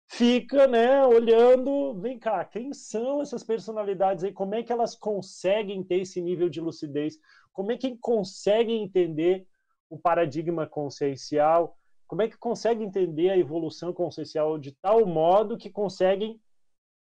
fica 0.09 0.67
né, 0.67 1.05
olhando, 1.05 1.93
vem 1.99 2.17
cá, 2.17 2.43
quem 2.45 2.73
são 2.73 3.21
essas 3.21 3.43
personalidades 3.43 4.23
aí? 4.23 4.31
Como 4.31 4.55
é 4.55 4.63
que 4.63 4.71
elas 4.71 4.95
conseguem 4.95 5.83
ter 5.83 6.01
esse 6.01 6.21
nível 6.21 6.49
de 6.49 6.61
lucidez? 6.61 7.19
Como 7.51 7.71
é 7.71 7.77
que 7.77 7.97
conseguem 7.97 8.83
entender 8.83 9.45
o 9.89 9.99
paradigma 9.99 10.65
consciencial? 10.65 11.77
Como 12.07 12.21
é 12.21 12.27
que 12.27 12.37
consegue 12.37 12.83
entender 12.83 13.29
a 13.29 13.37
evolução 13.37 13.93
consciencial 13.93 14.57
de 14.57 14.71
tal 14.71 15.05
modo 15.05 15.57
que 15.57 15.69
conseguem 15.69 16.41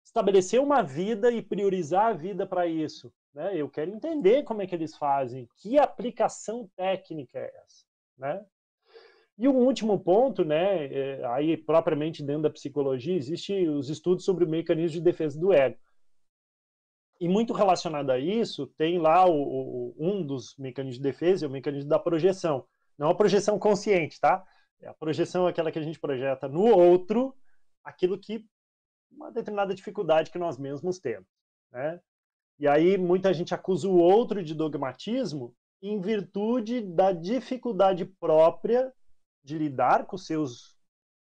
estabelecer 0.05 0.61
uma 0.61 0.81
vida 0.81 1.31
e 1.31 1.41
priorizar 1.41 2.07
a 2.07 2.13
vida 2.13 2.45
para 2.45 2.67
isso? 2.67 3.11
Né? 3.33 3.57
Eu 3.57 3.69
quero 3.69 3.91
entender 3.91 4.43
como 4.43 4.61
é 4.61 4.67
que 4.67 4.75
eles 4.75 4.95
fazem, 4.95 5.49
que 5.57 5.79
aplicação 5.79 6.69
técnica 6.75 7.39
é 7.39 7.51
essa, 7.65 7.85
né? 8.17 8.45
E 9.35 9.47
um 9.47 9.57
último 9.65 9.99
ponto, 9.99 10.45
né, 10.45 10.85
é, 10.85 11.25
aí 11.25 11.57
propriamente 11.57 12.23
dentro 12.23 12.43
da 12.43 12.51
psicologia, 12.51 13.15
existe 13.15 13.67
os 13.67 13.89
estudos 13.89 14.23
sobre 14.23 14.45
o 14.45 14.47
mecanismo 14.47 14.99
de 14.99 15.01
defesa 15.01 15.39
do 15.39 15.51
ego. 15.51 15.75
E 17.19 17.27
muito 17.27 17.51
relacionado 17.51 18.11
a 18.11 18.19
isso, 18.19 18.67
tem 18.77 18.99
lá 18.99 19.25
o, 19.25 19.33
o, 19.33 19.95
um 19.97 20.23
dos 20.23 20.55
mecanismos 20.57 20.97
de 20.97 21.03
defesa, 21.03 21.45
é 21.45 21.49
o 21.49 21.51
mecanismo 21.51 21.89
da 21.89 21.97
projeção. 21.97 22.67
Não 22.97 23.09
a 23.09 23.15
projeção 23.15 23.57
consciente, 23.57 24.19
tá? 24.19 24.45
É 24.83 24.89
a 24.89 24.93
projeção 24.93 25.47
é 25.47 25.49
aquela 25.49 25.71
que 25.71 25.79
a 25.79 25.81
gente 25.81 25.99
projeta 25.99 26.47
no 26.47 26.65
outro 26.65 27.35
aquilo 27.83 28.19
que 28.19 28.45
uma 29.11 29.31
determinada 29.31 29.73
dificuldade 29.73 30.31
que 30.31 30.37
nós 30.37 30.57
mesmos 30.57 30.99
temos, 30.99 31.27
né? 31.71 31.99
E 32.59 32.67
aí 32.67 32.97
muita 32.97 33.33
gente 33.33 33.53
acusa 33.53 33.87
o 33.87 33.97
outro 33.97 34.43
de 34.43 34.53
dogmatismo 34.53 35.55
em 35.81 35.99
virtude 35.99 36.81
da 36.81 37.11
dificuldade 37.11 38.05
própria 38.05 38.93
de 39.43 39.57
lidar 39.57 40.05
com 40.05 40.17
seus 40.17 40.77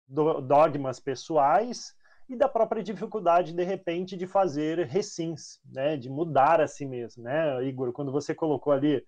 dogmas 0.06 1.00
pessoais 1.00 1.94
e 2.28 2.36
da 2.36 2.48
própria 2.48 2.82
dificuldade 2.82 3.52
de 3.52 3.62
repente 3.62 4.16
de 4.16 4.26
fazer 4.26 4.86
recins, 4.86 5.60
né, 5.64 5.96
de 5.96 6.08
mudar 6.08 6.60
a 6.60 6.66
si 6.68 6.86
mesmo, 6.86 7.22
né, 7.22 7.64
Igor, 7.64 7.92
quando 7.92 8.12
você 8.12 8.34
colocou 8.34 8.72
ali 8.72 9.04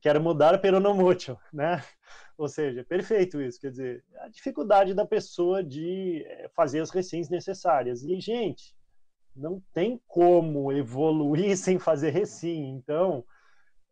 quero 0.00 0.20
mudar 0.20 0.58
pero 0.60 0.80
não 0.80 0.94
mútil, 0.94 1.38
né? 1.52 1.82
Ou 2.36 2.48
seja, 2.48 2.84
perfeito 2.84 3.40
isso, 3.40 3.60
quer 3.60 3.70
dizer, 3.70 4.04
a 4.20 4.28
dificuldade 4.28 4.92
da 4.92 5.06
pessoa 5.06 5.62
de 5.62 6.24
eh, 6.26 6.50
fazer 6.54 6.80
as 6.80 6.90
recins 6.90 7.28
necessárias. 7.28 8.02
E, 8.02 8.20
gente, 8.20 8.74
não 9.34 9.62
tem 9.72 10.00
como 10.06 10.72
evoluir 10.72 11.56
sem 11.58 11.78
fazer 11.78 12.10
recim. 12.10 12.66
Então, 12.70 13.24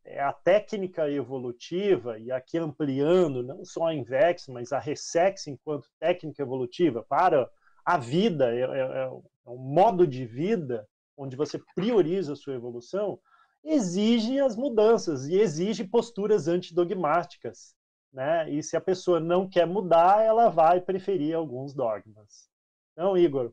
é 0.05 0.20
a 0.20 0.32
técnica 0.32 1.09
evolutiva, 1.09 2.18
e 2.18 2.32
aqui 2.32 2.59
ampliando 2.59 3.43
não 3.43 3.64
só 3.64 3.86
a 3.86 3.95
Invex, 3.95 4.49
mas 4.49 4.72
a 4.72 4.78
Resex 4.78 5.47
enquanto 5.47 5.88
técnica 6.01 6.43
evolutiva 6.43 7.05
para 7.09 7.49
a 7.84 7.97
vida, 7.97 8.53
é, 8.53 8.62
é, 8.62 9.05
é 9.05 9.51
um 9.51 9.57
modo 9.57 10.07
de 10.07 10.24
vida 10.24 10.86
onde 11.16 11.36
você 11.36 11.61
prioriza 11.74 12.32
a 12.32 12.36
sua 12.36 12.55
evolução, 12.55 13.18
exige 13.64 14.40
as 14.40 14.56
mudanças 14.56 15.26
e 15.26 15.38
exige 15.38 15.84
posturas 15.84 16.48
antidogmáticas. 16.48 17.74
Né? 18.12 18.50
E 18.50 18.62
se 18.62 18.76
a 18.76 18.80
pessoa 18.80 19.18
não 19.18 19.48
quer 19.48 19.66
mudar, 19.66 20.22
ela 20.22 20.48
vai 20.50 20.80
preferir 20.80 21.34
alguns 21.34 21.72
dogmas. 21.72 22.50
Então, 22.92 23.16
Igor, 23.16 23.52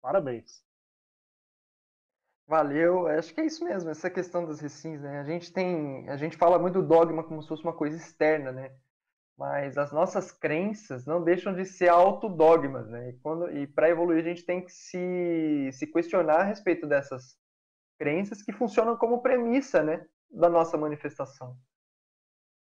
parabéns. 0.00 0.62
Valeu, 2.46 3.06
acho 3.06 3.32
que 3.32 3.40
é 3.40 3.46
isso 3.46 3.64
mesmo, 3.64 3.90
essa 3.90 4.10
questão 4.10 4.44
das 4.44 4.58
recins, 4.58 5.00
né? 5.00 5.20
A 5.20 5.24
gente 5.24 5.52
tem, 5.52 6.08
a 6.08 6.16
gente 6.16 6.36
fala 6.36 6.58
muito 6.58 6.82
do 6.82 6.88
dogma 6.88 7.22
como 7.22 7.40
se 7.40 7.46
fosse 7.46 7.62
uma 7.62 7.72
coisa 7.72 7.96
externa, 7.96 8.50
né? 8.50 8.74
Mas 9.38 9.78
as 9.78 9.92
nossas 9.92 10.32
crenças 10.32 11.06
não 11.06 11.22
deixam 11.22 11.54
de 11.54 11.64
ser 11.64 11.88
autodogmas, 11.88 12.88
né? 12.88 13.12
E, 13.12 13.60
e 13.60 13.66
para 13.68 13.88
evoluir 13.88 14.18
a 14.18 14.28
gente 14.28 14.44
tem 14.44 14.64
que 14.64 14.72
se, 14.72 15.70
se 15.72 15.86
questionar 15.86 16.40
a 16.40 16.42
respeito 16.42 16.88
dessas 16.88 17.38
crenças 18.00 18.42
que 18.42 18.50
funcionam 18.50 18.96
como 18.96 19.20
premissa, 19.20 19.82
né, 19.82 20.06
da 20.30 20.48
nossa 20.48 20.78
manifestação 20.78 21.54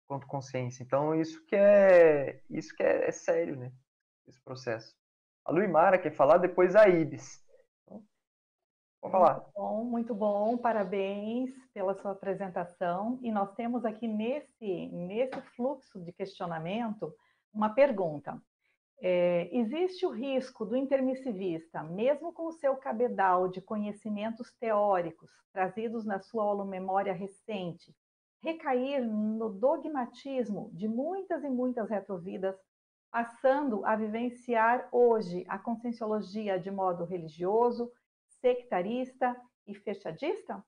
quanto 0.06 0.28
consciência. 0.28 0.84
Então 0.84 1.16
isso 1.16 1.46
que 1.46 1.56
é 1.56 2.42
isso 2.50 2.76
que 2.76 2.84
é, 2.84 3.08
é 3.08 3.12
sério, 3.12 3.56
né, 3.56 3.72
esse 4.28 4.42
processo. 4.44 4.94
A 5.46 5.52
Luimara 5.52 5.98
quer 5.98 6.12
falar, 6.12 6.40
depois 6.40 6.76
a 6.76 6.90
Ibis. 6.90 7.42
Então, 7.86 8.04
vou 9.02 9.10
falar. 9.10 9.36
Muito 9.36 9.54
bom, 9.56 9.84
muito 9.86 10.16
bom, 10.16 10.58
parabéns 10.58 11.52
pela 11.74 11.94
sua 11.94 12.12
apresentação. 12.12 13.18
E 13.24 13.32
nós 13.32 13.54
temos 13.54 13.86
aqui 13.86 14.10
nesse 14.10 14.88
nesse 14.88 15.40
fluxo 15.56 16.02
de 16.04 16.12
questionamento 16.12 17.16
uma 17.54 17.74
pergunta. 17.74 18.42
É, 19.02 19.50
existe 19.56 20.06
o 20.06 20.10
risco 20.10 20.66
do 20.66 20.76
intermissivista, 20.76 21.82
mesmo 21.84 22.34
com 22.34 22.47
o 22.47 22.52
seu 22.52 22.76
cabedal 22.76 23.47
de 23.47 23.62
conhecimentos 23.62 24.52
teóricos 24.60 25.32
trazidos 25.54 26.06
na 26.06 26.20
sua 26.20 26.66
memória 26.66 27.14
recente, 27.14 27.95
recair 28.43 29.06
no 29.08 29.50
dogmatismo 29.50 30.70
de 30.74 30.88
muitas 30.88 31.43
e 31.45 31.50
muitas 31.50 31.89
retrovidas, 31.89 32.56
passando 33.10 33.86
a 33.86 33.95
vivenciar 33.95 34.89
hoje 34.91 35.45
a 35.47 35.58
conscienciologia 35.58 36.60
de 36.60 36.70
modo 36.70 37.06
religioso, 37.06 37.89
sectarista 38.41 39.36
e 39.66 39.74
fechadista? 39.76 40.62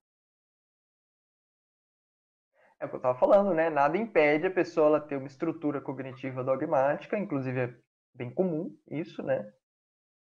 É 2.79 2.85
o 2.85 2.89
que 2.89 2.95
eu 2.95 2.97
estava 2.97 3.19
falando, 3.19 3.53
né? 3.53 3.69
Nada 3.69 3.97
impede 3.97 4.47
a 4.47 4.51
pessoa 4.51 4.99
ter 4.99 5.17
uma 5.17 5.27
estrutura 5.27 5.79
cognitiva 5.79 6.43
dogmática, 6.43 7.17
inclusive 7.17 7.77
bem 8.13 8.29
comum 8.29 8.75
isso, 8.89 9.23
né? 9.23 9.51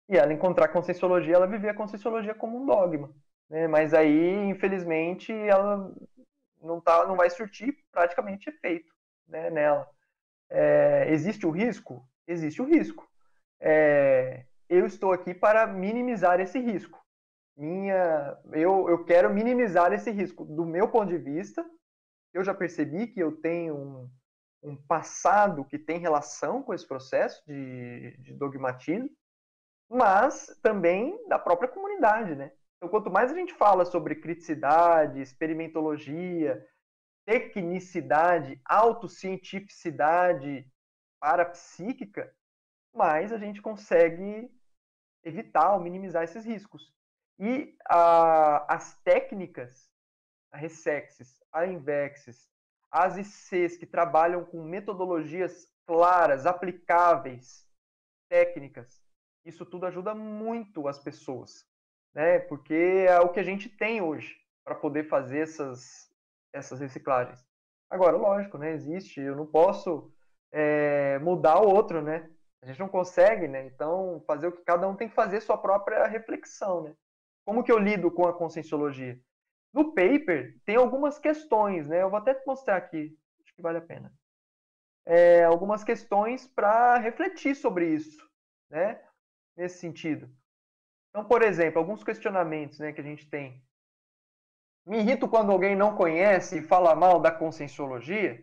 E 0.09 0.16
ela 0.16 0.32
encontrar 0.32 0.66
a 0.66 0.68
Conscienciologia, 0.68 1.34
ela 1.34 1.47
viver 1.47 1.68
a 1.68 1.74
Conscienciologia 1.74 2.34
como 2.34 2.61
um 2.61 2.66
dogma, 2.66 3.14
né? 3.49 3.68
Mas 3.68 3.95
aí, 3.95 4.49
infelizmente, 4.49 5.32
ela 5.32 5.93
não, 6.61 6.80
tá, 6.80 7.07
não 7.07 7.16
vai 7.16 7.30
surtir 7.30 7.76
praticamente 7.93 8.49
efeito 8.49 8.93
né, 9.28 9.51
nela. 9.51 9.88
É, 10.49 11.07
existe 11.11 11.47
o 11.47 11.51
risco? 11.51 12.07
Existe 12.26 12.61
o 12.61 12.64
risco. 12.64 13.09
É, 13.61 14.45
eu 14.68 14.86
estou 14.86 15.12
aqui 15.12 15.34
para 15.34 15.66
minimizar 15.66 16.41
esse 16.41 16.59
risco. 16.59 17.01
Minha, 17.57 18.38
eu, 18.53 18.88
eu 18.88 19.05
quero 19.05 19.32
minimizar 19.32 19.93
esse 19.93 20.11
risco. 20.11 20.45
Do 20.45 20.64
meu 20.64 20.88
ponto 20.88 21.09
de 21.09 21.18
vista, 21.18 21.64
eu 22.32 22.43
já 22.43 22.55
percebi 22.55 23.07
que 23.07 23.20
eu 23.20 23.32
tenho 23.41 23.76
um, 23.76 24.11
um 24.62 24.76
passado 24.76 25.64
que 25.64 25.78
tem 25.78 25.98
relação 25.98 26.62
com 26.62 26.74
esse 26.74 26.86
processo 26.86 27.42
de, 27.46 28.16
de 28.18 28.34
dogmatismo, 28.34 29.11
mas 29.88 30.46
também 30.62 31.26
da 31.28 31.38
própria 31.38 31.68
comunidade, 31.68 32.34
né? 32.34 32.52
Então, 32.76 32.88
quanto 32.88 33.11
mais 33.11 33.30
a 33.30 33.34
gente 33.34 33.52
fala 33.54 33.84
sobre 33.84 34.14
criticidade, 34.14 35.20
experimentologia, 35.20 36.64
tecnicidade, 37.26 38.61
autocientificidade 38.64 40.66
parapsíquica, 41.20 42.34
mais 42.94 43.32
a 43.32 43.38
gente 43.38 43.61
consegue 43.61 44.50
evitar 45.22 45.74
ou 45.74 45.80
minimizar 45.80 46.24
esses 46.24 46.44
riscos. 46.44 46.92
E 47.38 47.76
a, 47.88 48.74
as 48.74 48.98
técnicas, 49.02 49.90
a 50.52 50.56
Resexes, 50.56 51.42
a 51.52 51.66
Invexes, 51.66 52.48
as 52.91 53.16
ICs 53.16 53.76
que 53.76 53.86
trabalham 53.86 54.45
com 54.45 54.62
metodologias 54.62 55.68
claras, 55.86 56.47
aplicáveis, 56.47 57.66
técnicas. 58.28 59.01
Isso 59.45 59.64
tudo 59.64 59.86
ajuda 59.86 60.14
muito 60.14 60.88
as 60.88 60.99
pessoas, 60.99 61.66
né? 62.14 62.38
Porque 62.41 63.07
é 63.09 63.18
o 63.20 63.30
que 63.30 63.41
a 63.41 63.45
gente 63.45 63.68
tem 63.68 64.01
hoje 64.01 64.36
para 64.64 64.74
poder 64.74 65.09
fazer 65.09 65.41
essas 65.41 66.11
essas 66.53 66.80
reciclagens. 66.80 67.45
Agora, 67.88 68.16
lógico, 68.16 68.59
né? 68.59 68.72
Existe. 68.72 69.20
Eu 69.20 69.36
não 69.36 69.47
posso 69.47 70.12
é, 70.53 71.18
mudar 71.20 71.61
o 71.61 71.68
outro, 71.68 72.03
né? 72.03 72.28
A 72.62 72.66
gente 72.66 72.78
não 72.78 72.88
consegue, 72.88 73.49
né? 73.49 73.66
Então, 73.66 74.22
fazer 74.26 74.49
o 74.49 74.53
que 74.53 74.62
cada 74.62 74.86
um 74.88 74.95
tem 74.95 75.09
que 75.09 75.14
fazer 75.14 75.41
sua 75.41 75.57
própria 75.57 76.07
reflexão, 76.07 76.82
né? 76.82 76.95
Como 77.45 77.64
que 77.64 77.72
eu 77.72 77.78
lido 77.78 78.11
com 78.11 78.26
a 78.26 78.36
conscienciologia? 78.36 79.18
No 79.72 79.94
paper, 79.94 80.58
tem 80.64 80.76
algumas 80.76 81.18
questões, 81.18 81.88
né? 81.88 82.02
Eu 82.02 82.10
vou 82.10 82.18
até 82.18 82.40
mostrar 82.46 82.76
aqui, 82.76 83.16
acho 83.42 83.54
que 83.54 83.62
vale 83.62 83.78
a 83.78 83.82
pena. 83.82 84.12
É, 85.06 85.44
algumas 85.44 85.84
questões 85.84 86.46
para 86.46 86.98
refletir 86.98 87.54
sobre 87.54 87.94
isso, 87.94 88.28
né? 88.68 89.00
Nesse 89.56 89.78
sentido. 89.78 90.28
Então, 91.10 91.24
por 91.24 91.42
exemplo, 91.42 91.78
alguns 91.78 92.04
questionamentos 92.04 92.78
né, 92.78 92.92
que 92.92 93.00
a 93.00 93.04
gente 93.04 93.28
tem. 93.28 93.62
Me 94.86 94.98
irrito 94.98 95.28
quando 95.28 95.52
alguém 95.52 95.76
não 95.76 95.96
conhece 95.96 96.58
e 96.58 96.62
fala 96.62 96.94
mal 96.94 97.20
da 97.20 97.30
conscienciologia. 97.30 98.42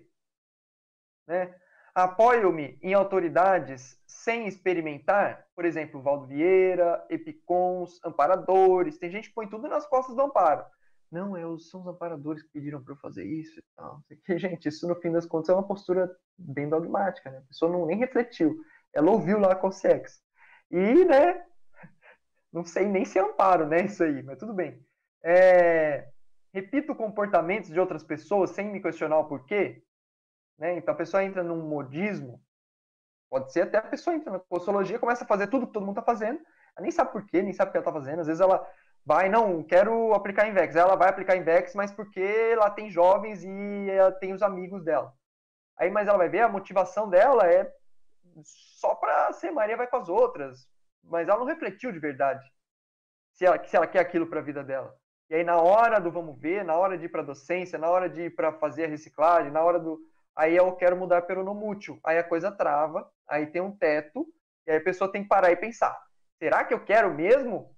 Né? 1.28 1.54
Apoio-me 1.96 2.78
em 2.82 2.94
autoridades 2.94 4.00
sem 4.06 4.48
experimentar, 4.48 5.48
por 5.56 5.66
exemplo, 5.66 6.02
Valdo 6.02 6.28
Vieira, 6.28 7.06
Epicons, 7.10 8.00
amparadores. 8.04 9.00
Tem 9.00 9.10
gente 9.10 9.30
que 9.30 9.36
põe 9.36 9.48
tudo 9.48 9.68
nas 9.68 9.88
costas 9.88 10.16
do 10.16 10.22
amparo. 10.22 10.66
Não, 11.12 11.58
são 11.58 11.82
os 11.82 11.88
amparadores 11.88 12.44
que 12.44 12.50
pediram 12.50 12.84
para 12.84 12.94
eu 12.94 12.98
fazer 12.98 13.26
isso 13.26 13.60
e 13.60 13.64
tal. 13.76 14.04
Gente, 14.38 14.68
isso 14.68 14.88
no 14.88 14.96
fim 14.96 15.12
das 15.12 15.26
contas 15.26 15.50
é 15.50 15.54
uma 15.54 15.68
postura 15.68 16.14
bem 16.38 16.68
dogmática, 16.68 17.32
né? 17.32 17.38
A 17.38 17.48
pessoa 17.48 17.72
não 17.72 17.86
nem 17.86 17.98
refletiu. 17.98 18.58
Ela 18.94 19.12
ouviu 19.12 19.40
lá 19.40 19.54
a 19.54 19.56
Consex. 19.56 20.22
E, 20.70 21.06
né, 21.06 21.46
não 22.52 22.66
sei 22.66 22.86
nem 22.88 23.06
se 23.06 23.18
é 23.18 23.22
amparo, 23.22 23.68
né, 23.68 23.86
isso 23.86 24.04
aí, 24.04 24.22
mas 24.22 24.38
tudo 24.38 24.54
bem. 24.54 24.84
É, 25.24 26.10
repito 26.54 26.96
comportamentos 26.96 27.70
de 27.70 27.80
outras 27.80 28.04
pessoas 28.04 28.52
sem 28.52 28.70
me 28.70 28.82
questionar 28.82 29.20
o 29.20 29.28
porquê. 29.28 29.84
Né? 30.58 30.78
Então 30.78 30.94
a 30.94 30.98
pessoa 30.98 31.24
entra 31.24 31.44
num 31.44 31.68
modismo, 31.68 32.42
pode 33.30 33.52
ser 33.54 33.62
até 33.62 33.78
a 33.78 33.82
pessoa 33.82 34.16
entra 34.16 34.32
na 34.32 34.40
postologia, 34.40 35.00
começa 35.00 35.24
a 35.24 35.28
fazer 35.28 35.48
tudo 35.48 35.68
que 35.68 35.74
todo 35.74 35.86
mundo 35.86 36.00
está 36.00 36.04
fazendo, 36.04 36.40
ela 36.76 36.82
nem 36.82 36.92
sabe 36.92 37.12
porquê, 37.12 37.42
nem 37.42 37.54
sabe 37.54 37.70
o 37.70 37.72
que 37.72 37.78
ela 37.78 37.88
está 37.88 37.94
fazendo. 37.94 38.20
Às 38.20 38.28
vezes 38.28 38.42
ela 38.42 38.66
vai, 39.08 39.30
não, 39.30 39.64
quero 39.64 40.14
aplicar 40.14 40.50
Invex. 40.50 40.76
Ela 40.76 40.98
vai 40.98 41.08
aplicar 41.08 41.38
Invex, 41.38 41.74
mas 41.74 41.94
porque 41.94 42.20
ela 42.20 42.70
tem 42.70 42.92
jovens 42.92 43.42
e 43.42 43.90
ela 43.90 44.12
tem 44.12 44.34
os 44.34 44.42
amigos 44.42 44.84
dela. 44.84 45.14
Aí, 45.78 45.90
mas 45.90 46.10
ela 46.10 46.18
vai 46.18 46.28
ver, 46.28 46.42
a 46.42 46.50
motivação 46.50 47.10
dela 47.10 47.48
é 47.50 47.72
só 48.44 48.94
para 48.96 49.32
ser 49.32 49.50
Maria 49.52 49.78
vai 49.78 49.88
com 49.88 49.96
as 49.96 50.10
outras. 50.10 50.68
Mas 51.02 51.30
ela 51.30 51.40
não 51.40 51.46
refletiu 51.46 51.90
de 51.94 52.00
verdade 52.00 52.46
se 53.32 53.46
ela, 53.46 53.64
se 53.64 53.78
ela 53.78 53.88
quer 53.88 54.00
aquilo 54.00 54.28
para 54.28 54.42
a 54.42 54.44
vida 54.44 54.62
dela. 54.62 54.94
E 55.30 55.36
aí, 55.36 55.44
na 55.44 55.56
hora 55.56 56.00
do 56.02 56.12
vamos 56.12 56.38
ver, 56.38 56.66
na 56.66 56.76
hora 56.76 56.98
de 56.98 57.06
ir 57.06 57.10
para 57.10 57.24
docência, 57.24 57.80
na 57.80 57.90
hora 57.90 58.10
de 58.10 58.24
ir 58.24 58.36
para 58.36 58.52
fazer 58.52 58.86
a 58.86 58.90
reciclagem, 58.90 59.54
na 59.54 59.64
hora 59.64 59.80
do. 59.80 60.02
Aí 60.36 60.54
eu 60.54 60.76
quero 60.76 60.98
mudar 60.98 61.22
para 61.22 61.40
o 61.40 61.46
não 61.46 61.56
mútil. 61.56 61.98
Aí 62.04 62.18
a 62.18 62.24
coisa 62.26 62.52
trava, 62.52 63.10
aí 63.26 63.48
tem 63.48 63.62
um 63.62 63.72
teto, 63.72 64.28
e 64.66 64.72
aí 64.72 64.78
a 64.78 64.84
pessoa 64.84 65.10
tem 65.10 65.24
que 65.24 65.30
parar 65.30 65.50
e 65.50 65.56
pensar: 65.56 65.98
será 66.40 66.66
que 66.66 66.74
eu 66.74 66.84
quero 66.84 67.14
mesmo 67.14 67.77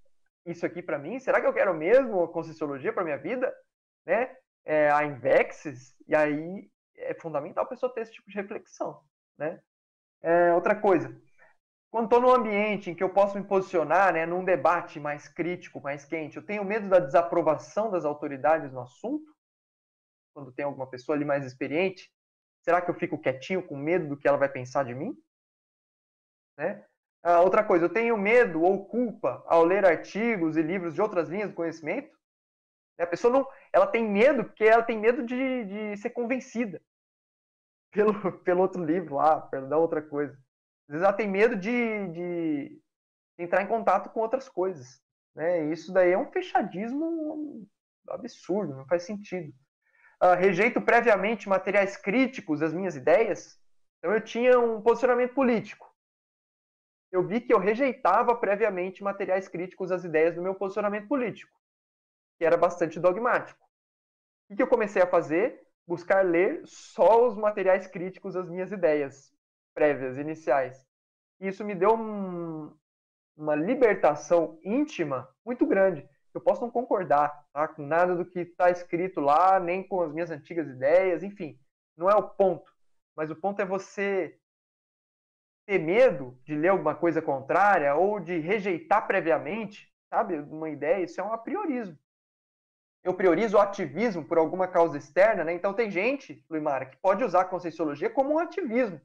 isso 0.52 0.66
aqui 0.66 0.82
para 0.82 1.00
mim? 1.00 1.20
Será 1.20 1.40
que 1.40 1.48
eu 1.48 1.54
quero 1.54 1.74
mesmo 1.74 2.24
a 2.24 2.32
Conscienciologia 2.32 2.94
para 2.94 3.04
minha 3.04 3.18
vida? 3.18 3.54
Né? 4.06 4.36
É, 4.66 4.92
a 4.92 5.04
Invexes, 5.04 5.96
e 6.08 6.16
aí 6.16 6.70
é 6.96 7.14
fundamental 7.14 7.64
a 7.64 7.68
pessoa 7.68 7.94
ter 7.94 8.02
esse 8.02 8.14
tipo 8.14 8.30
de 8.30 8.36
reflexão. 8.36 9.02
Né? 9.38 9.62
É, 10.22 10.54
outra 10.54 10.76
coisa, 10.76 11.16
quando 11.90 12.06
estou 12.06 12.22
num 12.22 12.34
ambiente 12.34 12.90
em 12.90 12.96
que 12.96 13.04
eu 13.04 13.10
posso 13.10 13.38
me 13.38 13.46
posicionar, 13.46 14.14
né, 14.14 14.26
num 14.26 14.44
debate 14.46 15.00
mais 15.00 15.28
crítico, 15.28 15.82
mais 15.82 16.06
quente, 16.06 16.38
eu 16.38 16.46
tenho 16.46 16.64
medo 16.64 16.88
da 16.88 17.00
desaprovação 17.00 17.90
das 17.90 18.06
autoridades 18.06 18.72
no 18.72 18.82
assunto? 18.82 19.34
Quando 20.34 20.52
tem 20.52 20.66
alguma 20.66 20.88
pessoa 20.88 21.16
ali 21.16 21.26
mais 21.26 21.46
experiente, 21.46 22.12
será 22.62 22.82
que 22.82 22.92
eu 22.92 22.96
fico 22.96 23.18
quietinho 23.18 23.66
com 23.66 23.76
medo 23.76 24.08
do 24.08 24.18
que 24.18 24.28
ela 24.28 24.38
vai 24.38 24.50
pensar 24.50 24.86
de 24.86 24.94
mim? 24.94 25.18
Né? 26.58 26.86
Ah, 27.22 27.42
outra 27.42 27.64
coisa, 27.64 27.86
eu 27.86 27.90
tenho 27.90 28.18
medo 28.18 28.62
ou 28.62 28.86
culpa 28.86 29.44
ao 29.46 29.64
ler 29.64 29.86
artigos 29.86 30.56
e 30.56 30.62
livros 30.62 30.94
de 30.94 31.02
outras 31.02 31.28
linhas 31.28 31.50
do 31.50 31.56
conhecimento? 31.56 32.18
A 32.98 33.08
pessoa 33.08 33.32
não, 33.32 33.48
ela 33.74 33.88
tem 33.88 34.08
medo 34.10 34.44
porque 34.44 34.64
ela 34.64 34.84
tem 34.84 34.98
medo 34.98 35.24
de, 35.24 35.66
de 35.66 35.98
ser 35.98 36.12
convencida 36.12 36.82
pelo, 37.92 38.40
pelo 38.40 38.62
outro 38.62 38.84
livro 38.84 39.16
lá, 39.16 39.42
pela 39.42 39.78
outra 39.78 40.02
coisa. 40.02 40.34
Às 40.88 40.94
vezes 40.94 41.04
ela 41.04 41.14
tem 41.14 41.28
medo 41.28 41.56
de, 41.56 42.08
de 42.10 42.82
entrar 43.38 43.64
em 43.64 43.68
contato 43.68 44.10
com 44.10 44.22
outras 44.22 44.48
coisas. 44.48 45.02
Né? 45.36 45.66
Isso 45.72 45.94
daí 45.94 46.12
é 46.12 46.18
um 46.18 46.32
fechadismo 46.32 47.68
absurdo, 48.10 48.76
não 48.76 48.88
faz 48.88 49.04
sentido. 49.04 49.54
Uh, 50.22 50.36
rejeito 50.38 50.82
previamente 50.82 51.48
materiais 51.48 51.96
críticos 51.96 52.60
das 52.60 52.74
minhas 52.74 52.96
ideias. 52.96 53.58
Então 53.98 54.14
eu 54.14 54.22
tinha 54.22 54.60
um 54.60 54.82
posicionamento 54.82 55.34
político 55.34 55.89
eu 57.12 57.26
vi 57.26 57.42
que 57.42 57.54
eu 57.54 57.60
rejeitava 57.60 58.36
previamente 58.36 59.04
materiais 59.04 59.48
críticos 59.48 59.92
às 59.92 60.04
ideias 60.04 60.36
do 60.36 60.42
meu 60.42 60.54
posicionamento 60.54 61.08
político, 61.08 61.58
que 62.38 62.46
era 62.46 62.58
bastante 62.58 63.00
dogmático. 63.00 63.60
O 64.50 64.56
que 64.56 64.62
eu 64.62 64.68
comecei 64.68 65.02
a 65.02 65.08
fazer? 65.08 65.68
Buscar 65.88 66.24
ler 66.24 66.62
só 66.66 67.28
os 67.28 67.36
materiais 67.36 67.88
críticos 67.88 68.36
às 68.36 68.48
minhas 68.48 68.72
ideias 68.72 69.34
prévias, 69.74 70.18
iniciais. 70.18 70.86
E 71.40 71.48
isso 71.48 71.64
me 71.64 71.74
deu 71.74 71.96
um, 71.96 72.72
uma 73.36 73.56
libertação 73.56 74.60
íntima 74.64 75.30
muito 75.46 75.66
grande. 75.66 76.08
Eu 76.34 76.42
posso 76.42 76.62
não 76.62 76.70
concordar 76.70 77.46
tá, 77.52 77.68
com 77.68 77.82
nada 77.82 78.16
do 78.16 78.26
que 78.26 78.40
está 78.40 78.70
escrito 78.70 79.20
lá, 79.20 79.60
nem 79.60 79.88
com 79.88 80.02
as 80.02 80.12
minhas 80.12 80.30
antigas 80.30 80.68
ideias, 80.68 81.24
enfim, 81.24 81.60
não 81.98 82.10
é 82.10 82.16
o 82.16 82.30
ponto. 82.30 82.72
Mas 83.16 83.32
o 83.32 83.36
ponto 83.36 83.62
é 83.62 83.66
você 83.66 84.38
ter 85.70 85.78
medo 85.78 86.36
de 86.44 86.56
ler 86.56 86.70
alguma 86.70 86.96
coisa 86.96 87.22
contrária 87.22 87.94
ou 87.94 88.20
de 88.20 88.40
rejeitar 88.40 89.06
previamente, 89.06 89.88
sabe, 90.10 90.40
uma 90.40 90.68
ideia, 90.68 91.04
isso 91.04 91.22
é 91.22 91.24
um 91.24 91.32
apriorismo. 91.32 91.96
Eu 93.04 93.14
priorizo 93.14 93.56
o 93.56 93.60
ativismo 93.60 94.26
por 94.26 94.40
alguma 94.40 94.68
causa 94.68 94.98
externa, 94.98 95.44
né? 95.44 95.54
Então 95.54 95.72
tem 95.72 95.92
gente, 95.92 96.44
Luimara, 96.50 96.88
que 96.88 96.98
pode 96.98 97.24
usar 97.24 97.42
a 97.42 97.46
conscienciologia 97.46 98.10
como 98.10 98.34
um 98.34 98.40
ativismo, 98.40 99.00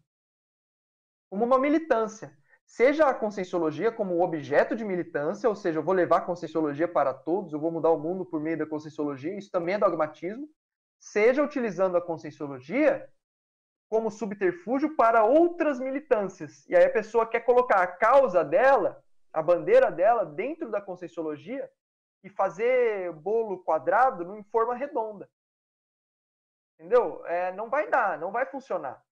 como 1.28 1.44
uma 1.44 1.58
militância 1.58 2.34
seja 2.64 3.10
a 3.10 3.14
conscienciologia 3.14 3.92
como 3.92 4.22
objeto 4.22 4.74
de 4.74 4.86
militância, 4.86 5.46
ou 5.46 5.54
seja, 5.54 5.80
eu 5.80 5.82
vou 5.82 5.92
levar 5.92 6.16
a 6.16 6.22
conscienciologia 6.22 6.88
para 6.88 7.12
todos, 7.12 7.52
eu 7.52 7.60
vou 7.60 7.70
mudar 7.70 7.90
o 7.90 8.00
mundo 8.00 8.24
por 8.24 8.40
meio 8.40 8.56
da 8.56 8.64
conscienciologia, 8.64 9.36
isso 9.36 9.50
também 9.50 9.74
é 9.74 9.78
dogmatismo, 9.78 10.48
seja 10.98 11.42
utilizando 11.42 11.98
a 11.98 12.00
conscienciologia 12.00 13.06
como 13.88 14.10
subterfúgio 14.10 14.96
para 14.96 15.24
outras 15.24 15.78
militâncias. 15.78 16.66
E 16.68 16.76
aí 16.76 16.84
a 16.84 16.92
pessoa 16.92 17.26
quer 17.26 17.40
colocar 17.40 17.82
a 17.82 17.86
causa 17.86 18.44
dela, 18.44 19.02
a 19.32 19.42
bandeira 19.42 19.90
dela, 19.90 20.24
dentro 20.24 20.70
da 20.70 20.80
conscienciologia 20.80 21.70
e 22.22 22.30
fazer 22.30 23.12
bolo 23.12 23.62
quadrado 23.62 24.36
em 24.36 24.42
forma 24.44 24.74
redonda. 24.74 25.28
Entendeu? 26.74 27.24
É, 27.26 27.52
não 27.52 27.68
vai 27.68 27.88
dar, 27.88 28.18
não 28.18 28.32
vai 28.32 28.46
funcionar 28.46 29.04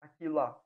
aquilo 0.00 0.34
lá. 0.34 0.58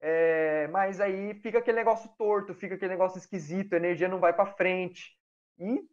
É, 0.00 0.66
mas 0.68 1.00
aí 1.00 1.34
fica 1.34 1.58
aquele 1.58 1.76
negócio 1.76 2.08
torto, 2.16 2.54
fica 2.54 2.74
aquele 2.74 2.92
negócio 2.92 3.18
esquisito, 3.18 3.74
a 3.74 3.76
energia 3.76 4.08
não 4.08 4.18
vai 4.18 4.32
para 4.32 4.54
frente. 4.54 5.18
E 5.58 5.86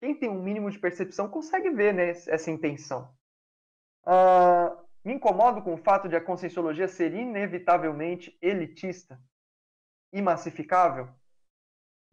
quem 0.00 0.14
tem 0.14 0.28
um 0.28 0.40
mínimo 0.40 0.70
de 0.70 0.78
percepção 0.78 1.28
consegue 1.28 1.70
ver 1.70 1.92
né, 1.92 2.10
essa 2.10 2.50
intenção. 2.50 3.12
Ah, 4.04 4.76
me 5.08 5.14
incomodo 5.14 5.62
com 5.62 5.72
o 5.72 5.78
fato 5.78 6.06
de 6.06 6.14
a 6.14 6.20
conscienciologia 6.20 6.86
ser 6.86 7.14
inevitavelmente 7.14 8.36
elitista 8.42 9.18
e 10.12 10.20
massificável. 10.20 11.08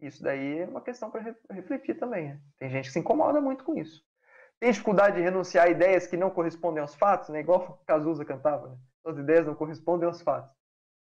Isso 0.00 0.22
daí 0.22 0.60
é 0.60 0.64
uma 0.64 0.80
questão 0.80 1.10
para 1.10 1.36
refletir 1.50 1.98
também. 1.98 2.30
Né? 2.30 2.40
Tem 2.58 2.70
gente 2.70 2.86
que 2.86 2.92
se 2.92 2.98
incomoda 2.98 3.38
muito 3.38 3.64
com 3.64 3.76
isso. 3.76 4.02
Tem 4.58 4.70
dificuldade 4.70 5.16
de 5.16 5.22
renunciar 5.22 5.66
a 5.66 5.70
ideias 5.70 6.06
que 6.06 6.16
não 6.16 6.30
correspondem 6.30 6.80
aos 6.80 6.94
fatos, 6.94 7.28
né? 7.28 7.40
igual 7.40 7.60
o 7.60 7.74
Cazuza 7.84 8.24
cantava. 8.24 8.68
Né? 8.68 8.78
As 9.04 9.18
ideias 9.18 9.46
não 9.46 9.54
correspondem 9.54 10.06
aos 10.06 10.22
fatos. 10.22 10.50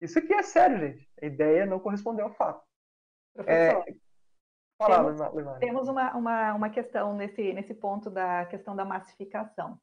Isso 0.02 0.20
aqui 0.20 0.34
é 0.34 0.44
sério, 0.44 0.78
gente. 0.78 1.10
A 1.22 1.26
ideia 1.26 1.66
não 1.66 1.80
correspondeu 1.80 2.26
ao 2.26 2.34
fato. 2.34 2.62
Professor, 3.34 3.86
é... 3.88 3.96
Fala, 4.78 5.32
temos, 5.32 5.60
temos 5.60 5.88
uma, 5.88 6.14
uma, 6.14 6.54
uma 6.56 6.70
questão 6.70 7.16
nesse, 7.16 7.54
nesse 7.54 7.74
ponto 7.74 8.10
da 8.10 8.46
questão 8.48 8.76
da 8.76 8.84
massificação. 8.84 9.80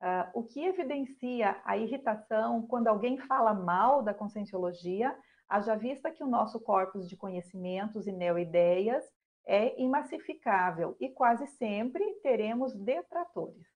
Uh, 0.00 0.40
o 0.40 0.42
que 0.44 0.64
evidencia 0.64 1.60
a 1.64 1.76
irritação 1.76 2.66
quando 2.66 2.88
alguém 2.88 3.18
fala 3.18 3.52
mal 3.52 4.02
da 4.02 4.14
conscienciologia, 4.14 5.16
haja 5.48 5.76
vista 5.76 6.10
que 6.10 6.24
o 6.24 6.26
nosso 6.26 6.58
corpus 6.58 7.08
de 7.08 7.16
conhecimentos 7.16 8.06
e 8.06 8.12
neoideias 8.12 9.04
é 9.46 9.78
imassificável 9.80 10.96
e 10.98 11.10
quase 11.10 11.46
sempre 11.46 12.02
teremos 12.22 12.74
detratores. 12.74 13.66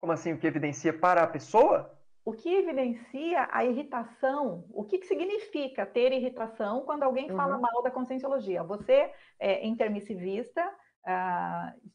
Como 0.00 0.12
assim? 0.12 0.32
O 0.32 0.38
que 0.38 0.46
evidencia 0.46 0.96
para 0.96 1.22
a 1.22 1.26
pessoa? 1.26 1.98
o 2.28 2.32
que 2.34 2.54
evidencia 2.54 3.48
a 3.50 3.64
irritação, 3.64 4.66
o 4.68 4.84
que, 4.84 4.98
que 4.98 5.06
significa 5.06 5.86
ter 5.86 6.12
irritação 6.12 6.82
quando 6.82 7.02
alguém 7.02 7.34
fala 7.34 7.54
uhum. 7.54 7.62
mal 7.62 7.82
da 7.82 7.90
conscienciologia. 7.90 8.62
Você 8.64 9.10
é 9.40 9.66
intermissivista, 9.66 10.62
uh, 11.06 11.90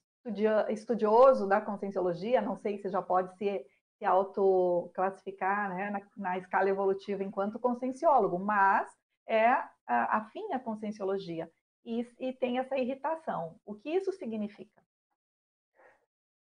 estudioso 0.70 1.48
da 1.48 1.60
conscienciologia, 1.60 2.42
não 2.42 2.56
sei 2.56 2.78
se 2.78 2.90
já 2.90 3.02
pode 3.02 3.36
se, 3.38 3.66
se 3.98 4.06
autoclassificar 4.06 5.70
né, 5.70 5.90
na, 5.90 6.02
na, 6.16 6.38
escala 6.38 6.70
evolutiva 6.70 7.24
enquanto 7.24 7.60
conscienciólogo, 7.60 8.40
mas 8.40 8.90
é 9.28 9.54
afim 9.86 10.54
à 10.54 10.60
conscienciologia 10.60 11.50
e, 11.86 12.08
e 12.20 12.34
tem 12.34 12.58
essa 12.58 12.78
irritação. 12.78 13.56
O 13.66 13.76
que 13.76 13.90
isso 13.90 14.12
significa? 14.14 14.82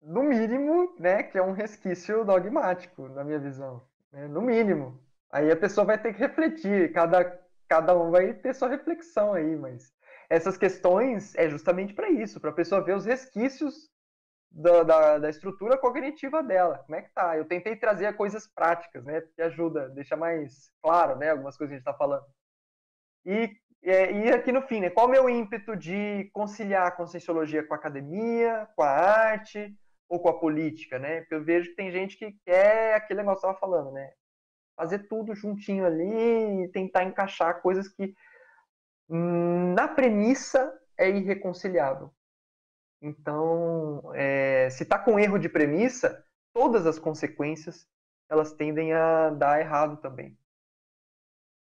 no 0.03 0.23
mínimo, 0.23 0.95
né, 0.99 1.23
que 1.23 1.39
é 1.39 1.43
um 1.43 1.53
resquício 1.53 2.25
dogmático, 2.25 3.09
na 3.09 3.23
minha 3.23 3.39
visão. 3.39 3.81
Né? 4.13 4.27
No 4.27 4.43
mínimo. 4.43 5.01
Aí 5.31 5.51
a 5.51 5.57
pessoa 5.57 5.87
vai 5.87 5.97
ter 5.97 6.13
que 6.13 6.19
refletir, 6.19 6.93
cada, 6.93 7.41
cada 7.69 7.97
um 7.97 8.11
vai 8.11 8.35
ter 8.35 8.55
sua 8.55 8.69
reflexão 8.69 9.33
aí, 9.33 9.57
mas 9.57 9.95
essas 10.33 10.57
questões 10.57 11.35
é 11.35 11.47
justamente 11.51 11.93
para 11.93 12.09
isso, 12.09 12.41
para 12.41 12.49
a 12.49 12.55
pessoa 12.55 12.83
ver 12.83 12.97
os 12.97 13.05
resquícios 13.05 13.91
da, 14.51 14.83
da, 14.83 15.19
da, 15.19 15.29
estrutura 15.29 15.77
cognitiva 15.77 16.43
dela. 16.43 16.79
Como 16.79 16.97
é 16.97 17.03
que 17.03 17.13
tá? 17.13 17.37
Eu 17.37 17.45
tentei 17.45 17.77
trazer 17.77 18.17
coisas 18.17 18.47
práticas, 18.47 19.05
né, 19.05 19.21
que 19.35 19.43
ajuda, 19.43 19.91
deixa 19.91 20.17
mais 20.17 20.73
claro, 20.83 21.19
né, 21.19 21.31
algumas 21.31 21.55
coisas 21.55 21.71
que 21.71 21.75
a 21.75 21.79
gente 21.79 21.87
está 21.87 21.95
falando. 21.95 22.25
E, 23.27 23.55
e 23.83 24.31
aqui 24.31 24.53
no 24.53 24.63
fim, 24.63 24.81
né, 24.81 24.89
qual 24.89 25.07
o 25.07 25.11
meu 25.11 25.29
ímpeto 25.29 25.77
de 25.77 26.31
conciliar 26.33 26.87
a 26.87 26.91
conscienciologia 26.91 27.67
com 27.67 27.75
a 27.75 27.77
academia, 27.77 28.67
com 28.75 28.83
a 28.83 28.89
arte, 28.89 29.77
ou 30.09 30.19
com 30.19 30.31
a 30.31 30.39
política, 30.39 30.99
né? 30.99 31.21
Porque 31.21 31.35
eu 31.35 31.45
vejo 31.45 31.71
que 31.71 31.77
tem 31.77 31.91
gente 31.91 32.17
que 32.19 32.33
quer 32.45 32.95
aquele 32.95 33.21
negócio 33.21 33.41
que 33.41 33.47
eu 33.47 33.51
estava 33.53 33.61
falando, 33.61 33.93
né? 33.93 34.13
Fazer 34.77 35.07
tudo 35.09 35.35
juntinho 35.35 35.87
ali 35.87 36.65
e 36.65 36.69
tentar 36.69 37.05
encaixar 37.05 37.63
coisas 37.63 37.89
que 37.89 38.15
na 39.15 39.89
premissa 39.89 40.81
é 40.97 41.11
irreconciliável. 41.11 42.13
Então, 43.01 44.13
é, 44.15 44.71
se 44.71 44.85
está 44.85 44.99
com 44.99 45.19
erro 45.19 45.39
de 45.39 45.49
premissa, 45.49 46.25
todas 46.55 46.87
as 46.87 46.99
consequências 46.99 47.89
elas 48.29 48.53
tendem 48.53 48.95
a 48.95 49.31
dar 49.31 49.61
errado 49.61 49.99
também. 49.99 50.39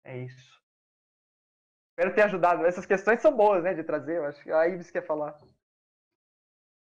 É 0.04 0.18
isso. 0.18 0.60
Espero 1.92 2.16
ter 2.16 2.24
ajudado. 2.24 2.66
Essas 2.66 2.86
questões 2.86 3.22
são 3.22 3.36
boas, 3.36 3.64
né, 3.64 3.74
de 3.74 3.84
trazer. 3.84 4.18
Eu 4.18 4.26
acho 4.26 4.42
que 4.42 4.52
a 4.52 4.68
Ives 4.68 4.90
quer 4.90 5.06
falar. 5.06 5.40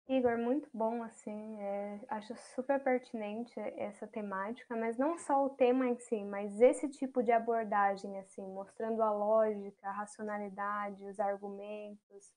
Igor, 0.09 0.39
muito 0.39 0.67
bom, 0.73 1.03
assim, 1.03 1.61
é, 1.61 2.01
acho 2.09 2.35
super 2.55 2.83
pertinente 2.83 3.61
essa 3.61 4.07
temática, 4.07 4.75
mas 4.75 4.97
não 4.97 5.19
só 5.19 5.45
o 5.45 5.51
tema 5.51 5.87
em 5.87 5.99
si, 5.99 6.25
mas 6.25 6.59
esse 6.63 6.89
tipo 6.89 7.23
de 7.23 7.31
abordagem, 7.31 8.19
assim, 8.19 8.41
mostrando 8.55 9.03
a 9.03 9.13
lógica, 9.13 9.87
a 9.87 9.93
racionalidade, 9.93 11.05
os 11.05 11.21
argumentos, 11.21 12.33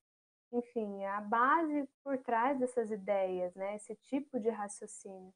enfim, 0.52 1.06
a 1.06 1.22
base 1.22 1.88
por 2.04 2.18
trás 2.18 2.60
dessas 2.60 2.92
ideias, 2.92 3.56
né, 3.56 3.78
esse 3.78 3.96
tipo 3.96 4.38
de 4.38 4.50
raciocínio. 4.50 5.34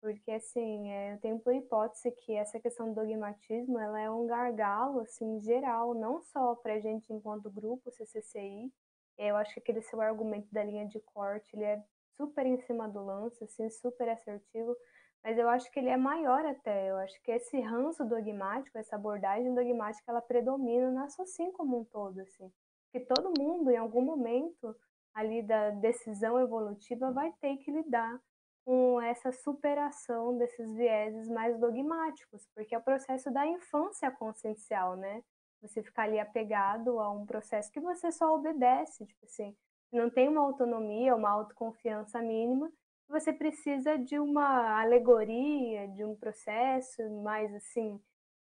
Porque, 0.00 0.32
assim, 0.32 0.90
é, 0.90 1.14
eu 1.14 1.20
tenho 1.20 1.38
por 1.38 1.54
hipótese 1.54 2.10
que 2.12 2.34
essa 2.34 2.58
questão 2.58 2.88
do 2.88 2.94
dogmatismo, 2.96 3.78
ela 3.78 4.00
é 4.00 4.10
um 4.10 4.26
gargalo, 4.26 5.00
assim, 5.00 5.40
geral, 5.40 5.94
não 5.94 6.20
só 6.22 6.56
para 6.56 6.74
a 6.74 6.80
gente 6.80 7.12
enquanto 7.12 7.50
grupo 7.50 7.92
CCCI, 7.92 8.72
eu 9.28 9.36
acho 9.36 9.52
que 9.52 9.60
aquele 9.60 9.82
seu 9.82 10.00
argumento 10.00 10.48
da 10.52 10.64
linha 10.64 10.86
de 10.86 11.00
corte, 11.00 11.54
ele 11.54 11.64
é 11.64 11.82
super 12.16 12.46
em 12.46 12.58
cima 12.62 12.88
do 12.88 13.04
lance, 13.04 13.42
assim, 13.44 13.68
super 13.70 14.08
assertivo, 14.08 14.76
mas 15.22 15.36
eu 15.36 15.48
acho 15.48 15.70
que 15.70 15.78
ele 15.78 15.88
é 15.88 15.96
maior 15.96 16.44
até. 16.46 16.90
Eu 16.90 16.96
acho 16.96 17.20
que 17.22 17.30
esse 17.30 17.60
ranço 17.60 18.04
dogmático, 18.04 18.78
essa 18.78 18.96
abordagem 18.96 19.54
dogmática, 19.54 20.10
ela 20.10 20.22
predomina 20.22 20.90
na 20.90 21.08
sociedade 21.08 21.56
como 21.56 21.80
um 21.80 21.84
todo, 21.84 22.20
assim. 22.20 22.50
Que 22.92 23.00
todo 23.00 23.32
mundo, 23.38 23.70
em 23.70 23.76
algum 23.76 24.02
momento 24.02 24.74
ali 25.14 25.42
da 25.42 25.70
decisão 25.70 26.40
evolutiva, 26.40 27.12
vai 27.12 27.32
ter 27.40 27.56
que 27.58 27.70
lidar 27.70 28.18
com 28.64 29.00
essa 29.00 29.32
superação 29.32 30.36
desses 30.38 30.74
vieses 30.74 31.28
mais 31.28 31.58
dogmáticos, 31.58 32.46
porque 32.54 32.74
é 32.74 32.78
o 32.78 32.82
processo 32.82 33.30
da 33.30 33.46
infância 33.46 34.10
consciencial, 34.10 34.96
né? 34.96 35.22
Você 35.62 35.82
ficar 35.82 36.04
ali 36.04 36.18
apegado 36.18 36.98
a 36.98 37.10
um 37.10 37.26
processo 37.26 37.70
que 37.70 37.80
você 37.80 38.10
só 38.10 38.34
obedece, 38.34 39.06
tipo 39.06 39.24
assim, 39.24 39.54
não 39.92 40.08
tem 40.08 40.28
uma 40.28 40.40
autonomia, 40.40 41.14
uma 41.14 41.30
autoconfiança 41.30 42.22
mínima, 42.22 42.70
você 43.08 43.32
precisa 43.32 43.98
de 43.98 44.18
uma 44.18 44.80
alegoria, 44.80 45.88
de 45.88 46.04
um 46.04 46.14
processo 46.14 47.02
mais 47.22 47.52
assim 47.54 48.00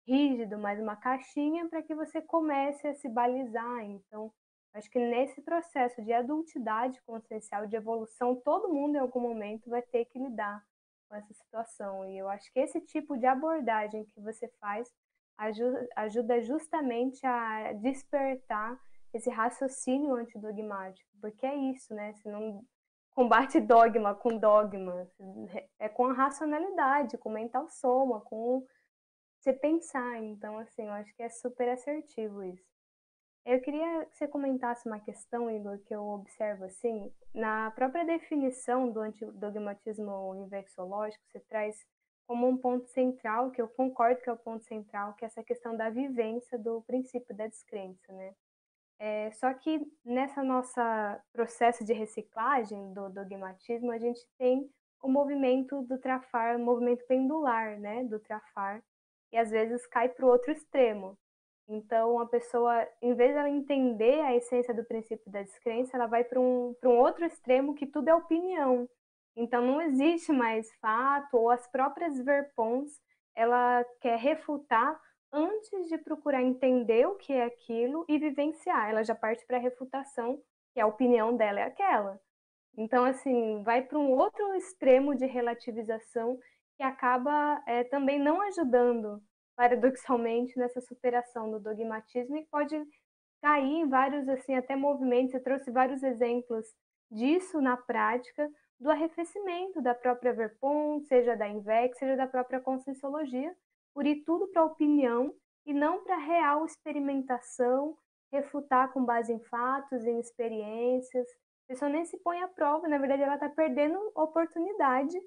rígido, 0.08 0.58
mais 0.58 0.80
uma 0.80 0.96
caixinha 0.96 1.68
para 1.68 1.82
que 1.82 1.94
você 1.94 2.22
comece 2.22 2.88
a 2.88 2.94
se 2.94 3.10
balizar. 3.10 3.84
Então, 3.84 4.32
acho 4.74 4.90
que 4.90 5.00
nesse 5.00 5.42
processo 5.42 6.02
de 6.02 6.14
adultidade 6.14 7.02
consciencial, 7.04 7.68
de 7.68 7.76
evolução, 7.76 8.36
todo 8.36 8.74
mundo 8.74 8.96
em 8.96 9.00
algum 9.00 9.20
momento 9.20 9.70
vai 9.70 9.82
ter 9.82 10.06
que 10.06 10.18
lidar 10.18 10.64
com 11.10 11.16
essa 11.16 11.34
situação. 11.34 12.06
E 12.10 12.18
eu 12.18 12.30
acho 12.30 12.52
que 12.52 12.60
esse 12.60 12.80
tipo 12.82 13.18
de 13.18 13.26
abordagem 13.26 14.06
que 14.06 14.20
você 14.22 14.48
faz 14.60 14.90
ajuda 15.96 16.42
justamente 16.42 17.26
a 17.26 17.74
despertar 17.74 18.80
esse 19.14 19.30
raciocínio 19.30 20.16
antidogmático, 20.16 21.10
porque 21.22 21.46
é 21.46 21.56
isso, 21.56 21.94
né? 21.94 22.14
Se 22.14 22.28
não 22.28 22.66
combate 23.12 23.60
dogma 23.62 24.16
com 24.16 24.38
dogma, 24.38 25.08
é 25.80 25.88
com 25.88 26.08
a 26.08 26.14
racionalidade, 26.14 27.18
com 27.18 27.30
mental 27.30 27.70
soma, 27.70 28.22
com 28.22 28.66
você 29.40 29.54
pensar. 29.54 30.22
Então, 30.24 30.58
assim, 30.58 30.84
eu 30.88 30.94
acho 30.94 31.14
que 31.16 31.24
é 31.24 31.30
super 31.30 31.70
assertivo 31.70 32.44
isso. 32.44 32.74
Eu 33.46 33.60
queria 33.60 34.06
que 34.06 34.16
você 34.16 34.26
comentasse 34.26 34.88
uma 34.88 35.02
questão, 35.02 35.52
Igor, 35.52 35.78
que 35.80 35.94
eu 35.94 36.02
observo 36.08 36.64
assim, 36.64 37.14
na 37.34 37.72
própria 37.72 38.06
definição 38.06 38.90
do 38.90 39.02
antidogmatismo 39.02 40.30
universológico, 40.30 41.22
você 41.28 41.42
traz 41.42 41.76
como 42.28 42.48
um 42.48 42.58
ponto 42.58 42.88
central, 42.88 43.52
que 43.52 43.62
eu 43.62 43.68
concordo 43.68 44.22
que 44.22 44.30
é 44.30 44.34
o 44.34 44.38
ponto 44.38 44.64
central, 44.66 45.14
que 45.14 45.26
é 45.26 45.28
essa 45.28 45.44
questão 45.44 45.76
da 45.76 45.90
vivência 45.90 46.58
do 46.58 46.82
princípio 46.84 47.36
da 47.36 47.48
descrença, 47.48 48.12
né? 48.14 48.34
É, 49.00 49.32
só 49.32 49.54
que 49.54 49.82
nessa 50.06 50.44
nossa 50.44 51.22
processo 51.34 51.84
de 51.84 51.94
reciclagem 51.94 52.94
do 52.94 53.10
dogmatismo, 53.10 53.92
a 53.92 53.98
gente 53.98 54.22
tem 54.38 54.70
o 55.02 55.10
movimento 55.10 55.82
do 55.82 55.98
trafar, 55.98 56.56
o 56.56 56.64
movimento 56.64 57.06
pendular, 57.06 57.78
né, 57.80 58.06
do 58.06 58.20
trafar, 58.20 58.82
e 59.32 59.38
às 59.38 59.52
vezes 59.52 59.86
cai 59.88 60.08
para 60.08 60.26
o 60.26 60.30
outro 60.30 60.52
extremo. 60.52 61.18
Então, 61.68 62.20
a 62.20 62.26
pessoa, 62.26 62.88
em 63.02 63.14
vez 63.14 63.34
de 63.36 63.50
entender 63.50 64.22
a 64.22 64.36
essência 64.36 64.74
do 64.74 64.84
princípio 64.84 65.32
da 65.32 65.42
descrença, 65.42 65.98
ela 65.98 66.08
vai 66.08 66.24
para 66.24 66.40
um, 66.40 66.76
um 66.84 66.98
outro 67.00 67.26
extremo 67.26 67.74
que 67.74 67.88
tudo 67.88 68.10
é 68.10 68.16
opinião. 68.16 68.88
Então, 69.36 69.66
não 69.66 69.82
existe 69.82 70.32
mais 70.32 70.72
fato, 70.76 71.38
ou 71.38 71.50
as 71.50 71.68
próprias 71.68 72.18
verpons, 72.20 72.92
ela 73.36 73.84
quer 74.00 74.18
refutar 74.18 75.00
antes 75.32 75.90
de 75.90 75.98
procurar 75.98 76.44
entender 76.44 77.08
o 77.08 77.16
que 77.16 77.34
é 77.34 77.46
aquilo 77.46 78.06
e 78.08 78.20
vivenciar. 78.20 78.90
Ela 78.90 79.04
já 79.04 79.16
parte 79.16 79.46
para 79.48 79.58
a 79.58 79.60
refutação, 79.62 80.40
que 80.74 80.80
a 80.80 80.86
opinião 80.86 81.36
dela 81.36 81.60
é 81.60 81.64
aquela. 81.64 82.20
Então, 82.78 83.04
assim, 83.04 83.62
vai 83.64 83.82
para 83.84 83.98
um 83.98 84.12
outro 84.12 84.56
extremo 84.56 85.16
de 85.16 85.26
relativização 85.26 86.38
que 86.76 86.84
acaba 86.84 87.62
é, 87.68 87.84
também 87.84 88.20
não 88.20 88.42
ajudando, 88.42 89.22
paradoxalmente, 89.56 90.58
nessa 90.58 90.82
superação 90.82 91.52
do 91.52 91.60
dogmatismo 91.60 92.36
e 92.38 92.46
pode 92.46 92.76
cair 93.42 93.82
em 93.82 93.88
vários, 93.88 94.28
assim, 94.28 94.56
até 94.56 94.76
movimentos. 94.76 95.32
Você 95.32 95.40
trouxe 95.40 95.72
vários 95.72 96.02
exemplos 96.02 96.66
disso 97.12 97.62
na 97.62 97.78
prática, 97.78 98.50
do 98.84 98.92
arrefecimento 98.92 99.82
da 99.82 99.96
própria 99.96 100.34
Verpon, 100.34 101.00
seja 101.06 101.38
da 101.38 101.48
INVEC, 101.48 101.98
seja 101.98 102.18
da 102.18 102.28
própria 102.28 102.60
Conscienciologia, 102.60 103.56
por 103.94 104.06
ir 104.06 104.24
tudo 104.26 104.48
para 104.50 104.66
opinião 104.66 105.34
e 105.66 105.74
não 105.74 106.04
para 106.04 106.18
real 106.18 106.66
experimentação, 106.66 107.98
refutar 108.30 108.92
com 108.92 109.06
base 109.06 109.32
em 109.32 109.40
fatos, 109.40 110.06
em 110.06 110.20
experiências. 110.20 111.26
A 111.66 111.68
pessoa 111.70 111.90
nem 111.90 112.04
se 112.04 112.18
põe 112.18 112.42
à 112.42 112.48
prova, 112.48 112.88
na 112.90 112.98
verdade 112.98 113.24
ela 113.24 113.36
está 113.36 113.48
perdendo 113.48 113.98
oportunidade 114.16 115.18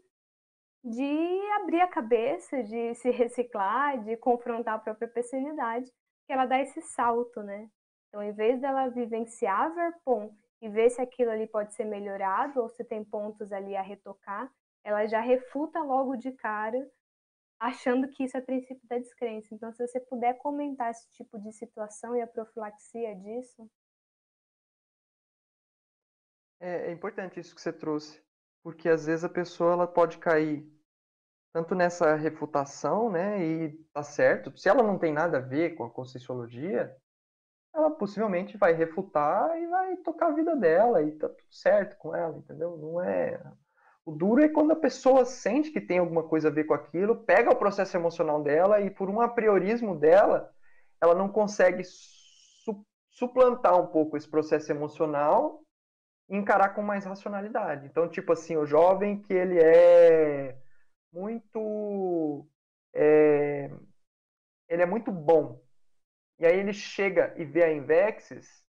de 0.85 1.41
abrir 1.55 1.81
a 1.81 1.89
cabeça, 1.89 2.63
de 2.63 2.95
se 2.97 3.11
reciclar, 3.11 4.05
de 4.05 4.19
confrontar 4.19 4.75
a 4.75 4.79
própria 4.79 5.09
personalidade, 5.09 5.91
que 6.27 6.33
ela 6.33 6.45
dá 6.45 6.61
esse 6.61 6.83
salto, 6.83 7.43
né? 7.43 7.71
Então, 8.09 8.23
em 8.23 8.33
vez 8.33 8.61
dela 8.61 8.89
vivenciar 8.89 9.63
a 9.63 9.69
Verpon 9.71 10.31
e 10.67 10.69
ver 10.69 10.91
se 10.91 11.01
aquilo 11.01 11.31
ali 11.31 11.47
pode 11.47 11.75
ser 11.75 11.85
melhorado 11.85 12.61
ou 12.61 12.69
se 12.69 12.83
tem 12.83 13.05
pontos 13.05 13.53
ali 13.53 13.77
a 13.77 13.83
retocar, 13.83 14.53
ela 14.83 15.07
já 15.07 15.21
refuta 15.21 15.81
logo 15.81 16.17
de 16.17 16.33
cara 16.33 16.91
achando 17.59 18.09
que 18.09 18.25
isso 18.25 18.37
é 18.37 18.41
princípio 18.41 18.87
da 18.89 18.99
descrença. 18.99 19.55
Então, 19.55 19.73
se 19.73 19.87
você 19.87 20.01
puder 20.01 20.37
comentar 20.39 20.91
esse 20.91 21.09
tipo 21.13 21.39
de 21.39 21.53
situação 21.53 22.17
e 22.17 22.21
a 22.21 22.27
profilaxia 22.27 23.15
disso. 23.15 23.71
É, 26.61 26.89
é 26.89 26.93
importante 26.93 27.39
isso 27.39 27.55
que 27.55 27.61
você 27.61 27.73
trouxe, 27.73 28.21
porque 28.63 28.89
às 28.89 29.07
vezes 29.07 29.25
a 29.25 29.29
pessoa 29.29 29.73
ela 29.73 29.87
pode 29.87 30.19
cair 30.19 30.69
tanto 31.53 31.75
nessa 31.75 32.17
refutação, 32.17 33.11
né, 33.11 33.43
e 33.43 33.73
tá 33.93 34.03
certo, 34.03 34.55
se 34.59 34.69
ela 34.69 34.83
não 34.83 34.99
tem 34.99 35.13
nada 35.13 35.39
a 35.39 35.41
ver 35.41 35.75
com 35.75 35.85
a 35.85 35.91
conscienciologia, 35.91 36.95
ela 37.77 37.91
possivelmente 37.91 38.57
vai 38.57 38.73
refutar 38.73 39.57
e 39.61 39.67
vai 39.67 39.97
tocar 39.99 40.29
a 40.29 40.35
vida 40.35 40.57
dela 40.57 41.03
e 41.03 41.13
tá 41.13 41.29
tudo 41.29 41.55
certo 41.55 41.97
com 41.99 42.15
ela, 42.15 42.37
entendeu? 42.37 42.77
Não 42.77 43.03
é 43.03 43.41
o 44.07 44.13
duro 44.13 44.41
é 44.41 44.49
quando 44.49 44.71
a 44.71 44.77
pessoa 44.77 45.25
sente 45.25 45.73
que 45.73 45.81
tem 45.81 45.99
alguma 45.99 46.23
coisa 46.23 46.47
a 46.47 46.51
ver 46.51 46.63
com 46.63 46.73
aquilo, 46.73 47.25
pega 47.25 47.51
o 47.51 47.57
processo 47.57 47.97
emocional 47.97 48.41
dela 48.41 48.81
e, 48.81 48.89
por 48.89 49.11
um 49.11 49.21
apriorismo 49.21 49.99
dela, 49.99 50.55
ela 51.01 51.13
não 51.13 51.29
consegue 51.29 51.83
su 51.85 52.87
suplantar 53.11 53.81
um 53.81 53.87
pouco 53.89 54.17
esse 54.17 54.29
processo 54.29 54.71
emocional 54.71 55.63
e 56.29 56.37
encarar 56.37 56.69
com 56.71 56.83
mais 56.83 57.05
racionalidade. 57.05 57.87
Então, 57.87 58.09
tipo 58.09 58.33
assim, 58.33 58.57
o 58.57 58.67
jovem 58.67 59.21
que 59.23 59.33
ele 59.33 59.59
é 59.59 60.57
muito. 61.13 62.47
É, 62.95 63.71
ele 64.69 64.83
é 64.83 64.87
muito 64.87 65.11
bom. 65.11 65.61
E 66.39 66.47
aí 66.47 66.59
ele 66.59 66.73
chega 66.73 67.35
e 67.37 67.45
vê 67.45 67.65
a 67.65 67.73
Invexis 67.73 68.65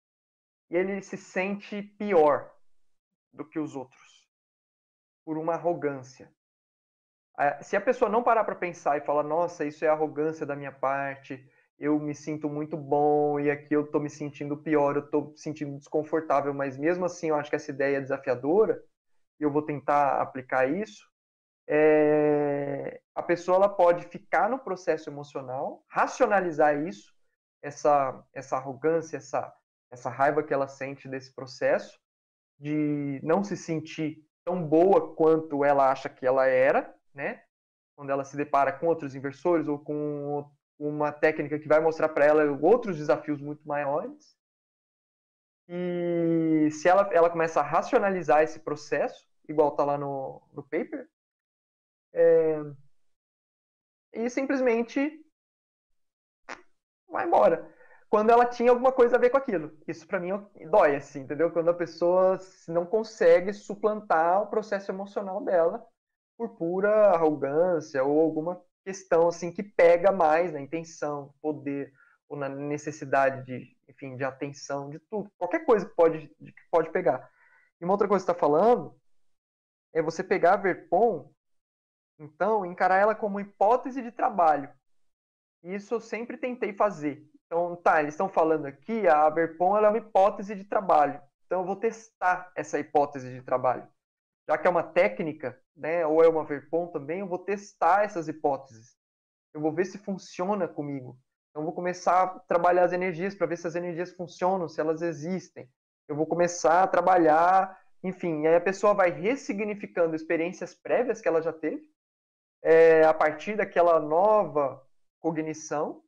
e 0.70 0.76
ele 0.76 1.00
se 1.02 1.16
sente 1.16 1.82
pior 1.82 2.52
do 3.32 3.44
que 3.44 3.58
os 3.58 3.74
outros 3.74 4.28
por 5.24 5.38
uma 5.38 5.54
arrogância. 5.54 6.30
Se 7.62 7.76
a 7.76 7.80
pessoa 7.80 8.10
não 8.10 8.22
parar 8.22 8.44
para 8.44 8.54
pensar 8.54 8.96
e 8.96 9.00
falar, 9.00 9.24
nossa, 9.24 9.64
isso 9.64 9.84
é 9.84 9.88
arrogância 9.88 10.46
da 10.46 10.54
minha 10.54 10.70
parte, 10.70 11.44
eu 11.78 11.98
me 11.98 12.14
sinto 12.14 12.48
muito 12.48 12.76
bom 12.76 13.40
e 13.40 13.50
aqui 13.50 13.74
eu 13.74 13.84
estou 13.84 14.00
me 14.00 14.10
sentindo 14.10 14.56
pior, 14.56 14.96
eu 14.96 15.04
estou 15.04 15.30
me 15.30 15.38
sentindo 15.38 15.76
desconfortável, 15.76 16.54
mas 16.54 16.78
mesmo 16.78 17.04
assim 17.04 17.28
eu 17.30 17.36
acho 17.36 17.50
que 17.50 17.56
essa 17.56 17.70
ideia 17.70 17.96
é 17.96 18.00
desafiadora 18.00 18.80
e 19.40 19.42
eu 19.42 19.50
vou 19.50 19.62
tentar 19.62 20.20
aplicar 20.20 20.70
isso. 20.70 21.08
É... 21.66 23.00
a 23.14 23.22
pessoa 23.22 23.56
ela 23.56 23.68
pode 23.70 24.06
ficar 24.08 24.50
no 24.50 24.58
processo 24.58 25.08
emocional, 25.08 25.82
racionalizar 25.88 26.86
isso, 26.86 27.13
essa, 27.64 28.22
essa 28.34 28.56
arrogância, 28.56 29.16
essa, 29.16 29.52
essa 29.90 30.10
raiva 30.10 30.42
que 30.42 30.52
ela 30.52 30.68
sente 30.68 31.08
desse 31.08 31.34
processo, 31.34 31.98
de 32.58 33.18
não 33.22 33.42
se 33.42 33.56
sentir 33.56 34.22
tão 34.44 34.62
boa 34.62 35.14
quanto 35.14 35.64
ela 35.64 35.90
acha 35.90 36.10
que 36.10 36.26
ela 36.26 36.46
era, 36.46 36.94
né? 37.14 37.42
Quando 37.96 38.10
ela 38.10 38.22
se 38.22 38.36
depara 38.36 38.70
com 38.70 38.86
outros 38.86 39.14
inversores 39.14 39.66
ou 39.66 39.78
com 39.78 40.46
uma 40.78 41.10
técnica 41.10 41.58
que 41.58 41.66
vai 41.66 41.80
mostrar 41.80 42.10
para 42.10 42.26
ela 42.26 42.44
outros 42.60 42.98
desafios 42.98 43.40
muito 43.40 43.66
maiores. 43.66 44.36
E 45.66 46.68
se 46.70 46.86
ela, 46.86 47.08
ela 47.14 47.30
começa 47.30 47.60
a 47.60 47.62
racionalizar 47.62 48.42
esse 48.42 48.60
processo, 48.60 49.26
igual 49.48 49.70
está 49.70 49.84
lá 49.84 49.96
no, 49.96 50.46
no 50.52 50.62
paper, 50.62 51.08
é, 52.12 52.60
e 54.12 54.28
simplesmente 54.28 55.23
vai 57.14 57.26
embora 57.26 57.72
quando 58.14 58.30
ela 58.30 58.46
tinha 58.46 58.70
alguma 58.70 58.92
coisa 58.92 59.16
a 59.16 59.18
ver 59.18 59.30
com 59.30 59.36
aquilo. 59.36 59.76
Isso 59.88 60.06
para 60.06 60.20
mim 60.20 60.30
dói, 60.70 60.94
assim, 60.94 61.22
entendeu? 61.22 61.50
Quando 61.50 61.70
a 61.70 61.74
pessoa 61.74 62.38
não 62.68 62.86
consegue 62.86 63.52
suplantar 63.52 64.40
o 64.40 64.46
processo 64.46 64.92
emocional 64.92 65.42
dela 65.42 65.84
por 66.36 66.50
pura 66.50 67.10
arrogância 67.10 68.04
ou 68.04 68.20
alguma 68.20 68.62
questão 68.84 69.26
assim 69.26 69.50
que 69.50 69.64
pega 69.64 70.12
mais 70.12 70.52
na 70.52 70.60
intenção, 70.60 71.34
poder 71.42 71.92
ou 72.28 72.36
na 72.36 72.48
necessidade 72.48 73.44
de, 73.46 73.76
enfim, 73.88 74.16
de 74.16 74.22
atenção, 74.22 74.90
de 74.90 75.00
tudo, 75.10 75.28
qualquer 75.36 75.64
coisa 75.64 75.84
que 75.84 75.94
pode 75.96 76.28
que 76.28 76.52
pode 76.70 76.90
pegar. 76.90 77.28
E 77.80 77.84
uma 77.84 77.94
outra 77.94 78.06
coisa 78.06 78.24
que 78.24 78.30
está 78.30 78.40
falando 78.40 78.94
é 79.92 80.00
você 80.00 80.22
pegar 80.22 80.54
a 80.54 80.58
Verpon, 80.58 81.32
então 82.16 82.64
encarar 82.64 82.98
ela 82.98 83.14
como 83.16 83.40
hipótese 83.40 84.02
de 84.02 84.12
trabalho. 84.12 84.70
Isso 85.64 85.94
eu 85.94 86.00
sempre 86.00 86.36
tentei 86.36 86.74
fazer. 86.74 87.26
Então, 87.46 87.74
tá, 87.76 88.00
eles 88.00 88.14
estão 88.14 88.28
falando 88.28 88.66
aqui, 88.66 89.08
a 89.08 89.24
Aberpon 89.24 89.78
é 89.78 89.88
uma 89.88 89.98
hipótese 89.98 90.54
de 90.54 90.64
trabalho. 90.64 91.20
Então, 91.46 91.60
eu 91.60 91.66
vou 91.66 91.76
testar 91.76 92.52
essa 92.54 92.78
hipótese 92.78 93.32
de 93.32 93.42
trabalho. 93.42 93.88
Já 94.46 94.58
que 94.58 94.66
é 94.66 94.70
uma 94.70 94.82
técnica, 94.82 95.58
né, 95.74 96.06
ou 96.06 96.22
é 96.22 96.28
uma 96.28 96.44
Verpon 96.44 96.88
também, 96.88 97.20
eu 97.20 97.26
vou 97.26 97.38
testar 97.38 98.04
essas 98.04 98.28
hipóteses. 98.28 98.94
Eu 99.54 99.60
vou 99.60 99.72
ver 99.72 99.86
se 99.86 99.96
funciona 99.96 100.68
comigo. 100.68 101.18
Então, 101.50 101.62
eu 101.62 101.64
vou 101.64 101.74
começar 101.74 102.22
a 102.22 102.26
trabalhar 102.40 102.84
as 102.84 102.92
energias 102.92 103.34
para 103.34 103.46
ver 103.46 103.56
se 103.56 103.66
as 103.66 103.74
energias 103.74 104.12
funcionam, 104.12 104.68
se 104.68 104.80
elas 104.80 105.00
existem. 105.00 105.66
Eu 106.06 106.14
vou 106.14 106.26
começar 106.26 106.82
a 106.82 106.86
trabalhar, 106.86 107.80
enfim, 108.02 108.46
aí 108.46 108.54
a 108.54 108.60
pessoa 108.60 108.92
vai 108.92 109.10
ressignificando 109.10 110.14
experiências 110.14 110.74
prévias 110.74 111.22
que 111.22 111.28
ela 111.28 111.40
já 111.40 111.52
teve, 111.52 111.88
é, 112.62 113.04
a 113.04 113.14
partir 113.14 113.56
daquela 113.56 113.98
nova 113.98 114.83
cognição, 115.24 116.02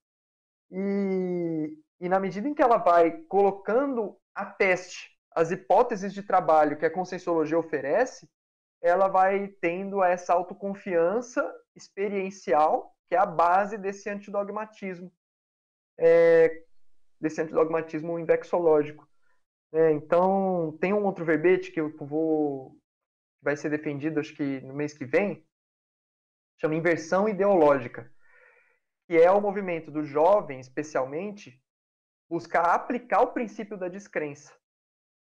e, 0.70 1.74
e 1.98 2.06
na 2.06 2.20
medida 2.20 2.46
em 2.46 2.52
que 2.54 2.60
ela 2.60 2.76
vai 2.76 3.22
colocando 3.22 4.14
a 4.34 4.44
teste 4.44 5.16
as 5.34 5.50
hipóteses 5.50 6.12
de 6.12 6.22
trabalho 6.22 6.76
que 6.76 6.84
a 6.84 6.90
conscienciologia 6.90 7.58
oferece, 7.58 8.28
ela 8.82 9.08
vai 9.08 9.48
tendo 9.60 10.02
essa 10.02 10.34
autoconfiança 10.34 11.42
experiencial, 11.74 12.94
que 13.06 13.14
é 13.14 13.18
a 13.18 13.26
base 13.26 13.78
desse 13.78 14.08
antidogmatismo, 14.10 15.10
é, 15.98 16.62
desse 17.18 17.40
antidogmatismo 17.40 18.18
invexológico. 18.18 19.08
É, 19.72 19.92
então, 19.92 20.76
tem 20.78 20.92
um 20.92 21.04
outro 21.04 21.24
verbete 21.24 21.70
que 21.70 21.80
eu 21.80 21.94
vou 21.98 22.76
vai 23.42 23.56
ser 23.56 23.70
defendido, 23.70 24.20
acho 24.20 24.34
que 24.34 24.60
no 24.62 24.74
mês 24.74 24.92
que 24.92 25.04
vem, 25.04 25.46
chama 26.58 26.74
inversão 26.74 27.28
ideológica 27.28 28.10
que 29.06 29.16
é 29.16 29.30
o 29.30 29.40
movimento 29.40 29.90
do 29.90 30.04
jovem, 30.04 30.58
especialmente, 30.58 31.62
buscar 32.28 32.62
aplicar 32.62 33.22
o 33.22 33.32
princípio 33.32 33.76
da 33.76 33.88
descrença. 33.88 34.52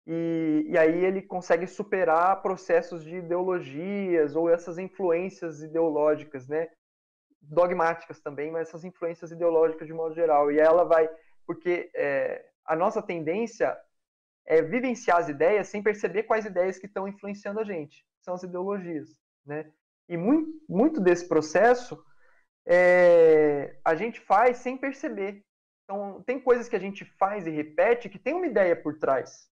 E, 0.06 0.66
e, 0.68 0.78
aí 0.78 1.04
ele 1.04 1.22
consegue 1.22 1.66
superar 1.66 2.42
processos 2.42 3.02
de 3.02 3.16
ideologias 3.16 4.36
ou 4.36 4.50
essas 4.50 4.76
influências 4.78 5.62
ideológicas, 5.62 6.46
né? 6.46 6.68
Dogmáticas 7.40 8.20
também, 8.20 8.50
mas 8.50 8.68
essas 8.68 8.84
influências 8.84 9.32
ideológicas 9.32 9.86
de 9.86 9.94
modo 9.94 10.14
geral. 10.14 10.52
E 10.52 10.58
ela 10.58 10.84
vai, 10.84 11.08
porque 11.46 11.90
é, 11.94 12.44
a 12.66 12.76
nossa 12.76 13.02
tendência 13.02 13.76
é 14.46 14.60
vivenciar 14.60 15.18
as 15.18 15.28
ideias 15.28 15.68
sem 15.68 15.82
perceber 15.82 16.24
quais 16.24 16.44
ideias 16.44 16.78
que 16.78 16.86
estão 16.86 17.08
influenciando 17.08 17.60
a 17.60 17.64
gente, 17.64 18.06
são 18.20 18.34
as 18.34 18.42
ideologias, 18.42 19.18
né? 19.44 19.72
E 20.06 20.18
muito, 20.18 20.50
muito 20.68 21.00
desse 21.00 21.26
processo 21.26 21.98
é, 22.66 23.78
a 23.84 23.94
gente 23.94 24.20
faz 24.20 24.58
sem 24.58 24.76
perceber. 24.76 25.42
Então, 25.84 26.22
tem 26.22 26.40
coisas 26.40 26.68
que 26.68 26.76
a 26.76 26.80
gente 26.80 27.04
faz 27.04 27.46
e 27.46 27.50
repete 27.50 28.08
que 28.08 28.18
tem 28.18 28.34
uma 28.34 28.46
ideia 28.46 28.74
por 28.74 28.98
trás. 28.98 29.50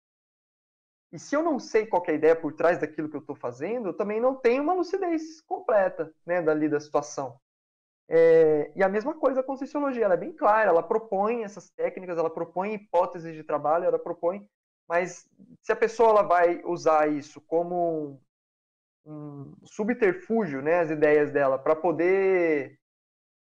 E 1.11 1.19
se 1.19 1.35
eu 1.35 1.43
não 1.43 1.59
sei 1.59 1.85
qual 1.85 2.03
é 2.07 2.11
a 2.11 2.15
ideia 2.15 2.35
por 2.35 2.53
trás 2.53 2.79
daquilo 2.79 3.09
que 3.09 3.15
eu 3.15 3.21
estou 3.21 3.35
fazendo, 3.35 3.89
eu 3.89 3.93
também 3.93 4.21
não 4.21 4.33
tenho 4.33 4.63
uma 4.63 4.73
lucidez 4.73 5.41
completa 5.41 6.13
né, 6.25 6.41
dali 6.41 6.69
da 6.69 6.79
situação. 6.79 7.37
É, 8.07 8.71
e 8.75 8.83
a 8.83 8.89
mesma 8.89 9.13
coisa 9.13 9.41
com 9.41 9.51
a 9.51 9.55
Conscienciologia, 9.55 10.05
ela 10.05 10.15
é 10.15 10.17
bem 10.17 10.33
clara, 10.33 10.69
ela 10.69 10.83
propõe 10.83 11.43
essas 11.43 11.69
técnicas, 11.69 12.17
ela 12.17 12.29
propõe 12.29 12.73
hipóteses 12.73 13.33
de 13.33 13.43
trabalho, 13.43 13.85
ela 13.85 13.99
propõe, 13.99 14.45
mas 14.87 15.25
se 15.61 15.71
a 15.71 15.75
pessoa 15.75 16.09
ela 16.09 16.23
vai 16.23 16.61
usar 16.65 17.09
isso 17.09 17.39
como 17.41 18.21
um 19.05 19.53
subterfúgio, 19.63 20.61
né, 20.61 20.79
as 20.79 20.89
ideias 20.89 21.31
dela, 21.31 21.57
para 21.57 21.73
poder, 21.73 22.77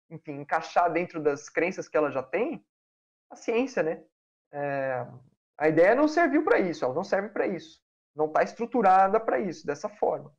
enfim, 0.09 0.41
encaixar 0.41 0.91
dentro 0.91 1.21
das 1.21 1.49
crenças 1.49 1.87
que 1.87 1.97
ela 1.97 2.11
já 2.11 2.23
tem, 2.23 2.65
a 3.29 3.35
ciência, 3.35 3.83
né? 3.83 4.03
É, 4.51 5.05
a 5.57 5.67
ideia 5.67 5.95
não 5.95 6.07
serviu 6.07 6.43
para 6.43 6.59
isso, 6.59 6.85
ela 6.85 6.93
não 6.93 7.03
serve 7.03 7.29
para 7.29 7.47
isso. 7.47 7.81
Não 8.15 8.27
está 8.27 8.43
estruturada 8.43 9.19
para 9.19 9.39
isso, 9.39 9.65
dessa 9.65 9.89
forma. 9.89 10.33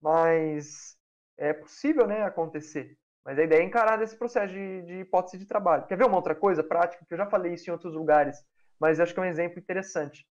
Mas 0.00 0.96
é 1.36 1.52
possível 1.52 2.06
né, 2.06 2.22
acontecer. 2.22 2.96
Mas 3.24 3.38
a 3.38 3.42
ideia 3.42 3.60
é 3.60 3.64
encarar 3.64 3.96
desse 3.96 4.16
processo 4.16 4.52
de, 4.52 4.82
de, 4.82 5.00
hipótese 5.00 5.38
de 5.38 5.46
trabalho. 5.46 5.86
Quer 5.86 5.96
ver 5.96 6.06
uma 6.06 6.16
outra 6.16 6.34
coisa 6.34 6.62
prática? 6.62 7.04
Que 7.06 7.14
eu 7.14 7.18
já 7.18 7.26
falei 7.26 7.54
isso 7.54 7.68
em 7.68 7.72
outros 7.72 7.94
lugares, 7.94 8.42
mas 8.78 8.98
acho 8.98 9.12
que 9.12 9.20
é 9.20 9.22
um 9.22 9.26
exemplo 9.26 9.58
interessante. 9.58 10.26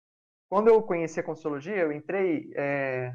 Quando 0.49 0.69
eu 0.69 0.81
conheci 0.81 1.19
a 1.19 1.23
Consciologia, 1.23 1.75
eu 1.75 1.91
entrei. 1.91 2.51
É... 2.55 3.13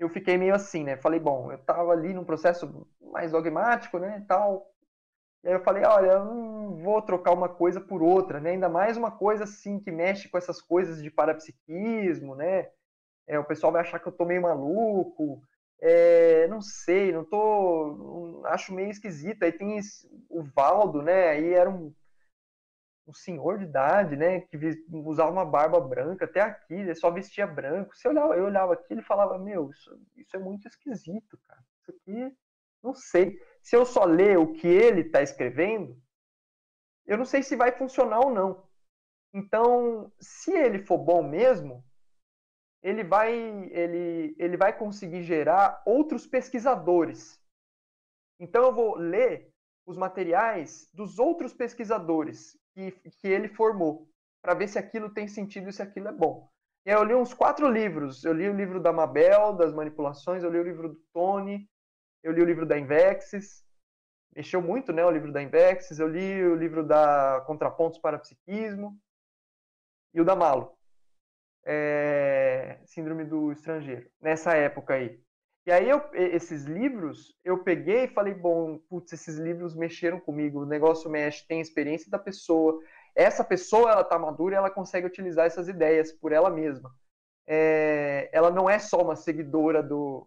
Eu 0.00 0.08
fiquei 0.08 0.36
meio 0.36 0.54
assim, 0.54 0.82
né? 0.82 0.96
Falei, 0.96 1.20
bom, 1.20 1.52
eu 1.52 1.58
estava 1.58 1.92
ali 1.92 2.12
num 2.12 2.24
processo 2.24 2.86
mais 3.00 3.30
dogmático, 3.30 3.98
né? 4.00 4.24
Tal, 4.26 4.70
e 5.42 5.48
aí 5.48 5.54
eu 5.54 5.62
falei, 5.62 5.84
olha, 5.84 6.10
eu 6.12 6.24
não 6.24 6.76
vou 6.76 7.00
trocar 7.00 7.32
uma 7.32 7.48
coisa 7.48 7.80
por 7.80 8.02
outra, 8.02 8.40
né? 8.40 8.50
Ainda 8.50 8.68
mais 8.68 8.96
uma 8.96 9.10
coisa 9.10 9.44
assim 9.44 9.80
que 9.80 9.90
mexe 9.90 10.28
com 10.28 10.36
essas 10.36 10.60
coisas 10.60 11.02
de 11.02 11.10
parapsiquismo, 11.10 12.34
né? 12.34 12.68
É, 13.26 13.38
o 13.38 13.44
pessoal 13.44 13.72
vai 13.72 13.82
achar 13.82 13.98
que 14.00 14.08
eu 14.08 14.12
tô 14.12 14.24
meio 14.26 14.42
maluco. 14.42 15.42
É, 15.80 16.46
não 16.48 16.60
sei, 16.60 17.12
não 17.12 17.24
tô. 17.24 18.42
Acho 18.46 18.74
meio 18.74 18.90
esquisito. 18.90 19.42
Aí 19.44 19.52
tem 19.52 19.78
esse, 19.78 20.06
o 20.28 20.42
Valdo, 20.42 21.02
né? 21.02 21.30
Aí 21.30 21.54
era 21.54 21.70
um, 21.70 21.94
um 23.06 23.12
senhor 23.12 23.58
de 23.58 23.64
idade, 23.64 24.16
né? 24.16 24.40
Que 24.42 24.58
usava 24.92 25.30
uma 25.30 25.44
barba 25.44 25.80
branca 25.80 26.24
até 26.24 26.40
aqui, 26.40 26.74
ele 26.74 26.94
só 26.94 27.10
vestia 27.10 27.46
branco. 27.46 27.96
Se 27.96 28.06
eu 28.06 28.12
olhava, 28.12 28.36
eu 28.36 28.44
olhava 28.44 28.72
aqui 28.74 28.94
e 28.94 29.02
falava, 29.02 29.38
meu, 29.38 29.70
isso, 29.70 30.00
isso 30.16 30.36
é 30.36 30.38
muito 30.38 30.66
esquisito, 30.68 31.38
cara. 31.46 31.62
Isso 31.80 31.90
aqui, 31.90 32.36
não 32.82 32.94
sei 32.94 33.38
se 33.62 33.76
eu 33.76 33.84
só 33.84 34.04
ler 34.04 34.38
o 34.38 34.52
que 34.52 34.66
ele 34.66 35.02
está 35.02 35.22
escrevendo, 35.22 36.00
eu 37.06 37.18
não 37.18 37.24
sei 37.24 37.42
se 37.42 37.56
vai 37.56 37.72
funcionar 37.72 38.20
ou 38.20 38.30
não. 38.30 38.68
Então, 39.32 40.12
se 40.20 40.52
ele 40.52 40.84
for 40.84 40.98
bom 40.98 41.22
mesmo, 41.22 41.84
ele 42.82 43.04
vai, 43.04 43.32
ele, 43.32 44.34
ele 44.38 44.56
vai 44.56 44.76
conseguir 44.76 45.22
gerar 45.22 45.82
outros 45.84 46.26
pesquisadores. 46.26 47.40
Então, 48.38 48.64
eu 48.64 48.74
vou 48.74 48.96
ler 48.96 49.52
os 49.86 49.96
materiais 49.96 50.88
dos 50.92 51.18
outros 51.18 51.52
pesquisadores 51.52 52.59
que, 52.74 52.92
que 52.92 53.28
ele 53.28 53.48
formou, 53.48 54.08
para 54.42 54.54
ver 54.54 54.68
se 54.68 54.78
aquilo 54.78 55.12
tem 55.12 55.28
sentido 55.28 55.68
e 55.68 55.72
se 55.72 55.82
aquilo 55.82 56.08
é 56.08 56.12
bom. 56.12 56.48
E 56.84 56.90
aí 56.90 56.96
eu 56.96 57.04
li 57.04 57.14
uns 57.14 57.34
quatro 57.34 57.68
livros. 57.68 58.24
Eu 58.24 58.32
li 58.32 58.48
o 58.48 58.56
livro 58.56 58.80
da 58.80 58.92
Mabel, 58.92 59.52
das 59.52 59.72
manipulações, 59.72 60.42
eu 60.42 60.50
li 60.50 60.58
o 60.58 60.64
livro 60.64 60.88
do 60.88 61.00
Tony, 61.12 61.68
eu 62.22 62.32
li 62.32 62.40
o 62.40 62.46
livro 62.46 62.66
da 62.66 62.78
Invexis, 62.78 63.64
mexeu 64.34 64.62
muito, 64.62 64.92
né, 64.92 65.04
o 65.04 65.10
livro 65.10 65.32
da 65.32 65.42
Invexis, 65.42 65.98
eu 65.98 66.08
li 66.08 66.42
o 66.44 66.54
livro 66.54 66.84
da 66.86 67.42
Contrapontos 67.46 67.98
para 67.98 68.18
Psiquismo 68.18 68.98
e 70.14 70.20
o 70.20 70.24
da 70.24 70.36
Malo, 70.36 70.76
é, 71.64 72.80
Síndrome 72.84 73.24
do 73.24 73.52
Estrangeiro, 73.52 74.10
nessa 74.20 74.54
época 74.54 74.94
aí. 74.94 75.22
E 75.66 75.72
aí 75.72 75.88
eu, 75.88 76.02
esses 76.14 76.64
livros, 76.64 77.36
eu 77.44 77.62
peguei 77.62 78.04
e 78.04 78.08
falei, 78.08 78.34
bom, 78.34 78.78
putz, 78.88 79.12
esses 79.12 79.36
livros 79.36 79.74
mexeram 79.74 80.18
comigo, 80.18 80.62
o 80.62 80.66
negócio 80.66 81.10
mexe, 81.10 81.46
tem 81.46 81.60
experiência 81.60 82.10
da 82.10 82.18
pessoa, 82.18 82.80
essa 83.14 83.44
pessoa, 83.44 83.90
ela 83.90 84.04
tá 84.04 84.18
madura 84.18 84.56
ela 84.56 84.70
consegue 84.70 85.06
utilizar 85.06 85.46
essas 85.46 85.68
ideias 85.68 86.12
por 86.12 86.32
ela 86.32 86.50
mesma. 86.50 86.90
É, 87.46 88.30
ela 88.32 88.50
não 88.50 88.70
é 88.70 88.78
só 88.78 89.02
uma 89.02 89.16
seguidora 89.16 89.82
do, 89.82 90.26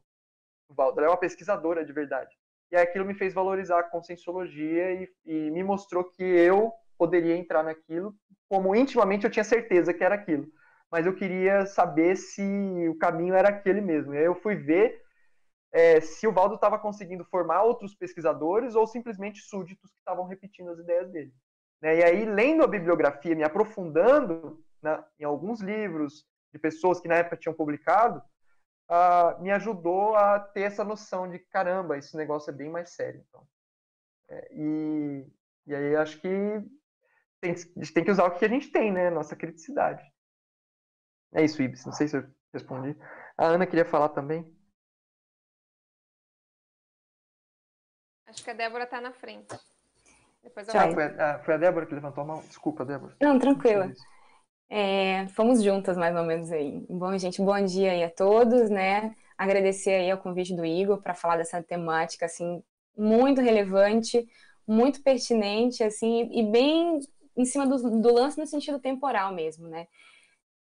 Valdo, 0.69 0.99
ela 0.99 1.07
é 1.07 1.11
uma 1.11 1.17
pesquisadora 1.17 1.85
de 1.85 1.93
verdade. 1.93 2.35
E 2.71 2.75
aquilo 2.75 3.05
me 3.05 3.13
fez 3.13 3.33
valorizar 3.33 3.79
a 3.79 3.83
conscienciologia 3.83 4.91
e, 4.93 5.09
e 5.25 5.51
me 5.51 5.63
mostrou 5.63 6.03
que 6.03 6.23
eu 6.23 6.71
poderia 6.97 7.35
entrar 7.35 7.63
naquilo, 7.63 8.15
como 8.49 8.75
intimamente 8.75 9.25
eu 9.25 9.31
tinha 9.31 9.43
certeza 9.43 9.93
que 9.93 10.03
era 10.03 10.15
aquilo. 10.15 10.47
Mas 10.91 11.05
eu 11.05 11.15
queria 11.15 11.65
saber 11.65 12.15
se 12.15 12.41
o 12.89 12.97
caminho 12.97 13.33
era 13.33 13.49
aquele 13.49 13.81
mesmo. 13.81 14.13
E 14.13 14.17
aí 14.17 14.25
eu 14.25 14.35
fui 14.35 14.55
ver 14.55 15.02
é, 15.73 15.99
se 15.99 16.27
o 16.27 16.31
Valdo 16.31 16.55
estava 16.55 16.77
conseguindo 16.77 17.25
formar 17.25 17.63
outros 17.63 17.95
pesquisadores 17.95 18.75
ou 18.75 18.85
simplesmente 18.85 19.41
súditos 19.41 19.91
que 19.91 19.97
estavam 19.97 20.25
repetindo 20.25 20.69
as 20.69 20.77
ideias 20.77 21.11
dele. 21.11 21.33
Né? 21.81 21.97
E 21.97 22.03
aí, 22.03 22.25
lendo 22.25 22.63
a 22.63 22.67
bibliografia, 22.67 23.35
me 23.35 23.43
aprofundando 23.43 24.63
né, 24.81 25.03
em 25.19 25.23
alguns 25.23 25.61
livros 25.61 26.27
de 26.53 26.59
pessoas 26.59 27.01
que 27.01 27.07
na 27.07 27.15
época 27.15 27.37
tinham 27.37 27.55
publicado, 27.55 28.21
uh, 28.87 29.41
me 29.41 29.51
ajudou 29.51 30.15
a 30.15 30.39
ter 30.39 30.61
essa 30.61 30.83
noção 30.83 31.27
de 31.27 31.39
caramba, 31.39 31.97
esse 31.97 32.15
negócio 32.15 32.51
é 32.51 32.53
bem 32.53 32.69
mais 32.69 32.91
sério. 32.91 33.25
Então. 33.27 33.47
É, 34.29 34.53
e, 34.53 35.27
e 35.65 35.75
aí 35.75 35.95
acho 35.95 36.21
que 36.21 36.29
tem, 37.41 37.55
tem 37.93 38.03
que 38.03 38.11
usar 38.11 38.25
o 38.25 38.35
que 38.37 38.45
a 38.45 38.49
gente 38.49 38.71
tem, 38.71 38.91
né? 38.91 39.09
Nossa 39.09 39.35
criticidade. 39.35 40.03
É 41.33 41.43
isso, 41.43 41.61
Ibis. 41.63 41.83
Não 41.83 41.93
sei 41.93 42.07
se 42.07 42.15
eu 42.15 42.23
respondi. 42.53 42.95
A 43.35 43.47
Ana 43.47 43.65
queria 43.65 43.83
falar 43.83 44.09
também. 44.09 44.52
Acho 48.33 48.43
que 48.43 48.49
a 48.49 48.53
Débora 48.53 48.85
está 48.85 48.99
na 48.99 49.11
frente. 49.11 49.55
Depois 50.43 50.67
eu... 50.67 50.73
ah, 50.79 50.91
foi, 50.91 51.03
a, 51.03 51.39
foi 51.39 51.53
a 51.53 51.57
Débora 51.57 51.85
que 51.85 51.93
levantou 51.93 52.23
a 52.23 52.27
mão? 52.27 52.43
Desculpa, 52.47 52.83
Débora. 52.83 53.15
Não, 53.21 53.37
tranquila. 53.37 53.93
É, 54.67 55.27
fomos 55.35 55.61
juntas 55.61 55.95
mais 55.95 56.15
ou 56.15 56.23
menos 56.23 56.51
aí. 56.51 56.83
Bom, 56.89 57.15
gente, 57.15 57.39
bom 57.39 57.63
dia 57.63 57.91
aí 57.91 58.03
a 58.03 58.09
todos, 58.09 58.71
né? 58.71 59.15
Agradecer 59.37 59.91
aí 59.91 60.09
ao 60.09 60.17
convite 60.17 60.55
do 60.55 60.65
Igor 60.65 60.99
para 60.99 61.13
falar 61.13 61.37
dessa 61.37 61.61
temática 61.61 62.25
assim 62.25 62.63
muito 62.97 63.39
relevante, 63.39 64.27
muito 64.67 65.03
pertinente, 65.03 65.83
assim, 65.83 66.27
e 66.31 66.43
bem 66.43 66.99
em 67.37 67.45
cima 67.45 67.67
do, 67.67 68.01
do 68.01 68.13
lance 68.13 68.39
no 68.39 68.47
sentido 68.47 68.79
temporal 68.79 69.31
mesmo, 69.31 69.67
né? 69.67 69.87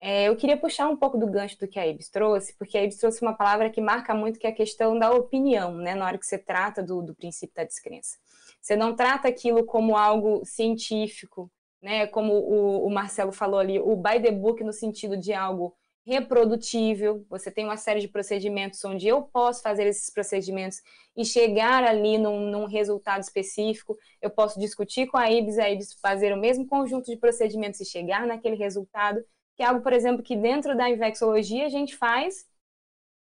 É, 0.04 0.24
eu 0.24 0.34
queria 0.34 0.56
puxar 0.56 0.88
um 0.88 0.96
pouco 0.96 1.16
do 1.16 1.28
gancho 1.28 1.56
do 1.60 1.68
que 1.68 1.78
a 1.78 1.86
Ibis 1.86 2.08
trouxe, 2.08 2.52
porque 2.58 2.76
a 2.76 2.82
Ibis 2.82 2.96
trouxe 2.96 3.22
uma 3.22 3.34
palavra 3.34 3.70
que 3.70 3.80
marca 3.80 4.12
muito 4.12 4.36
que 4.36 4.48
é 4.48 4.50
a 4.50 4.54
questão 4.54 4.98
da 4.98 5.12
opinião, 5.12 5.76
né? 5.76 5.94
Na 5.94 6.04
hora 6.04 6.18
que 6.18 6.26
você 6.26 6.36
trata 6.36 6.82
do, 6.82 7.00
do 7.00 7.14
princípio 7.14 7.54
da 7.54 7.62
descrença. 7.62 8.18
Você 8.60 8.74
não 8.74 8.96
trata 8.96 9.28
aquilo 9.28 9.64
como 9.64 9.96
algo 9.96 10.44
científico, 10.44 11.48
né? 11.80 12.08
Como 12.08 12.32
o, 12.32 12.84
o 12.84 12.90
Marcelo 12.90 13.30
falou 13.30 13.60
ali, 13.60 13.78
o 13.78 13.94
by 13.94 14.20
the 14.20 14.32
book 14.32 14.64
no 14.64 14.72
sentido 14.72 15.16
de 15.16 15.32
algo 15.32 15.72
reprodutível. 16.04 17.24
Você 17.30 17.48
tem 17.48 17.64
uma 17.64 17.76
série 17.76 18.00
de 18.00 18.08
procedimentos 18.08 18.84
onde 18.84 19.06
eu 19.06 19.22
posso 19.22 19.62
fazer 19.62 19.86
esses 19.86 20.10
procedimentos 20.10 20.82
e 21.16 21.24
chegar 21.24 21.84
ali 21.84 22.18
num, 22.18 22.50
num, 22.50 22.66
resultado 22.66 23.22
específico. 23.22 23.96
Eu 24.20 24.30
posso 24.30 24.58
discutir 24.58 25.06
com 25.06 25.16
a 25.16 25.30
IBS, 25.30 25.58
a 25.60 25.70
IBS 25.70 25.94
fazer 26.02 26.32
o 26.32 26.40
mesmo 26.40 26.66
conjunto 26.66 27.08
de 27.08 27.16
procedimentos 27.16 27.80
e 27.80 27.84
chegar 27.84 28.26
naquele 28.26 28.56
resultado, 28.56 29.24
que 29.56 29.62
é 29.62 29.66
algo, 29.66 29.82
por 29.82 29.92
exemplo, 29.92 30.22
que 30.22 30.36
dentro 30.36 30.76
da 30.76 30.88
infecciologia 30.90 31.66
a 31.66 31.68
gente 31.68 31.96
faz 31.96 32.46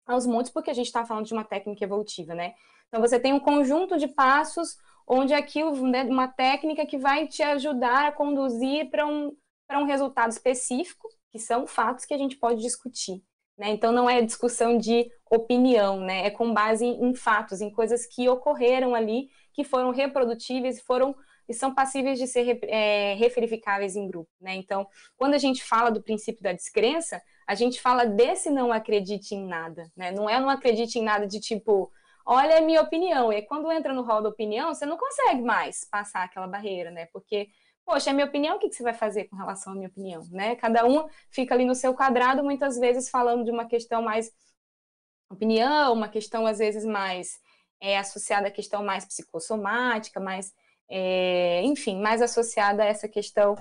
aos 0.06 0.26
montes, 0.26 0.52
porque 0.52 0.72
a 0.72 0.74
gente 0.74 0.88
está 0.88 1.06
falando 1.06 1.26
de 1.26 1.34
uma 1.34 1.44
técnica 1.44 1.84
evolutiva, 1.84 2.34
né? 2.34 2.54
Então, 2.88 3.00
você 3.00 3.20
tem 3.20 3.34
um 3.34 3.40
conjunto 3.40 3.98
de 3.98 4.08
passos 4.08 4.76
onde 5.08 5.34
aquilo, 5.34 5.88
né, 5.88 6.04
uma 6.04 6.28
técnica 6.28 6.86
que 6.86 6.98
vai 6.98 7.28
te 7.28 7.42
ajudar 7.42 8.08
a 8.08 8.12
conduzir 8.12 8.90
para 8.90 9.06
um, 9.06 9.36
um 9.72 9.86
resultado 9.86 10.32
específico, 10.32 11.08
que 11.32 11.40
são 11.40 11.66
fatos 11.66 12.06
que 12.06 12.14
a 12.14 12.18
gente 12.18 12.38
pode 12.38 12.62
discutir. 12.62 13.24
Né? 13.58 13.70
Então, 13.70 13.92
não 13.92 14.10
é 14.10 14.22
discussão 14.22 14.78
de 14.78 15.12
opinião, 15.30 16.00
né? 16.00 16.26
é 16.28 16.30
com 16.30 16.54
base 16.54 16.86
em, 16.86 17.10
em 17.10 17.14
fatos, 17.14 17.62
em 17.62 17.72
coisas 17.72 18.06
que 18.06 18.30
ocorreram 18.30 18.96
ali, 18.96 19.30
que 19.54 19.64
foram 19.64 19.92
reprodutíveis, 19.92 20.82
foram 20.82 21.16
e 21.50 21.54
são 21.54 21.74
passíveis 21.74 22.20
de 22.20 22.28
ser 22.28 22.60
é, 22.64 23.16
referificáveis 23.16 23.96
em 23.96 24.08
grupo. 24.08 24.30
Né? 24.40 24.54
Então, 24.54 24.88
quando 25.18 25.34
a 25.34 25.38
gente 25.40 25.64
fala 25.64 25.90
do 25.90 26.02
princípio 26.02 26.44
da 26.44 26.54
descrença, 26.54 27.20
a 27.48 27.56
gente 27.56 27.82
fala 27.82 28.06
desse 28.06 28.52
não 28.52 28.72
acredite 28.72 29.34
em 29.34 29.48
nada. 29.48 29.92
Né? 29.98 30.12
Não 30.12 30.30
é 30.30 30.40
não 30.40 30.50
acredite 30.50 31.00
em 31.00 31.04
nada 31.04 31.26
de 31.26 31.40
tipo, 31.40 31.92
olha 32.24 32.60
a 32.60 32.62
minha 32.62 32.82
opinião. 32.82 33.34
E 33.34 33.42
quando 33.42 33.72
entra 33.72 33.92
no 33.92 34.04
rol 34.04 34.22
da 34.22 34.30
opinião, 34.30 34.74
você 34.74 34.86
não 34.86 34.96
consegue 34.96 35.42
mais 35.42 35.84
passar 35.84 36.24
aquela 36.24 36.48
barreira, 36.48 36.92
né? 36.92 37.08
Porque, 37.08 37.50
poxa, 37.84 38.12
é 38.12 38.14
minha 38.14 38.28
opinião, 38.28 38.58
o 38.58 38.60
que 38.60 38.72
você 38.72 38.84
vai 38.84 38.94
fazer 38.94 39.26
com 39.26 39.36
relação 39.36 39.74
à 39.74 39.76
minha 39.76 39.90
opinião? 39.90 40.22
Né? 40.30 40.56
Cada 40.56 40.86
um 40.86 41.08
fica 41.32 41.56
ali 41.56 41.66
no 41.66 41.74
seu 41.74 41.96
quadrado, 41.96 42.44
muitas 42.44 42.78
vezes 42.78 43.10
falando 43.10 43.44
de 43.44 43.50
uma 43.50 43.66
questão 43.66 44.04
mais 44.04 44.32
opinião, 45.32 45.94
uma 45.94 46.10
questão 46.10 46.46
às 46.46 46.60
vezes 46.60 46.86
mais 46.86 47.40
é, 47.82 47.98
associada 47.98 48.48
à 48.48 48.52
questão 48.52 48.84
mais 48.84 49.06
psicossomática, 49.06 50.20
mais, 50.20 50.54
é, 50.90 51.62
enfim, 51.64 52.02
mais 52.02 52.22
associada 52.22 52.84
a 52.84 52.86
essa 52.86 53.08
questão 53.08 53.56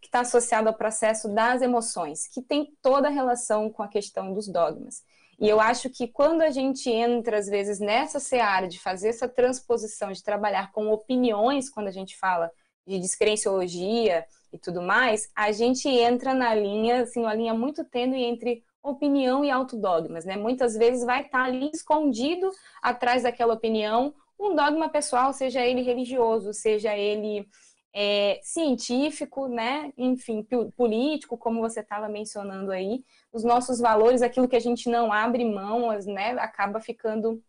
que 0.00 0.08
está 0.08 0.20
associada 0.20 0.68
ao 0.68 0.76
processo 0.76 1.28
das 1.28 1.62
emoções, 1.62 2.28
que 2.28 2.42
tem 2.42 2.76
toda 2.82 3.08
a 3.08 3.10
relação 3.10 3.70
com 3.70 3.82
a 3.82 3.88
questão 3.88 4.34
dos 4.34 4.46
dogmas. 4.46 5.02
E 5.40 5.48
eu 5.48 5.60
acho 5.60 5.90
que 5.90 6.06
quando 6.06 6.42
a 6.42 6.50
gente 6.50 6.90
entra, 6.90 7.38
às 7.38 7.46
vezes, 7.46 7.80
nessa 7.80 8.20
seara 8.20 8.68
de 8.68 8.78
fazer 8.78 9.08
essa 9.08 9.28
transposição, 9.28 10.12
de 10.12 10.22
trabalhar 10.22 10.70
com 10.72 10.88
opiniões, 10.90 11.70
quando 11.70 11.88
a 11.88 11.92
gente 11.92 12.16
fala 12.16 12.50
de 12.86 12.98
descrenciologia 12.98 14.24
e 14.52 14.58
tudo 14.58 14.82
mais, 14.82 15.30
a 15.34 15.50
gente 15.50 15.88
entra 15.88 16.34
na 16.34 16.54
linha, 16.54 17.02
assim, 17.02 17.20
uma 17.20 17.34
linha 17.34 17.54
muito 17.54 17.82
tênue 17.84 18.22
entre 18.22 18.62
opinião 18.82 19.42
e 19.42 19.50
autodogmas, 19.50 20.26
né? 20.26 20.36
Muitas 20.36 20.76
vezes 20.76 21.04
vai 21.04 21.22
estar 21.22 21.44
ali 21.44 21.70
escondido 21.72 22.50
atrás 22.82 23.22
daquela 23.22 23.54
opinião 23.54 24.14
um 24.38 24.54
dogma 24.54 24.88
pessoal, 24.88 25.32
seja 25.32 25.64
ele 25.64 25.82
religioso, 25.82 26.52
seja 26.52 26.96
ele 26.96 27.46
é, 27.94 28.40
científico, 28.42 29.46
né? 29.46 29.92
Enfim, 29.96 30.46
político, 30.76 31.38
como 31.38 31.60
você 31.60 31.80
estava 31.80 32.08
mencionando 32.08 32.72
aí, 32.72 33.04
os 33.32 33.44
nossos 33.44 33.78
valores, 33.78 34.22
aquilo 34.22 34.48
que 34.48 34.56
a 34.56 34.60
gente 34.60 34.88
não 34.88 35.12
abre 35.12 35.44
mão, 35.44 35.88
né? 36.06 36.32
Acaba 36.32 36.80
ficando 36.80 37.42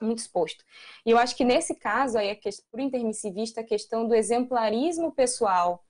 muito 0.00 0.18
exposto. 0.18 0.64
E 1.04 1.10
eu 1.10 1.18
acho 1.18 1.36
que 1.36 1.44
nesse 1.44 1.74
caso 1.74 2.18
aí, 2.18 2.38
o 2.72 2.80
intermissivista, 2.80 3.60
a 3.60 3.64
questão 3.64 4.08
do 4.08 4.14
exemplarismo 4.14 5.12
pessoal 5.12 5.84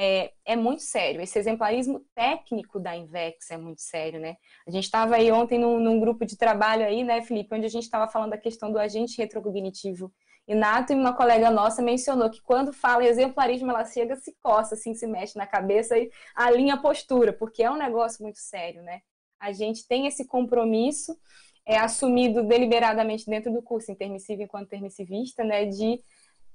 é, 0.00 0.30
é 0.44 0.54
muito 0.54 0.82
sério. 0.82 1.20
Esse 1.20 1.40
exemplarismo 1.40 2.04
técnico 2.14 2.78
da 2.78 2.96
Invex 2.96 3.50
é 3.50 3.56
muito 3.56 3.82
sério, 3.82 4.20
né? 4.20 4.36
A 4.64 4.70
gente 4.70 4.84
estava 4.84 5.16
aí 5.16 5.32
ontem 5.32 5.58
num, 5.58 5.80
num, 5.80 5.98
grupo 5.98 6.24
de 6.24 6.36
trabalho 6.36 6.84
aí, 6.84 7.02
né, 7.02 7.20
Felipe, 7.22 7.52
onde 7.52 7.66
a 7.66 7.68
gente 7.68 7.82
estava 7.82 8.06
falando 8.06 8.30
da 8.30 8.38
questão 8.38 8.70
do 8.70 8.78
agente 8.78 9.18
retrocognitivo 9.18 10.12
inato 10.46 10.92
e 10.92 10.96
uma 10.96 11.12
colega 11.12 11.50
nossa 11.50 11.82
mencionou 11.82 12.30
que 12.30 12.40
quando 12.40 12.72
fala 12.72 13.04
exemplarismo, 13.04 13.70
ela 13.70 13.84
chega, 13.84 14.14
se 14.16 14.34
coça, 14.40 14.76
assim, 14.76 14.94
se 14.94 15.06
mexe 15.06 15.36
na 15.36 15.46
cabeça 15.46 15.98
e 15.98 16.08
alinha 16.34 16.74
a 16.74 16.80
postura, 16.80 17.32
porque 17.32 17.64
é 17.64 17.70
um 17.70 17.76
negócio 17.76 18.22
muito 18.22 18.38
sério, 18.38 18.82
né? 18.82 19.00
A 19.40 19.52
gente 19.52 19.86
tem 19.86 20.06
esse 20.06 20.24
compromisso 20.24 21.18
é 21.66 21.76
assumido 21.76 22.42
deliberadamente 22.44 23.26
dentro 23.26 23.52
do 23.52 23.60
curso 23.60 23.90
intermissivo 23.92 24.42
enquanto 24.42 24.68
intermissivista, 24.68 25.44
né, 25.44 25.66
de 25.66 26.00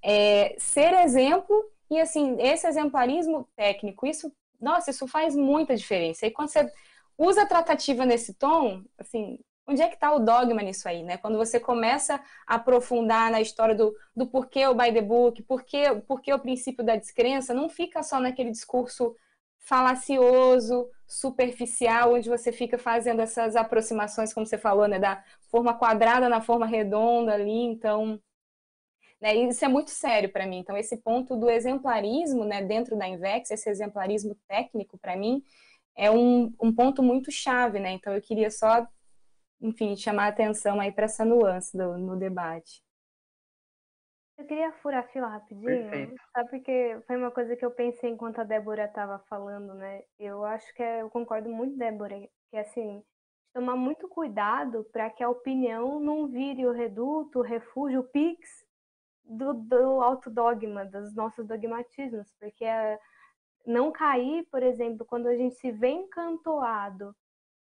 é, 0.01 0.55
ser 0.57 0.91
exemplo 0.93 1.53
e 1.95 2.01
assim, 2.01 2.35
esse 2.39 2.67
exemplarismo 2.67 3.47
técnico, 3.55 4.05
isso, 4.05 4.31
nossa, 4.59 4.91
isso 4.91 5.07
faz 5.07 5.35
muita 5.35 5.75
diferença. 5.75 6.25
E 6.25 6.31
quando 6.31 6.49
você 6.49 6.71
usa 7.17 7.43
a 7.43 7.47
tratativa 7.47 8.05
nesse 8.05 8.33
tom, 8.33 8.83
assim, 8.97 9.39
onde 9.67 9.81
é 9.81 9.87
que 9.87 9.95
está 9.95 10.13
o 10.13 10.19
dogma 10.19 10.61
nisso 10.61 10.87
aí, 10.87 11.03
né? 11.03 11.17
Quando 11.17 11.37
você 11.37 11.59
começa 11.59 12.21
a 12.45 12.55
aprofundar 12.55 13.31
na 13.31 13.41
história 13.41 13.75
do, 13.75 13.95
do 14.15 14.27
porquê 14.27 14.67
o 14.67 14.75
by 14.75 14.93
the 14.93 15.01
book, 15.01 15.41
porquê, 15.43 15.83
porquê 16.07 16.33
o 16.33 16.39
princípio 16.39 16.83
da 16.83 16.95
descrença, 16.95 17.53
não 17.53 17.69
fica 17.69 18.03
só 18.03 18.19
naquele 18.19 18.51
discurso 18.51 19.15
falacioso, 19.59 20.89
superficial, 21.07 22.13
onde 22.13 22.29
você 22.29 22.51
fica 22.51 22.77
fazendo 22.77 23.21
essas 23.21 23.55
aproximações, 23.55 24.33
como 24.33 24.45
você 24.45 24.57
falou, 24.57 24.87
né, 24.87 24.99
da 24.99 25.23
forma 25.49 25.73
quadrada 25.73 26.27
na 26.27 26.41
forma 26.41 26.65
redonda 26.65 27.33
ali, 27.33 27.63
então 27.63 28.19
né? 29.23 29.33
Isso 29.35 29.63
é 29.63 29.69
muito 29.69 29.89
sério 29.89 30.29
para 30.29 30.45
mim. 30.45 30.57
Então, 30.57 30.75
esse 30.75 30.97
ponto 30.97 31.37
do 31.37 31.49
exemplarismo 31.49 32.43
né, 32.43 32.61
dentro 32.61 32.97
da 32.97 33.07
Invex, 33.07 33.49
esse 33.49 33.69
exemplarismo 33.69 34.35
técnico, 34.49 34.97
para 34.97 35.15
mim, 35.15 35.41
é 35.95 36.11
um, 36.11 36.53
um 36.61 36.75
ponto 36.75 37.01
muito 37.01 37.31
chave. 37.31 37.79
Né? 37.79 37.91
Então, 37.91 38.13
eu 38.13 38.21
queria 38.21 38.51
só, 38.51 38.85
enfim, 39.61 39.95
chamar 39.95 40.25
a 40.25 40.27
atenção 40.27 40.77
aí 40.77 40.91
para 40.91 41.05
essa 41.05 41.23
nuance 41.23 41.75
do, 41.75 41.97
no 41.97 42.19
debate. 42.19 42.83
Eu 44.37 44.45
queria 44.45 44.73
furar 44.81 45.05
a 45.05 45.07
fila 45.07 45.27
rapidinho, 45.29 45.89
Perfeito. 45.89 46.15
sabe? 46.35 46.49
Porque 46.49 46.99
foi 47.07 47.15
uma 47.15 47.31
coisa 47.31 47.55
que 47.55 47.63
eu 47.63 47.71
pensei 47.71 48.09
enquanto 48.09 48.39
a 48.39 48.43
Débora 48.43 48.83
estava 48.83 49.19
falando, 49.29 49.73
né? 49.73 50.03
Eu 50.19 50.43
acho 50.43 50.73
que 50.73 50.83
é, 50.83 51.01
eu 51.01 51.09
concordo 51.09 51.47
muito, 51.47 51.77
Débora, 51.77 52.27
que 52.49 52.57
assim, 52.57 53.01
tomar 53.53 53.77
muito 53.77 54.05
cuidado 54.09 54.83
para 54.91 55.09
que 55.09 55.23
a 55.23 55.29
opinião 55.29 55.97
não 56.01 56.27
vire 56.27 56.65
o 56.65 56.73
reduto, 56.73 57.39
o 57.39 57.43
refúgio, 57.43 58.01
o 58.01 58.03
pix 58.03 58.62
do, 59.23 59.53
do 59.53 60.01
autodogma, 60.01 60.85
dos 60.85 61.13
nossos 61.15 61.45
dogmatismos, 61.45 62.31
porque 62.39 62.65
é 62.65 62.99
não 63.65 63.91
cair, 63.91 64.45
por 64.51 64.61
exemplo, 64.61 65.05
quando 65.05 65.27
a 65.27 65.35
gente 65.35 65.55
se 65.55 65.71
vê 65.71 65.89
encantoado 65.89 67.15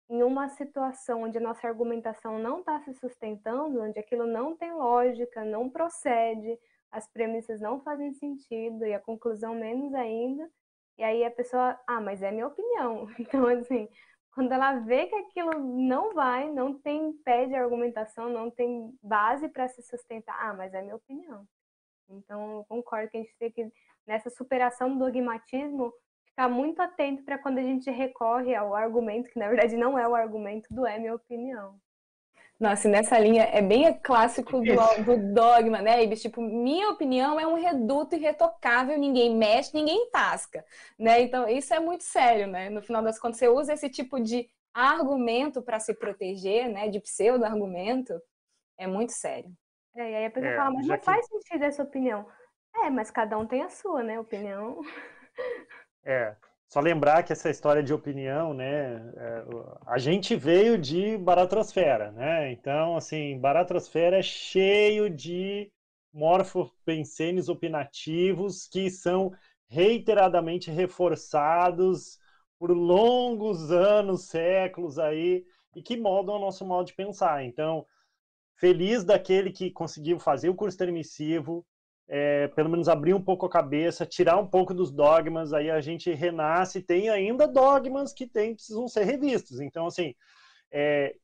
em 0.09 0.23
uma 0.23 0.49
situação 0.49 1.23
onde 1.23 1.39
a 1.39 1.41
nossa 1.41 1.69
argumentação 1.69 2.39
não 2.39 2.61
está 2.61 2.81
se 2.81 2.93
sustentando, 2.95 3.81
onde 3.81 3.99
aquilo 3.99 4.27
não 4.27 4.57
tem 4.57 4.73
lógica, 4.73 5.45
não 5.45 5.69
procede, 5.71 6.59
as 6.91 7.07
premissas 7.09 7.61
não 7.61 7.81
fazem 7.81 8.13
sentido 8.15 8.85
e 8.85 8.93
a 8.93 8.99
conclusão 8.99 9.55
menos 9.55 9.95
ainda, 9.95 10.51
e 10.99 11.05
aí 11.05 11.25
a 11.25 11.31
pessoa, 11.31 11.79
ah, 11.87 12.01
mas 12.01 12.23
é 12.23 12.31
minha 12.31 12.47
opinião. 12.47 13.07
Então, 13.19 13.47
assim, 13.47 13.89
quando 14.33 14.53
ela 14.53 14.79
vê 14.81 15.07
que 15.07 15.15
aquilo 15.15 15.59
não 15.59 16.15
vai, 16.15 16.51
não 16.51 16.79
tem 16.79 17.13
pé 17.25 17.47
de 17.47 17.55
argumentação, 17.55 18.31
não 18.31 18.51
tem 18.51 18.97
base 19.03 19.49
para 19.49 19.69
se 19.69 19.83
sustentar, 19.83 20.37
ah, 20.41 20.55
mas 20.55 20.73
é 20.73 20.83
minha 20.83 20.97
opinião. 20.97 21.47
Então, 22.09 22.59
eu 22.59 22.65
concordo 22.65 23.11
que 23.11 23.17
a 23.17 23.21
gente 23.21 23.37
tem 23.39 23.51
que, 23.51 23.73
nessa 24.07 24.31
superação 24.31 24.97
do 24.97 25.05
dogmatismo, 25.05 25.93
ficar 26.25 26.49
muito 26.49 26.81
atento 26.81 27.25
para 27.25 27.39
quando 27.39 27.59
a 27.59 27.63
gente 27.63 27.91
recorre 27.91 28.55
ao 28.55 28.75
argumento, 28.75 29.31
que 29.31 29.39
na 29.39 29.49
verdade 29.49 29.77
não 29.77 29.99
é 29.99 30.09
o 30.09 30.15
argumento 30.15 30.73
do 30.73 30.87
é 30.87 30.99
minha 30.99 31.15
opinião. 31.15 31.79
Nossa, 32.61 32.91
nessa 32.91 33.19
linha 33.19 33.45
é 33.45 33.63
bem 33.63 33.91
clássico 34.03 34.61
do, 34.61 35.05
do, 35.05 35.33
dogma, 35.33 35.81
né, 35.81 36.05
Ibis? 36.05 36.21
Tipo, 36.21 36.43
minha 36.43 36.91
opinião 36.91 37.41
é 37.41 37.47
um 37.47 37.55
reduto 37.55 38.15
irretocável, 38.15 38.99
ninguém 38.99 39.35
mexe, 39.35 39.75
ninguém 39.75 40.11
tasca, 40.11 40.63
né? 40.99 41.23
Então, 41.23 41.49
isso 41.49 41.73
é 41.73 41.81
muito 41.81 42.05
sério, 42.05 42.47
né? 42.47 42.69
No 42.69 42.83
final 42.83 43.03
das 43.03 43.19
contas, 43.19 43.39
você 43.39 43.49
usa 43.49 43.73
esse 43.73 43.89
tipo 43.89 44.21
de 44.21 44.47
argumento 44.75 45.63
para 45.63 45.81
se 45.81 45.95
proteger, 45.95 46.69
né, 46.69 46.89
de 46.89 47.01
pseudo-argumento, 47.01 48.21
é 48.79 48.87
muito 48.87 49.13
sério. 49.13 49.51
É, 49.97 50.11
e 50.11 50.15
aí 50.17 50.27
a 50.27 50.31
pessoa 50.31 50.53
é, 50.53 50.57
fala, 50.57 50.71
mas 50.71 50.87
não 50.87 50.99
que... 50.99 51.05
faz 51.05 51.27
sentido 51.27 51.65
essa 51.65 51.83
opinião. 51.83 52.27
É, 52.77 52.91
mas 52.91 53.11
cada 53.11 53.39
um 53.39 53.47
tem 53.47 53.63
a 53.63 53.71
sua, 53.71 54.03
né, 54.03 54.21
opinião. 54.21 54.81
É, 56.05 56.37
só 56.71 56.79
lembrar 56.79 57.25
que 57.25 57.33
essa 57.33 57.51
história 57.51 57.83
de 57.83 57.93
opinião, 57.93 58.55
né, 58.55 59.13
é, 59.17 59.45
a 59.87 59.99
gente 59.99 60.37
veio 60.37 60.79
de 60.79 61.19
baratrosfera, 61.19 62.13
né? 62.13 62.53
Então, 62.53 62.97
assim, 62.97 63.37
baratrosfera 63.41 64.19
é 64.19 64.23
cheio 64.23 65.11
de 65.11 65.69
morfopensenes 66.13 67.49
opinativos 67.49 68.69
que 68.69 68.89
são 68.89 69.33
reiteradamente 69.69 70.71
reforçados 70.71 72.21
por 72.57 72.71
longos 72.71 73.73
anos, 73.73 74.29
séculos 74.29 74.97
aí, 74.97 75.45
e 75.75 75.83
que 75.83 75.97
moldam 75.97 76.37
o 76.37 76.41
nosso 76.41 76.65
modo 76.65 76.87
de 76.87 76.95
pensar. 76.95 77.45
Então, 77.45 77.85
feliz 78.55 79.03
daquele 79.03 79.51
que 79.51 79.73
conseguiu 79.73 80.21
fazer 80.21 80.49
o 80.49 80.55
curso 80.55 80.79
permissivo, 80.79 81.67
é, 82.13 82.49
pelo 82.49 82.69
menos 82.69 82.89
abrir 82.89 83.15
um 83.15 83.23
pouco 83.23 83.47
a 83.47 83.51
cabeça, 83.51 84.05
tirar 84.05 84.37
um 84.37 84.47
pouco 84.47 84.75
dos 84.75 84.91
dogmas, 84.91 85.53
aí 85.53 85.71
a 85.71 85.81
gente 85.81 86.13
renasce, 86.13 86.83
tem 86.83 87.09
ainda 87.09 87.47
dogmas 87.47 88.13
que 88.13 88.27
tem, 88.27 88.53
precisam 88.53 88.89
ser 88.89 89.05
revistos. 89.05 89.61
Então, 89.61 89.87
assim, 89.87 90.13
é, 90.73 91.15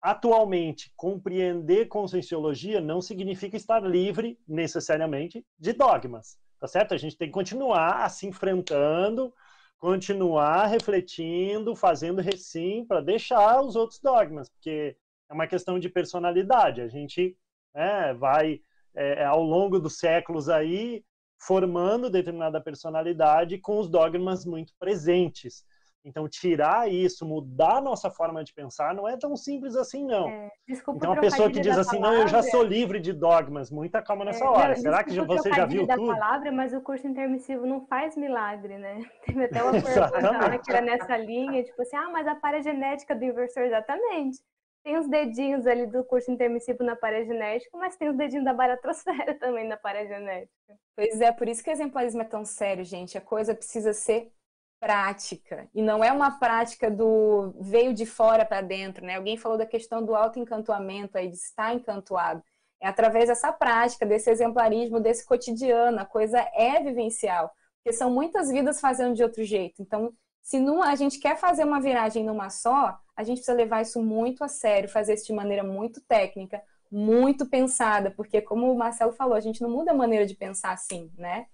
atualmente, 0.00 0.92
compreender 0.94 1.88
conscienciologia 1.88 2.80
não 2.80 3.02
significa 3.02 3.56
estar 3.56 3.80
livre, 3.82 4.38
necessariamente, 4.46 5.44
de 5.58 5.72
dogmas, 5.72 6.38
tá 6.60 6.68
certo? 6.68 6.94
A 6.94 6.96
gente 6.96 7.18
tem 7.18 7.26
que 7.26 7.34
continuar 7.34 8.08
se 8.08 8.24
enfrentando, 8.24 9.34
continuar 9.78 10.66
refletindo, 10.66 11.74
fazendo 11.74 12.22
recim 12.22 12.84
para 12.86 13.00
deixar 13.00 13.60
os 13.60 13.74
outros 13.74 13.98
dogmas, 13.98 14.48
porque 14.48 14.96
é 15.28 15.34
uma 15.34 15.48
questão 15.48 15.76
de 15.76 15.88
personalidade. 15.88 16.80
A 16.80 16.86
gente 16.86 17.36
né, 17.74 18.14
vai 18.14 18.60
é, 18.96 19.22
é, 19.22 19.24
ao 19.24 19.42
longo 19.42 19.78
dos 19.78 19.98
séculos 19.98 20.48
aí 20.48 21.04
formando 21.38 22.08
determinada 22.08 22.60
personalidade 22.60 23.58
com 23.58 23.78
os 23.78 23.88
dogmas 23.88 24.44
muito 24.44 24.72
presentes. 24.78 25.64
Então, 26.06 26.28
tirar 26.28 26.90
isso, 26.90 27.26
mudar 27.26 27.78
a 27.78 27.80
nossa 27.80 28.10
forma 28.10 28.44
de 28.44 28.52
pensar, 28.52 28.94
não 28.94 29.08
é 29.08 29.16
tão 29.16 29.34
simples 29.34 29.74
assim, 29.74 30.04
não. 30.04 30.28
É, 30.28 30.50
então, 30.68 31.12
a 31.12 31.16
pessoa 31.16 31.50
que 31.50 31.60
diz 31.60 31.78
assim, 31.78 31.98
palavra, 31.98 32.18
não, 32.18 32.22
eu 32.24 32.28
já 32.28 32.42
sou 32.42 32.62
livre 32.62 33.00
de 33.00 33.10
dogmas, 33.10 33.70
muita 33.70 34.02
calma 34.02 34.22
nessa 34.22 34.44
é, 34.44 34.48
hora. 34.48 34.68
Não, 34.68 34.76
Será 34.76 35.02
que 35.02 35.18
você 35.18 35.50
já 35.50 35.64
viu 35.64 35.86
da 35.86 35.94
tudo? 35.96 36.08
palavra, 36.08 36.52
mas 36.52 36.74
o 36.74 36.82
curso 36.82 37.06
intermissivo 37.06 37.66
não 37.66 37.86
faz 37.86 38.18
milagre, 38.18 38.76
né? 38.76 39.02
Teve 39.24 39.44
até 39.44 39.62
uma 39.62 39.72
pergunta 39.80 40.58
que 40.58 40.70
era 40.70 40.82
nessa 40.82 41.16
linha, 41.16 41.64
tipo 41.64 41.80
assim, 41.80 41.96
ah, 41.96 42.10
mas 42.12 42.26
a 42.26 42.34
paragenética 42.34 43.14
do 43.14 43.24
inversor, 43.24 43.62
exatamente. 43.62 44.38
Tem 44.84 44.98
os 44.98 45.08
dedinhos 45.08 45.66
ali 45.66 45.86
do 45.86 46.04
curso 46.04 46.30
intermissivo 46.30 46.84
na 46.84 46.94
paragenética, 46.94 47.76
mas 47.76 47.96
tem 47.96 48.10
os 48.10 48.16
dedinhos 48.16 48.44
da 48.44 48.52
baratrosfera 48.52 49.34
também 49.40 49.66
na 49.66 49.78
paragenética. 49.78 50.52
Pois 50.94 51.20
é, 51.22 51.32
por 51.32 51.48
isso 51.48 51.64
que 51.64 51.70
o 51.70 51.72
exemplarismo 51.72 52.20
é 52.20 52.26
tão 52.26 52.44
sério, 52.44 52.84
gente. 52.84 53.16
A 53.16 53.20
coisa 53.20 53.54
precisa 53.54 53.94
ser 53.94 54.30
prática 54.78 55.66
e 55.74 55.80
não 55.80 56.04
é 56.04 56.12
uma 56.12 56.38
prática 56.38 56.90
do 56.90 57.54
veio 57.58 57.94
de 57.94 58.04
fora 58.04 58.44
para 58.44 58.60
dentro, 58.60 59.02
né? 59.02 59.16
Alguém 59.16 59.38
falou 59.38 59.56
da 59.56 59.64
questão 59.64 60.04
do 60.04 60.14
autoencantamento 60.14 61.16
aí 61.16 61.28
de 61.28 61.36
estar 61.36 61.74
encantoado. 61.74 62.42
É 62.78 62.86
através 62.86 63.28
dessa 63.28 63.50
prática, 63.50 64.04
desse 64.04 64.28
exemplarismo, 64.28 65.00
desse 65.00 65.24
cotidiano, 65.24 65.98
a 65.98 66.04
coisa 66.04 66.38
é 66.52 66.82
vivencial, 66.82 67.50
porque 67.76 67.96
são 67.96 68.10
muitas 68.10 68.50
vidas 68.50 68.78
fazendo 68.78 69.14
de 69.14 69.22
outro 69.22 69.42
jeito. 69.42 69.80
Então, 69.80 70.12
se 70.44 70.60
não, 70.60 70.82
a 70.82 70.94
gente 70.94 71.18
quer 71.18 71.38
fazer 71.38 71.64
uma 71.64 71.80
viragem 71.80 72.22
numa 72.22 72.50
só, 72.50 73.00
a 73.16 73.24
gente 73.24 73.38
precisa 73.38 73.56
levar 73.56 73.80
isso 73.80 74.02
muito 74.02 74.44
a 74.44 74.48
sério, 74.48 74.90
fazer 74.90 75.14
isso 75.14 75.26
de 75.26 75.32
maneira 75.32 75.64
muito 75.64 76.02
técnica, 76.02 76.62
muito 76.90 77.48
pensada, 77.48 78.10
porque 78.10 78.42
como 78.42 78.70
o 78.70 78.76
Marcelo 78.76 79.14
falou, 79.14 79.34
a 79.34 79.40
gente 79.40 79.62
não 79.62 79.70
muda 79.70 79.92
a 79.92 79.96
maneira 79.96 80.26
de 80.26 80.34
pensar 80.34 80.72
assim, 80.72 81.10
né? 81.16 81.46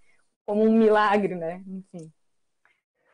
Como 0.45 0.65
um 0.65 0.73
milagre, 0.73 1.37
né? 1.37 1.63
Enfim. 1.69 2.13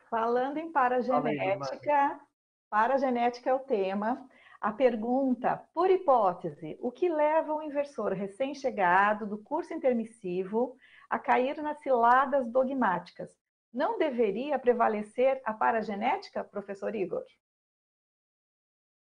Falando 0.09 0.57
em 0.57 0.71
paragenética, 0.71 2.19
paragenética 2.71 3.51
é 3.51 3.53
o 3.53 3.59
tema. 3.59 4.27
A 4.59 4.71
pergunta, 4.71 5.63
por 5.75 5.91
hipótese, 5.91 6.75
o 6.81 6.91
que 6.91 7.07
leva 7.07 7.53
um 7.53 7.61
inversor 7.61 8.13
recém-chegado 8.13 9.27
do 9.27 9.37
curso 9.37 9.75
intermissivo 9.75 10.75
a 11.07 11.19
cair 11.19 11.61
nas 11.61 11.79
ciladas 11.81 12.49
dogmáticas? 12.51 13.29
Não 13.73 13.97
deveria 13.97 14.57
prevalecer 14.57 15.41
a 15.45 15.53
paragenética, 15.53 16.43
professor 16.43 16.95
Igor? 16.95 17.23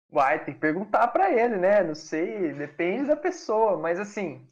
Vai, 0.09 0.45
tem 0.45 0.55
que 0.55 0.61
perguntar 0.61 1.09
para 1.09 1.33
ele, 1.33 1.57
né? 1.57 1.83
Não 1.83 1.95
sei, 1.95 2.53
depende 2.53 3.09
da 3.09 3.17
pessoa, 3.17 3.79
mas 3.79 3.99
assim, 3.99 4.47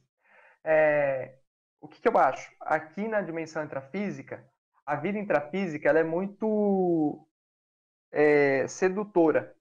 é... 0.64 1.36
o 1.80 1.86
que, 1.86 2.00
que 2.00 2.08
eu 2.08 2.16
acho? 2.16 2.50
Aqui 2.60 3.06
na 3.06 3.20
dimensão 3.20 3.62
intrafísica, 3.62 4.48
a 4.86 4.96
vida 4.96 5.18
intrafísica 5.18 5.88
ela 5.88 5.98
é 5.98 6.04
muito 6.04 7.26
é, 8.10 8.66
sedutora, 8.66 9.54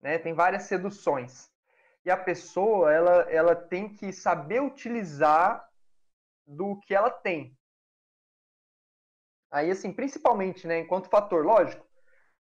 né? 0.00 0.18
Tem 0.18 0.32
várias 0.32 0.64
seduções 0.64 1.50
e 2.04 2.10
a 2.10 2.16
pessoa 2.16 2.92
ela, 2.92 3.30
ela 3.30 3.54
tem 3.54 3.88
que 3.88 4.12
saber 4.12 4.60
utilizar 4.60 5.68
do 6.46 6.80
que 6.80 6.94
ela 6.94 7.10
tem. 7.10 7.56
Aí 9.50 9.70
assim, 9.70 9.92
principalmente, 9.92 10.66
né? 10.66 10.80
Enquanto 10.80 11.08
fator 11.08 11.44
lógico, 11.44 11.84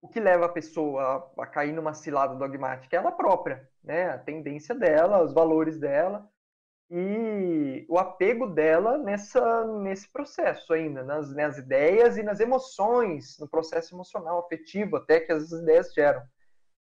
o 0.02 0.07
que 0.07 0.19
leva 0.19 0.45
a 0.45 0.49
pessoa 0.49 1.32
a, 1.38 1.48
cair 1.48 1.73
numa 1.73 1.94
cilada 1.94 2.36
dogmática 2.36 2.95
é 2.95 2.99
ela 2.99 3.11
própria, 3.11 3.68
né? 3.84 4.10
A 4.10 4.18
tendência 4.18 4.76
dela, 4.76 5.23
os 5.23 5.34
valores 5.34 5.80
dela 5.80 6.30
e 6.90 7.86
o 7.90 7.98
apego 7.98 8.48
dela 8.48 8.98
nessa, 8.98 9.65
nesse 9.80 10.07
processo 10.11 10.72
ainda, 10.73 11.03
nas, 11.03 11.34
nas 11.34 11.57
ideias 11.57 12.18
e 12.18 12.23
nas 12.23 12.40
emoções, 12.40 13.38
no 13.40 13.48
processo 13.49 13.95
emocional, 13.95 14.40
afetivo, 14.40 14.98
até 14.98 15.19
que 15.19 15.32
as 15.32 15.52
ideias 15.52 15.91
geram. 15.94 16.22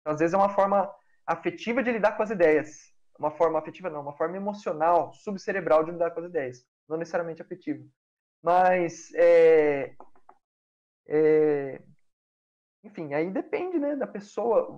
Então, 0.00 0.14
às 0.14 0.18
vezes 0.18 0.32
é 0.32 0.38
uma 0.38 0.54
forma 0.54 0.90
afetiva 1.26 1.82
de 1.82 1.92
lidar 1.92 2.16
com 2.16 2.22
as 2.22 2.30
ideias. 2.30 2.90
Uma 3.18 3.30
forma 3.30 3.58
afetiva 3.58 3.90
não, 3.90 4.00
uma 4.00 4.16
forma 4.16 4.36
emocional, 4.36 5.12
subcerebral 5.12 5.84
de 5.84 5.90
lidar 5.90 6.10
com 6.12 6.20
as 6.20 6.26
ideias. 6.26 6.64
Não 6.88 6.96
necessariamente 6.96 7.42
afetiva. 7.42 7.84
Mas, 8.42 9.12
é, 9.14 9.94
é, 11.10 11.82
enfim, 12.84 13.12
aí 13.12 13.30
depende 13.30 13.78
né, 13.78 13.96
da 13.96 14.06
pessoa. 14.06 14.68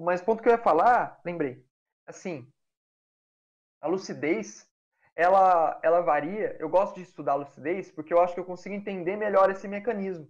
Mas 0.00 0.20
ponto 0.20 0.42
que 0.42 0.48
eu 0.48 0.52
ia 0.52 0.58
falar, 0.58 1.18
lembrei. 1.24 1.64
Assim, 2.06 2.50
a 3.80 3.86
lucidez, 3.86 4.68
ela, 5.14 5.80
ela 5.82 6.00
varia. 6.00 6.56
Eu 6.58 6.68
gosto 6.68 6.96
de 6.96 7.02
estudar 7.02 7.32
a 7.32 7.36
lucidez 7.36 7.90
porque 7.90 8.12
eu 8.12 8.20
acho 8.20 8.34
que 8.34 8.40
eu 8.40 8.44
consigo 8.44 8.74
entender 8.74 9.16
melhor 9.16 9.48
esse 9.50 9.68
mecanismo. 9.68 10.28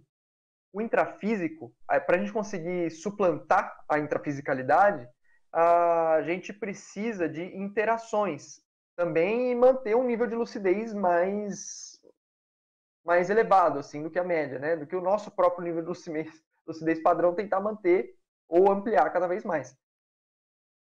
O 0.71 0.81
intrafísico, 0.81 1.75
para 1.85 2.15
a 2.15 2.17
gente 2.19 2.31
conseguir 2.31 2.89
suplantar 2.91 3.83
a 3.89 3.99
intrafisicalidade, 3.99 5.05
a 5.51 6.21
gente 6.23 6.53
precisa 6.53 7.27
de 7.27 7.43
interações 7.57 8.61
também 8.95 9.51
e 9.51 9.55
manter 9.55 9.95
um 9.95 10.03
nível 10.05 10.27
de 10.27 10.35
lucidez 10.35 10.93
mais 10.93 11.90
mais 13.03 13.29
elevado 13.29 13.79
assim 13.79 14.03
do 14.03 14.09
que 14.09 14.19
a 14.19 14.23
média, 14.23 14.59
né? 14.59 14.75
Do 14.75 14.85
que 14.87 14.95
o 14.95 15.01
nosso 15.01 15.31
próprio 15.31 15.63
nível 15.63 15.81
de 15.81 15.89
lucidez, 15.89 16.41
lucidez 16.67 17.01
padrão 17.01 17.35
tentar 17.35 17.59
manter 17.59 18.15
ou 18.47 18.71
ampliar 18.71 19.09
cada 19.11 19.27
vez 19.27 19.43
mais. 19.43 19.75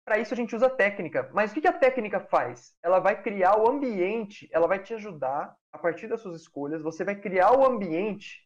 Para 0.03 0.17
isso 0.17 0.33
a 0.33 0.37
gente 0.37 0.55
usa 0.55 0.69
técnica. 0.69 1.29
Mas 1.33 1.51
o 1.51 1.61
que 1.61 1.67
a 1.67 1.73
técnica 1.73 2.19
faz? 2.19 2.75
Ela 2.83 2.99
vai 2.99 3.21
criar 3.21 3.57
o 3.57 3.69
ambiente, 3.69 4.49
ela 4.51 4.67
vai 4.67 4.81
te 4.81 4.93
ajudar, 4.93 5.55
a 5.71 5.77
partir 5.77 6.07
das 6.07 6.21
suas 6.21 6.41
escolhas, 6.41 6.81
você 6.81 7.03
vai 7.03 7.15
criar 7.15 7.57
o 7.57 7.65
ambiente 7.65 8.45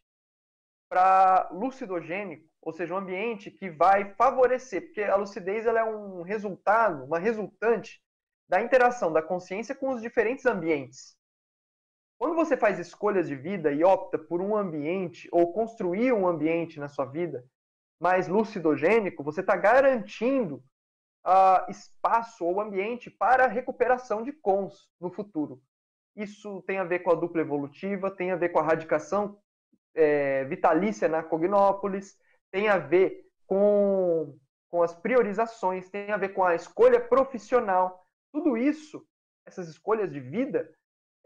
para 0.88 1.48
lucidogênico, 1.50 2.48
ou 2.60 2.72
seja, 2.72 2.94
um 2.94 2.98
ambiente 2.98 3.50
que 3.50 3.68
vai 3.70 4.14
favorecer, 4.14 4.82
porque 4.82 5.02
a 5.02 5.16
lucidez 5.16 5.66
ela 5.66 5.80
é 5.80 5.84
um 5.84 6.22
resultado, 6.22 7.04
uma 7.04 7.18
resultante 7.18 8.00
da 8.48 8.60
interação 8.60 9.12
da 9.12 9.22
consciência 9.22 9.74
com 9.74 9.90
os 9.90 10.00
diferentes 10.00 10.46
ambientes. 10.46 11.15
Quando 12.18 12.34
você 12.34 12.56
faz 12.56 12.78
escolhas 12.78 13.28
de 13.28 13.34
vida 13.34 13.72
e 13.72 13.84
opta 13.84 14.18
por 14.18 14.40
um 14.40 14.56
ambiente 14.56 15.28
ou 15.30 15.52
construir 15.52 16.12
um 16.12 16.26
ambiente 16.26 16.80
na 16.80 16.88
sua 16.88 17.04
vida 17.04 17.44
mais 18.00 18.28
lucidogênico, 18.28 19.22
você 19.22 19.40
está 19.40 19.56
garantindo 19.56 20.62
uh, 21.26 21.70
espaço 21.70 22.44
ou 22.44 22.60
ambiente 22.60 23.10
para 23.10 23.46
recuperação 23.46 24.22
de 24.22 24.32
cons 24.32 24.88
no 25.00 25.10
futuro. 25.10 25.60
Isso 26.14 26.62
tem 26.62 26.78
a 26.78 26.84
ver 26.84 27.00
com 27.00 27.10
a 27.10 27.14
dupla 27.14 27.42
evolutiva, 27.42 28.10
tem 28.10 28.30
a 28.30 28.36
ver 28.36 28.48
com 28.48 28.58
a 28.58 28.62
radicação 28.62 29.38
é, 29.94 30.44
vitalícia 30.44 31.08
na 31.08 31.22
Cognópolis, 31.22 32.16
tem 32.50 32.68
a 32.68 32.78
ver 32.78 33.26
com, 33.46 34.38
com 34.70 34.82
as 34.82 34.94
priorizações, 34.94 35.90
tem 35.90 36.10
a 36.10 36.16
ver 36.16 36.30
com 36.30 36.42
a 36.42 36.54
escolha 36.54 37.00
profissional. 37.00 38.06
Tudo 38.32 38.56
isso, 38.56 39.06
essas 39.44 39.68
escolhas 39.68 40.10
de 40.10 40.20
vida, 40.20 40.70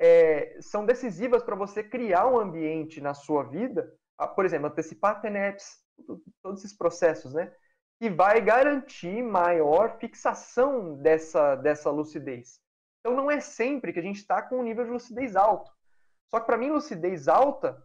é, 0.00 0.56
são 0.62 0.86
decisivas 0.86 1.42
para 1.42 1.54
você 1.54 1.84
criar 1.84 2.26
um 2.26 2.40
ambiente 2.40 3.00
na 3.00 3.12
sua 3.12 3.44
vida, 3.44 3.92
por 4.34 4.46
exemplo, 4.46 4.68
antecipar 4.68 5.20
TENEPS, 5.20 5.78
todos 6.42 6.64
esses 6.64 6.76
processos, 6.76 7.34
né? 7.34 7.52
que 8.00 8.08
vai 8.08 8.40
garantir 8.40 9.22
maior 9.22 9.98
fixação 9.98 10.96
dessa, 10.96 11.54
dessa 11.56 11.90
lucidez. 11.90 12.58
Então 13.00 13.14
não 13.14 13.30
é 13.30 13.40
sempre 13.40 13.92
que 13.92 13.98
a 13.98 14.02
gente 14.02 14.16
está 14.16 14.40
com 14.40 14.58
um 14.58 14.62
nível 14.62 14.86
de 14.86 14.90
lucidez 14.90 15.36
alto. 15.36 15.70
Só 16.30 16.40
que 16.40 16.46
para 16.46 16.56
mim, 16.56 16.70
lucidez 16.70 17.28
alta 17.28 17.82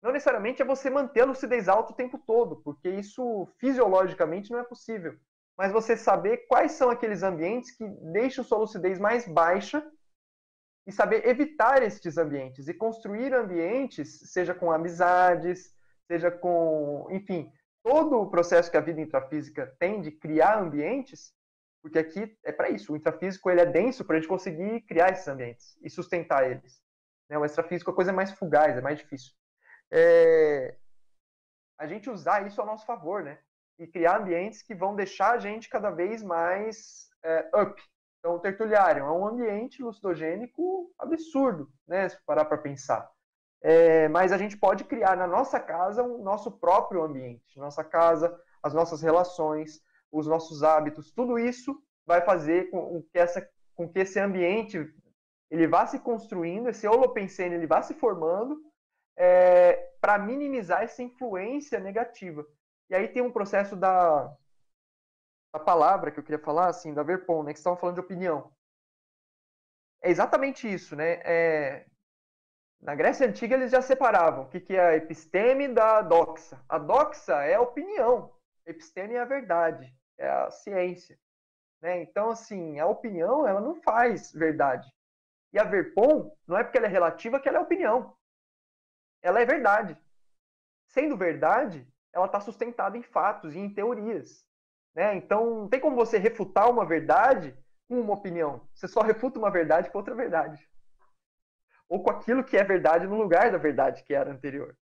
não 0.00 0.12
necessariamente 0.12 0.62
é 0.62 0.64
você 0.64 0.88
manter 0.88 1.22
a 1.22 1.26
lucidez 1.26 1.68
alta 1.68 1.92
o 1.92 1.96
tempo 1.96 2.18
todo, 2.24 2.62
porque 2.62 2.88
isso 2.88 3.48
fisiologicamente 3.58 4.52
não 4.52 4.60
é 4.60 4.62
possível. 4.62 5.18
Mas 5.56 5.72
você 5.72 5.96
saber 5.96 6.46
quais 6.46 6.72
são 6.72 6.88
aqueles 6.88 7.24
ambientes 7.24 7.72
que 7.72 7.84
deixam 8.12 8.44
sua 8.44 8.58
lucidez 8.58 9.00
mais 9.00 9.26
baixa 9.26 9.84
e 10.88 10.92
saber 10.92 11.28
evitar 11.28 11.82
estes 11.82 12.16
ambientes 12.16 12.66
e 12.66 12.72
construir 12.72 13.34
ambientes, 13.34 14.20
seja 14.32 14.54
com 14.54 14.72
amizades, 14.72 15.70
seja 16.10 16.30
com, 16.30 17.06
enfim, 17.10 17.52
todo 17.82 18.18
o 18.18 18.30
processo 18.30 18.70
que 18.70 18.76
a 18.78 18.80
vida 18.80 18.98
intrafísica 18.98 19.66
tem 19.78 20.00
de 20.00 20.10
criar 20.10 20.58
ambientes, 20.58 21.34
porque 21.82 21.98
aqui 21.98 22.34
é 22.42 22.50
para 22.50 22.70
isso. 22.70 22.94
O 22.94 22.96
intrafísico 22.96 23.50
ele 23.50 23.60
é 23.60 23.66
denso 23.66 24.02
para 24.02 24.16
a 24.16 24.18
gente 24.18 24.30
conseguir 24.30 24.80
criar 24.86 25.12
esses 25.12 25.28
ambientes 25.28 25.76
e 25.82 25.90
sustentar 25.90 26.50
eles. 26.50 26.82
Né? 27.28 27.36
O 27.36 27.44
extrafísico 27.44 27.90
é 27.90 27.92
a 27.92 27.96
coisa 27.96 28.12
mais 28.12 28.32
fugaz, 28.32 28.74
é 28.74 28.80
mais 28.80 28.96
difícil. 28.96 29.34
É... 29.92 30.74
A 31.78 31.86
gente 31.86 32.08
usar 32.08 32.46
isso 32.46 32.62
ao 32.62 32.66
nosso 32.66 32.86
favor, 32.86 33.22
né? 33.22 33.38
E 33.78 33.86
criar 33.86 34.22
ambientes 34.22 34.62
que 34.62 34.74
vão 34.74 34.96
deixar 34.96 35.32
a 35.32 35.38
gente 35.38 35.68
cada 35.68 35.90
vez 35.90 36.22
mais 36.22 37.10
é, 37.22 37.50
up. 37.54 37.80
Então, 38.18 38.34
o 38.34 38.40
tertuliário 38.40 39.04
é 39.04 39.10
um 39.10 39.26
ambiente 39.26 39.82
lucidogênico 39.82 40.92
absurdo, 40.98 41.70
né? 41.86 42.08
Se 42.08 42.18
parar 42.24 42.44
para 42.44 42.58
pensar. 42.58 43.08
É, 43.60 44.08
mas 44.08 44.32
a 44.32 44.38
gente 44.38 44.56
pode 44.56 44.84
criar 44.84 45.16
na 45.16 45.26
nossa 45.26 45.58
casa 45.58 46.02
o 46.02 46.20
um 46.20 46.22
nosso 46.22 46.50
próprio 46.58 47.02
ambiente. 47.02 47.58
Nossa 47.58 47.84
casa, 47.84 48.36
as 48.62 48.74
nossas 48.74 49.02
relações, 49.02 49.80
os 50.10 50.26
nossos 50.26 50.62
hábitos, 50.62 51.12
tudo 51.12 51.38
isso 51.38 51.80
vai 52.06 52.22
fazer 52.22 52.70
com 52.70 53.02
que, 53.12 53.18
essa, 53.18 53.46
com 53.74 53.88
que 53.88 54.00
esse 54.00 54.18
ambiente 54.18 54.78
ele 55.50 55.66
vá 55.66 55.86
se 55.86 55.98
construindo, 55.98 56.68
esse 56.68 56.86
holopensene 56.86 57.54
ele 57.54 57.66
vá 57.66 57.82
se 57.82 57.94
formando 57.94 58.60
é, 59.16 59.90
para 60.00 60.18
minimizar 60.18 60.82
essa 60.82 61.02
influência 61.02 61.80
negativa. 61.80 62.46
E 62.90 62.94
aí 62.94 63.08
tem 63.08 63.22
um 63.22 63.32
processo 63.32 63.76
da, 63.76 64.32
da 65.52 65.58
palavra 65.58 66.10
que 66.10 66.18
eu 66.18 66.24
queria 66.24 66.38
falar, 66.38 66.68
assim, 66.68 66.92
da 66.92 67.02
Verpon, 67.02 67.42
né, 67.42 67.52
que 67.52 67.58
estavam 67.58 67.78
falando 67.78 67.96
de 67.96 68.00
opinião. 68.00 68.52
É 70.02 70.10
exatamente 70.10 70.72
isso, 70.72 70.94
né? 70.94 71.20
É, 71.24 71.86
na 72.80 72.94
Grécia 72.94 73.26
Antiga 73.26 73.56
eles 73.56 73.72
já 73.72 73.82
separavam 73.82 74.44
o 74.44 74.48
que, 74.48 74.60
que 74.60 74.76
é 74.76 74.80
a 74.80 74.96
episteme 74.96 75.66
da 75.68 76.00
doxa. 76.00 76.62
A 76.68 76.78
doxa 76.78 77.42
é 77.42 77.54
a 77.54 77.60
opinião, 77.60 78.32
a 78.66 78.70
episteme 78.70 79.14
é 79.14 79.20
a 79.20 79.24
verdade, 79.24 79.92
é 80.16 80.28
a 80.28 80.50
ciência. 80.50 81.18
Né? 81.80 82.02
Então, 82.02 82.30
assim, 82.30 82.78
a 82.78 82.86
opinião 82.86 83.46
ela 83.46 83.60
não 83.60 83.74
faz 83.82 84.32
verdade. 84.32 84.88
E 85.52 85.58
a 85.58 85.64
verpom 85.64 86.36
não 86.46 86.56
é 86.56 86.62
porque 86.62 86.78
ela 86.78 86.86
é 86.86 86.90
relativa 86.90 87.40
que 87.40 87.48
ela 87.48 87.58
é 87.58 87.62
opinião. 87.62 88.16
Ela 89.22 89.40
é 89.40 89.46
verdade. 89.46 89.98
Sendo 90.88 91.16
verdade, 91.16 91.86
ela 92.12 92.26
está 92.26 92.40
sustentada 92.40 92.96
em 92.96 93.02
fatos 93.02 93.54
e 93.54 93.58
em 93.58 93.72
teorias. 93.72 94.47
Né? 94.94 95.14
Então, 95.16 95.60
não 95.60 95.68
tem 95.68 95.80
como 95.80 95.96
você 95.96 96.18
refutar 96.18 96.70
uma 96.70 96.84
verdade 96.84 97.56
com 97.88 98.00
uma 98.00 98.14
opinião. 98.14 98.66
Você 98.74 98.88
só 98.88 99.00
refuta 99.00 99.38
uma 99.38 99.50
verdade 99.50 99.90
com 99.90 99.98
outra 99.98 100.14
verdade 100.14 100.68
ou 101.88 102.02
com 102.02 102.10
aquilo 102.10 102.44
que 102.44 102.56
é 102.56 102.62
verdade 102.62 103.06
no 103.06 103.16
lugar 103.16 103.50
da 103.50 103.58
verdade 103.58 104.02
que 104.04 104.14
era 104.14 104.30
anterior. 104.30 104.76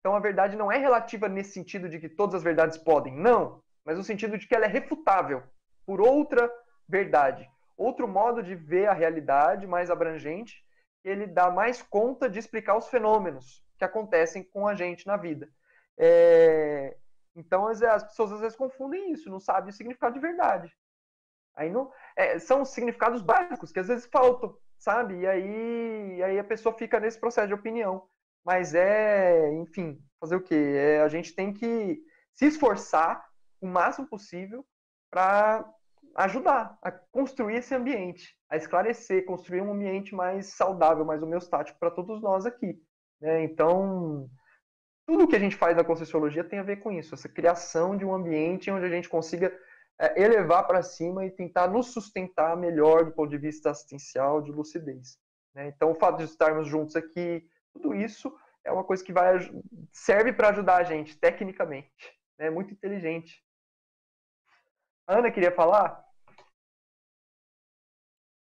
Então 0.00 0.14
a 0.14 0.20
verdade 0.20 0.56
não 0.56 0.70
é 0.70 0.76
relativa 0.76 1.28
nesse 1.28 1.52
sentido 1.52 1.88
de 1.88 1.98
que 1.98 2.08
todas 2.08 2.36
as 2.36 2.42
verdades 2.42 2.76
podem, 2.76 3.16
não, 3.16 3.62
mas 3.84 3.96
no 3.96 4.04
sentido 4.04 4.36
de 4.36 4.46
que 4.46 4.54
ela 4.54 4.66
é 4.66 4.68
refutável 4.68 5.42
por 5.86 6.00
outra 6.00 6.50
verdade, 6.88 7.48
outro 7.76 8.06
modo 8.06 8.42
de 8.42 8.54
ver 8.54 8.88
a 8.88 8.92
realidade 8.92 9.66
mais 9.66 9.90
abrangente, 9.90 10.62
ele 11.02 11.26
dá 11.26 11.50
mais 11.50 11.80
conta 11.82 12.28
de 12.28 12.38
explicar 12.38 12.76
os 12.76 12.88
fenômenos 12.88 13.64
que 13.78 13.84
acontecem 13.84 14.42
com 14.42 14.68
a 14.68 14.74
gente 14.74 15.06
na 15.06 15.16
vida. 15.16 15.48
É... 15.98 16.96
Então 17.36 17.66
as, 17.66 17.80
pessoas 18.04 18.32
às 18.32 18.40
vezes 18.40 18.56
confundem 18.56 19.12
isso, 19.12 19.30
não 19.30 19.40
sabem 19.40 19.70
o 19.70 19.72
significado 19.72 20.14
de 20.14 20.20
verdade. 20.20 20.74
Aí 21.54 21.70
não, 21.70 21.92
é, 22.16 22.38
são 22.38 22.64
significados 22.64 23.22
básicos 23.22 23.72
que 23.72 23.80
às 23.80 23.88
vezes 23.88 24.06
faltam 24.06 24.56
sabe? 24.80 25.20
E 25.20 25.26
aí, 25.26 26.16
e 26.16 26.22
aí 26.22 26.38
a 26.38 26.44
pessoa 26.44 26.76
fica 26.76 26.98
nesse 26.98 27.20
processo 27.20 27.48
de 27.48 27.54
opinião. 27.54 28.08
Mas 28.44 28.74
é, 28.74 29.52
enfim, 29.54 30.02
fazer 30.18 30.36
o 30.36 30.42
quê? 30.42 30.54
É, 30.54 31.02
a 31.02 31.08
gente 31.08 31.34
tem 31.34 31.52
que 31.52 32.02
se 32.32 32.46
esforçar 32.46 33.24
o 33.60 33.66
máximo 33.66 34.08
possível 34.08 34.66
para 35.10 35.70
ajudar 36.16 36.78
a 36.82 36.90
construir 36.90 37.56
esse 37.56 37.74
ambiente, 37.74 38.34
a 38.48 38.56
esclarecer, 38.56 39.26
construir 39.26 39.60
um 39.60 39.72
ambiente 39.72 40.14
mais 40.14 40.54
saudável, 40.54 41.04
mais 41.04 41.22
homeostático 41.22 41.78
para 41.78 41.90
todos 41.90 42.22
nós 42.22 42.46
aqui. 42.46 42.82
Né? 43.20 43.44
Então, 43.44 44.28
tudo 45.10 45.26
que 45.26 45.34
a 45.34 45.40
gente 45.40 45.56
faz 45.56 45.76
na 45.76 45.82
Conscienciologia 45.82 46.44
tem 46.44 46.60
a 46.60 46.62
ver 46.62 46.76
com 46.76 46.92
isso, 46.92 47.16
essa 47.16 47.28
criação 47.28 47.96
de 47.96 48.04
um 48.04 48.14
ambiente 48.14 48.70
onde 48.70 48.84
a 48.84 48.88
gente 48.88 49.08
consiga 49.08 49.52
é, 49.98 50.22
elevar 50.22 50.64
para 50.68 50.84
cima 50.84 51.26
e 51.26 51.32
tentar 51.32 51.66
nos 51.66 51.92
sustentar 51.92 52.56
melhor 52.56 53.04
do 53.04 53.10
ponto 53.10 53.28
de 53.28 53.36
vista 53.36 53.70
assistencial, 53.70 54.40
de 54.40 54.52
lucidez. 54.52 55.18
Né? 55.52 55.66
Então, 55.66 55.90
o 55.90 55.96
fato 55.96 56.18
de 56.18 56.26
estarmos 56.26 56.68
juntos 56.68 56.94
aqui, 56.94 57.44
tudo 57.72 57.92
isso 57.92 58.32
é 58.62 58.70
uma 58.70 58.84
coisa 58.84 59.02
que 59.02 59.12
vai 59.12 59.36
serve 59.90 60.32
para 60.32 60.50
ajudar 60.50 60.76
a 60.76 60.84
gente 60.84 61.18
tecnicamente. 61.18 61.90
É 62.38 62.44
né? 62.44 62.50
muito 62.50 62.72
inteligente. 62.72 63.44
Ana 65.08 65.32
queria 65.32 65.50
falar? 65.50 66.04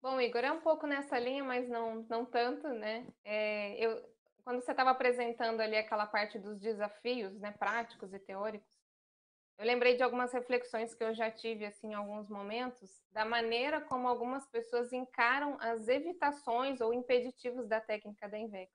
Bom, 0.01 0.21
Igor, 0.21 0.45
é 0.45 0.53
um 0.53 0.61
pouco 0.61 0.87
nessa 0.87 1.19
linha, 1.19 1.43
mas 1.43 1.67
não, 1.67 2.05
não 2.09 2.23
tanto, 2.23 2.69
né? 2.69 3.05
É, 3.25 3.75
eu, 3.77 4.14
quando 4.45 4.61
você 4.61 4.71
estava 4.71 4.91
apresentando 4.91 5.59
ali 5.59 5.75
aquela 5.75 6.05
parte 6.05 6.37
dos 6.37 6.59
desafios, 6.59 7.33
né, 7.39 7.51
práticos 7.51 8.13
e 8.13 8.19
teóricos, 8.19 8.79
eu 9.57 9.65
lembrei 9.65 9.95
de 9.95 10.03
algumas 10.03 10.31
reflexões 10.31 10.93
que 10.93 11.03
eu 11.03 11.15
já 11.15 11.31
tive 11.31 11.65
assim 11.65 11.91
em 11.91 11.93
alguns 11.95 12.29
momentos, 12.29 13.03
da 13.11 13.25
maneira 13.25 13.81
como 13.81 14.07
algumas 14.07 14.45
pessoas 14.47 14.93
encaram 14.93 15.57
as 15.59 15.87
evitações 15.87 16.79
ou 16.79 16.93
impeditivos 16.93 17.67
da 17.67 17.81
técnica 17.81 18.29
da 18.29 18.37
Invex. 18.37 18.71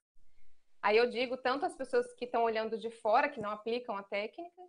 Aí 0.83 0.97
eu 0.97 1.09
digo 1.09 1.37
tanto 1.37 1.67
as 1.67 1.77
pessoas 1.77 2.13
que 2.15 2.25
estão 2.25 2.43
olhando 2.43 2.77
de 2.77 2.91
fora, 2.91 3.29
que 3.29 3.41
não 3.41 3.51
aplicam 3.51 3.97
a 3.97 4.03
técnica, 4.03 4.63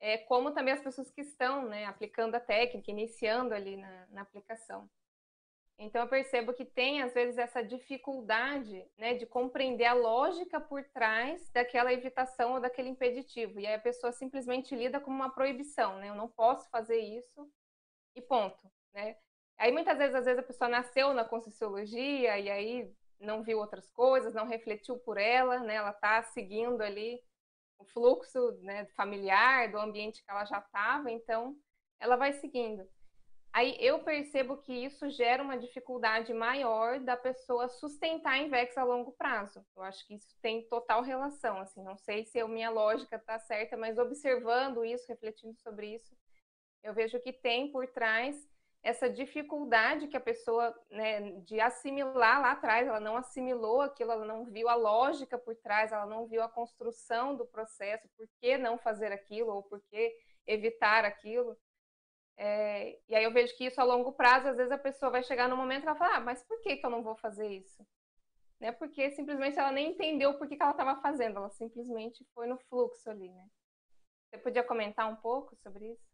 é, 0.00 0.18
como 0.18 0.50
também 0.50 0.74
as 0.74 0.82
pessoas 0.82 1.10
que 1.10 1.22
estão 1.22 1.66
né, 1.66 1.86
aplicando 1.86 2.34
a 2.34 2.40
técnica, 2.40 2.90
iniciando 2.90 3.54
ali 3.54 3.76
na, 3.76 4.06
na 4.08 4.22
aplicação. 4.22 4.90
Então 5.82 6.02
eu 6.02 6.08
percebo 6.08 6.52
que 6.52 6.64
tem 6.66 7.00
às 7.00 7.14
vezes 7.14 7.38
essa 7.38 7.62
dificuldade, 7.64 8.86
né, 8.98 9.14
de 9.14 9.24
compreender 9.24 9.86
a 9.86 9.94
lógica 9.94 10.60
por 10.60 10.84
trás 10.84 11.48
daquela 11.52 11.90
evitação 11.90 12.52
ou 12.52 12.60
daquele 12.60 12.90
impeditivo. 12.90 13.58
E 13.58 13.66
aí 13.66 13.74
a 13.74 13.80
pessoa 13.80 14.12
simplesmente 14.12 14.76
lida 14.76 15.00
como 15.00 15.16
uma 15.16 15.30
proibição, 15.30 15.96
né? 15.96 16.10
Eu 16.10 16.14
não 16.14 16.28
posso 16.28 16.68
fazer 16.68 16.98
isso 16.98 17.50
e 18.14 18.20
ponto, 18.20 18.70
né? 18.92 19.16
Aí 19.56 19.72
muitas 19.72 19.96
vezes 19.96 20.14
às 20.14 20.26
vezes 20.26 20.40
a 20.40 20.46
pessoa 20.46 20.68
nasceu 20.68 21.14
na 21.14 21.24
conscienciologia 21.24 22.38
e 22.38 22.50
aí 22.50 22.92
não 23.18 23.42
viu 23.42 23.58
outras 23.58 23.88
coisas, 23.90 24.34
não 24.34 24.46
refletiu 24.46 24.98
por 24.98 25.16
ela, 25.16 25.60
né? 25.60 25.76
Ela 25.76 25.92
está 25.92 26.22
seguindo 26.24 26.82
ali 26.82 27.22
o 27.78 27.84
fluxo, 27.86 28.52
né, 28.60 28.84
familiar, 28.96 29.70
do 29.72 29.78
ambiente 29.78 30.22
que 30.22 30.30
ela 30.30 30.44
já 30.44 30.58
estava, 30.58 31.10
então 31.10 31.56
ela 31.98 32.16
vai 32.16 32.34
seguindo. 32.34 32.86
Aí 33.52 33.76
eu 33.80 33.98
percebo 34.04 34.58
que 34.58 34.72
isso 34.72 35.10
gera 35.10 35.42
uma 35.42 35.58
dificuldade 35.58 36.32
maior 36.32 37.00
da 37.00 37.16
pessoa 37.16 37.68
sustentar 37.68 38.34
a 38.34 38.38
Invex 38.38 38.78
a 38.78 38.84
longo 38.84 39.10
prazo. 39.12 39.64
Eu 39.76 39.82
acho 39.82 40.06
que 40.06 40.14
isso 40.14 40.36
tem 40.40 40.62
total 40.68 41.02
relação, 41.02 41.58
assim, 41.58 41.82
não 41.82 41.96
sei 41.96 42.24
se 42.24 42.38
a 42.38 42.46
minha 42.46 42.70
lógica 42.70 43.16
está 43.16 43.38
certa, 43.40 43.76
mas 43.76 43.98
observando 43.98 44.84
isso, 44.84 45.08
refletindo 45.08 45.56
sobre 45.56 45.94
isso, 45.94 46.16
eu 46.82 46.94
vejo 46.94 47.18
que 47.20 47.32
tem 47.32 47.72
por 47.72 47.88
trás 47.88 48.48
essa 48.82 49.10
dificuldade 49.10 50.08
que 50.08 50.16
a 50.16 50.20
pessoa, 50.20 50.74
né, 50.90 51.32
de 51.42 51.60
assimilar 51.60 52.40
lá 52.40 52.52
atrás, 52.52 52.86
ela 52.86 53.00
não 53.00 53.16
assimilou 53.16 53.82
aquilo, 53.82 54.12
ela 54.12 54.24
não 54.24 54.46
viu 54.46 54.68
a 54.68 54.74
lógica 54.74 55.36
por 55.36 55.54
trás, 55.56 55.92
ela 55.92 56.06
não 56.06 56.26
viu 56.26 56.42
a 56.42 56.48
construção 56.48 57.36
do 57.36 57.44
processo, 57.44 58.08
por 58.16 58.26
que 58.40 58.56
não 58.56 58.78
fazer 58.78 59.12
aquilo 59.12 59.52
ou 59.52 59.62
por 59.62 59.82
que 59.90 60.16
evitar 60.46 61.04
aquilo. 61.04 61.58
É, 62.42 62.98
e 63.06 63.14
aí 63.14 63.22
eu 63.22 63.34
vejo 63.34 63.54
que 63.54 63.66
isso 63.66 63.78
a 63.78 63.84
longo 63.84 64.14
prazo, 64.14 64.48
às 64.48 64.56
vezes 64.56 64.72
a 64.72 64.78
pessoa 64.78 65.10
vai 65.10 65.22
chegar 65.22 65.46
no 65.46 65.58
momento 65.58 65.82
que 65.82 65.88
ela 65.88 65.98
fala, 65.98 66.16
ah, 66.16 66.20
mas 66.20 66.42
por 66.42 66.58
que, 66.62 66.78
que 66.78 66.86
eu 66.86 66.88
não 66.88 67.02
vou 67.02 67.14
fazer 67.14 67.46
isso? 67.46 67.86
Né? 68.58 68.72
Porque 68.72 69.10
simplesmente 69.10 69.58
ela 69.58 69.70
nem 69.70 69.90
entendeu 69.90 70.38
por 70.38 70.48
que, 70.48 70.56
que 70.56 70.62
ela 70.62 70.70
estava 70.70 70.98
fazendo, 71.02 71.36
ela 71.36 71.50
simplesmente 71.50 72.26
foi 72.34 72.46
no 72.46 72.56
fluxo 72.56 73.10
ali, 73.10 73.28
né? 73.28 73.46
Você 74.30 74.38
podia 74.38 74.64
comentar 74.64 75.06
um 75.06 75.16
pouco 75.16 75.54
sobre 75.56 75.92
isso? 75.92 76.08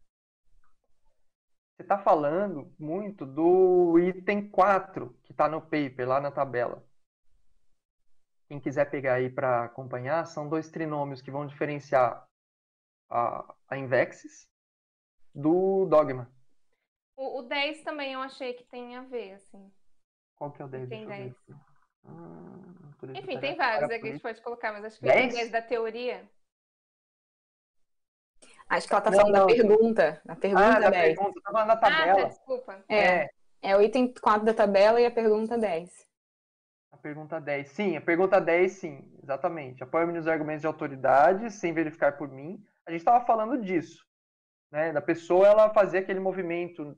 Você 1.77 1.83
está 1.83 1.97
falando 1.97 2.75
muito 2.77 3.25
do 3.25 3.97
item 3.97 4.49
4, 4.49 5.17
que 5.23 5.31
está 5.31 5.47
no 5.47 5.61
paper, 5.61 6.09
lá 6.09 6.19
na 6.19 6.29
tabela. 6.29 6.85
Quem 8.49 8.59
quiser 8.59 8.89
pegar 8.89 9.13
aí 9.13 9.29
para 9.29 9.63
acompanhar, 9.63 10.25
são 10.25 10.49
dois 10.49 10.69
trinômios 10.69 11.21
que 11.21 11.31
vão 11.31 11.47
diferenciar 11.47 12.27
a, 13.09 13.55
a 13.69 13.77
Invexis 13.77 14.49
do 15.37 15.85
Dogma. 15.85 16.29
O, 17.15 17.39
o 17.39 17.43
10 17.43 17.83
também 17.83 18.13
eu 18.13 18.21
achei 18.21 18.53
que 18.53 18.63
tem 18.63 18.95
a 18.97 19.01
ver, 19.03 19.33
assim. 19.33 19.71
Qual 20.35 20.51
que 20.51 20.61
é 20.61 20.65
o 20.65 20.67
10? 20.67 20.89
Tem 20.89 21.05
10. 21.05 21.35
Ah, 22.05 23.09
Enfim, 23.15 23.39
tem 23.39 23.55
vários 23.55 23.89
aqui 23.89 23.99
que 23.99 24.07
a 24.07 24.11
gente 24.11 24.21
pode 24.21 24.41
colocar, 24.41 24.73
mas 24.73 24.85
acho 24.85 24.99
que 24.99 25.05
10? 25.05 25.15
tem 25.15 25.29
10 25.29 25.51
da 25.51 25.61
teoria. 25.61 26.27
Acho 28.69 28.87
que 28.87 28.93
ela 28.93 29.01
tá 29.01 29.11
falando 29.11 29.33
não, 29.33 29.47
da 29.47 29.53
pergunta. 29.53 30.21
A 30.27 30.35
pergunta 30.35 30.65
ah, 30.65 30.79
da 30.79 30.89
10. 30.89 31.15
pergunta, 31.15 31.41
tá 31.41 31.51
falando 31.51 31.67
da 31.67 31.77
tabela. 31.77 32.11
Ah, 32.11 32.23
tá, 32.23 32.27
desculpa. 32.27 32.85
É, 32.89 32.97
é. 32.97 33.29
é 33.61 33.77
o 33.77 33.81
item 33.81 34.13
4 34.13 34.45
da 34.45 34.53
tabela 34.53 34.99
e 34.99 35.05
a 35.05 35.11
pergunta 35.11 35.57
10. 35.57 36.07
A 36.91 36.97
pergunta 36.97 37.39
10. 37.39 37.69
Sim, 37.69 37.95
a 37.95 38.01
pergunta 38.01 38.41
10, 38.41 38.71
sim, 38.71 39.19
exatamente. 39.21 39.83
Apoio-me 39.83 40.13
nos 40.13 40.27
argumentos 40.27 40.61
de 40.61 40.67
autoridade, 40.67 41.51
sem 41.51 41.73
verificar 41.73 42.17
por 42.17 42.27
mim. 42.27 42.63
A 42.85 42.91
gente 42.91 43.01
estava 43.01 43.23
falando 43.25 43.61
disso 43.61 44.06
né? 44.71 44.91
Da 44.91 45.01
pessoa 45.01 45.47
ela 45.47 45.73
fazer 45.73 45.99
aquele 45.99 46.19
movimento, 46.19 46.97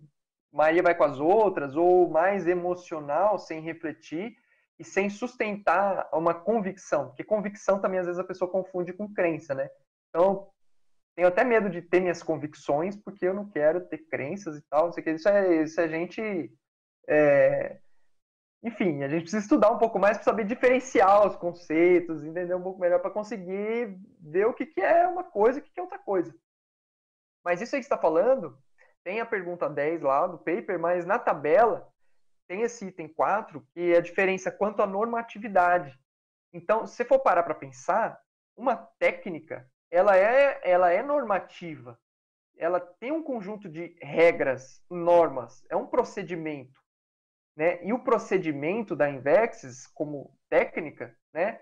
Maria 0.52 0.84
vai 0.84 0.96
com 0.96 1.04
as 1.04 1.20
outras, 1.20 1.76
ou 1.76 2.10
mais 2.10 2.48
emocional, 2.48 3.38
sem 3.38 3.62
refletir 3.62 4.36
e 4.80 4.84
sem 4.84 5.10
sustentar 5.10 6.10
uma 6.14 6.34
convicção, 6.34 7.08
porque 7.08 7.24
convicção 7.24 7.82
também 7.82 8.00
às 8.00 8.06
vezes 8.06 8.20
a 8.20 8.24
pessoa 8.24 8.50
confunde 8.50 8.94
com 8.94 9.14
crença, 9.14 9.54
né? 9.54 9.70
Então, 10.10 10.50
tenho 11.16 11.28
até 11.28 11.44
medo 11.44 11.70
de 11.70 11.82
ter 11.82 12.00
minhas 12.00 12.24
convicções, 12.24 12.96
porque 12.96 13.28
eu 13.28 13.34
não 13.34 13.50
quero 13.50 13.82
ter 13.82 13.98
crenças 13.98 14.58
e 14.58 14.62
tal, 14.70 14.86
não 14.86 14.94
sei 14.94 15.02
o 15.02 15.04
que. 15.04 15.12
Isso 15.12 15.28
é, 15.28 15.64
isso 15.64 15.82
é 15.82 15.84
a 15.84 15.88
gente. 15.88 16.52
É... 17.10 17.78
Enfim, 18.64 19.04
a 19.04 19.10
gente 19.10 19.24
precisa 19.24 19.44
estudar 19.44 19.70
um 19.72 19.78
pouco 19.78 20.00
mais 20.00 20.18
para 20.18 20.24
saber 20.24 20.46
diferenciar 20.46 21.28
os 21.28 21.36
conceitos, 21.36 22.24
entender 22.24 22.56
um 22.56 22.62
pouco 22.62 22.80
melhor 22.80 23.02
para 23.02 23.12
conseguir 23.12 23.98
ver 24.22 24.46
o 24.46 24.54
que, 24.54 24.66
que 24.66 24.82
é 24.82 25.08
uma 25.08 25.24
coisa 25.24 25.60
e 25.60 25.62
o 25.62 25.66
que, 25.66 25.72
que 25.72 25.80
é 25.80 25.84
outra 25.84 26.00
coisa. 26.00 26.34
Mas 27.44 27.62
isso 27.62 27.76
aí 27.76 27.82
que 27.82 27.86
está 27.86 27.98
falando, 27.98 28.58
tem 29.04 29.20
a 29.20 29.26
pergunta 29.26 29.70
10 29.70 30.02
lá 30.02 30.28
do 30.28 30.38
paper, 30.38 30.80
mas 30.80 31.06
na 31.06 31.18
tabela 31.18 31.92
tem 32.48 32.62
esse 32.62 32.86
item 32.86 33.08
4, 33.08 33.66
que 33.74 33.94
é 33.94 33.98
a 33.98 34.02
diferença 34.02 34.52
quanto 34.52 34.82
à 34.82 34.88
normatividade. 34.88 35.98
Então, 36.52 36.88
se 36.88 37.06
for 37.06 37.20
parar 37.20 37.44
para 37.44 37.54
pensar, 37.54 38.20
uma 38.58 38.76
técnica 38.76 39.70
ela 39.92 40.16
é, 40.16 40.60
ela 40.64 40.92
é 40.92 41.02
normativa. 41.02 42.00
Ela 42.58 42.80
tem 42.80 43.12
um 43.12 43.24
conjunto 43.24 43.70
de 43.70 43.96
regras, 44.02 44.84
normas, 44.90 45.66
é 45.70 45.76
um 45.76 45.88
procedimento. 45.88 46.80
Né? 47.56 47.84
E 47.84 47.94
o 47.94 48.04
procedimento 48.04 48.96
da 48.96 49.10
Invexis, 49.10 49.88
como 49.88 50.38
técnica, 50.50 51.16
né, 51.34 51.62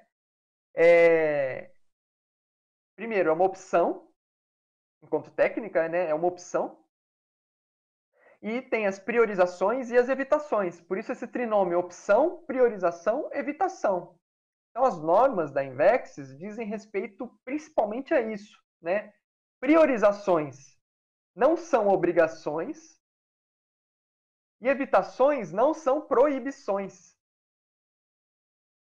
é, 0.75 1.71
primeiro, 2.95 3.29
é 3.29 3.33
uma 3.33 3.45
opção, 3.45 4.06
enquanto 5.01 5.31
técnica, 5.31 5.87
né, 5.87 6.09
é 6.09 6.13
uma 6.13 6.27
opção, 6.27 6.77
e 8.41 8.61
tem 8.61 8.85
as 8.85 8.99
priorizações 8.99 9.89
e 9.89 9.97
as 9.97 10.09
evitações. 10.09 10.79
Por 10.81 10.97
isso 10.97 11.11
esse 11.11 11.27
trinômio 11.27 11.79
opção, 11.79 12.43
priorização, 12.45 13.29
evitação. 13.33 14.17
Então 14.69 14.85
as 14.85 14.99
normas 14.99 15.51
da 15.51 15.63
Invexis 15.63 16.37
dizem 16.37 16.67
respeito 16.67 17.27
principalmente 17.43 18.13
a 18.13 18.21
isso, 18.21 18.61
né? 18.81 19.13
Priorizações 19.59 20.77
não 21.35 21.57
são 21.57 21.87
obrigações 21.87 22.97
e 24.61 24.67
evitações 24.67 25.51
não 25.51 25.73
são 25.73 26.01
proibições. 26.01 27.15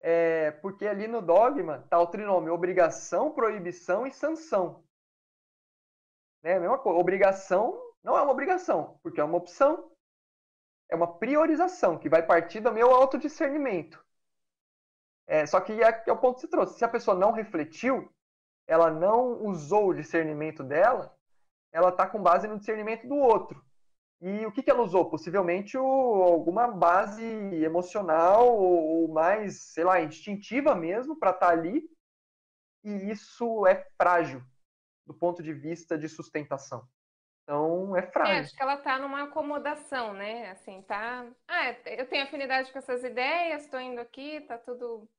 É, 0.01 0.51
porque 0.51 0.85
ali 0.85 1.07
no 1.07 1.21
dogma 1.21 1.81
está 1.83 1.99
o 1.99 2.07
trinômio 2.07 2.53
obrigação, 2.53 3.33
proibição 3.33 4.05
e 4.05 4.11
sanção. 4.11 4.86
Né? 6.47 6.57
Mesma 6.59 6.77
coisa, 6.77 6.97
obrigação 6.97 7.77
não 8.01 8.17
é 8.17 8.21
uma 8.21 8.31
obrigação, 8.31 8.97
porque 9.03 9.19
é 9.19 9.23
uma 9.23 9.37
opção. 9.37 9.91
É 10.89 10.95
uma 10.95 11.17
priorização 11.19 11.97
que 11.97 12.07
vai 12.07 12.25
partir 12.25 12.61
do 12.61 12.71
meu 12.71 12.89
autodiscernimento. 12.89 14.01
É, 15.27 15.45
só 15.45 15.59
que 15.59 15.73
é, 15.83 16.03
é 16.07 16.11
o 16.13 16.17
ponto 16.17 16.35
que 16.35 16.41
você 16.41 16.47
trouxe. 16.47 16.77
Se 16.77 16.85
a 16.85 16.89
pessoa 16.89 17.17
não 17.17 17.33
refletiu, 17.33 18.09
ela 18.65 18.89
não 18.89 19.43
usou 19.43 19.89
o 19.89 19.93
discernimento 19.93 20.63
dela, 20.63 21.13
ela 21.73 21.89
está 21.89 22.07
com 22.07 22.23
base 22.23 22.47
no 22.47 22.57
discernimento 22.57 23.05
do 23.05 23.15
outro. 23.15 23.61
E 24.21 24.45
o 24.45 24.51
que, 24.51 24.63
que 24.63 24.71
ela 24.71 24.81
usou? 24.81 25.09
Possivelmente 25.09 25.77
o, 25.77 25.83
alguma 25.83 26.67
base 26.69 27.25
emocional 27.61 28.47
ou, 28.47 29.01
ou, 29.01 29.07
mais, 29.09 29.73
sei 29.73 29.83
lá, 29.83 29.99
instintiva 29.99 30.73
mesmo 30.73 31.19
para 31.19 31.31
estar 31.31 31.47
tá 31.47 31.51
ali. 31.51 31.83
E 32.85 33.11
isso 33.11 33.67
é 33.67 33.85
frágil 33.97 34.41
do 35.07 35.13
ponto 35.13 35.41
de 35.41 35.53
vista 35.53 35.97
de 35.97 36.09
sustentação. 36.09 36.87
Então, 37.43 37.95
é 37.95 38.01
frágil. 38.01 38.35
É, 38.35 38.39
acho 38.39 38.53
que 38.53 38.61
ela 38.61 38.75
está 38.75 38.99
numa 38.99 39.23
acomodação, 39.23 40.13
né? 40.13 40.51
Assim, 40.51 40.81
tá. 40.81 41.25
Ah, 41.47 41.69
eu 41.85 42.05
tenho 42.05 42.25
afinidade 42.25 42.71
com 42.73 42.77
essas 42.77 43.05
ideias, 43.05 43.63
estou 43.63 43.79
indo 43.79 44.01
aqui, 44.01 44.41
tá 44.41 44.57
tudo 44.57 45.09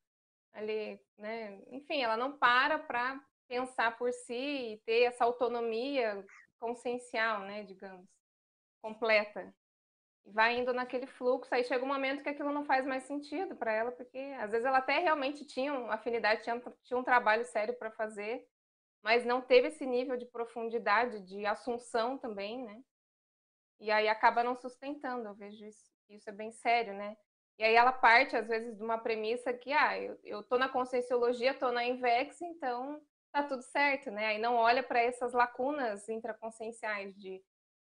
ali, 0.53 1.01
né? 1.17 1.59
Enfim, 1.71 2.03
ela 2.03 2.19
não 2.19 2.37
para 2.37 2.79
para 2.79 3.19
pensar 3.49 3.97
por 3.97 4.13
si 4.13 4.75
e 4.75 4.83
ter 4.85 5.05
essa 5.05 5.25
autonomia 5.25 6.23
consciencial, 6.61 7.41
né? 7.41 7.63
Digamos, 7.63 8.07
completa. 8.83 9.55
Vai 10.27 10.59
indo 10.59 10.75
naquele 10.75 11.07
fluxo, 11.07 11.55
aí 11.55 11.65
chega 11.65 11.83
um 11.83 11.89
momento 11.89 12.23
que 12.23 12.29
aquilo 12.29 12.53
não 12.53 12.67
faz 12.67 12.85
mais 12.85 13.05
sentido 13.05 13.57
para 13.57 13.73
ela, 13.73 13.91
porque 13.91 14.19
às 14.39 14.51
vezes 14.51 14.67
ela 14.67 14.79
até 14.79 14.99
realmente 14.99 15.47
tinha 15.47 15.73
uma 15.73 15.95
afinidade, 15.95 16.43
tinha, 16.43 16.63
tinha 16.83 16.99
um 16.99 17.05
trabalho 17.05 17.47
sério 17.47 17.73
para 17.79 17.91
fazer, 17.91 18.47
mas 19.03 19.25
não 19.25 19.41
teve 19.41 19.69
esse 19.69 19.87
nível 19.87 20.17
de 20.17 20.27
profundidade, 20.27 21.21
de 21.21 21.47
assunção 21.47 22.19
também, 22.19 22.65
né? 22.65 22.83
E 23.81 23.91
aí 23.91 24.09
acaba 24.09 24.43
não 24.43 24.57
sustentando, 24.57 25.29
eu 25.29 25.35
vejo 25.35 25.65
isso, 25.65 25.91
isso 26.09 26.29
é 26.29 26.33
bem 26.33 26.51
sério, 26.51 26.95
né? 26.95 27.17
E 27.59 27.65
aí 27.65 27.75
ela 27.75 27.93
parte, 27.93 28.37
às 28.37 28.47
vezes, 28.47 28.77
de 28.77 28.83
uma 28.83 28.99
premissa 28.99 29.53
que, 29.53 29.73
ah, 29.73 29.99
eu, 29.99 30.19
eu 30.23 30.43
tô 30.45 30.59
na 30.59 30.69
conscienciologia, 30.69 31.55
tô 31.55 31.73
na 31.73 31.85
Invex, 31.85 32.41
então 32.41 33.01
tá 33.33 33.43
tudo 33.43 33.63
certo, 33.63 34.11
né? 34.11 34.27
Aí 34.27 34.39
não 34.39 34.55
olha 34.57 34.83
para 34.83 35.01
essas 35.01 35.33
lacunas 35.33 36.09
intraconscienciais 36.09 37.17
de 37.17 37.43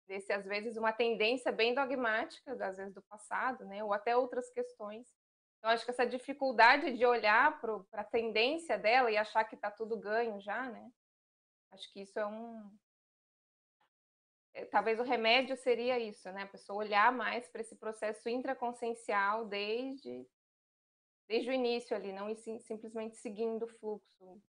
desse, 0.07 0.33
às 0.33 0.45
vezes, 0.45 0.77
uma 0.77 0.93
tendência 0.93 1.53
bem 1.53 1.75
dogmática, 1.75 2.53
às 2.53 2.77
vezes, 2.77 2.93
do 2.93 3.03
passado, 3.03 3.65
né? 3.65 3.83
Ou 3.85 3.93
até 3.93 4.17
outras 4.17 4.51
questões. 4.51 5.07
Então, 5.63 5.71
acho 5.71 5.85
que 5.85 5.93
essa 5.93 6.05
dificuldade 6.05 6.97
de 6.99 7.07
olhar 7.07 7.61
para 7.61 8.01
a 8.01 8.03
tendência 8.03 8.77
dela 8.77 9.13
e 9.13 9.17
achar 9.17 9.45
que 9.45 9.55
está 9.55 9.71
tudo 9.71 9.97
ganho 9.97 10.41
já, 10.41 10.69
né? 10.69 10.91
Acho 11.71 11.93
que 11.93 12.03
isso 12.03 12.19
é 12.19 12.27
um. 12.27 12.69
É, 14.55 14.65
talvez 14.65 14.99
o 14.99 15.05
remédio 15.05 15.57
seria 15.57 16.01
isso, 16.01 16.29
né? 16.33 16.43
A 16.43 16.49
pessoa 16.49 16.81
olhar 16.81 17.13
mais 17.13 17.49
para 17.49 17.61
esse 17.61 17.77
processo 17.77 18.29
intraconsciencial 18.29 19.45
desde, 19.45 20.27
desde 21.29 21.51
o 21.51 21.53
início 21.53 21.95
ali, 21.97 22.13
não 22.13 22.35
sim, 22.35 22.59
simplesmente 22.59 23.15
seguindo 23.19 23.63
o 23.63 23.69
fluxo. 23.69 24.43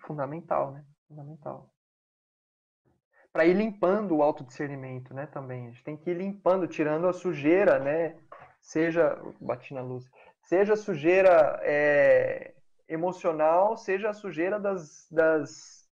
Fundamental, 0.00 0.72
né? 0.72 0.84
Fundamental. 1.08 1.74
Para 3.32 3.46
ir 3.46 3.54
limpando 3.54 4.14
o 4.14 4.22
autodiscernimento, 4.22 5.14
né? 5.14 5.26
Também. 5.26 5.68
A 5.68 5.70
gente 5.70 5.84
tem 5.84 5.96
que 5.96 6.10
ir 6.10 6.18
limpando, 6.18 6.68
tirando 6.68 7.08
a 7.08 7.14
sujeira, 7.14 7.78
né? 7.78 8.22
Seja. 8.60 9.16
Bati 9.40 9.72
na 9.72 9.80
luz 9.80 10.06
seja 10.50 10.74
sujeira 10.74 11.60
é, 11.62 12.56
emocional, 12.88 13.76
seja 13.76 14.10
a 14.10 14.12
sujeira 14.12 14.58
das, 14.58 15.06
das, 15.08 15.88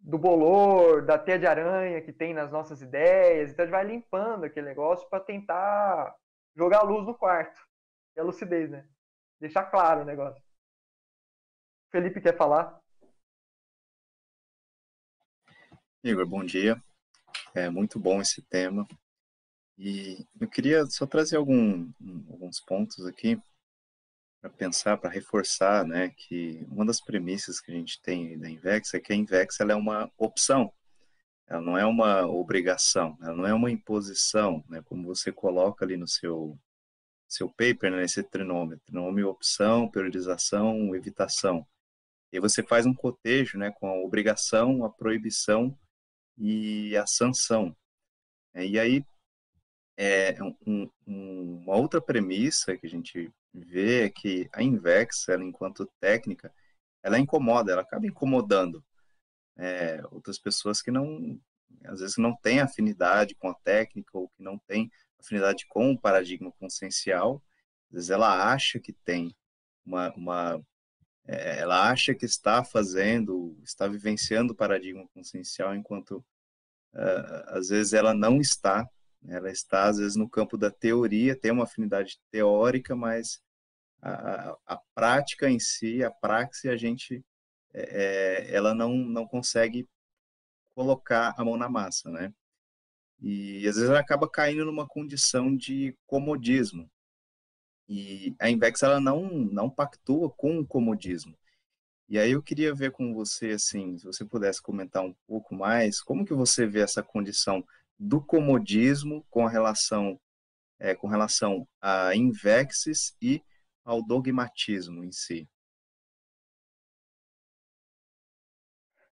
do 0.00 0.18
bolor, 0.18 1.06
da 1.06 1.16
teia 1.16 1.38
de 1.38 1.46
aranha 1.46 2.02
que 2.02 2.12
tem 2.12 2.34
nas 2.34 2.50
nossas 2.50 2.82
ideias. 2.82 3.52
Então 3.52 3.62
a 3.62 3.66
gente 3.66 3.76
vai 3.76 3.84
limpando 3.84 4.42
aquele 4.42 4.66
negócio 4.66 5.08
para 5.08 5.22
tentar 5.22 6.16
jogar 6.56 6.80
a 6.80 6.82
luz 6.82 7.06
no 7.06 7.16
quarto. 7.16 7.64
É 8.16 8.22
a 8.22 8.24
lucidez, 8.24 8.68
né? 8.68 8.88
Deixar 9.38 9.66
claro 9.66 10.00
o 10.00 10.04
negócio. 10.04 10.42
Felipe 11.92 12.20
quer 12.20 12.36
falar? 12.36 12.82
Igor, 16.02 16.26
bom 16.26 16.44
dia. 16.44 16.76
É 17.54 17.70
muito 17.70 18.00
bom 18.00 18.20
esse 18.20 18.42
tema. 18.42 18.84
E 19.76 20.26
eu 20.40 20.48
queria 20.48 20.86
só 20.86 21.06
trazer 21.06 21.36
algum, 21.36 21.90
alguns 22.30 22.60
pontos 22.60 23.04
aqui 23.06 23.40
para 24.40 24.50
pensar, 24.50 24.98
para 24.98 25.10
reforçar, 25.10 25.86
né, 25.86 26.10
que 26.10 26.66
uma 26.68 26.84
das 26.84 27.00
premissas 27.00 27.60
que 27.60 27.72
a 27.72 27.74
gente 27.74 28.00
tem 28.02 28.38
da 28.38 28.48
Invex 28.48 28.92
é 28.94 29.00
que 29.00 29.12
a 29.12 29.16
Invex 29.16 29.58
ela 29.58 29.72
é 29.72 29.74
uma 29.74 30.10
opção, 30.18 30.72
ela 31.46 31.62
não 31.62 31.78
é 31.78 31.84
uma 31.86 32.26
obrigação, 32.26 33.16
ela 33.22 33.34
não 33.34 33.46
é 33.46 33.54
uma 33.54 33.70
imposição, 33.70 34.62
né, 34.68 34.82
como 34.82 35.06
você 35.06 35.32
coloca 35.32 35.84
ali 35.84 35.96
no 35.96 36.06
seu 36.06 36.58
seu 37.26 37.48
paper, 37.48 37.90
né, 37.90 38.04
esse 38.04 38.22
trinômio, 38.22 38.78
trinômio 38.86 39.28
opção, 39.28 39.90
priorização, 39.90 40.94
evitação. 40.94 41.66
E 42.30 42.38
você 42.38 42.62
faz 42.62 42.86
um 42.86 42.94
cotejo, 42.94 43.58
né, 43.58 43.72
com 43.72 43.88
a 43.88 43.94
obrigação, 43.94 44.84
a 44.84 44.90
proibição 44.90 45.76
e 46.38 46.96
a 46.96 47.06
sanção. 47.06 47.74
E 48.54 48.78
aí 48.78 49.04
é, 49.96 50.36
um, 50.42 50.90
um, 51.06 51.62
uma 51.62 51.76
outra 51.76 52.00
premissa 52.00 52.76
que 52.76 52.86
a 52.86 52.90
gente 52.90 53.32
vê 53.52 54.04
é 54.04 54.10
que 54.10 54.48
a 54.52 54.62
Invex, 54.62 55.28
ela, 55.28 55.44
enquanto 55.44 55.90
técnica, 56.00 56.52
ela 57.02 57.18
incomoda, 57.18 57.72
ela 57.72 57.82
acaba 57.82 58.06
incomodando 58.06 58.84
é, 59.56 60.02
outras 60.10 60.38
pessoas 60.38 60.82
que 60.82 60.90
não, 60.90 61.38
às 61.84 62.00
vezes, 62.00 62.16
não 62.16 62.34
têm 62.36 62.60
afinidade 62.60 63.34
com 63.34 63.48
a 63.48 63.54
técnica 63.54 64.10
ou 64.18 64.28
que 64.30 64.42
não 64.42 64.58
têm 64.58 64.90
afinidade 65.18 65.66
com 65.66 65.92
o 65.92 65.98
paradigma 65.98 66.50
consciencial. 66.52 67.42
Às 67.90 67.94
vezes 67.94 68.10
ela 68.10 68.52
acha 68.52 68.80
que 68.80 68.92
tem 68.92 69.34
uma, 69.84 70.12
uma 70.14 70.64
é, 71.26 71.60
ela 71.60 71.90
acha 71.90 72.14
que 72.14 72.26
está 72.26 72.62
fazendo, 72.64 73.56
está 73.62 73.86
vivenciando 73.86 74.52
o 74.52 74.56
paradigma 74.56 75.06
consciencial, 75.14 75.74
enquanto 75.74 76.24
uh, 76.94 77.44
às 77.48 77.68
vezes 77.68 77.92
ela 77.92 78.12
não 78.12 78.40
está 78.40 78.88
ela 79.28 79.50
está, 79.50 79.84
às 79.84 79.98
vezes, 79.98 80.16
no 80.16 80.28
campo 80.28 80.56
da 80.56 80.70
teoria, 80.70 81.38
tem 81.38 81.50
uma 81.50 81.64
afinidade 81.64 82.18
teórica, 82.30 82.94
mas 82.94 83.40
a, 84.02 84.50
a, 84.50 84.58
a 84.66 84.76
prática 84.94 85.48
em 85.48 85.58
si, 85.58 86.04
a 86.04 86.10
praxe, 86.10 86.68
a 86.68 86.76
gente, 86.76 87.24
é, 87.72 88.48
é, 88.50 88.54
ela 88.54 88.74
não, 88.74 88.94
não 88.94 89.26
consegue 89.26 89.88
colocar 90.74 91.34
a 91.36 91.44
mão 91.44 91.56
na 91.56 91.68
massa, 91.68 92.10
né? 92.10 92.32
E 93.20 93.66
às 93.68 93.76
vezes 93.76 93.88
ela 93.88 94.00
acaba 94.00 94.28
caindo 94.28 94.64
numa 94.64 94.86
condição 94.86 95.56
de 95.56 95.96
comodismo. 96.06 96.90
E 97.88 98.34
a 98.38 98.50
Invex 98.50 98.82
ela 98.82 99.00
não 99.00 99.28
não 99.30 99.70
pactua 99.70 100.30
com 100.30 100.58
o 100.58 100.66
comodismo. 100.66 101.36
E 102.08 102.18
aí 102.18 102.32
eu 102.32 102.42
queria 102.42 102.74
ver 102.74 102.92
com 102.92 103.14
você 103.14 103.52
assim, 103.52 103.96
se 103.98 104.04
você 104.04 104.24
pudesse 104.24 104.60
comentar 104.60 105.02
um 105.02 105.14
pouco 105.26 105.54
mais, 105.54 106.02
como 106.02 106.24
que 106.24 106.34
você 106.34 106.66
vê 106.66 106.80
essa 106.80 107.02
condição 107.02 107.64
do 107.98 108.20
comodismo 108.20 109.24
com 109.30 109.46
relação 109.46 110.20
é, 110.78 110.94
com 110.94 111.06
relação 111.06 111.66
a 111.80 112.14
invexes 112.14 113.16
e 113.20 113.42
ao 113.84 114.02
dogmatismo 114.02 115.04
em 115.04 115.12
si. 115.12 115.48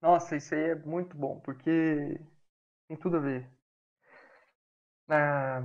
Nossa, 0.02 0.36
isso 0.36 0.54
aí 0.54 0.72
é 0.72 0.76
muito 0.76 1.18
bom, 1.18 1.40
porque 1.40 2.20
tem 2.88 2.98
tudo 2.98 3.18
a 3.18 3.20
ver. 3.20 3.52
Na, 5.08 5.62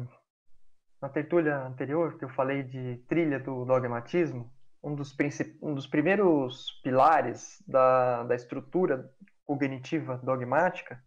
na 1.00 1.08
tertúlia 1.08 1.58
anterior, 1.66 2.18
que 2.18 2.24
eu 2.24 2.30
falei 2.30 2.62
de 2.62 2.96
trilha 3.08 3.38
do 3.38 3.64
dogmatismo, 3.64 4.52
um 4.82 4.94
dos, 4.94 5.14
um 5.60 5.74
dos 5.74 5.86
primeiros 5.86 6.80
pilares 6.82 7.62
da, 7.66 8.24
da 8.24 8.34
estrutura 8.34 9.12
cognitiva 9.44 10.16
dogmática, 10.18 11.04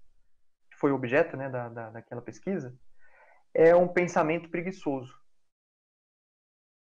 foi 0.86 0.91
objeto 0.91 1.36
né, 1.36 1.49
da, 1.49 1.68
da, 1.68 1.90
daquela 1.90 2.22
pesquisa, 2.22 2.72
é 3.56 3.76
um 3.76 3.88
pensamento 3.88 4.52
preguiçoso. 4.52 5.12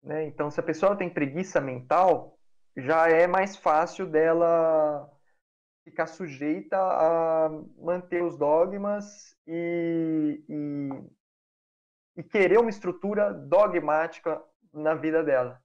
Né? 0.02 0.26
Então, 0.26 0.51
se 0.51 0.60
a 0.60 0.62
pessoa 0.62 0.94
tem 0.94 1.09
preguiça 1.09 1.59
mental, 1.59 2.39
já 2.76 3.09
é 3.09 3.26
mais 3.26 3.56
fácil 3.56 4.06
dela 4.06 5.10
ficar 5.85 6.06
sujeita 6.06 6.76
a 6.76 7.48
manter 7.78 8.22
os 8.22 8.36
dogmas 8.36 9.35
e, 9.47 10.44
e, 10.51 12.20
e 12.20 12.22
querer 12.22 12.59
uma 12.59 12.68
estrutura 12.68 13.32
dogmática 13.32 14.43
na 14.70 14.94
vida 14.94 15.24
dela. 15.24 15.62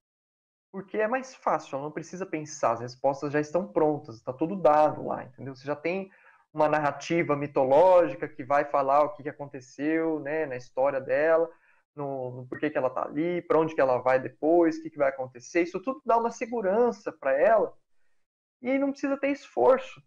Porque 0.71 0.97
é 0.97 1.09
mais 1.09 1.35
fácil, 1.35 1.75
ela 1.75 1.83
não 1.83 1.91
precisa 1.91 2.25
pensar, 2.25 2.71
as 2.71 2.79
respostas 2.79 3.33
já 3.33 3.41
estão 3.41 3.67
prontas, 3.67 4.15
está 4.15 4.31
tudo 4.31 4.55
dado 4.55 5.05
lá, 5.05 5.25
entendeu? 5.25 5.53
Você 5.53 5.65
já 5.65 5.75
tem 5.75 6.09
uma 6.53 6.67
narrativa 6.67 7.35
mitológica 7.35 8.27
que 8.27 8.43
vai 8.43 8.65
falar 8.65 9.03
o 9.03 9.13
que 9.13 9.27
aconteceu 9.29 10.19
né, 10.19 10.45
na 10.45 10.55
história 10.55 10.99
dela, 10.99 11.49
no, 11.95 12.31
no 12.31 12.47
porquê 12.47 12.69
que 12.69 12.77
ela 12.77 12.87
está 12.87 13.03
ali, 13.05 13.41
para 13.41 13.59
onde 13.59 13.75
que 13.75 13.81
ela 13.81 13.99
vai 13.99 14.19
depois, 14.19 14.77
o 14.77 14.81
que, 14.81 14.89
que 14.89 14.97
vai 14.97 15.09
acontecer. 15.09 15.61
Isso 15.61 15.79
tudo 15.79 16.01
dá 16.05 16.17
uma 16.17 16.31
segurança 16.31 17.11
para 17.11 17.33
ela 17.39 17.73
e 18.61 18.77
não 18.77 18.91
precisa 18.91 19.17
ter 19.17 19.29
esforço 19.29 20.01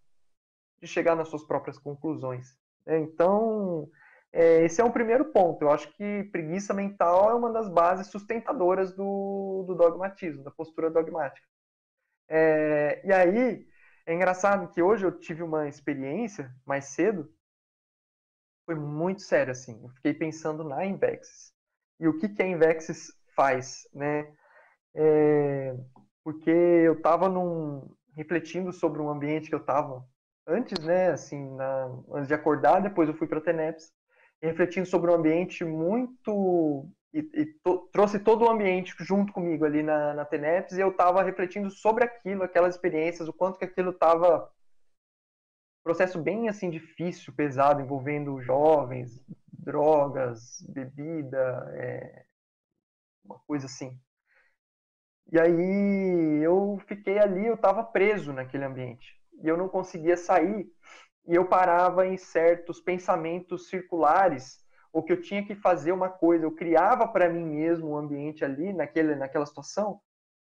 de 0.81 0.87
chegar 0.87 1.15
nas 1.15 1.29
suas 1.29 1.45
próprias 1.45 1.79
conclusões. 1.79 2.57
Né? 2.85 2.99
Então, 2.99 3.89
é, 4.33 4.65
esse 4.65 4.81
é 4.81 4.85
um 4.85 4.91
primeiro 4.91 5.27
ponto. 5.27 5.63
Eu 5.63 5.71
acho 5.71 5.93
que 5.93 6.25
preguiça 6.33 6.75
mental 6.75 7.31
é 7.31 7.35
uma 7.35 7.53
das 7.53 7.69
bases 7.69 8.09
sustentadoras 8.09 8.95
do, 8.95 9.65
do 9.67 9.75
dogmatismo, 9.75 10.43
da 10.43 10.51
postura 10.51 10.91
dogmática. 10.91 11.47
É, 12.29 13.01
e 13.05 13.13
aí, 13.13 13.67
é 14.07 14.15
engraçado 14.15 14.69
que 14.69 14.83
hoje 14.83 15.07
eu 15.07 15.19
tive 15.19 15.43
uma 15.43 15.69
experiência 15.69 16.53
mais 16.67 16.87
cedo, 16.87 17.33
foi 18.65 18.75
muito 18.75 19.23
sério 19.23 19.53
assim. 19.53 19.81
Eu 19.83 19.91
fiquei 19.91 20.15
pensando 20.15 20.65
na 20.65 20.85
Invexis. 20.85 21.53
E 22.01 22.09
o 22.09 22.19
que, 22.19 22.29
que 22.29 22.43
a 22.43 22.47
Invexis 22.47 23.13
faz, 23.35 23.89
né? 23.93 24.33
É, 24.95 25.75
porque 26.25 26.51
eu 26.51 26.95
estava 26.95 27.29
refletindo 28.15 28.73
sobre 28.73 29.01
um 29.01 29.09
ambiente 29.09 29.49
que 29.49 29.55
eu 29.55 29.61
estava 29.61 30.05
antes, 30.47 30.85
né, 30.85 31.11
assim, 31.11 31.55
na, 31.55 31.85
antes 32.13 32.29
de 32.29 32.35
acordar, 32.35 32.81
depois 32.81 33.09
eu 33.09 33.15
fui 33.15 33.27
para 33.27 33.39
a 33.39 33.43
Teneps, 33.43 33.93
refletindo 34.43 34.87
sobre 34.87 35.11
um 35.11 35.15
ambiente 35.15 35.65
muito 35.65 36.89
e, 37.13 37.19
e 37.19 37.47
to, 37.63 37.89
trouxe 37.93 38.19
todo 38.19 38.45
o 38.45 38.51
ambiente 38.51 38.95
junto 39.01 39.33
comigo 39.33 39.65
ali 39.65 39.83
na, 39.83 40.15
na 40.15 40.25
Teneps 40.25 40.77
e 40.77 40.81
eu 40.81 40.91
estava 40.91 41.23
refletindo 41.23 41.71
sobre 41.71 42.05
aquilo, 42.05 42.43
aquelas 42.43 42.75
experiências, 42.75 43.29
o 43.29 43.33
quanto 43.33 43.59
que 43.59 43.65
aquilo 43.65 43.91
estava 43.91 44.51
processo 45.83 46.21
bem 46.21 46.49
assim 46.49 46.71
difícil, 46.71 47.33
pesado, 47.35 47.81
envolvendo 47.81 48.41
jovens, 48.41 49.21
drogas, 49.53 50.65
bebida, 50.69 51.73
é, 51.75 52.25
uma 53.25 53.39
coisa 53.41 53.67
assim. 53.67 53.99
E 55.31 55.41
aí 55.41 56.43
eu 56.43 56.79
fiquei 56.87 57.19
ali, 57.19 57.47
eu 57.47 57.55
estava 57.55 57.83
preso 57.83 58.33
naquele 58.33 58.65
ambiente 58.65 59.19
e 59.43 59.49
eu 59.49 59.57
não 59.57 59.69
conseguia 59.69 60.17
sair. 60.17 60.71
E 61.27 61.35
eu 61.35 61.49
parava 61.49 62.07
em 62.07 62.17
certos 62.17 62.81
pensamentos 62.81 63.69
circulares, 63.69 64.62
ou 64.93 65.03
que 65.03 65.13
eu 65.13 65.21
tinha 65.21 65.45
que 65.45 65.55
fazer 65.55 65.93
uma 65.93 66.11
coisa, 66.11 66.45
eu 66.45 66.53
criava 66.53 67.09
para 67.09 67.29
mim 67.29 67.45
mesmo 67.45 67.91
um 67.91 67.97
ambiente 67.97 68.45
ali, 68.45 68.73
naquele, 68.73 69.15
naquela 69.15 69.47
situação, 69.47 70.01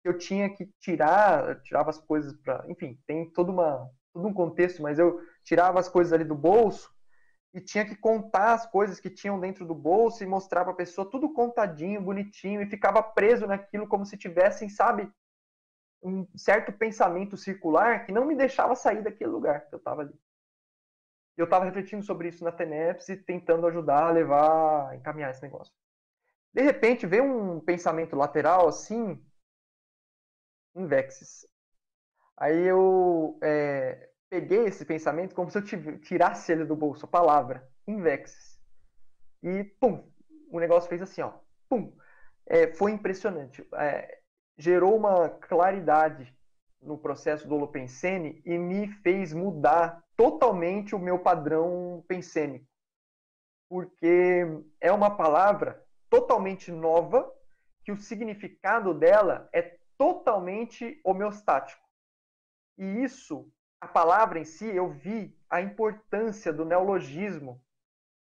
eu 0.05 0.17
tinha 0.17 0.49
que 0.49 0.71
tirar, 0.79 1.61
tirava 1.63 1.91
as 1.91 1.99
coisas 1.99 2.33
para, 2.41 2.65
enfim, 2.69 2.99
tem 3.07 3.29
todo 3.31 3.51
uma 3.51 3.91
todo 4.13 4.29
um 4.29 4.33
contexto, 4.33 4.83
mas 4.83 4.99
eu 4.99 5.21
tirava 5.45 5.79
as 5.79 5.89
coisas 5.89 6.13
ali 6.13 6.25
do 6.25 6.35
bolso 6.35 6.91
e 7.53 7.61
tinha 7.61 7.85
que 7.85 7.95
contar 7.97 8.55
as 8.55 8.67
coisas 8.67 8.99
que 8.99 9.11
tinham 9.11 9.39
dentro 9.39 9.67
do 9.67 9.75
bolso 9.75 10.23
e 10.23 10.27
mostrar 10.27 10.65
para 10.65 10.73
a 10.73 10.77
pessoa 10.77 11.11
tudo 11.11 11.33
contadinho, 11.33 12.01
bonitinho 12.01 12.63
e 12.63 12.67
ficava 12.67 13.03
preso 13.03 13.47
naquilo 13.47 13.87
como 13.87 14.07
se 14.07 14.17
tivessem, 14.17 14.69
sabe, 14.69 15.11
um 16.03 16.27
certo 16.37 16.73
pensamento 16.73 17.37
circular 17.37 18.07
que 18.07 18.13
não 18.13 18.25
me 18.25 18.35
deixava 18.35 18.75
sair 18.75 19.03
daquele 19.03 19.31
lugar 19.31 19.67
que 19.69 19.75
eu 19.75 19.79
estava 19.79 20.03
ali. 20.03 20.15
Eu 21.37 21.45
estava 21.45 21.65
refletindo 21.65 22.03
sobre 22.03 22.29
isso 22.29 22.43
na 22.43 22.53
TENEPS 22.53 23.09
e 23.11 23.17
tentando 23.17 23.67
ajudar 23.67 24.05
a 24.05 24.11
levar, 24.11 24.95
encaminhar 24.97 25.31
esse 25.31 25.43
negócio. 25.43 25.73
De 26.53 26.63
repente, 26.63 27.07
veio 27.07 27.25
um 27.25 27.61
pensamento 27.61 28.17
lateral 28.17 28.69
assim, 28.69 29.23
invexis. 30.75 31.47
Aí 32.37 32.63
eu 32.67 33.39
é, 33.43 34.11
peguei 34.29 34.65
esse 34.65 34.85
pensamento 34.85 35.35
como 35.35 35.51
se 35.51 35.59
eu 35.59 36.01
tirasse 36.01 36.53
ele 36.53 36.65
do 36.65 36.77
bolso, 36.77 37.05
a 37.07 37.09
palavra, 37.09 37.69
invexis. 37.87 38.59
E, 39.43 39.65
pum, 39.65 40.11
o 40.51 40.59
negócio 40.59 40.89
fez 40.89 41.03
assim, 41.03 41.23
ó, 41.23 41.33
pum. 41.69 41.97
É, 42.47 42.73
foi 42.75 42.93
impressionante. 42.93 43.67
É, 43.75 44.21
gerou 44.57 44.97
uma 44.97 45.29
claridade 45.29 46.36
no 46.87 46.97
processo 46.97 47.47
do 47.49 47.55
Holopensene 47.55 48.41
e 48.45 48.57
me 48.57 48.89
fez 49.03 49.33
mudar 49.33 50.03
totalmente 50.17 50.95
o 50.95 50.99
meu 50.99 51.19
padrão 51.19 52.05
pensênico. 52.09 52.67
Porque 53.69 54.45
é 54.81 54.93
uma 54.93 55.17
palavra 55.17 55.85
totalmente 56.09 56.71
nova, 56.71 57.31
que 57.85 57.93
o 57.93 57.97
significado 57.97 58.95
dela 58.95 59.49
é 59.53 59.79
totalmente 59.99 61.01
homeostático. 61.05 61.83
E 62.79 63.03
isso, 63.03 63.51
a 63.81 63.87
palavra 63.87 64.39
em 64.39 64.45
si, 64.45 64.67
eu 64.67 64.91
vi 64.91 65.37
a 65.49 65.61
importância 65.61 66.53
do 66.53 66.65
neologismo 66.65 67.63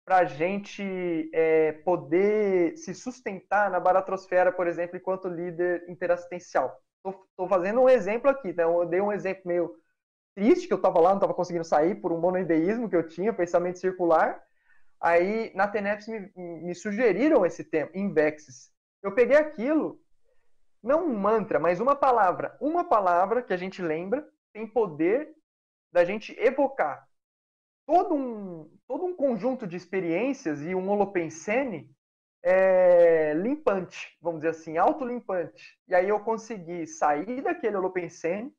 para 0.05 0.19
a 0.19 0.25
gente 0.25 1.29
é, 1.34 1.73
poder 1.84 2.77
se 2.77 2.93
sustentar 2.93 3.69
na 3.69 3.79
baratrosfera, 3.79 4.53
por 4.53 4.65
exemplo, 4.65 4.95
enquanto 4.95 5.27
líder 5.27 5.84
interassistencial. 5.89 6.81
Estou 7.06 7.48
fazendo 7.48 7.82
um 7.82 7.90
exemplo 7.90 8.30
aqui, 8.30 8.53
né? 8.53 8.64
eu 8.64 8.86
dei 8.86 9.02
um 9.02 9.11
exemplo 9.11 9.44
meio 9.45 9.76
triste, 10.36 10.68
que 10.68 10.74
eu 10.74 10.78
estava 10.78 10.99
lá, 10.99 11.10
não 11.10 11.18
estava 11.18 11.34
conseguindo 11.34 11.64
sair 11.64 11.95
por 11.95 12.11
um 12.11 12.19
monoideísmo 12.19 12.90
que 12.90 12.95
eu 12.95 13.07
tinha, 13.07 13.34
pensamento 13.34 13.80
circular. 13.80 14.44
Aí, 14.99 15.52
na 15.56 15.68
TENEPS, 15.68 16.07
me, 16.07 16.32
me 16.36 16.76
sugeriram 16.76 17.45
esse 17.45 17.64
tema, 17.64 17.90
Invexis. 17.94 18.72
Eu 19.02 19.14
peguei 19.14 19.38
aquilo, 19.38 19.99
não 20.82 21.06
um 21.06 21.18
mantra, 21.18 21.60
mas 21.60 21.80
uma 21.80 21.95
palavra. 21.95 22.57
Uma 22.60 22.84
palavra 22.84 23.41
que 23.41 23.53
a 23.53 23.57
gente 23.57 23.82
lembra 23.82 24.28
tem 24.53 24.68
poder 24.68 25.34
da 25.91 26.03
gente 26.03 26.36
evocar 26.40 27.07
todo 27.88 28.14
um, 28.14 28.69
todo 28.86 29.06
um 29.06 29.15
conjunto 29.15 29.65
de 29.65 29.78
experiências 29.78 30.61
e 30.61 30.76
um 30.76 30.90
holopensene 30.90 31.90
é, 32.49 33.34
limpante, 33.34 34.18
vamos 34.22 34.40
dizer 34.40 34.52
assim, 34.52 34.78
autolimpante. 34.78 35.78
E 35.86 35.94
aí 35.94 36.07
eu 36.07 36.18
consegui 36.22 36.88
sair 36.88 37.41
daquele 37.41 37.76
holopensene 37.76 38.56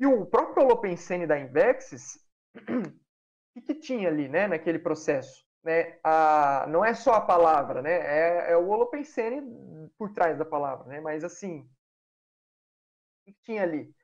e 0.00 0.04
o 0.04 0.26
próprio 0.26 0.64
holopensene 0.64 1.28
da 1.28 1.38
Invexis, 1.38 2.18
o 3.56 3.62
que, 3.62 3.72
tinha 3.72 4.08
ali, 4.08 4.28
né, 4.28 4.48
naquele 4.48 4.80
processo? 4.80 5.46
Né? 5.62 5.96
A, 6.02 6.66
não 6.68 6.84
é 6.84 6.92
só 6.92 7.14
a 7.14 7.20
palavra, 7.20 7.82
né? 7.82 7.92
É, 7.92 8.52
é 8.52 8.56
o 8.56 8.68
holopensene 8.68 9.88
por 9.96 10.12
trás 10.12 10.36
da 10.36 10.44
palavra, 10.44 10.86
né? 10.88 11.00
Mas 11.00 11.22
assim, 11.22 11.60
o 11.60 13.24
que 13.26 13.32
tinha 13.42 13.62
ali? 13.62 13.94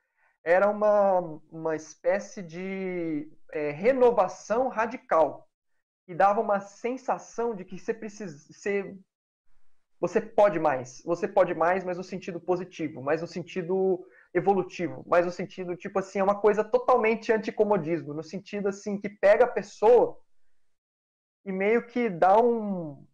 Era 0.41 0.69
uma, 0.69 1.19
uma 1.51 1.75
espécie 1.75 2.41
de 2.41 3.29
é, 3.51 3.71
renovação 3.71 4.69
radical 4.69 5.49
e 6.07 6.13
dava 6.13 6.41
uma 6.41 6.59
sensação 6.59 7.55
de 7.55 7.63
que 7.63 7.77
você 7.77 7.93
precisa 7.93 8.37
ser 8.53 8.97
você 9.99 10.19
pode 10.19 10.59
mais, 10.59 11.01
você 11.05 11.25
pode 11.29 11.55
mais, 11.55 11.85
mas 11.85 11.97
no 11.97 12.03
sentido 12.03 12.37
positivo, 12.37 13.01
mas 13.01 13.21
no 13.21 13.27
sentido 13.27 14.05
evolutivo, 14.33 15.01
mas 15.07 15.25
no 15.25 15.31
sentido 15.31 15.77
tipo 15.77 15.97
assim 15.97 16.19
é 16.19 16.23
uma 16.23 16.41
coisa 16.41 16.61
totalmente 16.61 17.31
anticomodismo, 17.31 18.13
no 18.13 18.23
sentido 18.23 18.67
assim 18.67 18.99
que 18.99 19.07
pega 19.07 19.45
a 19.45 19.51
pessoa 19.51 20.19
e 21.45 21.51
meio 21.53 21.85
que 21.87 22.09
dá 22.09 22.37
um 22.37 23.05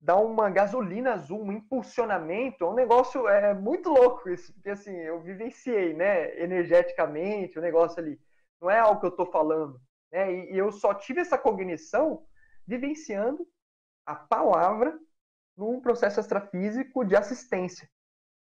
dá 0.00 0.16
uma 0.16 0.48
gasolina 0.48 1.14
azul, 1.14 1.42
um 1.42 1.52
impulsionamento, 1.52 2.64
é 2.64 2.68
um 2.68 2.74
negócio 2.74 3.28
é 3.28 3.52
muito 3.52 3.90
louco 3.90 4.30
isso, 4.30 4.52
porque 4.54 4.70
assim, 4.70 4.96
eu 4.96 5.20
vivenciei, 5.20 5.92
né, 5.92 6.40
energeticamente, 6.40 7.58
o 7.58 7.62
negócio 7.62 8.00
ali. 8.00 8.18
Não 8.60 8.70
é 8.70 8.78
algo 8.78 9.00
que 9.00 9.06
eu 9.06 9.10
estou 9.10 9.26
falando, 9.26 9.80
né? 10.12 10.32
E, 10.32 10.54
e 10.54 10.58
eu 10.58 10.70
só 10.72 10.94
tive 10.94 11.20
essa 11.20 11.36
cognição 11.36 12.24
vivenciando 12.68 13.48
a 14.06 14.14
palavra 14.14 14.96
num 15.56 15.80
processo 15.80 16.20
extrafísico 16.20 17.04
de 17.04 17.16
assistência. 17.16 17.88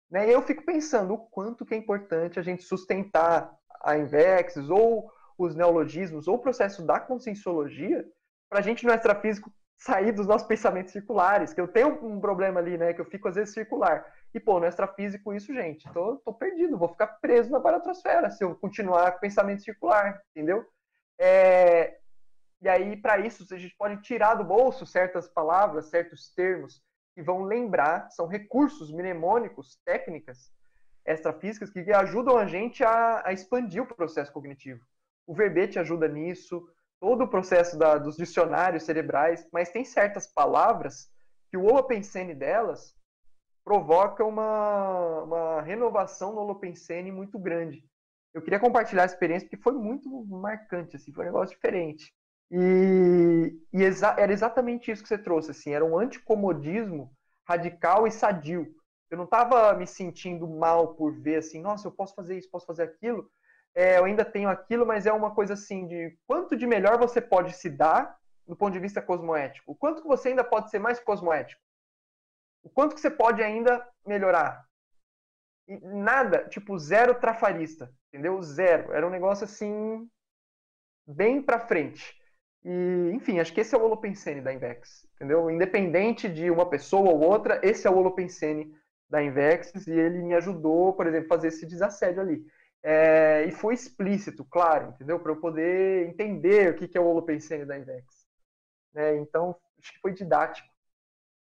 Né? 0.09 0.33
Eu 0.33 0.41
fico 0.41 0.65
pensando 0.65 1.13
o 1.13 1.17
quanto 1.17 1.65
que 1.65 1.75
é 1.75 1.77
importante 1.77 2.39
a 2.39 2.41
gente 2.41 2.63
sustentar 2.63 3.53
a 3.81 3.97
Invexes 3.97 4.69
ou 4.69 5.11
os 5.37 5.53
neologismos 5.53 6.27
ou 6.27 6.35
o 6.35 6.39
processo 6.39 6.83
da 6.85 6.99
conscienciologia 6.99 8.05
para 8.49 8.59
a 8.59 8.61
gente 8.61 8.85
no 8.85 8.93
extrafísico 8.93 9.53
sair 9.77 10.13
dos 10.13 10.25
nossos 10.25 10.47
pensamentos 10.47 10.93
circulares, 10.93 11.53
que 11.53 11.59
eu 11.59 11.67
tenho 11.67 11.99
um 12.05 12.19
problema 12.19 12.61
ali, 12.61 12.77
né, 12.77 12.93
que 12.93 13.01
eu 13.01 13.05
fico 13.05 13.27
às 13.27 13.35
vezes 13.35 13.53
circular. 13.53 14.05
E, 14.33 14.39
pô, 14.39 14.59
no 14.59 14.65
extrafísico 14.65 15.33
isso, 15.33 15.53
gente, 15.53 15.91
tô, 15.91 16.15
tô 16.17 16.33
perdido, 16.33 16.77
vou 16.77 16.87
ficar 16.87 17.07
preso 17.07 17.51
na 17.51 17.59
baratrosfera 17.59 18.29
se 18.29 18.43
eu 18.43 18.55
continuar 18.55 19.11
com 19.11 19.19
pensamento 19.19 19.63
circular, 19.63 20.21
entendeu? 20.31 20.65
É, 21.19 21.99
e 22.65 22.67
aí, 22.67 22.97
para 22.97 23.19
isso, 23.19 23.45
a 23.53 23.57
gente 23.59 23.75
pode 23.77 24.01
tirar 24.01 24.33
do 24.33 24.43
bolso 24.43 24.87
certas 24.87 25.29
palavras, 25.29 25.91
certos 25.91 26.33
termos 26.33 26.81
que 27.13 27.21
vão 27.21 27.43
lembrar, 27.43 28.09
são 28.09 28.25
recursos 28.25 28.91
mnemônicos, 28.91 29.79
técnicas 29.85 30.51
extrafísicas 31.05 31.69
que 31.69 31.93
ajudam 31.93 32.35
a 32.35 32.47
gente 32.47 32.83
a, 32.83 33.21
a 33.23 33.31
expandir 33.31 33.83
o 33.83 33.85
processo 33.85 34.33
cognitivo. 34.33 34.83
O 35.27 35.35
verbete 35.35 35.77
ajuda 35.77 36.07
nisso, 36.07 36.67
todo 36.99 37.25
o 37.25 37.27
processo 37.27 37.77
da, 37.77 37.99
dos 37.99 38.17
dicionários 38.17 38.81
cerebrais, 38.81 39.47
mas 39.53 39.69
tem 39.69 39.85
certas 39.85 40.25
palavras 40.25 41.07
que 41.51 41.57
o 41.57 41.65
holopensene 41.65 42.33
delas 42.33 42.95
provoca 43.63 44.25
uma, 44.25 45.21
uma 45.21 45.61
renovação 45.61 46.33
no 46.33 46.41
holopensene 46.41 47.11
muito 47.11 47.37
grande. 47.37 47.87
Eu 48.33 48.41
queria 48.41 48.59
compartilhar 48.59 49.03
a 49.03 49.05
experiência 49.05 49.47
porque 49.47 49.61
foi 49.61 49.73
muito 49.73 50.09
marcante, 50.25 50.95
assim, 50.95 51.13
foi 51.13 51.25
um 51.25 51.27
negócio 51.27 51.55
diferente. 51.55 52.11
E, 52.57 53.52
e 53.73 53.84
exa 53.84 54.15
era 54.18 54.32
exatamente 54.32 54.90
isso 54.90 55.03
que 55.03 55.10
você 55.10 55.18
trouxe, 55.18 55.52
assim, 55.52 55.73
era 55.73 55.84
um 55.84 55.99
anticomodismo 55.99 57.11
radical 57.45 58.07
e 58.07 58.11
sadio. 58.11 58.73
Eu 59.10 59.18
não 59.18 59.26
estava 59.26 59.73
me 59.73 59.86
sentindo 59.86 60.48
mal 60.48 60.95
por 60.95 61.11
ver 61.19 61.36
assim, 61.36 61.61
nossa, 61.61 61.86
eu 61.86 61.91
posso 61.91 62.15
fazer 62.15 62.38
isso, 62.38 62.49
posso 62.49 62.65
fazer 62.65 62.84
aquilo. 62.84 63.30
É, 63.76 63.98
eu 63.98 64.06
ainda 64.06 64.23
tenho 64.23 64.48
aquilo, 64.48 64.86
mas 64.86 65.06
é 65.06 65.11
uma 65.11 65.36
coisa 65.36 65.53
assim 65.53 65.86
de 65.86 66.18
quanto 66.26 66.56
de 66.56 66.65
melhor 66.65 66.98
você 66.98 67.19
pode 67.19 67.52
se 67.57 67.69
dar 67.69 68.18
do 68.48 68.56
ponto 68.56 68.72
de 68.72 68.80
vista 68.80 69.02
cosmoético. 69.02 69.73
O 69.73 69.76
quanto 69.76 70.02
que 70.02 70.07
você 70.07 70.30
ainda 70.30 70.44
pode 70.44 70.69
ser 70.69 70.80
mais 70.80 70.98
cosmoético. 70.98 71.61
O 72.64 72.69
quanto 72.69 72.95
que 72.95 73.02
você 73.02 73.11
pode 73.11 73.44
ainda 73.44 73.86
melhorar. 74.07 74.65
E 75.68 75.77
nada, 75.82 76.48
tipo, 76.48 76.80
zero 76.80 77.15
trafarista, 77.15 77.94
entendeu? 78.07 78.41
Zero. 78.41 78.94
Era 78.94 79.06
um 79.06 79.10
negócio 79.10 79.44
assim, 79.44 80.10
bem 81.06 81.41
pra 81.41 81.60
frente. 81.60 82.15
E, 82.65 83.11
enfim, 83.13 83.39
acho 83.39 83.53
que 83.53 83.61
esse 83.61 83.75
é 83.75 83.77
o 83.77 83.83
Holopensene 83.83 84.41
da 84.41 84.51
Invex, 84.51 85.07
entendeu? 85.15 85.51
Independente 85.51 86.27
de 86.27 86.49
uma 86.49 86.67
pessoa 86.67 87.11
ou 87.11 87.21
outra, 87.21 87.61
esse 87.63 87.85
é 87.85 87.89
o 87.91 87.95
Holopensene 87.95 88.75
da 89.07 89.21
Invex 89.21 89.85
e 89.85 89.91
ele 89.91 90.23
me 90.23 90.33
ajudou, 90.33 90.93
por 90.93 91.05
exemplo, 91.05 91.27
a 91.27 91.35
fazer 91.35 91.49
esse 91.49 91.67
desassédio 91.67 92.21
ali. 92.21 92.43
É, 92.81 93.45
e 93.45 93.51
foi 93.51 93.75
explícito, 93.75 94.43
claro, 94.43 94.89
entendeu? 94.89 95.19
Para 95.19 95.31
eu 95.31 95.39
poder 95.39 96.07
entender 96.07 96.71
o 96.71 96.75
que, 96.75 96.87
que 96.87 96.97
é 96.97 97.01
o 97.01 97.05
Holopensene 97.05 97.65
da 97.65 97.77
Invex. 97.77 98.27
É, 98.95 99.15
então, 99.17 99.55
acho 99.79 99.93
que 99.93 99.99
foi 99.99 100.11
didático 100.13 100.67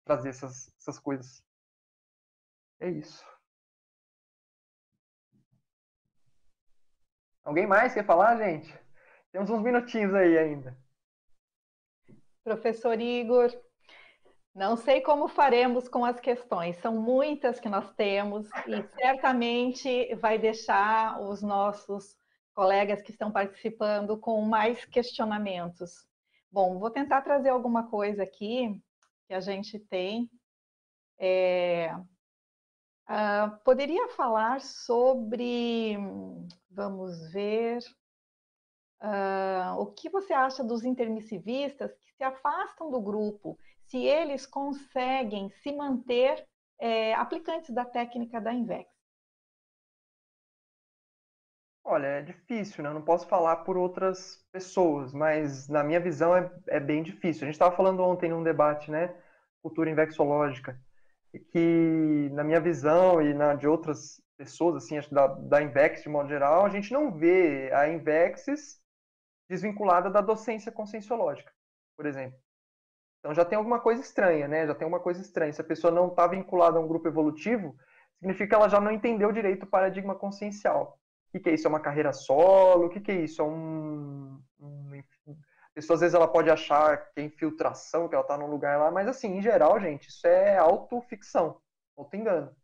trazer 0.04 0.30
essas, 0.30 0.72
essas 0.76 0.98
coisas. 0.98 1.40
É 2.80 2.90
isso. 2.90 3.24
Alguém 7.44 7.66
mais 7.66 7.94
quer 7.94 8.04
falar, 8.04 8.36
gente? 8.38 8.76
Temos 9.30 9.50
uns 9.50 9.62
minutinhos 9.62 10.12
aí 10.14 10.36
ainda. 10.36 10.76
Professor 12.44 13.00
Igor, 13.00 13.50
não 14.54 14.76
sei 14.76 15.00
como 15.00 15.28
faremos 15.28 15.88
com 15.88 16.04
as 16.04 16.20
questões, 16.20 16.76
são 16.78 17.00
muitas 17.00 17.58
que 17.58 17.68
nós 17.68 17.90
temos 17.94 18.48
e 18.66 18.82
certamente 18.96 20.14
vai 20.16 20.38
deixar 20.38 21.20
os 21.22 21.40
nossos 21.40 22.16
colegas 22.54 23.00
que 23.00 23.12
estão 23.12 23.30
participando 23.30 24.18
com 24.18 24.42
mais 24.42 24.84
questionamentos. 24.84 26.06
Bom, 26.50 26.78
vou 26.78 26.90
tentar 26.90 27.22
trazer 27.22 27.48
alguma 27.48 27.88
coisa 27.88 28.24
aqui 28.24 28.78
que 29.26 29.32
a 29.32 29.40
gente 29.40 29.78
tem. 29.78 30.28
É, 31.18 31.94
uh, 33.08 33.56
poderia 33.64 34.08
falar 34.10 34.60
sobre, 34.60 35.96
vamos 36.70 37.32
ver, 37.32 37.78
uh, 39.02 39.78
o 39.78 39.86
que 39.86 40.08
você 40.08 40.32
acha 40.32 40.62
dos 40.62 40.84
intermissivistas 40.84 41.92
que 41.92 42.12
se 42.12 42.24
afastam 42.24 42.90
do 42.90 43.00
grupo, 43.00 43.58
se 43.86 43.98
eles 43.98 44.46
conseguem 44.46 45.50
se 45.62 45.72
manter 45.72 46.46
é, 46.78 47.14
aplicantes 47.14 47.70
da 47.70 47.84
técnica 47.84 48.40
da 48.40 48.52
Invex? 48.52 48.90
Olha, 51.84 52.06
é 52.06 52.22
difícil, 52.22 52.82
né? 52.82 52.90
Eu 52.90 52.94
não 52.94 53.02
posso 53.02 53.26
falar 53.26 53.56
por 53.56 53.76
outras 53.76 54.44
pessoas, 54.52 55.12
mas 55.12 55.68
na 55.68 55.82
minha 55.82 55.98
visão 55.98 56.34
é, 56.34 56.50
é 56.68 56.78
bem 56.78 57.02
difícil. 57.02 57.42
A 57.42 57.46
gente 57.46 57.54
estava 57.54 57.76
falando 57.76 58.02
ontem 58.02 58.30
num 58.30 58.42
debate, 58.42 58.90
né? 58.90 59.14
Cultura 59.60 59.90
invexológica, 59.90 60.78
que 61.50 62.30
na 62.32 62.44
minha 62.44 62.60
visão 62.60 63.20
e 63.20 63.34
na 63.34 63.54
de 63.54 63.66
outras 63.66 64.22
pessoas, 64.36 64.76
assim, 64.76 64.98
acho 64.98 65.12
da, 65.12 65.26
da 65.26 65.62
Invex 65.62 66.02
de 66.02 66.08
modo 66.08 66.28
geral, 66.28 66.64
a 66.64 66.68
gente 66.68 66.92
não 66.92 67.12
vê 67.12 67.70
a 67.72 67.88
Invexes 67.88 68.81
desvinculada 69.48 70.10
da 70.10 70.20
docência 70.20 70.72
conscienciológica, 70.72 71.52
por 71.96 72.06
exemplo. 72.06 72.38
Então 73.20 73.34
já 73.34 73.44
tem 73.44 73.56
alguma 73.56 73.78
coisa 73.78 74.00
estranha, 74.00 74.48
né? 74.48 74.66
Já 74.66 74.74
tem 74.74 74.84
alguma 74.84 75.00
coisa 75.00 75.20
estranha. 75.20 75.52
Se 75.52 75.60
a 75.60 75.64
pessoa 75.64 75.92
não 75.92 76.08
está 76.08 76.26
vinculada 76.26 76.76
a 76.76 76.80
um 76.80 76.88
grupo 76.88 77.06
evolutivo, 77.06 77.76
significa 78.18 78.48
que 78.48 78.54
ela 78.54 78.68
já 78.68 78.80
não 78.80 78.90
entendeu 78.90 79.30
direito 79.30 79.62
o 79.62 79.68
paradigma 79.68 80.14
consciencial. 80.14 80.98
O 81.32 81.38
que, 81.38 81.48
é 81.48 81.54
isso? 81.54 81.66
É 81.66 81.70
uma 81.70 81.80
carreira 81.80 82.12
solo? 82.12 82.86
O 82.86 82.90
que, 82.90 83.10
é 83.10 83.14
isso? 83.14 83.40
É 83.40 83.44
um, 83.44 84.42
um... 84.60 85.02
A 85.28 85.74
pessoa, 85.74 85.94
às 85.94 86.00
vezes, 86.00 86.14
ela 86.14 86.28
pode 86.28 86.50
achar 86.50 87.10
que 87.10 87.20
é 87.20 87.22
infiltração, 87.22 88.08
que 88.08 88.14
ela 88.14 88.22
está 88.22 88.36
num 88.36 88.50
lugar 88.50 88.78
lá, 88.78 88.90
mas, 88.90 89.08
assim, 89.08 89.38
em 89.38 89.40
geral, 89.40 89.80
gente, 89.80 90.08
isso 90.08 90.26
é 90.26 90.58
autoficção, 90.58 91.58
auto-engano. 91.96 92.54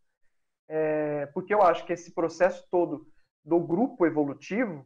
É... 0.67 1.25
Porque 1.27 1.53
eu 1.53 1.63
acho 1.63 1.85
que 1.85 1.93
esse 1.93 2.13
processo 2.13 2.67
todo 2.69 3.07
do 3.43 3.59
grupo 3.59 4.05
evolutivo, 4.05 4.85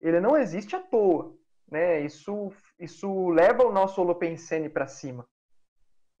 ele 0.00 0.20
não 0.20 0.36
existe 0.36 0.76
à 0.76 0.80
toa. 0.80 1.34
Né? 1.70 2.00
Isso, 2.00 2.52
isso 2.78 3.28
leva 3.30 3.64
o 3.64 3.72
nosso 3.72 4.00
holopensene 4.00 4.68
para 4.68 4.86
cima. 4.86 5.26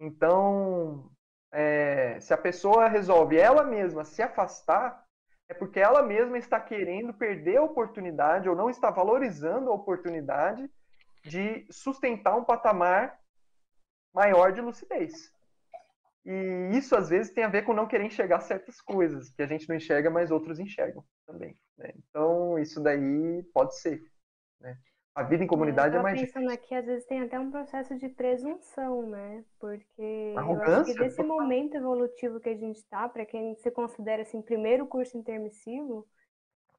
Então, 0.00 1.10
é... 1.52 2.20
se 2.20 2.32
a 2.32 2.38
pessoa 2.38 2.88
resolve 2.88 3.38
ela 3.38 3.64
mesma 3.64 4.04
se 4.04 4.22
afastar, 4.22 5.04
é 5.48 5.54
porque 5.54 5.80
ela 5.80 6.02
mesma 6.02 6.36
está 6.36 6.60
querendo 6.60 7.14
perder 7.14 7.56
a 7.56 7.62
oportunidade 7.62 8.48
ou 8.48 8.54
não 8.54 8.68
está 8.68 8.90
valorizando 8.90 9.70
a 9.70 9.74
oportunidade 9.74 10.70
de 11.24 11.66
sustentar 11.70 12.36
um 12.36 12.44
patamar 12.44 13.18
maior 14.14 14.52
de 14.52 14.60
lucidez. 14.60 15.32
E 16.24 16.70
isso 16.76 16.94
às 16.94 17.08
vezes 17.08 17.32
tem 17.32 17.44
a 17.44 17.48
ver 17.48 17.62
com 17.62 17.72
não 17.72 17.86
querer 17.86 18.04
enxergar 18.04 18.40
certas 18.40 18.80
coisas 18.80 19.30
que 19.30 19.42
a 19.42 19.46
gente 19.46 19.66
não 19.68 19.76
enxerga, 19.76 20.10
mas 20.10 20.30
outros 20.30 20.58
enxergam 20.58 21.02
também. 21.26 21.56
Né? 21.78 21.92
Então 21.96 22.58
isso 22.58 22.82
daí 22.82 23.42
pode 23.54 23.78
ser. 23.78 24.02
Né? 24.60 24.76
A 25.14 25.22
vida 25.22 25.42
em 25.42 25.48
comunidade 25.48 25.96
é, 25.96 25.98
é 25.98 26.02
mais 26.02 26.20
pensando 26.20 26.50
aqui, 26.50 26.74
às 26.74 26.84
vezes 26.84 27.06
tem 27.06 27.20
até 27.20 27.38
um 27.38 27.50
processo 27.50 27.96
de 27.96 28.08
presunção, 28.08 29.02
né? 29.08 29.44
Porque 29.58 30.34
Arrogância, 30.36 30.70
eu 30.70 30.80
acho 30.80 30.92
que 30.92 30.98
desse 30.98 31.22
momento 31.22 31.76
evolutivo 31.76 32.38
que 32.38 32.48
a 32.48 32.56
gente 32.56 32.76
está, 32.76 33.08
para 33.08 33.26
quem 33.26 33.56
se 33.56 33.70
considera 33.70 34.22
assim 34.22 34.40
primeiro 34.40 34.86
curso 34.86 35.16
intermissivo, 35.18 36.06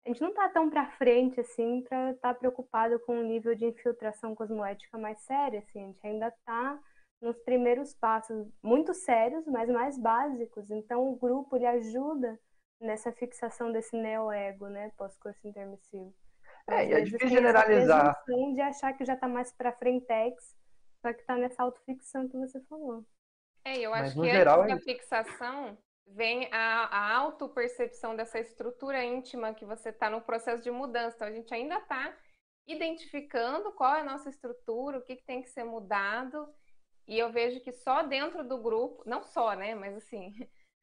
a 0.05 0.09
gente 0.09 0.21
não 0.21 0.29
está 0.29 0.47
tão 0.49 0.69
para 0.69 0.89
frente 0.91 1.39
assim 1.39 1.83
para 1.87 2.11
estar 2.11 2.33
tá 2.33 2.39
preocupado 2.39 2.99
com 3.01 3.17
um 3.17 3.27
nível 3.27 3.53
de 3.55 3.65
infiltração 3.65 4.33
cosmoética 4.33 4.97
mais 4.97 5.19
sério, 5.19 5.59
assim, 5.59 5.83
a 5.83 5.87
gente 5.87 6.07
ainda 6.07 6.27
está 6.29 6.79
nos 7.21 7.37
primeiros 7.39 7.93
passos 7.93 8.47
muito 8.63 8.93
sérios, 8.93 9.45
mas 9.47 9.69
mais 9.69 9.97
básicos. 9.97 10.71
Então 10.71 11.09
o 11.09 11.17
grupo 11.17 11.57
ele 11.57 11.65
ajuda 11.65 12.39
nessa 12.79 13.11
fixação 13.11 13.71
desse 13.71 13.95
neo-ego, 13.95 14.67
né, 14.67 14.91
pós-curso 14.97 15.47
intermissivo. 15.47 16.13
É, 16.67 16.87
e 16.87 16.93
é 16.93 17.01
difícil 17.01 17.29
generalizar. 17.29 18.23
de 18.27 18.61
achar 18.61 18.93
que 18.93 19.03
já 19.03 19.15
está 19.15 19.27
mais 19.27 19.51
para 19.51 19.71
frentex, 19.73 20.55
só 21.01 21.13
que 21.13 21.21
está 21.21 21.35
nessa 21.35 21.63
autoficção 21.63 22.27
que 22.27 22.37
você 22.37 22.59
falou. 22.61 23.03
É, 23.65 23.77
eu 23.77 23.93
acho 23.93 24.17
Mas, 24.17 24.27
que 24.27 24.31
geral, 24.31 24.61
antes 24.61 24.73
é 24.73 24.75
da 24.77 24.81
fixação 24.81 25.77
vem 26.07 26.47
a, 26.51 26.85
a 26.85 27.17
autopercepção 27.17 28.15
dessa 28.15 28.39
estrutura 28.39 29.03
íntima 29.03 29.53
que 29.53 29.65
você 29.65 29.89
está 29.89 30.09
no 30.09 30.21
processo 30.21 30.63
de 30.63 30.71
mudança. 30.71 31.15
Então, 31.15 31.27
a 31.27 31.31
gente 31.31 31.53
ainda 31.53 31.77
está 31.77 32.15
identificando 32.67 33.71
qual 33.71 33.95
é 33.95 34.01
a 34.01 34.05
nossa 34.05 34.29
estrutura, 34.29 34.99
o 34.99 35.01
que, 35.01 35.15
que 35.15 35.25
tem 35.25 35.41
que 35.41 35.49
ser 35.49 35.63
mudado. 35.63 36.47
E 37.07 37.17
eu 37.17 37.31
vejo 37.31 37.59
que 37.61 37.71
só 37.71 38.03
dentro 38.03 38.47
do 38.47 38.57
grupo, 38.59 39.03
não 39.05 39.23
só, 39.23 39.53
né? 39.53 39.73
Mas 39.75 39.95
assim, 39.97 40.33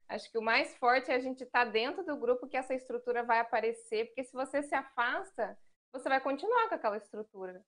acho 0.08 0.30
que 0.30 0.38
o 0.38 0.42
mais 0.42 0.74
forte 0.76 1.10
é 1.10 1.14
a 1.14 1.20
gente 1.20 1.44
estar 1.44 1.64
tá 1.64 1.70
dentro 1.70 2.04
do 2.04 2.16
grupo 2.16 2.46
que 2.46 2.56
essa 2.56 2.74
estrutura 2.74 3.22
vai 3.22 3.40
aparecer, 3.40 4.06
porque 4.06 4.24
se 4.24 4.32
você 4.32 4.62
se 4.62 4.74
afasta, 4.74 5.58
você 5.92 6.08
vai 6.08 6.20
continuar 6.20 6.68
com 6.68 6.74
aquela 6.74 6.96
estrutura. 6.96 7.64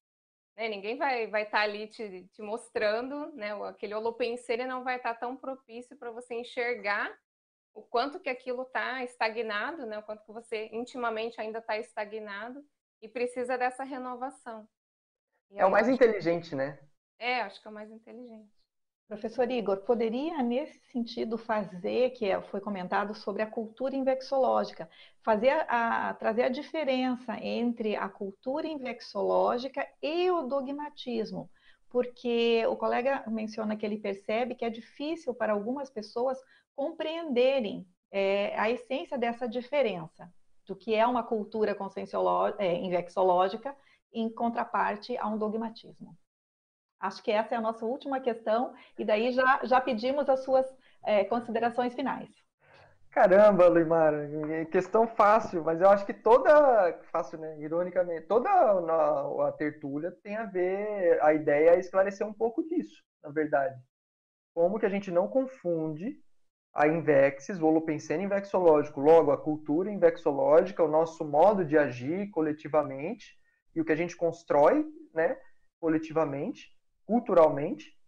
Né? 0.57 0.69
Ninguém 0.69 0.97
vai 0.97 1.25
estar 1.25 1.31
vai 1.31 1.47
tá 1.47 1.61
ali 1.61 1.87
te, 1.89 2.29
te 2.33 2.43
mostrando, 2.43 3.33
né? 3.35 3.53
aquele 3.69 3.95
holopensene 3.95 4.67
não 4.67 4.85
vai 4.85 4.97
estar 4.97 5.15
tá 5.15 5.21
tão 5.21 5.37
propício 5.37 5.97
para 5.97 6.11
você 6.11 6.35
enxergar 6.35 7.17
o 7.75 7.83
quanto 7.83 8.19
que 8.19 8.29
aquilo 8.29 8.63
está 8.63 9.05
estagnado, 9.05 9.87
né? 9.87 9.99
o 9.99 10.03
quanto 10.03 10.25
que 10.25 10.33
você 10.33 10.69
intimamente 10.73 11.41
ainda 11.41 11.61
está 11.61 11.79
estagnado 11.79 12.65
e 13.01 13.09
precisa 13.09 13.57
dessa 13.57 13.85
renovação. 13.85 14.69
E 15.51 15.59
é 15.59 15.65
o 15.65 15.71
mais 15.71 15.89
inteligente, 15.89 16.55
né? 16.55 16.79
É, 17.19 17.41
acho 17.41 17.61
que 17.61 17.67
é 17.67 17.71
o 17.71 17.75
mais 17.75 17.91
inteligente. 17.91 18.58
Professor 19.09 19.51
Igor, 19.51 19.79
poderia, 19.79 20.43
nesse 20.43 20.79
sentido, 20.93 21.39
fazer, 21.39 22.11
que 22.11 22.27
é, 22.27 22.43
foi 22.43 22.61
comentado 22.61 23.15
sobre 23.15 23.41
a 23.41 23.47
cultura 23.47 23.97
invexológica, 23.97 24.87
fazer 25.23 25.65
a, 25.67 26.13
trazer 26.13 26.43
a 26.43 26.51
diferença 26.51 27.35
entre 27.43 27.97
a 27.97 28.07
cultura 28.07 28.67
invexológica 28.67 29.89
e 30.03 30.31
o 30.31 30.43
dogmatismo? 30.43 31.49
Porque 31.89 32.63
o 32.67 32.77
colega 32.77 33.25
menciona 33.29 33.75
que 33.79 33.87
ele 33.87 33.97
percebe 33.97 34.55
que 34.55 34.65
é 34.65 34.69
difícil 34.69 35.35
para 35.35 35.55
algumas 35.55 35.89
pessoas 35.89 36.39
compreenderem 36.77 37.89
é, 38.13 38.55
a 38.61 38.71
essência 38.71 39.17
dessa 39.17 39.49
diferença, 39.49 40.31
do 40.67 40.77
que 40.77 40.95
é 40.95 41.07
uma 41.07 41.23
cultura 41.23 41.75
é, 42.59 42.75
invexológica 42.77 43.75
em 44.13 44.29
contraparte 44.29 45.17
a 45.17 45.27
um 45.27 45.39
dogmatismo. 45.39 46.15
Acho 47.01 47.23
que 47.23 47.31
essa 47.31 47.55
é 47.55 47.59
a 47.59 47.61
nossa 47.61 47.85
última 47.85 48.21
questão, 48.21 48.75
e 48.99 49.05
daí 49.05 49.33
já, 49.33 49.61
já 49.65 49.81
pedimos 49.81 50.29
as 50.29 50.43
suas 50.43 50.67
é, 51.05 51.25
considerações 51.25 51.95
finais. 51.95 52.29
Caramba, 53.11 53.69
Luimar, 53.69 54.13
questão 54.71 55.07
fácil, 55.07 55.65
mas 55.65 55.81
eu 55.81 55.89
acho 55.89 56.05
que 56.05 56.13
toda, 56.13 56.93
fácil, 57.11 57.39
né, 57.39 57.59
ironicamente, 57.59 58.27
toda 58.27 58.49
a, 58.51 59.49
a 59.49 59.53
tertúlia 59.53 60.13
tem 60.23 60.37
a 60.37 60.45
ver, 60.45 61.19
a 61.23 61.33
ideia 61.33 61.71
é 61.71 61.79
esclarecer 61.79 62.27
um 62.27 62.35
pouco 62.35 62.63
disso, 62.69 63.03
na 63.23 63.31
verdade. 63.31 63.75
Como 64.55 64.79
que 64.79 64.87
a 64.87 64.91
gente 64.91 65.11
não 65.11 65.27
confunde 65.27 66.21
a 66.75 66.87
Invexis, 66.87 67.61
o 67.61 67.67
holopensene 67.67 68.25
invexológico, 68.25 69.01
logo 69.01 69.33
a 69.33 69.43
cultura 69.43 69.91
invexológica, 69.91 70.85
o 70.85 70.89
nosso 70.89 71.25
modo 71.25 71.65
de 71.65 71.79
agir 71.79 72.31
coletivamente 72.31 73.37
e 73.75 73.81
o 73.81 73.85
que 73.85 73.93
a 73.93 73.97
gente 73.97 74.17
constrói, 74.17 74.87
né, 75.15 75.37
coletivamente, 75.81 76.69
culturalmente 77.09 77.99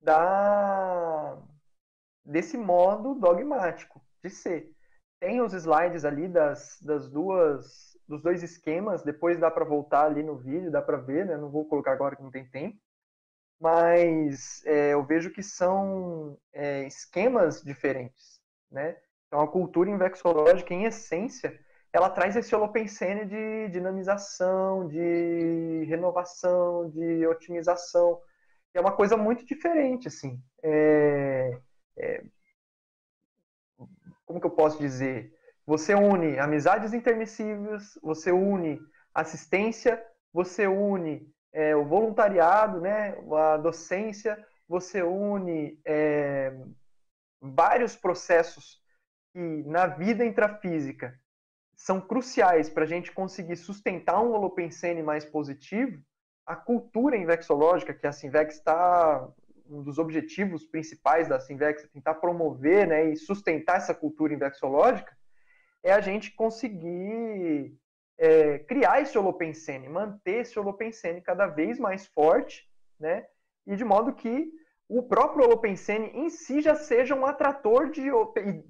da 0.00 1.38
desse 2.24 2.56
modo 2.56 3.14
dogmático 3.14 4.02
de 4.24 4.30
ser. 4.30 4.72
Tem 5.20 5.40
os 5.40 5.52
slides 5.52 6.04
ali 6.04 6.26
das, 6.26 6.80
das 6.80 7.08
duas 7.08 7.96
dos 8.08 8.22
dois 8.22 8.42
esquemas, 8.42 9.02
depois 9.02 9.38
dá 9.38 9.50
para 9.50 9.64
voltar 9.64 10.06
ali 10.06 10.22
no 10.22 10.36
vídeo, 10.36 10.70
dá 10.70 10.80
para 10.80 10.96
ver, 10.96 11.26
né? 11.26 11.36
Não 11.36 11.50
vou 11.50 11.68
colocar 11.68 11.92
agora 11.92 12.16
que 12.16 12.22
não 12.22 12.30
tem 12.30 12.48
tempo. 12.48 12.78
Mas 13.60 14.64
é, 14.64 14.94
eu 14.94 15.04
vejo 15.04 15.30
que 15.30 15.42
são 15.42 16.38
é, 16.52 16.86
esquemas 16.86 17.62
diferentes, 17.62 18.40
né? 18.70 18.96
Então 19.26 19.40
a 19.40 19.48
cultura 19.48 19.90
invexológica, 19.90 20.72
em 20.72 20.84
essência, 20.84 21.58
ela 21.92 22.10
traz 22.10 22.36
esse 22.36 22.54
holopensene 22.54 23.26
de 23.26 23.68
dinamização, 23.70 24.86
de 24.86 25.84
renovação, 25.88 26.90
de 26.90 27.26
otimização 27.26 28.20
é 28.76 28.80
uma 28.80 28.92
coisa 28.92 29.16
muito 29.16 29.44
diferente, 29.44 30.08
assim. 30.08 30.40
É, 30.62 31.58
é, 31.98 32.24
como 34.24 34.40
que 34.40 34.46
eu 34.46 34.50
posso 34.50 34.78
dizer? 34.78 35.34
Você 35.64 35.94
une 35.94 36.38
amizades 36.38 36.92
intermissíveis, 36.92 37.98
você 38.02 38.30
une 38.30 38.78
assistência, 39.14 40.02
você 40.32 40.66
une 40.66 41.32
é, 41.52 41.74
o 41.74 41.86
voluntariado, 41.86 42.80
né, 42.80 43.16
a 43.32 43.56
docência, 43.56 44.46
você 44.68 45.02
une 45.02 45.80
é, 45.84 46.52
vários 47.40 47.96
processos 47.96 48.82
que 49.32 49.62
na 49.64 49.86
vida 49.86 50.24
intrafísica 50.24 51.18
são 51.74 52.00
cruciais 52.00 52.68
para 52.68 52.84
a 52.84 52.86
gente 52.86 53.10
conseguir 53.12 53.56
sustentar 53.56 54.20
um 54.22 54.32
holopensene 54.32 55.02
mais 55.02 55.24
positivo 55.24 56.02
a 56.46 56.54
cultura 56.54 57.16
invexológica, 57.16 57.92
que 57.92 58.06
a 58.06 58.12
Sinvex 58.12 58.54
está 58.54 59.28
um 59.68 59.82
dos 59.82 59.98
objetivos 59.98 60.64
principais 60.64 61.28
da 61.28 61.40
Sinvex 61.40 61.84
é 61.84 61.88
tentar 61.88 62.14
promover 62.14 62.86
né, 62.86 63.10
e 63.10 63.16
sustentar 63.16 63.78
essa 63.78 63.94
cultura 63.94 64.32
invexológica, 64.32 65.16
é 65.82 65.92
a 65.92 66.00
gente 66.00 66.32
conseguir 66.34 67.76
é, 68.18 68.60
criar 68.60 69.00
esse 69.00 69.16
holopensene, 69.18 69.88
manter 69.88 70.42
esse 70.42 70.58
holopensene 70.58 71.20
cada 71.20 71.46
vez 71.46 71.78
mais 71.78 72.06
forte, 72.06 72.68
né, 72.98 73.26
e 73.66 73.76
de 73.76 73.84
modo 73.84 74.14
que 74.14 74.50
o 74.88 75.02
próprio 75.02 75.44
holopensene 75.44 76.10
em 76.14 76.30
si 76.30 76.60
já 76.60 76.76
seja 76.76 77.14
um 77.14 77.26
atrator 77.26 77.90
de 77.90 78.08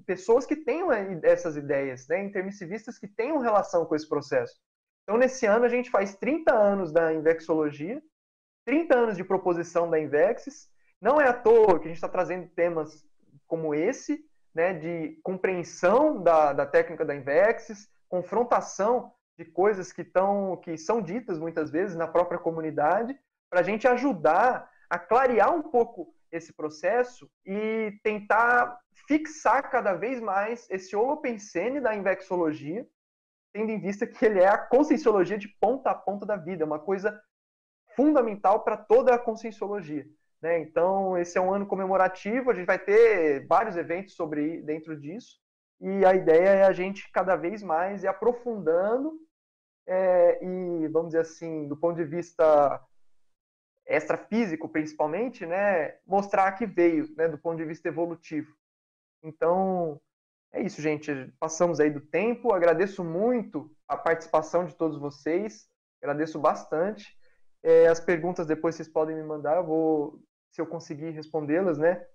pessoas 0.05 0.47
que 0.47 0.55
tenham 0.55 0.91
essas 1.21 1.55
ideias, 1.55 2.07
né, 2.07 2.23
intermissivistas 2.23 2.97
que 2.97 3.07
tenham 3.07 3.37
relação 3.37 3.85
com 3.85 3.95
esse 3.95 4.09
processo. 4.09 4.59
Então, 5.07 5.17
nesse 5.17 5.45
ano, 5.45 5.63
a 5.63 5.69
gente 5.69 5.89
faz 5.89 6.15
30 6.15 6.53
anos 6.53 6.91
da 6.91 7.13
Invexologia, 7.13 8.03
30 8.65 8.93
anos 8.93 9.15
de 9.15 9.23
proposição 9.23 9.89
da 9.89 9.97
Invexis. 9.97 10.69
Não 10.99 11.21
é 11.21 11.29
à 11.29 11.33
toa 11.33 11.79
que 11.79 11.85
a 11.85 11.87
gente 11.87 11.95
está 11.95 12.09
trazendo 12.09 12.49
temas 12.49 13.07
como 13.47 13.73
esse, 13.73 14.21
né, 14.53 14.73
de 14.73 15.17
compreensão 15.23 16.21
da, 16.21 16.51
da 16.51 16.65
técnica 16.65 17.05
da 17.05 17.15
Invexis, 17.15 17.87
confrontação 18.09 19.13
de 19.39 19.45
coisas 19.45 19.93
que, 19.93 20.03
tão, 20.03 20.57
que 20.57 20.77
são 20.77 21.01
ditas 21.01 21.39
muitas 21.39 21.71
vezes 21.71 21.95
na 21.95 22.09
própria 22.09 22.37
comunidade, 22.37 23.17
para 23.49 23.61
a 23.61 23.63
gente 23.63 23.87
ajudar 23.87 24.69
a 24.89 24.99
clarear 24.99 25.55
um 25.55 25.61
pouco 25.61 26.13
esse 26.29 26.51
processo 26.51 27.31
e 27.45 27.97
tentar 28.03 28.77
fixar 29.07 29.71
cada 29.71 29.93
vez 29.93 30.19
mais 30.19 30.69
esse 30.69 30.97
holopensene 30.97 31.79
da 31.79 31.95
invexologia, 31.95 32.85
tendo 33.57 33.71
em 33.71 33.79
vista 33.79 34.05
que 34.05 34.23
ele 34.23 34.39
é 34.39 34.47
a 34.47 34.57
conscienciologia 34.57 35.35
de 35.35 35.47
ponta 35.59 35.89
a 35.89 35.95
ponta 35.95 36.27
da 36.27 36.35
vida, 36.35 36.63
é 36.63 36.65
uma 36.65 36.77
coisa 36.77 37.19
fundamental 37.95 38.63
para 38.63 38.77
toda 38.77 39.15
a 39.15 39.17
conscienciologia. 39.17 40.05
Né? 40.39 40.59
Então, 40.59 41.17
esse 41.17 41.39
é 41.39 41.41
um 41.41 41.51
ano 41.51 41.65
comemorativo, 41.65 42.51
a 42.51 42.53
gente 42.53 42.67
vai 42.67 42.77
ter 42.77 43.47
vários 43.47 43.75
eventos 43.75 44.13
sobre 44.13 44.61
dentro 44.61 44.95
disso, 44.95 45.39
e 45.81 46.05
a 46.05 46.13
ideia 46.13 46.49
é 46.49 46.63
a 46.65 46.71
gente 46.71 47.11
cada 47.11 47.35
vez 47.35 47.63
mais 47.63 48.03
ir 48.03 48.07
aprofundando 48.07 49.17
é, 49.87 50.43
e, 50.43 50.87
vamos 50.89 51.07
dizer 51.07 51.21
assim, 51.21 51.67
do 51.67 51.75
ponto 51.75 51.95
de 51.95 52.03
vista 52.03 52.79
extrafísico, 53.87 54.69
principalmente, 54.69 55.47
né, 55.47 55.97
mostrar 56.05 56.51
que 56.51 56.67
veio, 56.67 57.07
né, 57.15 57.27
do 57.27 57.39
ponto 57.39 57.57
de 57.57 57.65
vista 57.65 57.87
evolutivo. 57.87 58.53
Então, 59.23 59.99
é 60.53 60.61
isso, 60.61 60.81
gente. 60.81 61.11
Passamos 61.39 61.79
aí 61.79 61.89
do 61.89 62.01
tempo. 62.01 62.53
Agradeço 62.53 63.03
muito 63.03 63.71
a 63.87 63.97
participação 63.97 64.65
de 64.65 64.75
todos 64.75 64.97
vocês. 64.99 65.67
Agradeço 66.01 66.39
bastante. 66.39 67.17
É, 67.63 67.87
as 67.87 67.99
perguntas 67.99 68.47
depois 68.47 68.75
vocês 68.75 68.87
podem 68.87 69.15
me 69.15 69.23
mandar. 69.23 69.57
Eu 69.57 69.65
vou, 69.65 70.23
se 70.51 70.61
eu 70.61 70.67
conseguir 70.67 71.11
respondê-las, 71.11 71.77
né? 71.77 72.05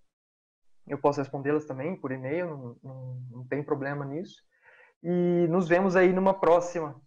Eu 0.86 0.98
posso 0.98 1.20
respondê-las 1.20 1.64
também 1.64 1.96
por 2.00 2.10
e-mail. 2.10 2.46
Não, 2.46 2.76
não, 2.82 3.14
não 3.30 3.46
tem 3.46 3.62
problema 3.62 4.04
nisso. 4.04 4.42
E 5.02 5.46
nos 5.48 5.68
vemos 5.68 5.96
aí 5.96 6.12
numa 6.12 6.38
próxima. 6.38 7.00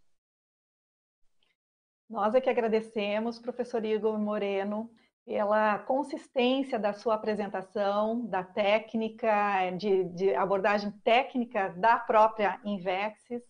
Nós 2.09 2.35
é 2.35 2.41
que 2.41 2.49
agradecemos, 2.49 3.39
professor 3.39 3.83
Igor 3.83 4.17
Moreno 4.19 4.91
pela 5.25 5.79
consistência 5.79 6.77
da 6.77 6.93
sua 6.93 7.15
apresentação, 7.15 8.25
da 8.27 8.43
técnica, 8.43 9.71
de, 9.71 10.03
de, 10.03 10.35
abordagem 10.35 10.91
técnica 11.03 11.69
da 11.69 11.97
própria 11.97 12.61
Invexis, 12.63 13.41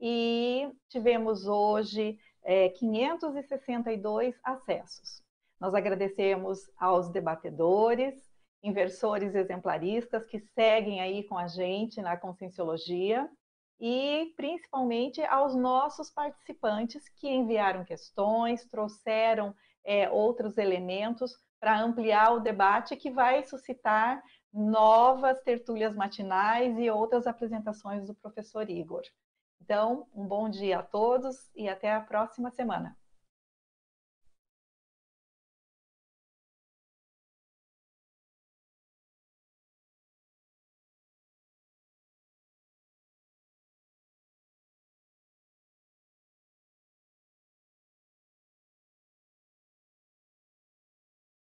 e 0.00 0.68
tivemos 0.88 1.46
hoje 1.46 2.18
é, 2.42 2.70
562 2.70 4.34
acessos. 4.42 5.22
Nós 5.60 5.74
agradecemos 5.74 6.58
aos 6.76 7.08
debatedores, 7.10 8.14
inversores 8.62 9.34
exemplaristas 9.34 10.26
que 10.26 10.40
seguem 10.40 11.00
aí 11.00 11.22
com 11.24 11.38
a 11.38 11.46
gente 11.46 12.02
na 12.02 12.16
Conscienciologia, 12.16 13.30
e 13.78 14.32
principalmente 14.36 15.22
aos 15.22 15.54
nossos 15.54 16.10
participantes 16.10 17.08
que 17.08 17.28
enviaram 17.28 17.84
questões, 17.84 18.66
trouxeram 18.66 19.54
é, 19.84 20.08
outros 20.10 20.58
elementos 20.58 21.32
para 21.58 21.80
ampliar 21.80 22.32
o 22.32 22.40
debate 22.40 22.96
que 22.96 23.10
vai 23.10 23.42
suscitar 23.44 24.22
novas 24.52 25.40
tertúlias 25.42 25.94
matinais 25.94 26.76
e 26.78 26.90
outras 26.90 27.26
apresentações 27.26 28.06
do 28.06 28.14
professor 28.14 28.68
Igor. 28.68 29.02
Então, 29.60 30.06
um 30.14 30.26
bom 30.26 30.48
dia 30.48 30.78
a 30.78 30.82
todos 30.82 31.50
e 31.54 31.68
até 31.68 31.92
a 31.92 32.00
próxima 32.00 32.50
semana. 32.50 32.96